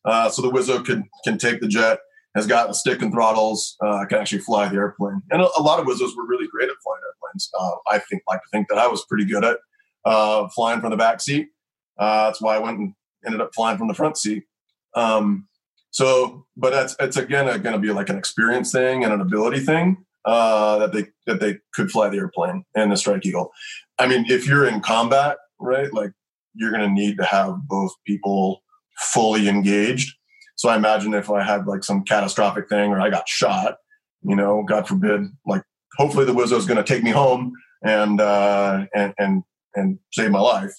Uh, 0.05 0.29
so 0.29 0.43
the 0.43 0.51
Wizzo 0.51 0.85
can 0.85 1.09
can 1.25 1.39
take 1.39 1.61
the 1.61 1.69
jet, 1.69 2.01
has 2.35 2.47
got 2.47 2.69
a 2.69 2.75
stick 2.75 3.01
and 3.01 3.13
throttles, 3.13 3.77
uh, 3.81 4.05
can 4.07 4.19
actually 4.19 4.41
fly 4.41 4.69
the 4.69 4.77
airplane. 4.77 5.23
And 5.31 5.41
a, 5.41 5.47
a, 5.57 5.63
lot 5.63 5.81
of 5.81 5.87
Wizzos 5.87 6.17
were 6.17 6.27
really 6.27 6.47
great 6.49 6.69
at 6.69 6.77
flying 6.83 7.01
airplanes. 7.07 7.51
Uh, 7.59 7.71
I 7.89 7.99
think 8.01 8.23
like 8.29 8.43
to 8.43 8.49
think 8.53 8.69
that 8.69 8.79
I 8.79 8.87
was 8.87 9.05
pretty 9.07 9.25
good 9.25 9.45
at 9.45 9.59
uh, 10.05 10.49
flying 10.49 10.81
from 10.81 10.91
the 10.91 10.97
back 10.97 11.21
seat. 11.21 11.49
Uh, 11.99 12.27
that's 12.27 12.43
why 12.43 12.57
I 12.57 12.59
went 12.59 12.79
and 12.79 12.95
ended 13.25 13.41
up 13.41 13.55
flying 13.55 13.79
from 13.79 13.89
the 13.89 13.95
front 13.95 14.19
seat. 14.19 14.45
Um, 14.95 15.49
so, 15.91 16.45
but 16.57 16.71
that's 16.71 16.97
it's 16.99 17.17
again 17.17 17.47
going 17.63 17.73
to 17.73 17.79
be 17.79 17.93
like 17.93 18.09
an 18.09 18.19
experience 18.19 18.73
thing 18.73 19.05
and 19.05 19.13
an 19.13 19.21
ability 19.21 19.61
thing 19.61 20.05
uh, 20.25 20.79
that 20.79 20.93
they 20.93 21.07
that 21.27 21.41
they 21.41 21.59
could 21.75 21.91
fly 21.91 22.09
the 22.09 22.19
airplane 22.19 22.65
and 22.75 22.91
the 22.91 22.97
Strike 22.97 23.27
Eagle. 23.27 23.53
I 23.99 24.07
mean, 24.07 24.25
if 24.29 24.47
you're 24.47 24.67
in 24.67 24.81
combat, 24.81 25.37
right, 25.61 25.93
like 25.93 26.13
you're 26.55 26.71
going 26.71 26.83
to 26.83 26.89
need 26.89 27.17
to 27.19 27.25
have 27.25 27.57
both 27.67 27.93
people 28.07 28.63
fully 28.99 29.49
engaged. 29.49 30.15
So 30.57 30.69
I 30.69 30.77
imagine 30.77 31.15
if 31.15 31.31
I 31.31 31.43
had 31.43 31.67
like 31.67 31.85
some 31.85 32.05
catastrophic 32.05 32.69
thing 32.69 32.91
or 32.91 33.01
I 33.01 33.11
got 33.11 33.29
shot, 33.29 33.77
you 34.23 34.37
know, 34.37 34.63
God 34.63 34.87
forbid, 34.87 35.23
like 35.47 35.63
hopefully 35.97 36.25
the 36.25 36.35
Wizzo 36.35 36.57
is 36.57 36.67
going 36.67 36.83
to 36.83 36.85
take 36.85 37.03
me 37.03 37.11
home 37.11 37.53
and 37.83 38.21
uh, 38.21 38.87
and 38.95 39.15
and 39.19 39.43
and 39.75 39.99
save 40.13 40.31
my 40.31 40.41
life. 40.41 40.73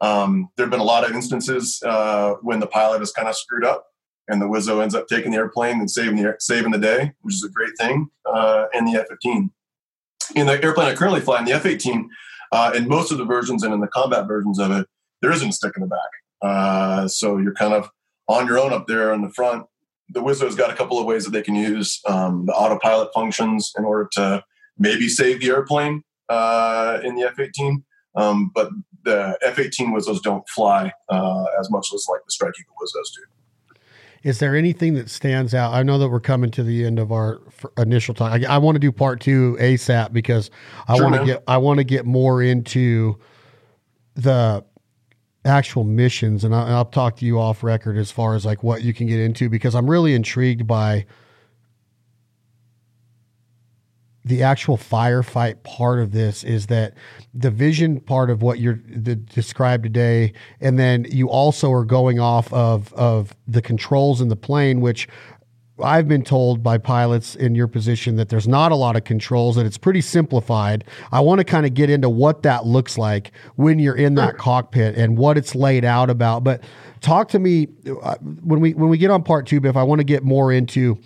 Um, 0.00 0.48
there 0.56 0.64
have 0.64 0.70
been 0.70 0.80
a 0.80 0.84
lot 0.84 1.04
of 1.04 1.14
instances 1.14 1.82
uh, 1.84 2.34
when 2.42 2.60
the 2.60 2.68
pilot 2.68 3.02
is 3.02 3.10
kind 3.10 3.28
of 3.28 3.36
screwed 3.36 3.64
up 3.64 3.84
and 4.28 4.40
the 4.40 4.46
Wizzo 4.46 4.82
ends 4.82 4.94
up 4.94 5.06
taking 5.08 5.32
the 5.32 5.38
airplane 5.38 5.80
and 5.80 5.90
saving 5.90 6.16
the 6.16 6.36
saving 6.38 6.72
the 6.72 6.78
day, 6.78 7.12
which 7.22 7.34
is 7.34 7.44
a 7.44 7.48
great 7.48 7.76
thing 7.78 8.08
uh, 8.26 8.66
in 8.74 8.84
the 8.84 8.94
F-15. 9.00 9.50
in 10.34 10.46
the 10.46 10.62
airplane 10.62 10.88
I 10.88 10.94
currently 10.94 11.20
fly 11.20 11.38
in 11.38 11.44
the 11.44 11.52
F 11.52 11.66
18, 11.66 12.08
uh, 12.52 12.72
in 12.74 12.88
most 12.88 13.10
of 13.10 13.18
the 13.18 13.24
versions 13.24 13.62
and 13.62 13.72
in 13.74 13.80
the 13.80 13.88
combat 13.88 14.26
versions 14.26 14.58
of 14.58 14.70
it, 14.70 14.86
there 15.22 15.32
isn't 15.32 15.48
a 15.48 15.52
stick 15.52 15.72
in 15.76 15.82
the 15.82 15.88
back. 15.88 15.98
Uh, 16.42 17.08
so 17.08 17.38
you're 17.38 17.54
kind 17.54 17.74
of 17.74 17.90
on 18.28 18.46
your 18.46 18.58
own 18.58 18.72
up 18.72 18.86
there 18.86 19.12
in 19.12 19.22
the 19.22 19.30
front. 19.30 19.66
The 20.10 20.22
Wizzo's 20.22 20.54
got 20.54 20.70
a 20.70 20.74
couple 20.74 20.98
of 20.98 21.06
ways 21.06 21.24
that 21.24 21.32
they 21.32 21.42
can 21.42 21.54
use 21.54 22.00
um, 22.06 22.46
the 22.46 22.52
autopilot 22.52 23.10
functions 23.12 23.72
in 23.76 23.84
order 23.84 24.08
to 24.12 24.44
maybe 24.78 25.08
save 25.08 25.40
the 25.40 25.48
airplane 25.48 26.02
uh, 26.28 27.00
in 27.02 27.16
the 27.16 27.22
F 27.22 27.38
18. 27.38 27.84
Um, 28.14 28.50
but 28.54 28.70
the 29.04 29.38
F 29.42 29.58
18 29.58 29.94
Wizzos 29.94 30.22
don't 30.22 30.48
fly 30.48 30.92
uh, 31.08 31.44
as 31.58 31.70
much 31.70 31.88
as 31.94 32.06
like 32.10 32.20
the 32.24 32.30
Strike 32.30 32.54
Eagle 32.58 32.74
Wizzos 32.80 33.14
do. 33.14 33.22
Is 34.22 34.38
there 34.40 34.56
anything 34.56 34.94
that 34.94 35.08
stands 35.10 35.54
out? 35.54 35.72
I 35.72 35.82
know 35.82 35.98
that 35.98 36.08
we're 36.08 36.20
coming 36.20 36.50
to 36.52 36.62
the 36.62 36.84
end 36.84 36.98
of 36.98 37.12
our 37.12 37.40
initial 37.76 38.14
talk. 38.14 38.32
I, 38.32 38.54
I 38.54 38.58
want 38.58 38.76
to 38.76 38.80
do 38.80 38.90
part 38.90 39.20
two 39.20 39.56
ASAP 39.60 40.12
because 40.12 40.50
I 40.88 40.96
sure, 40.96 41.04
want 41.04 41.16
to 41.16 41.24
get 41.24 41.44
I 41.46 41.58
want 41.58 41.78
to 41.78 41.84
get 41.84 42.04
more 42.04 42.42
into 42.42 43.18
the 44.14 44.64
actual 45.44 45.84
missions, 45.84 46.44
and, 46.44 46.54
I, 46.54 46.76
will 46.76 46.84
talk 46.84 47.16
to 47.18 47.24
you 47.24 47.38
off 47.38 47.62
record 47.62 47.96
as 47.96 48.10
far 48.10 48.34
as 48.34 48.44
like 48.44 48.62
what 48.62 48.82
you 48.82 48.92
can 48.92 49.06
get 49.06 49.20
into 49.20 49.48
because 49.48 49.74
I'm 49.74 49.88
really 49.88 50.14
intrigued 50.14 50.66
by 50.66 51.06
the 54.28 54.42
actual 54.42 54.76
firefight 54.76 55.62
part 55.62 55.98
of 55.98 56.12
this 56.12 56.44
is 56.44 56.66
that 56.66 56.94
the 57.32 57.50
vision 57.50 57.98
part 57.98 58.28
of 58.28 58.42
what 58.42 58.58
you're 58.58 58.74
described 58.74 59.84
today, 59.84 60.34
and 60.60 60.78
then 60.78 61.06
you 61.10 61.30
also 61.30 61.72
are 61.72 61.84
going 61.84 62.20
off 62.20 62.52
of 62.52 62.92
of 62.92 63.34
the 63.46 63.62
controls 63.62 64.20
in 64.20 64.28
the 64.28 64.36
plane, 64.36 64.80
which 64.80 65.08
I've 65.82 66.08
been 66.08 66.24
told 66.24 66.62
by 66.62 66.76
pilots 66.76 67.36
in 67.36 67.54
your 67.54 67.68
position 67.68 68.16
that 68.16 68.28
there's 68.28 68.48
not 68.48 68.70
a 68.70 68.74
lot 68.74 68.96
of 68.96 69.04
controls, 69.04 69.56
that 69.56 69.64
it's 69.64 69.78
pretty 69.78 70.00
simplified. 70.02 70.84
I 71.10 71.20
want 71.20 71.38
to 71.38 71.44
kind 71.44 71.64
of 71.64 71.72
get 71.72 71.88
into 71.88 72.10
what 72.10 72.42
that 72.42 72.66
looks 72.66 72.98
like 72.98 73.32
when 73.56 73.78
you're 73.78 73.96
in 73.96 74.14
that 74.16 74.36
cockpit 74.36 74.96
and 74.96 75.16
what 75.16 75.38
it's 75.38 75.54
laid 75.54 75.84
out 75.84 76.10
about. 76.10 76.44
But 76.44 76.62
talk 77.00 77.28
to 77.28 77.38
me 77.38 77.68
uh, 78.02 78.16
when 78.20 78.60
we 78.60 78.74
when 78.74 78.90
we 78.90 78.98
get 78.98 79.10
on 79.10 79.22
part 79.22 79.46
two, 79.46 79.60
Biff. 79.60 79.76
I 79.76 79.84
want 79.84 80.00
to 80.00 80.04
get 80.04 80.22
more 80.22 80.52
into 80.52 80.98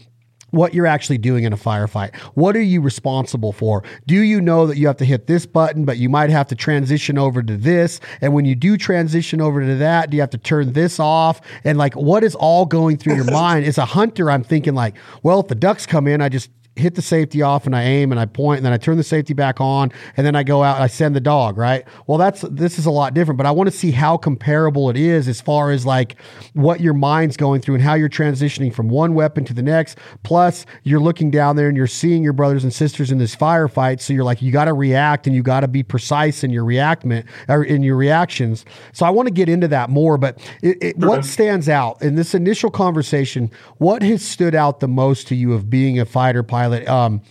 what 0.53 0.73
you're 0.73 0.87
actually 0.87 1.19
doing 1.19 1.45
in 1.45 1.53
a 1.53 1.57
firefight. 1.57 2.15
What 2.35 2.57
are 2.57 2.63
you 2.63 2.81
responsible 2.81 3.53
for? 3.53 3.83
Do 4.07 4.21
you 4.21 4.41
know 4.41 4.67
that 4.67 4.77
you 4.77 4.87
have 4.87 4.99
to 4.99 5.05
hit 5.05 5.27
this 5.27 5.45
button, 5.45 5.85
but 5.85 5.99
you 5.99 6.09
might 6.09 6.31
have 6.31 6.47
to 6.49 6.55
transition 6.55 7.19
over 7.19 7.43
to 7.43 7.57
this? 7.57 8.01
And 8.21 8.33
when 8.33 8.45
you 8.45 8.55
do 8.55 8.77
transition 8.77 9.41
over 9.41 9.61
to 9.61 9.77
that, 9.77 10.11
do 10.11 10.17
you 10.17 10.21
have 10.21 10.31
to 10.31 10.39
turn 10.39 10.75
this 10.75 11.01
off? 11.01 11.41
And 11.65 11.79
like, 11.79 11.95
what 11.95 12.23
is 12.23 12.35
all 12.35 12.67
going 12.67 12.99
through 12.99 13.17
your 13.17 13.25
mind? 13.33 13.65
As 13.65 13.79
a 13.79 13.85
hunter, 13.87 14.31
I'm 14.31 14.45
thinking 14.45 14.75
like, 14.75 14.95
well, 15.23 15.41
if 15.41 15.49
the 15.49 15.55
ducks 15.55 15.87
come 15.87 16.07
in, 16.07 16.21
I 16.21 16.29
just 16.29 16.51
hit 16.75 16.95
the 16.95 17.03
safety 17.03 17.43
off 17.43 17.67
and 17.67 17.77
I 17.77 17.83
aim 17.83 18.13
and 18.13 18.21
I 18.21 18.25
point 18.25 18.59
and 18.59 18.67
then 18.67 18.73
I 18.73 18.79
turn 18.79 18.97
the 18.97 19.05
safety 19.05 19.35
back 19.35 19.61
on 19.61 19.93
and 20.17 20.27
then 20.27 20.35
I 20.35 20.43
go 20.43 20.63
out 20.63 20.77
and 20.77 20.85
I 20.85 20.87
send 20.87 21.15
the 21.15 21.21
dog, 21.21 21.59
right? 21.59 21.87
Well, 22.07 22.17
that's 22.17 22.41
this 22.43 22.79
is 22.79 22.87
a 22.87 22.91
lot 22.91 23.13
different, 23.13 23.37
but 23.37 23.47
I 23.47 23.51
want 23.51 23.71
to 23.71 23.77
see 23.77 23.91
how 23.91 24.17
comparable 24.17 24.89
it 24.89 24.97
is 24.97 25.29
as 25.29 25.41
far 25.41 25.71
as 25.71 25.85
like 25.85 26.17
what 26.55 26.81
your 26.81 26.95
mind's 26.95 27.37
going 27.37 27.61
through 27.61 27.75
and 27.75 27.85
how 27.85 27.95
you're 27.95 28.09
transitioning 28.09 28.73
from 28.73 28.89
one 28.89 29.13
weapon 29.15 29.45
to 29.45 29.55
the 29.55 29.63
next. 29.63 29.99
Plus, 30.23 30.65
you're 30.83 31.01
looking 31.01 31.31
down 31.31 31.57
there 31.57 31.69
and 31.69 31.77
you're 31.77 31.87
seeing 31.87 32.23
your 32.23 32.33
brothers 32.33 32.65
and 32.65 32.73
sisters 32.73 33.11
in 33.11 33.19
this 33.19 33.37
firefight, 33.37 34.01
so 34.01 34.15
you're 34.15 34.25
like 34.25 34.41
you 34.41 34.51
got 34.51 34.65
to 34.65 34.75
react 34.75 35.27
and 35.27 35.37
you 35.37 35.43
got 35.43 35.61
to 35.61 35.69
be 35.69 35.83
precise 35.83 36.43
in 36.43 36.51
your 36.51 36.65
reactment 36.65 37.27
or 37.49 37.63
in 37.63 37.83
your 37.83 37.97
reactions. 37.97 38.65
So 38.93 39.05
I 39.05 39.11
want 39.11 39.29
to 39.29 39.35
get 39.35 39.49
into 39.49 39.69
that 39.69 39.91
more, 39.91 40.17
but 40.17 40.39
it, 40.63 40.79
it, 40.83 40.97
what 40.97 41.25
stands 41.27 41.69
out 41.69 42.01
in 42.01 42.15
this 42.15 42.35
initial 42.35 42.71
conversation? 42.71 43.51
What 43.77 44.03
has 44.03 44.23
stood 44.23 44.55
out 44.55 44.81
the 44.81 44.89
most 44.89 45.29
to 45.29 45.35
you 45.35 45.53
of 45.53 45.69
being 45.69 46.01
a 46.01 46.07
fighter 46.07 46.43
pilot? 46.43 46.62
Pilot. 46.63 46.89
Um, 46.89 47.23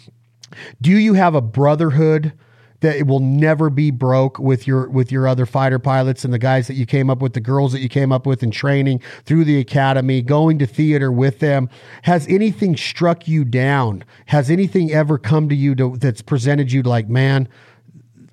do 0.82 0.92
you 0.92 1.14
have 1.14 1.36
a 1.36 1.42
brotherhood 1.42 2.34
that 2.82 2.96
it 2.96 3.06
will 3.06 3.20
never 3.20 3.70
be 3.70 3.92
broke 3.92 4.40
with 4.40 4.66
your 4.66 4.90
with 4.90 5.12
your 5.12 5.28
other 5.28 5.46
fighter 5.46 5.78
pilots 5.80 6.26
and 6.26 6.34
the 6.34 6.40
guys 6.40 6.68
that 6.68 6.74
you 6.74 6.86
came 6.86 7.10
up 7.10 7.22
with, 7.22 7.34
the 7.34 7.40
girls 7.40 7.72
that 7.72 7.80
you 7.80 7.88
came 7.88 8.12
up 8.12 8.26
with 8.26 8.42
in 8.44 8.52
training 8.52 9.00
through 9.24 9.44
the 9.46 9.60
academy, 9.60 10.22
going 10.22 10.58
to 10.60 10.66
theater 10.66 11.12
with 11.12 11.40
them? 11.40 11.70
Has 12.02 12.28
anything 12.28 12.76
struck 12.76 13.28
you 13.28 13.46
down? 13.46 14.04
Has 14.26 14.50
anything 14.50 14.92
ever 14.92 15.18
come 15.18 15.48
to 15.48 15.56
you 15.56 15.76
to, 15.76 15.96
that's 15.98 16.22
presented 16.22 16.72
you 16.72 16.82
like, 16.82 17.08
man? 17.08 17.48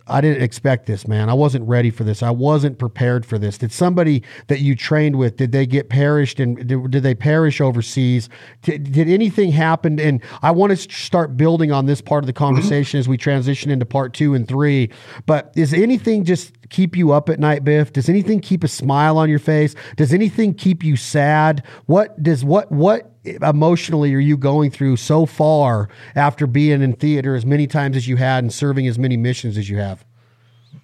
I 0.09 0.21
didn't 0.21 0.43
expect 0.43 0.87
this, 0.87 1.07
man. 1.07 1.29
I 1.29 1.35
wasn't 1.35 1.69
ready 1.69 1.91
for 1.91 2.05
this. 2.05 2.23
I 2.23 2.31
wasn't 2.31 2.79
prepared 2.79 3.27
for 3.27 3.39
this. 3.39 3.59
Did 3.59 3.73
somebody 3.73 4.23
that 4.49 4.61
you 4.61 4.75
trained 4.75 5.17
with, 5.17 5.37
did 5.37 5.53
they 5.53 5.67
get 5.67 5.89
perished 5.89 6.41
and 6.41 6.67
did, 6.67 6.91
did 6.91 7.03
they 7.03 7.15
perish 7.15 7.61
overseas? 7.61 8.29
Did, 8.63 8.93
did, 8.93 9.09
anything 9.09 9.53
happen? 9.53 10.01
And 10.01 10.23
I 10.43 10.51
want 10.51 10.71
to 10.71 10.77
start 10.77 11.37
building 11.37 11.73
on 11.73 11.87
this 11.87 12.01
part 12.01 12.25
of 12.25 12.27
the 12.27 12.33
mm-hmm. 12.33 12.45
conversation 12.45 12.99
mm-hmm. 12.99 13.05
as 13.05 13.09
we 13.09 13.17
transition 13.17 13.71
into 13.71 13.87
part 13.87 14.15
two 14.15 14.35
and 14.35 14.47
three. 14.47 14.91
But 15.27 15.53
is 15.57 15.73
anything 15.75 16.25
just 16.25 16.53
keep 16.71 16.97
you 16.97 17.13
up 17.13 17.29
at 17.29 17.39
night, 17.39 17.65
Biff? 17.65 17.93
Does 17.93 18.09
anything 18.09 18.41
keep 18.41 18.65
a 18.65 18.69
smile 18.69 19.19
on 19.19 19.29
your 19.29 19.39
face? 19.39 19.75
Does 19.97 20.13
anything 20.13 20.55
keep 20.55 20.83
you 20.83 20.97
sad? 20.97 21.65
What 21.87 22.23
does 22.23 22.45
what 22.45 22.71
what 22.73 23.18
emotionally 23.37 24.15
are 24.15 24.21
you 24.21 24.37
going 24.37 24.71
through 24.71 24.97
so 24.97 25.27
far 25.27 25.89
after 26.15 26.47
being 26.47 26.83
in 26.83 26.95
theater 26.95 27.35
as 27.35 27.45
many 27.45 27.67
times 27.67 27.97
as 27.97 28.09
you 28.09 28.17
had 28.17 28.45
and 28.45 28.53
serving 28.53 28.87
as 28.87 28.99
many 28.99 29.17
missions 29.17 29.57
as 29.57 29.69
you 29.69 29.79
have? 29.79 30.05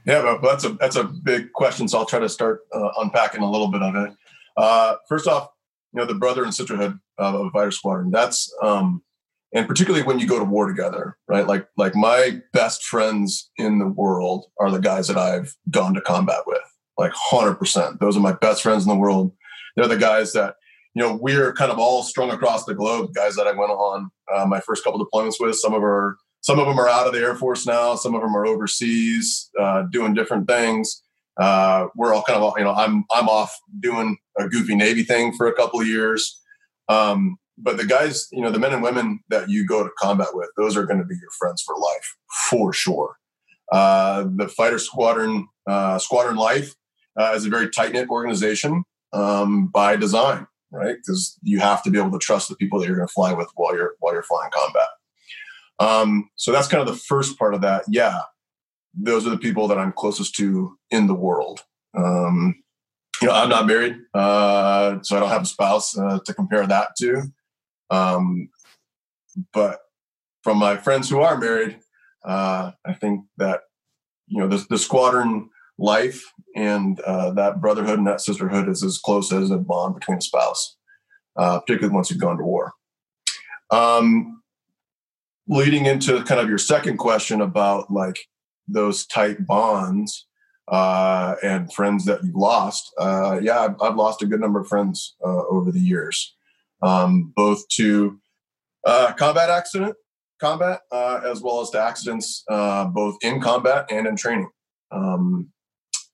Yeah, 0.06 0.22
but 0.22 0.42
that's 0.42 0.64
a 0.64 0.70
that's 0.74 0.96
a 0.96 1.04
big 1.04 1.52
question. 1.52 1.88
So 1.88 1.98
I'll 1.98 2.06
try 2.06 2.18
to 2.18 2.28
start 2.28 2.60
uh, 2.72 2.90
unpacking 2.98 3.42
a 3.42 3.50
little 3.50 3.68
bit 3.68 3.82
of 3.82 3.94
it. 3.94 4.12
Uh, 4.56 4.96
first 5.08 5.26
off, 5.26 5.48
you 5.92 6.00
know 6.00 6.06
the 6.06 6.14
brother 6.14 6.44
and 6.44 6.54
sisterhood 6.54 6.98
of 7.18 7.34
a 7.34 7.50
fighter 7.50 7.70
squadron. 7.70 8.10
That's 8.10 8.52
um, 8.62 9.02
and 9.54 9.68
particularly 9.68 10.04
when 10.04 10.18
you 10.18 10.26
go 10.26 10.38
to 10.38 10.44
war 10.44 10.66
together, 10.66 11.16
right? 11.28 11.46
Like 11.46 11.66
like 11.76 11.94
my 11.94 12.40
best 12.52 12.84
friends 12.84 13.50
in 13.56 13.78
the 13.78 13.86
world 13.86 14.46
are 14.60 14.70
the 14.70 14.80
guys 14.80 15.08
that 15.08 15.16
I've 15.16 15.54
gone 15.70 15.94
to 15.94 16.00
combat 16.00 16.40
with, 16.46 16.62
like 16.98 17.12
hundred 17.14 17.54
percent. 17.54 18.00
Those 18.00 18.16
are 18.16 18.20
my 18.20 18.32
best 18.32 18.62
friends 18.62 18.84
in 18.84 18.90
the 18.90 18.96
world. 18.96 19.32
They're 19.76 19.88
the 19.88 19.96
guys 19.96 20.32
that 20.34 20.56
you 20.94 21.02
know, 21.02 21.14
we're 21.14 21.52
kind 21.52 21.72
of 21.72 21.78
all 21.78 22.02
strung 22.02 22.30
across 22.30 22.64
the 22.64 22.74
globe. 22.74 23.12
Guys 23.14 23.34
that 23.34 23.46
I 23.46 23.52
went 23.52 23.72
on 23.72 24.10
uh, 24.32 24.46
my 24.46 24.60
first 24.60 24.84
couple 24.84 25.04
deployments 25.04 25.34
with. 25.40 25.56
Some 25.56 25.74
of 25.74 25.82
our, 25.82 26.16
some 26.40 26.60
of 26.60 26.66
them 26.66 26.78
are 26.78 26.88
out 26.88 27.06
of 27.06 27.12
the 27.12 27.18
Air 27.18 27.34
Force 27.34 27.66
now. 27.66 27.96
Some 27.96 28.14
of 28.14 28.22
them 28.22 28.36
are 28.36 28.46
overseas 28.46 29.50
uh, 29.60 29.82
doing 29.90 30.14
different 30.14 30.46
things. 30.46 31.02
Uh, 31.36 31.88
we're 31.96 32.14
all 32.14 32.22
kind 32.22 32.40
of 32.40 32.54
you 32.56 32.62
know 32.62 32.72
I'm 32.72 33.04
I'm 33.10 33.28
off 33.28 33.58
doing 33.80 34.16
a 34.38 34.48
goofy 34.48 34.76
Navy 34.76 35.02
thing 35.02 35.32
for 35.32 35.48
a 35.48 35.52
couple 35.52 35.80
of 35.80 35.86
years. 35.88 36.40
Um, 36.88 37.38
but 37.58 37.76
the 37.76 37.84
guys, 37.84 38.28
you 38.30 38.40
know, 38.40 38.50
the 38.50 38.58
men 38.60 38.72
and 38.72 38.82
women 38.82 39.20
that 39.30 39.48
you 39.48 39.66
go 39.66 39.82
to 39.82 39.90
combat 39.98 40.28
with, 40.32 40.48
those 40.56 40.76
are 40.76 40.86
going 40.86 40.98
to 40.98 41.04
be 41.04 41.16
your 41.16 41.30
friends 41.38 41.62
for 41.62 41.74
life, 41.76 42.16
for 42.48 42.72
sure. 42.72 43.16
Uh, 43.72 44.26
the 44.36 44.48
fighter 44.48 44.78
squadron, 44.78 45.48
uh, 45.66 45.98
squadron 45.98 46.36
life, 46.36 46.74
uh, 47.18 47.32
is 47.34 47.46
a 47.46 47.48
very 47.48 47.70
tight 47.70 47.92
knit 47.92 48.08
organization 48.08 48.84
um, 49.12 49.68
by 49.68 49.96
design 49.96 50.46
right? 50.74 50.96
Because 50.96 51.38
you 51.42 51.60
have 51.60 51.82
to 51.84 51.90
be 51.90 51.98
able 51.98 52.10
to 52.10 52.18
trust 52.18 52.48
the 52.48 52.56
people 52.56 52.78
that 52.78 52.86
you're 52.86 52.96
going 52.96 53.08
to 53.08 53.12
fly 53.12 53.32
with 53.32 53.48
while 53.54 53.74
you're 53.74 53.94
while 54.00 54.12
you're 54.12 54.22
flying 54.22 54.50
combat. 54.52 54.88
Um, 55.78 56.30
so 56.36 56.52
that's 56.52 56.68
kind 56.68 56.80
of 56.80 56.86
the 56.86 57.00
first 57.00 57.38
part 57.38 57.54
of 57.54 57.60
that. 57.62 57.84
Yeah, 57.88 58.20
those 58.94 59.26
are 59.26 59.30
the 59.30 59.38
people 59.38 59.68
that 59.68 59.78
I'm 59.78 59.92
closest 59.92 60.34
to 60.36 60.76
in 60.90 61.06
the 61.06 61.14
world. 61.14 61.60
Um, 61.96 62.62
you 63.22 63.28
know, 63.28 63.34
I'm 63.34 63.48
not 63.48 63.66
married, 63.66 63.96
uh, 64.12 64.98
so 65.02 65.16
I 65.16 65.20
don't 65.20 65.28
have 65.28 65.42
a 65.42 65.46
spouse 65.46 65.96
uh, 65.96 66.18
to 66.24 66.34
compare 66.34 66.66
that 66.66 66.88
to. 66.98 67.22
Um, 67.90 68.48
but 69.52 69.80
from 70.42 70.58
my 70.58 70.76
friends 70.76 71.08
who 71.08 71.20
are 71.20 71.38
married, 71.38 71.78
uh, 72.24 72.72
I 72.84 72.92
think 72.94 73.24
that 73.36 73.60
you 74.26 74.40
know 74.40 74.48
the, 74.48 74.64
the 74.68 74.78
squadron 74.78 75.50
life 75.78 76.24
and 76.54 77.00
uh, 77.00 77.30
that 77.32 77.60
brotherhood 77.60 77.98
and 77.98 78.06
that 78.06 78.20
sisterhood 78.20 78.68
is 78.68 78.82
as 78.82 78.98
close 78.98 79.32
as 79.32 79.50
a 79.50 79.58
bond 79.58 79.94
between 79.94 80.18
a 80.18 80.20
spouse, 80.20 80.76
uh, 81.36 81.60
particularly 81.60 81.94
once 81.94 82.10
you've 82.10 82.20
gone 82.20 82.38
to 82.38 82.44
war. 82.44 82.72
Um, 83.70 84.42
leading 85.48 85.86
into 85.86 86.22
kind 86.24 86.40
of 86.40 86.48
your 86.48 86.58
second 86.58 86.96
question 86.96 87.40
about 87.40 87.90
like 87.90 88.18
those 88.68 89.06
tight 89.06 89.46
bonds 89.46 90.26
uh, 90.68 91.34
and 91.42 91.72
friends 91.72 92.04
that 92.06 92.24
you've 92.24 92.34
lost. 92.34 92.90
Uh, 92.98 93.38
yeah, 93.42 93.60
I've, 93.60 93.76
I've, 93.82 93.96
lost 93.96 94.22
a 94.22 94.26
good 94.26 94.40
number 94.40 94.60
of 94.60 94.68
friends 94.68 95.16
uh, 95.22 95.46
over 95.46 95.70
the 95.70 95.80
years, 95.80 96.34
um, 96.82 97.32
both 97.36 97.66
to 97.76 98.18
uh, 98.86 99.12
combat 99.12 99.50
accident, 99.50 99.96
combat, 100.40 100.80
as 100.92 101.42
well 101.42 101.60
as 101.60 101.70
to 101.70 101.80
accidents, 101.80 102.44
both 102.48 103.16
in 103.22 103.40
combat 103.40 103.86
and 103.90 104.06
in 104.06 104.16
training. 104.16 104.48
Um, 104.90 105.52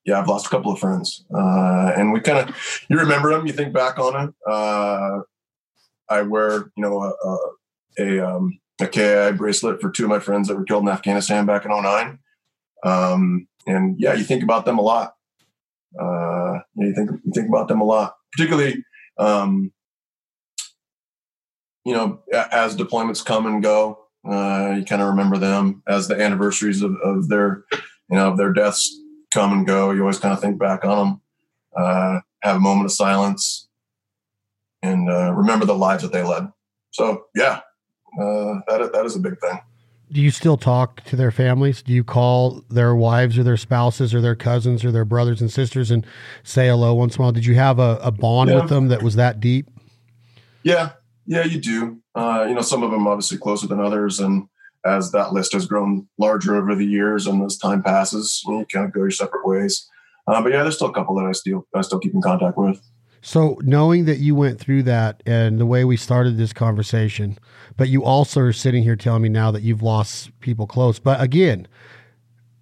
yeah, 0.05 0.19
I've 0.19 0.29
lost 0.29 0.47
a 0.47 0.51
couple 0.51 0.73
of 0.73 0.79
friends, 0.79 1.25
uh, 1.35 1.93
and 1.97 2.13
we 2.13 2.21
kind 2.21 2.49
of 2.49 2.57
you 2.89 2.99
remember 2.99 3.31
them, 3.31 3.47
you 3.47 3.53
think 3.53 3.73
back 3.73 3.99
on 3.99 4.29
it. 4.29 4.35
Uh, 4.51 5.21
I 6.09 6.23
wear 6.23 6.71
you 6.77 6.83
know 6.83 7.03
a 7.03 7.13
a, 7.29 8.19
a, 8.19 8.29
um, 8.29 8.59
a 8.81 8.87
KI 8.87 9.37
bracelet 9.37 9.81
for 9.81 9.91
two 9.91 10.05
of 10.05 10.11
my 10.11 10.19
friends 10.19 10.49
that 10.49 10.57
were 10.57 10.65
killed 10.65 10.85
in 10.85 10.89
Afghanistan 10.89 11.45
back 11.45 11.65
in 11.65 11.71
09. 11.71 12.19
Um, 12.83 13.47
and 13.67 14.01
yeah, 14.01 14.15
you 14.15 14.25
think 14.25 14.43
about 14.43 14.65
them 14.65 14.79
a 14.79 14.83
lot. 14.83 15.15
Uh, 16.01 16.61
you 16.77 16.95
think 16.95 17.11
you 17.25 17.33
think 17.35 17.49
about 17.49 17.69
them 17.69 17.81
a 17.81 17.85
lot, 17.85 18.15
particularly 18.33 18.83
um, 19.19 19.71
you 21.85 21.93
know 21.93 22.23
as 22.33 22.75
deployments 22.77 23.25
come 23.25 23.47
and 23.47 23.63
go. 23.63 23.99
Uh, 24.25 24.75
you 24.79 24.85
kind 24.85 25.03
of 25.03 25.09
remember 25.09 25.39
them 25.39 25.83
as 25.89 26.09
the 26.09 26.21
anniversaries 26.21 26.83
of, 26.83 26.95
of 27.03 27.29
their, 27.29 27.65
you 27.73 28.17
know, 28.17 28.29
of 28.29 28.37
their 28.37 28.53
deaths 28.53 28.95
come 29.33 29.53
and 29.53 29.67
go. 29.67 29.91
You 29.91 30.01
always 30.01 30.19
kind 30.19 30.35
of 30.35 30.41
think 30.41 30.59
back 30.59 30.85
on 30.85 30.99
them, 30.99 31.21
uh, 31.77 32.21
have 32.43 32.57
a 32.57 32.61
moment 32.61 32.87
of 32.87 32.93
silence, 32.93 33.69
and 34.83 35.09
uh, 35.11 35.33
remember 35.33 35.67
the 35.67 35.75
lives 35.75 36.03
that 36.03 36.13
they 36.13 36.23
led. 36.23 36.49
So 36.91 37.27
yeah, 37.35 37.61
uh, 38.21 38.61
that 38.69 38.91
that 38.93 39.07
is 39.07 39.17
a 39.17 39.21
big 39.21 39.39
thing. 39.41 39.61
Do 40.13 40.21
you 40.21 40.33
still 40.33 40.57
talk 40.57 41.05
to 41.05 41.15
their 41.15 41.31
families? 41.31 41.83
Do 41.83 41.93
you 41.93 42.03
call 42.03 42.65
their 42.69 42.97
wives 42.97 43.39
or 43.39 43.45
their 43.45 43.57
spouses 43.57 44.13
or 44.13 44.21
their 44.21 44.35
cousins 44.35 44.85
or 44.85 44.91
their 44.91 45.05
brothers 45.05 45.41
and 45.41 45.53
sisters 45.53 45.93
and 45.93 46.05
say 46.43 46.67
hello 46.67 46.95
once 46.95 47.15
in 47.15 47.21
a 47.21 47.23
while? 47.23 47.33
Did 47.33 47.47
you 47.47 47.55
have 47.55 47.79
a, 47.79 48.01
a 48.03 48.11
bond 48.11 48.51
yeah. 48.51 48.57
with 48.57 48.69
them 48.69 48.89
that 48.89 49.05
was 49.05 49.15
that 49.15 49.39
deep? 49.39 49.71
Yeah, 50.65 50.91
yeah, 51.27 51.45
you 51.45 51.61
do. 51.61 52.03
Uh, 52.17 52.45
you 52.49 52.55
know, 52.55 52.61
some 52.61 52.83
of 52.83 52.91
them 52.91 53.07
obviously 53.07 53.39
closer 53.39 53.69
than 53.69 53.79
others, 53.79 54.19
and 54.19 54.49
as 54.85 55.13
that 55.13 55.33
list 55.33 55.53
has 55.53 55.67
grown 55.67 56.09
larger 56.19 56.57
over 56.57 56.75
the 56.75 56.87
years 56.87 57.27
and 57.27 57.43
as 57.45 57.59
time 57.59 57.83
passes, 57.83 58.43
you, 58.47 58.67
kind 58.73 58.87
of 58.87 58.93
go 58.93 59.01
your 59.01 59.11
separate 59.11 59.47
ways. 59.47 59.89
Uh, 60.27 60.43
but 60.43 60.53
yeah, 60.53 60.63
there's 60.63 60.77
still 60.77 60.89
a 60.89 60.93
couple 60.93 61.15
that 61.17 61.27
I 61.27 61.33
still 61.33 61.67
I 61.75 61.81
still 61.83 61.99
keep 61.99 62.15
in 62.15 62.23
contact 62.23 62.57
with. 62.57 62.81
So 63.23 63.59
knowing 63.63 64.07
that 64.07 64.19
you 64.19 64.35
went 64.35 64.59
through 64.59 64.85
that 64.85 65.23
and 65.27 65.59
the 65.59 65.67
way 65.67 65.85
we 65.85 65.97
started 65.97 66.39
this 66.39 66.55
conversation, 66.55 67.39
but 67.77 67.89
you 67.89 68.03
also 68.03 68.41
are 68.41 68.53
sitting 68.53 68.83
here 68.83 68.97
telling 68.97 69.23
me 69.23 69.29
now 69.29 69.51
that 69.51 69.63
you've 69.63 69.83
lost 69.83 70.31
people 70.41 70.67
close. 70.67 70.99
But 70.99 71.21
again, 71.21 71.69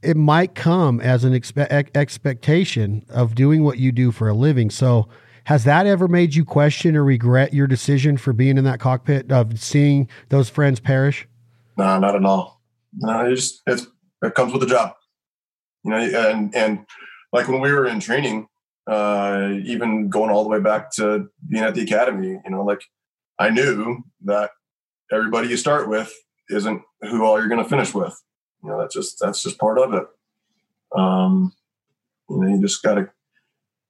it 0.03 0.17
might 0.17 0.57
come 0.57 1.01
as 1.01 1.23
an 1.23 1.33
expe- 1.33 1.97
expectation 1.97 3.05
of 3.09 3.37
doing 3.37 3.63
what 3.63 3.79
you 3.79 3.93
do 3.93 4.11
for 4.11 4.29
a 4.29 4.35
living. 4.35 4.71
So 4.71 5.09
has 5.45 5.63
that 5.65 5.87
ever 5.87 6.09
made 6.09 6.35
you 6.35 6.45
question 6.45 6.97
or 6.97 7.05
regret 7.05 7.55
your 7.55 7.67
decision 7.67 8.17
for 8.17 8.33
being 8.33 8.59
in 8.59 8.65
that 8.65 8.81
cockpit 8.81 9.31
of 9.31 9.61
seeing 9.61 10.09
those 10.29 10.51
friends 10.51 10.81
perish? 10.81 11.28
No, 11.79 11.99
not 12.01 12.17
at 12.17 12.25
all. 12.25 12.61
No, 12.93 13.25
it 13.27 13.37
just 13.37 13.63
it's, 13.67 13.87
it 14.23 14.35
comes 14.35 14.53
with 14.53 14.63
the 14.63 14.69
job. 14.69 14.95
You 15.85 15.93
know, 15.93 15.97
and 15.97 16.55
and 16.55 16.85
like 17.33 17.47
when 17.47 17.61
we 17.61 17.73
were 17.73 17.87
in 17.87 18.01
training, 18.01 18.49
uh, 18.91 19.51
even 19.65 20.09
going 20.09 20.31
all 20.31 20.43
the 20.43 20.49
way 20.49 20.61
back 20.61 20.91
to 20.97 21.29
being 21.49 21.63
at 21.63 21.75
the 21.75 21.83
academy, 21.83 22.41
you 22.45 22.51
know, 22.51 22.65
like 22.65 22.83
I 23.39 23.51
knew 23.51 24.03
that 24.25 24.51
everybody 25.13 25.49
you 25.49 25.57
start 25.57 25.89
with 25.89 26.13
isn't 26.51 26.83
who 27.03 27.25
all 27.25 27.39
you're 27.39 27.49
going 27.49 27.63
to 27.63 27.69
finish 27.69 27.95
with. 27.95 28.21
You 28.65 28.71
know, 28.71 28.81
that's 28.81 28.95
just 28.95 29.19
that's 29.21 29.43
just 29.43 29.59
part 29.59 29.79
of 29.79 29.95
it. 29.95 30.05
Um, 30.97 31.53
you 32.29 32.41
know, 32.41 32.49
you 32.49 32.61
just 32.61 32.83
got 32.83 32.95
to 32.95 33.11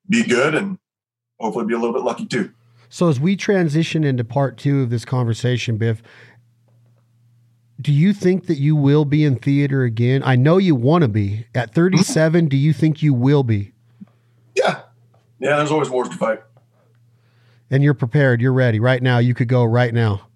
be 0.09 0.25
good 0.25 0.55
and 0.55 0.79
hopefully 1.41 1.65
be 1.65 1.75
a 1.75 1.79
little 1.79 1.95
bit 1.95 2.03
lucky 2.03 2.27
too. 2.27 2.53
So 2.91 3.09
as 3.09 3.21
we 3.21 3.37
transition 3.37 4.03
into 4.03 4.25
part 4.25 4.57
two 4.57 4.83
of 4.83 4.91
this 4.91 5.05
conversation, 5.05 5.77
Biff, 5.77 6.03
do 7.89 7.95
you 7.95 8.13
think 8.13 8.49
that 8.49 8.59
you 8.59 8.77
will 8.77 9.07
be 9.07 9.25
in 9.25 9.37
theater 9.37 9.83
again? 9.83 10.23
I 10.23 10.37
know 10.37 10.59
you 10.59 10.75
want 10.75 11.01
to 11.01 11.09
be. 11.09 11.47
At 11.55 11.73
37, 11.73 12.43
mm-hmm. 12.43 12.49
do 12.49 12.59
you 12.59 12.75
think 12.75 13.03
you 13.03 13.15
will 13.15 13.43
be? 13.43 13.73
Yeah. 14.55 14.81
Yeah, 15.39 15.57
there's 15.57 15.71
always 15.71 15.89
wars 15.89 16.11
to 16.11 16.15
fight. 16.15 16.43
And 17.71 17.83
you're 17.83 17.95
prepared. 17.95 18.43
You're 18.43 18.53
ready. 18.53 18.79
Right 18.79 19.03
now, 19.03 19.17
you 19.17 19.33
could 19.33 19.49
go 19.49 19.65
right 19.65 19.95
now. 19.95 20.29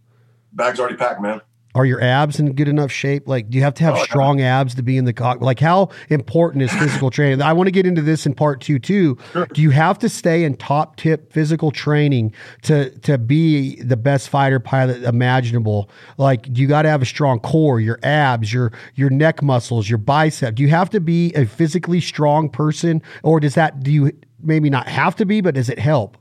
Bag's 0.54 0.80
already 0.80 0.96
packed, 0.96 1.20
man 1.20 1.42
are 1.74 1.86
your 1.86 2.02
abs 2.02 2.38
in 2.38 2.52
good 2.52 2.68
enough 2.68 2.90
shape? 2.90 3.26
Like, 3.26 3.48
do 3.48 3.56
you 3.56 3.64
have 3.64 3.74
to 3.74 3.84
have 3.84 3.96
oh, 3.96 4.02
strong 4.04 4.40
abs 4.40 4.74
to 4.74 4.82
be 4.82 4.98
in 4.98 5.04
the 5.04 5.12
cock? 5.12 5.40
Like, 5.40 5.58
how 5.58 5.88
important 6.10 6.62
is 6.62 6.72
physical 6.72 7.10
training? 7.10 7.40
I 7.40 7.52
want 7.52 7.66
to 7.66 7.70
get 7.70 7.86
into 7.86 8.02
this 8.02 8.26
in 8.26 8.34
part 8.34 8.60
two 8.60 8.78
too. 8.78 9.16
Sure. 9.32 9.46
Do 9.46 9.62
you 9.62 9.70
have 9.70 9.98
to 10.00 10.08
stay 10.08 10.44
in 10.44 10.56
top 10.56 10.96
tip 10.96 11.32
physical 11.32 11.70
training 11.70 12.34
to 12.62 12.90
to 13.00 13.16
be 13.16 13.80
the 13.80 13.96
best 13.96 14.28
fighter 14.28 14.60
pilot 14.60 15.02
imaginable? 15.02 15.88
Like, 16.18 16.52
do 16.52 16.60
you 16.60 16.68
got 16.68 16.82
to 16.82 16.90
have 16.90 17.02
a 17.02 17.06
strong 17.06 17.40
core, 17.40 17.80
your 17.80 17.98
abs, 18.02 18.52
your 18.52 18.72
your 18.94 19.10
neck 19.10 19.42
muscles, 19.42 19.88
your 19.88 19.98
bicep? 19.98 20.54
Do 20.54 20.62
you 20.62 20.68
have 20.68 20.90
to 20.90 21.00
be 21.00 21.32
a 21.34 21.46
physically 21.46 22.00
strong 22.00 22.50
person, 22.50 23.02
or 23.22 23.40
does 23.40 23.54
that 23.54 23.82
do 23.82 23.90
you 23.90 24.12
maybe 24.42 24.68
not 24.68 24.88
have 24.88 25.16
to 25.16 25.24
be, 25.24 25.40
but 25.40 25.54
does 25.54 25.70
it 25.70 25.78
help? 25.78 26.18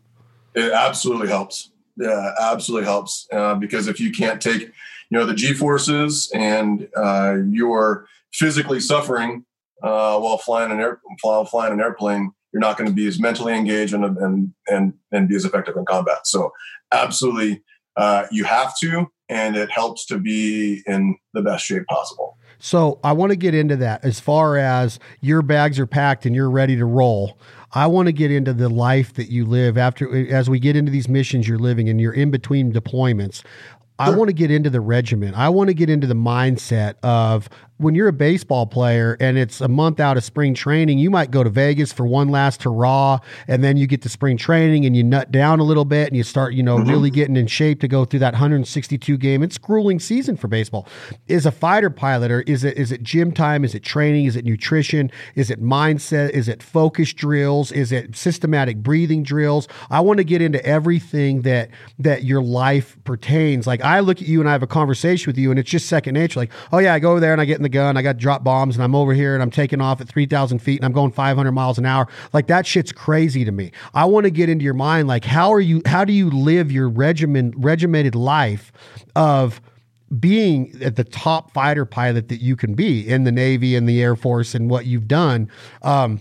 It 0.54 0.72
absolutely 0.72 1.28
helps. 1.28 1.72
Yeah, 1.98 2.32
absolutely 2.40 2.86
helps 2.88 3.28
uh, 3.32 3.56
because 3.56 3.88
if 3.88 4.00
you 4.00 4.12
can't 4.12 4.42
take 4.42 4.72
you 5.12 5.20
know 5.20 5.26
the 5.26 5.36
g 5.36 5.54
forces 5.54 6.32
and 6.34 6.88
uh, 6.96 7.38
you're 7.50 8.08
physically 8.34 8.80
suffering 8.80 9.46
uh, 9.84 10.18
while 10.18 10.38
flying 10.38 10.72
an 10.72 10.80
air 10.80 11.00
while 11.22 11.46
flying 11.46 11.74
an 11.74 11.80
airplane 11.80 12.32
you're 12.52 12.62
not 12.62 12.78
going 12.78 12.90
to 12.90 12.94
be 12.94 13.08
as 13.08 13.20
mentally 13.20 13.54
engaged 13.54 13.94
and 13.94 14.04
and 14.04 14.54
and 14.68 14.94
and 15.12 15.28
be 15.28 15.36
as 15.36 15.46
effective 15.46 15.76
in 15.78 15.86
combat. 15.86 16.28
So 16.28 16.52
absolutely 16.92 17.64
uh, 17.98 18.26
you 18.32 18.44
have 18.46 18.78
to 18.80 19.08
and 19.30 19.56
it 19.56 19.72
helps 19.72 20.06
to 20.08 20.18
be 20.18 20.84
in 20.86 21.18
the 21.34 21.42
best 21.42 21.66
shape 21.66 21.86
possible. 21.88 22.38
So 22.60 23.00
i 23.04 23.12
want 23.12 23.32
to 23.32 23.36
get 23.36 23.56
into 23.56 23.76
that. 23.78 24.04
As 24.04 24.20
far 24.20 24.58
as 24.58 25.00
your 25.22 25.42
bags 25.42 25.80
are 25.80 25.88
packed 25.88 26.26
and 26.26 26.36
you're 26.36 26.50
ready 26.50 26.76
to 26.76 26.86
roll 26.86 27.38
I 27.74 27.88
want 27.88 28.08
to 28.08 28.12
get 28.12 28.32
into 28.32 28.54
the 28.54 28.68
life 28.68 29.14
that 29.14 29.30
you 29.30 29.46
live 29.46 29.78
after 29.78 30.30
as 30.30 30.50
we 30.50 30.60
get 30.60 30.76
into 30.76 30.92
these 30.92 31.08
missions 31.08 31.48
you're 31.48 31.60
living 31.60 31.88
and 31.88 32.02
you're 32.02 32.14
in 32.14 32.30
between 32.30 32.74
deployments. 32.74 33.44
I 34.02 34.16
want 34.16 34.30
to 34.30 34.34
get 34.34 34.52
into 34.52 34.70
the 34.70 34.82
regimen. 34.82 35.34
I 35.36 35.50
want 35.50 35.70
to 35.70 35.74
get 35.74 35.90
into 35.90 36.08
the 36.08 36.16
mindset 36.16 36.96
of 37.04 37.50
when 37.82 37.96
you're 37.96 38.08
a 38.08 38.14
baseball 38.14 38.68
player 38.68 39.18
and 39.20 39.38
it's 39.38 39.60
a 39.60 39.68
month 39.68 40.00
out 40.00 40.16
of 40.16 40.24
spring 40.24 40.54
training, 40.54 41.00
you 41.00 41.10
might 41.10 41.32
go 41.32 41.44
to 41.44 41.50
Vegas 41.50 41.92
for 41.92 42.06
one 42.06 42.30
last 42.30 42.62
hurrah, 42.62 43.20
and 43.48 43.64
then 43.64 43.76
you 43.76 43.88
get 43.88 44.04
to 44.04 44.10
spring 44.10 44.38
training 44.38 44.86
and 44.86 44.96
you 44.96 45.04
nut 45.04 45.32
down 45.32 45.60
a 45.60 45.64
little 45.64 45.84
bit 45.84 46.08
and 46.08 46.16
you 46.16 46.24
start, 46.24 46.54
you 46.54 46.62
know, 46.62 46.78
mm-hmm. 46.78 46.90
really 46.90 47.10
getting 47.10 47.36
in 47.36 47.48
shape 47.48 47.82
to 47.82 47.88
go 47.88 48.06
through 48.06 48.20
that 48.20 48.34
162 48.34 49.18
game. 49.18 49.42
It's 49.42 49.58
grueling 49.58 50.00
season 50.00 50.38
for 50.38 50.48
baseball. 50.48 50.88
Is 51.28 51.46
a 51.46 51.52
fighter 51.52 51.90
pilot 51.90 52.32
or 52.32 52.42
is 52.42 52.64
it 52.64 52.78
is 52.78 52.92
it 52.92 53.02
gym 53.02 53.32
time? 53.32 53.66
Is 53.66 53.74
it 53.74 53.84
training? 53.84 54.26
Is 54.26 54.36
it 54.36 54.46
nutrition? 54.46 55.12
Is 55.36 55.50
it 55.50 55.62
mindset? 55.62 56.30
Is 56.32 56.48
it 56.48 56.62
focus 56.62 57.14
drills? 57.14 57.72
Is 57.72 57.92
it 57.92 58.16
systematic 58.16 58.78
breathing 58.78 59.24
drills? 59.24 59.68
I 59.90 60.02
want 60.02 60.18
to 60.18 60.24
get 60.24 60.42
into 60.42 60.64
everything 60.64 61.42
that 61.42 61.72
that 61.98 62.24
your 62.24 62.44
life 62.44 62.96
pertains. 63.06 63.66
Like 63.66 63.82
I 63.82 64.02
look 64.02 64.22
at 64.22 64.28
you 64.28 64.40
and 64.40 64.48
I 64.48 64.52
have 64.52 64.64
a 64.64 64.68
conversation 64.68 65.30
with 65.30 65.38
you, 65.38 65.50
and 65.50 65.60
it's 65.60 65.70
just 65.70 65.88
second 65.88 66.14
nature. 66.14 66.40
Like, 66.40 66.52
oh 66.72 66.78
yeah, 66.78 66.94
I 66.94 67.00
go 67.00 67.12
over 67.12 67.20
there 67.20 67.32
and 67.32 67.42
I 67.42 67.46
get 67.46 67.58
in 67.58 67.64
the 67.64 67.71
gun. 67.72 67.98
I 67.98 68.02
got 68.02 68.18
drop 68.18 68.44
bombs 68.44 68.76
and 68.76 68.84
I'm 68.84 68.96
over 68.96 69.14
here 69.14 69.34
and 69.34 69.42
I'm 69.42 69.52
taking 69.52 69.82
off 69.82 70.02
at 70.02 70.08
3,000 70.08 70.60
feet 70.60 70.80
and 70.80 70.86
I'm 70.86 70.92
going 70.92 71.12
500 71.12 71.52
miles 71.52 71.78
an 71.78 71.86
hour. 71.86 72.08
Like 72.34 72.48
that 72.48 72.66
shit's 72.66 72.92
crazy 72.92 73.44
to 73.46 73.52
me. 73.52 73.72
I 73.94 74.06
want 74.06 74.26
to 74.26 74.32
get 74.32 74.50
into 74.50 74.64
your 74.64 74.74
mind. 74.74 75.08
Like, 75.08 75.26
how 75.26 75.52
are 75.52 75.62
you, 75.62 75.82
how 75.86 76.06
do 76.06 76.14
you 76.14 76.30
live 76.30 76.72
your 76.72 76.90
regimen, 76.90 77.54
regimented 77.58 78.16
life 78.16 78.72
of, 79.16 79.62
being 80.20 80.78
at 80.82 80.98
the 80.98 81.06
top 81.06 81.54
fighter 81.54 81.86
pilot 81.86 82.28
that 82.28 82.42
you 82.42 82.56
can 82.58 82.74
be 82.74 83.08
in 83.08 83.24
the 83.24 83.32
Navy 83.32 83.76
and 83.76 83.88
the 83.88 84.02
Air 84.02 84.16
Force 84.16 84.54
and 84.54 84.70
what 84.70 84.86
you've 84.86 85.08
done. 85.08 85.50
Um, 85.84 86.20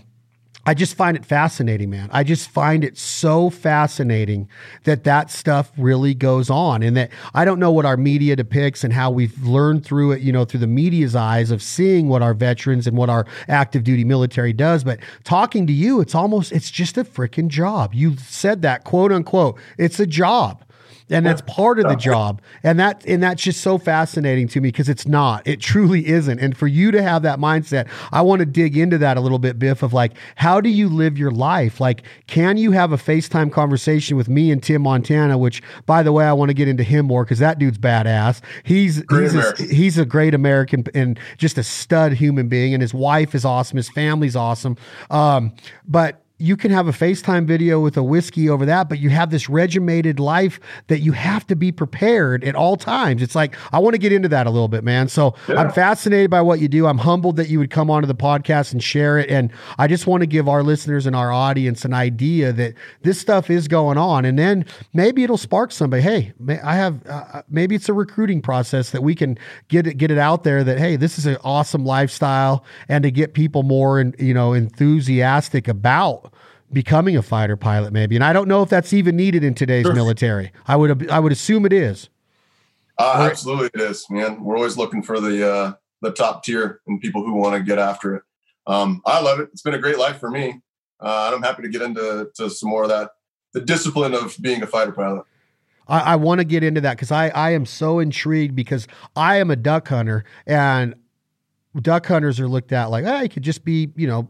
I 0.71 0.73
just 0.73 0.95
find 0.95 1.17
it 1.17 1.25
fascinating, 1.25 1.89
man. 1.89 2.09
I 2.13 2.23
just 2.23 2.49
find 2.49 2.85
it 2.85 2.97
so 2.97 3.49
fascinating 3.49 4.47
that 4.85 5.03
that 5.03 5.29
stuff 5.29 5.69
really 5.75 6.13
goes 6.13 6.49
on 6.49 6.81
and 6.81 6.95
that 6.95 7.11
I 7.33 7.43
don't 7.43 7.59
know 7.59 7.73
what 7.73 7.85
our 7.85 7.97
media 7.97 8.37
depicts 8.37 8.85
and 8.85 8.93
how 8.93 9.11
we've 9.11 9.37
learned 9.43 9.83
through 9.83 10.13
it, 10.13 10.21
you 10.21 10.31
know, 10.31 10.45
through 10.45 10.61
the 10.61 10.67
media's 10.67 11.13
eyes 11.13 11.51
of 11.51 11.61
seeing 11.61 12.07
what 12.07 12.21
our 12.21 12.33
veterans 12.33 12.87
and 12.87 12.95
what 12.95 13.09
our 13.09 13.27
active 13.49 13.83
duty 13.83 14.05
military 14.05 14.53
does. 14.53 14.85
But 14.85 14.99
talking 15.25 15.67
to 15.67 15.73
you, 15.73 15.99
it's 15.99 16.15
almost, 16.15 16.53
it's 16.53 16.71
just 16.71 16.97
a 16.97 17.03
freaking 17.03 17.49
job. 17.49 17.93
You 17.93 18.15
said 18.15 18.61
that 18.61 18.85
quote 18.85 19.11
unquote. 19.11 19.59
It's 19.77 19.99
a 19.99 20.07
job 20.07 20.63
and 21.11 21.25
that's 21.25 21.41
part 21.41 21.79
of 21.79 21.87
the 21.87 21.95
job. 21.95 22.41
And 22.63 22.79
that 22.79 23.05
and 23.05 23.21
that's 23.21 23.43
just 23.43 23.61
so 23.61 23.77
fascinating 23.77 24.47
to 24.49 24.61
me 24.61 24.69
because 24.69 24.89
it's 24.89 25.07
not. 25.07 25.45
It 25.47 25.59
truly 25.59 26.07
isn't. 26.07 26.39
And 26.39 26.57
for 26.57 26.67
you 26.67 26.91
to 26.91 27.01
have 27.01 27.23
that 27.23 27.39
mindset 27.39 27.87
i 28.11 28.21
want 28.21 28.39
to 28.39 28.45
dig 28.45 28.77
into 28.77 28.97
that 28.97 29.17
a 29.17 29.21
little 29.21 29.39
bit 29.39 29.59
biff 29.59 29.83
of 29.83 29.93
like 29.93 30.13
how 30.35 30.61
do 30.61 30.69
you 30.69 30.87
live 30.87 31.17
your 31.17 31.31
life? 31.31 31.79
Like 31.79 32.03
can 32.27 32.57
you 32.57 32.71
have 32.71 32.91
a 32.91 32.97
facetime 32.97 33.51
conversation 33.51 34.17
with 34.17 34.29
me 34.29 34.51
and 34.51 34.61
tim 34.61 34.83
montana 34.83 35.37
which 35.37 35.61
by 35.85 36.03
the 36.03 36.11
way 36.11 36.25
i 36.25 36.33
want 36.33 36.49
to 36.49 36.53
get 36.53 36.67
into 36.67 36.83
him 36.83 37.07
more 37.07 37.23
because 37.23 37.39
that 37.39 37.59
dude's 37.59 37.77
badass. 37.77 38.41
He's 38.63 39.03
he's 39.09 39.35
a, 39.35 39.53
he's 39.63 39.97
a 39.97 40.05
great 40.05 40.33
american 40.33 40.85
and 40.93 41.19
just 41.37 41.57
a 41.57 41.63
stud 41.63 42.13
human 42.13 42.47
being 42.47 42.73
and 42.73 42.81
his 42.81 42.93
wife 42.93 43.35
is 43.35 43.45
awesome. 43.45 43.77
His 43.77 43.89
family's 43.89 44.35
awesome. 44.35 44.77
Um, 45.09 45.53
but 45.85 46.20
you 46.41 46.57
can 46.57 46.71
have 46.71 46.87
a 46.87 46.91
FaceTime 46.91 47.45
video 47.45 47.79
with 47.79 47.95
a 47.97 48.03
whiskey 48.03 48.49
over 48.49 48.65
that, 48.65 48.89
but 48.89 48.97
you 48.97 49.09
have 49.09 49.29
this 49.29 49.47
regimented 49.47 50.19
life 50.19 50.59
that 50.87 50.99
you 50.99 51.11
have 51.11 51.45
to 51.47 51.55
be 51.55 51.71
prepared 51.71 52.43
at 52.43 52.55
all 52.55 52.75
times. 52.75 53.21
It's 53.21 53.35
like, 53.35 53.55
I 53.71 53.77
want 53.77 53.93
to 53.93 53.99
get 53.99 54.11
into 54.11 54.27
that 54.29 54.47
a 54.47 54.49
little 54.49 54.67
bit, 54.67 54.83
man. 54.83 55.07
So 55.07 55.35
yeah. 55.47 55.55
I'm 55.55 55.71
fascinated 55.71 56.31
by 56.31 56.41
what 56.41 56.59
you 56.59 56.67
do. 56.67 56.87
I'm 56.87 56.97
humbled 56.97 57.35
that 57.35 57.49
you 57.49 57.59
would 57.59 57.69
come 57.69 57.91
onto 57.91 58.07
the 58.07 58.15
podcast 58.15 58.71
and 58.71 58.83
share 58.83 59.19
it. 59.19 59.29
And 59.29 59.51
I 59.77 59.87
just 59.87 60.07
want 60.07 60.21
to 60.21 60.27
give 60.27 60.49
our 60.49 60.63
listeners 60.63 61.05
and 61.05 61.15
our 61.15 61.31
audience 61.31 61.85
an 61.85 61.93
idea 61.93 62.51
that 62.53 62.73
this 63.03 63.19
stuff 63.19 63.51
is 63.51 63.67
going 63.67 63.99
on. 63.99 64.25
And 64.25 64.39
then 64.39 64.65
maybe 64.93 65.23
it'll 65.23 65.37
spark 65.37 65.71
somebody. 65.71 66.01
Hey, 66.01 66.33
I 66.63 66.75
have, 66.75 67.05
uh, 67.05 67.25
uh, 67.33 67.41
maybe 67.49 67.75
it's 67.75 67.87
a 67.87 67.93
recruiting 67.93 68.41
process 68.41 68.89
that 68.89 69.03
we 69.03 69.13
can 69.13 69.37
get 69.67 69.85
it, 69.85 69.97
get 69.97 70.09
it 70.09 70.17
out 70.17 70.43
there 70.43 70.63
that, 70.63 70.79
hey, 70.79 70.95
this 70.95 71.19
is 71.19 71.27
an 71.27 71.37
awesome 71.43 71.85
lifestyle 71.85 72.65
and 72.89 73.03
to 73.03 73.11
get 73.11 73.35
people 73.35 73.61
more, 73.61 73.99
and 73.99 74.15
you 74.17 74.33
know, 74.33 74.53
enthusiastic 74.53 75.67
about 75.67 76.30
becoming 76.73 77.17
a 77.17 77.21
fighter 77.21 77.57
pilot 77.57 77.91
maybe 77.91 78.15
and 78.15 78.23
i 78.23 78.31
don't 78.31 78.47
know 78.47 78.61
if 78.63 78.69
that's 78.69 78.93
even 78.93 79.15
needed 79.15 79.43
in 79.43 79.53
today's 79.53 79.85
military 79.85 80.51
i 80.67 80.75
would 80.75 81.09
i 81.09 81.19
would 81.19 81.31
assume 81.31 81.65
it 81.65 81.73
is 81.73 82.09
Uh, 82.97 83.27
absolutely, 83.31 83.69
it 83.73 83.81
is, 83.81 84.05
man. 84.11 84.43
We're 84.43 84.55
always 84.57 84.77
looking 84.77 85.01
for 85.01 85.19
the 85.19 85.49
uh, 85.51 85.73
the 86.01 86.11
top 86.11 86.43
tier 86.43 86.81
and 86.85 87.01
people 87.01 87.23
who 87.25 87.33
want 87.33 87.55
to 87.55 87.63
get 87.63 87.79
after 87.79 88.15
it. 88.15 88.23
Um, 88.67 89.01
I 89.05 89.19
love 89.21 89.39
it. 89.39 89.49
It's 89.51 89.63
been 89.63 89.73
a 89.73 89.79
great 89.79 89.97
life 89.97 90.19
for 90.19 90.29
me, 90.29 90.61
uh, 90.99 91.23
and 91.25 91.35
I'm 91.35 91.41
happy 91.41 91.63
to 91.63 91.69
get 91.69 91.81
into 91.81 92.29
to 92.35 92.49
some 92.49 92.69
more 92.69 92.83
of 92.83 92.89
that, 92.89 93.11
the 93.53 93.61
discipline 93.61 94.13
of 94.13 94.35
being 94.39 94.61
a 94.61 94.67
fighter 94.67 94.91
pilot. 94.91 95.25
I, 95.87 96.13
I 96.13 96.15
want 96.17 96.39
to 96.39 96.45
get 96.45 96.63
into 96.63 96.81
that 96.81 96.95
because 96.95 97.11
I, 97.11 97.29
I 97.29 97.51
am 97.51 97.65
so 97.65 97.97
intrigued 97.99 98.55
because 98.55 98.87
I 99.15 99.37
am 99.37 99.49
a 99.49 99.55
duck 99.55 99.87
hunter 99.87 100.23
and 100.45 100.93
duck 101.81 102.05
hunters 102.05 102.39
are 102.39 102.47
looked 102.47 102.71
at 102.71 102.91
like, 102.91 103.05
hey, 103.05 103.23
you 103.23 103.29
could 103.29 103.43
just 103.43 103.65
be, 103.65 103.91
you 103.95 104.05
know, 104.05 104.29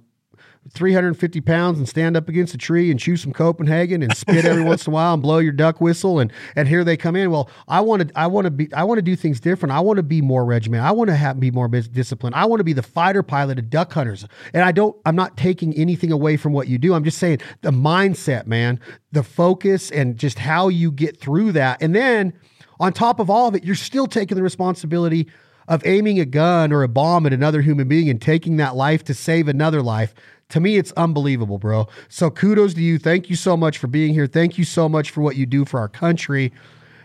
350 0.70 1.41
pounds 1.41 1.80
and 1.80 1.89
stand 1.89 2.16
up 2.16 2.30
against 2.30 2.53
a 2.53 2.57
tree 2.57 2.91
and 2.91 2.99
chew 2.99 3.18
some 3.18 3.34
Copenhagen 3.34 4.03
and 4.03 4.16
spit 4.16 4.45
every 4.45 4.64
once 4.66 4.86
in 4.86 4.91
a 4.91 4.93
while 4.93 5.14
and 5.14 5.22
blow 5.22 5.39
your 5.39 5.51
duck 5.51 5.82
whistle 5.82 6.20
and 6.20 6.32
and 6.55 6.68
here 6.68 6.84
they 6.84 6.95
come 6.95 7.16
in. 7.16 7.32
Well, 7.32 7.49
I 7.68 7.82
want 7.82 8.07
to 8.07 8.20
I 8.20 8.28
want 8.28 8.45
to 8.45 8.51
be 8.51 8.72
I 8.74 8.84
want 8.84 8.99
to 8.99 9.01
do 9.01 9.16
things 9.16 9.39
different. 9.39 9.74
I 9.74 9.80
want 9.80 9.97
to 9.97 10.03
be 10.03 10.22
more 10.22 10.45
regimented. 10.45 10.86
I 10.86 10.91
want 10.91 11.09
to 11.09 11.16
have 11.16 11.39
be 11.39 11.49
more 11.49 11.68
disciplined. 11.68 12.36
I 12.36 12.45
want 12.45 12.59
to 12.59 12.64
be 12.64 12.74
the 12.74 12.84
fighter 12.84 13.24
pilot 13.24 13.57
of 13.57 13.70
duck 13.72 13.91
hunters. 13.91 14.26
And 14.53 14.64
I 14.64 14.72
don't 14.72 14.95
I'm 15.03 15.16
not 15.16 15.36
taking 15.36 15.74
anything 15.74 16.12
away 16.12 16.38
from 16.38 16.53
what 16.53 16.68
you 16.68 16.78
do. 16.78 16.93
I'm 16.93 17.03
just 17.03 17.18
saying 17.18 17.39
the 17.62 17.72
mindset, 17.72 18.45
man, 18.45 18.80
the 19.12 19.24
focus 19.24 19.89
and 19.89 20.16
just 20.16 20.38
how 20.38 20.68
you 20.68 20.91
get 20.91 21.20
through 21.20 21.53
that. 21.53 21.82
And 21.82 21.95
then 21.95 22.34
on 22.80 22.93
top 22.93 23.20
of 23.20 23.32
all 23.32 23.47
of 23.47 23.55
it, 23.55 23.64
you're 23.64 23.76
still 23.76 24.05
taking 24.05 24.36
the 24.36 24.43
responsibility 24.43 25.28
of 25.68 25.86
aiming 25.86 26.20
a 26.20 26.26
gun 26.26 26.72
or 26.72 26.84
a 26.84 26.88
bomb 26.88 27.26
at 27.26 27.34
another 27.34 27.62
human 27.62 27.88
being 27.88 28.09
and 28.09 28.22
taking 28.22 28.57
that 28.57 28.76
life 28.76 29.03
to 29.05 29.14
save 29.14 29.47
another 29.47 29.82
life 29.82 30.14
to 30.52 30.60
me, 30.60 30.78
it's 30.78 30.91
unbelievable, 30.93 31.58
bro. 31.58 31.88
So 32.10 32.30
kudos 32.30 32.74
to 32.76 32.82
you. 32.82 32.99
Thank 32.99 33.30
you 33.30 33.36
so 33.36 33.58
much 33.58 33.78
for 33.78 33.88
being 33.88 34.14
here. 34.14 34.28
Thank 34.28 34.58
you 34.58 34.64
so 34.64 34.88
much 34.88 35.10
for 35.10 35.22
what 35.22 35.36
you 35.36 35.45
do 35.45 35.66
for 35.66 35.80
our 35.80 35.88
country. 35.88 36.52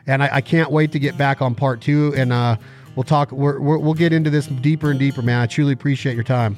And 0.06 0.22
I, 0.22 0.36
I 0.36 0.40
can't 0.40 0.70
wait 0.70 0.92
to 0.92 0.98
get 0.98 1.16
back 1.16 1.42
on 1.42 1.54
part 1.54 1.80
two. 1.80 2.12
And 2.16 2.32
uh, 2.32 2.56
we'll 2.94 3.04
talk. 3.04 3.32
we 3.32 3.58
will 3.58 3.94
get 3.94 4.12
into 4.12 4.30
this 4.30 4.46
deeper 4.46 4.90
and 4.90 4.98
deeper, 4.98 5.22
man. 5.22 5.40
I 5.40 5.46
truly 5.46 5.72
appreciate 5.72 6.14
your 6.14 6.24
time. 6.24 6.56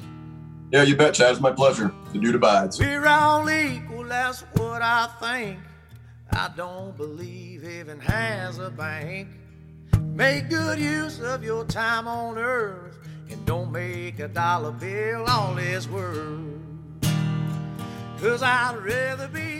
Yeah, 0.71 0.83
you 0.83 0.95
bet, 0.95 1.15
Chad. 1.15 1.31
It's 1.31 1.41
my 1.41 1.51
pleasure. 1.51 1.91
The 2.13 2.19
dude 2.19 2.35
abides. 2.35 2.79
We're 2.79 3.07
all 3.07 3.49
equal. 3.49 4.03
That's 4.03 4.41
what 4.41 4.81
I 4.81 5.09
think. 5.19 5.59
I 6.31 6.51
don't 6.55 6.95
believe 6.95 7.63
heaven 7.63 7.99
has 7.99 8.59
a 8.59 8.69
bank. 8.69 9.29
Make 9.99 10.49
good 10.49 10.79
use 10.79 11.21
of 11.21 11.43
your 11.43 11.65
time 11.65 12.07
on 12.07 12.37
earth 12.37 12.99
and 13.31 13.45
don't 13.45 13.71
make 13.71 14.19
a 14.19 14.27
dollar 14.27 14.71
bill 14.71 15.25
all 15.27 15.57
it's 15.57 15.87
worth. 15.87 16.68
Cause 18.21 18.43
I'd 18.43 18.75
rather 18.83 19.29
be 19.29 19.58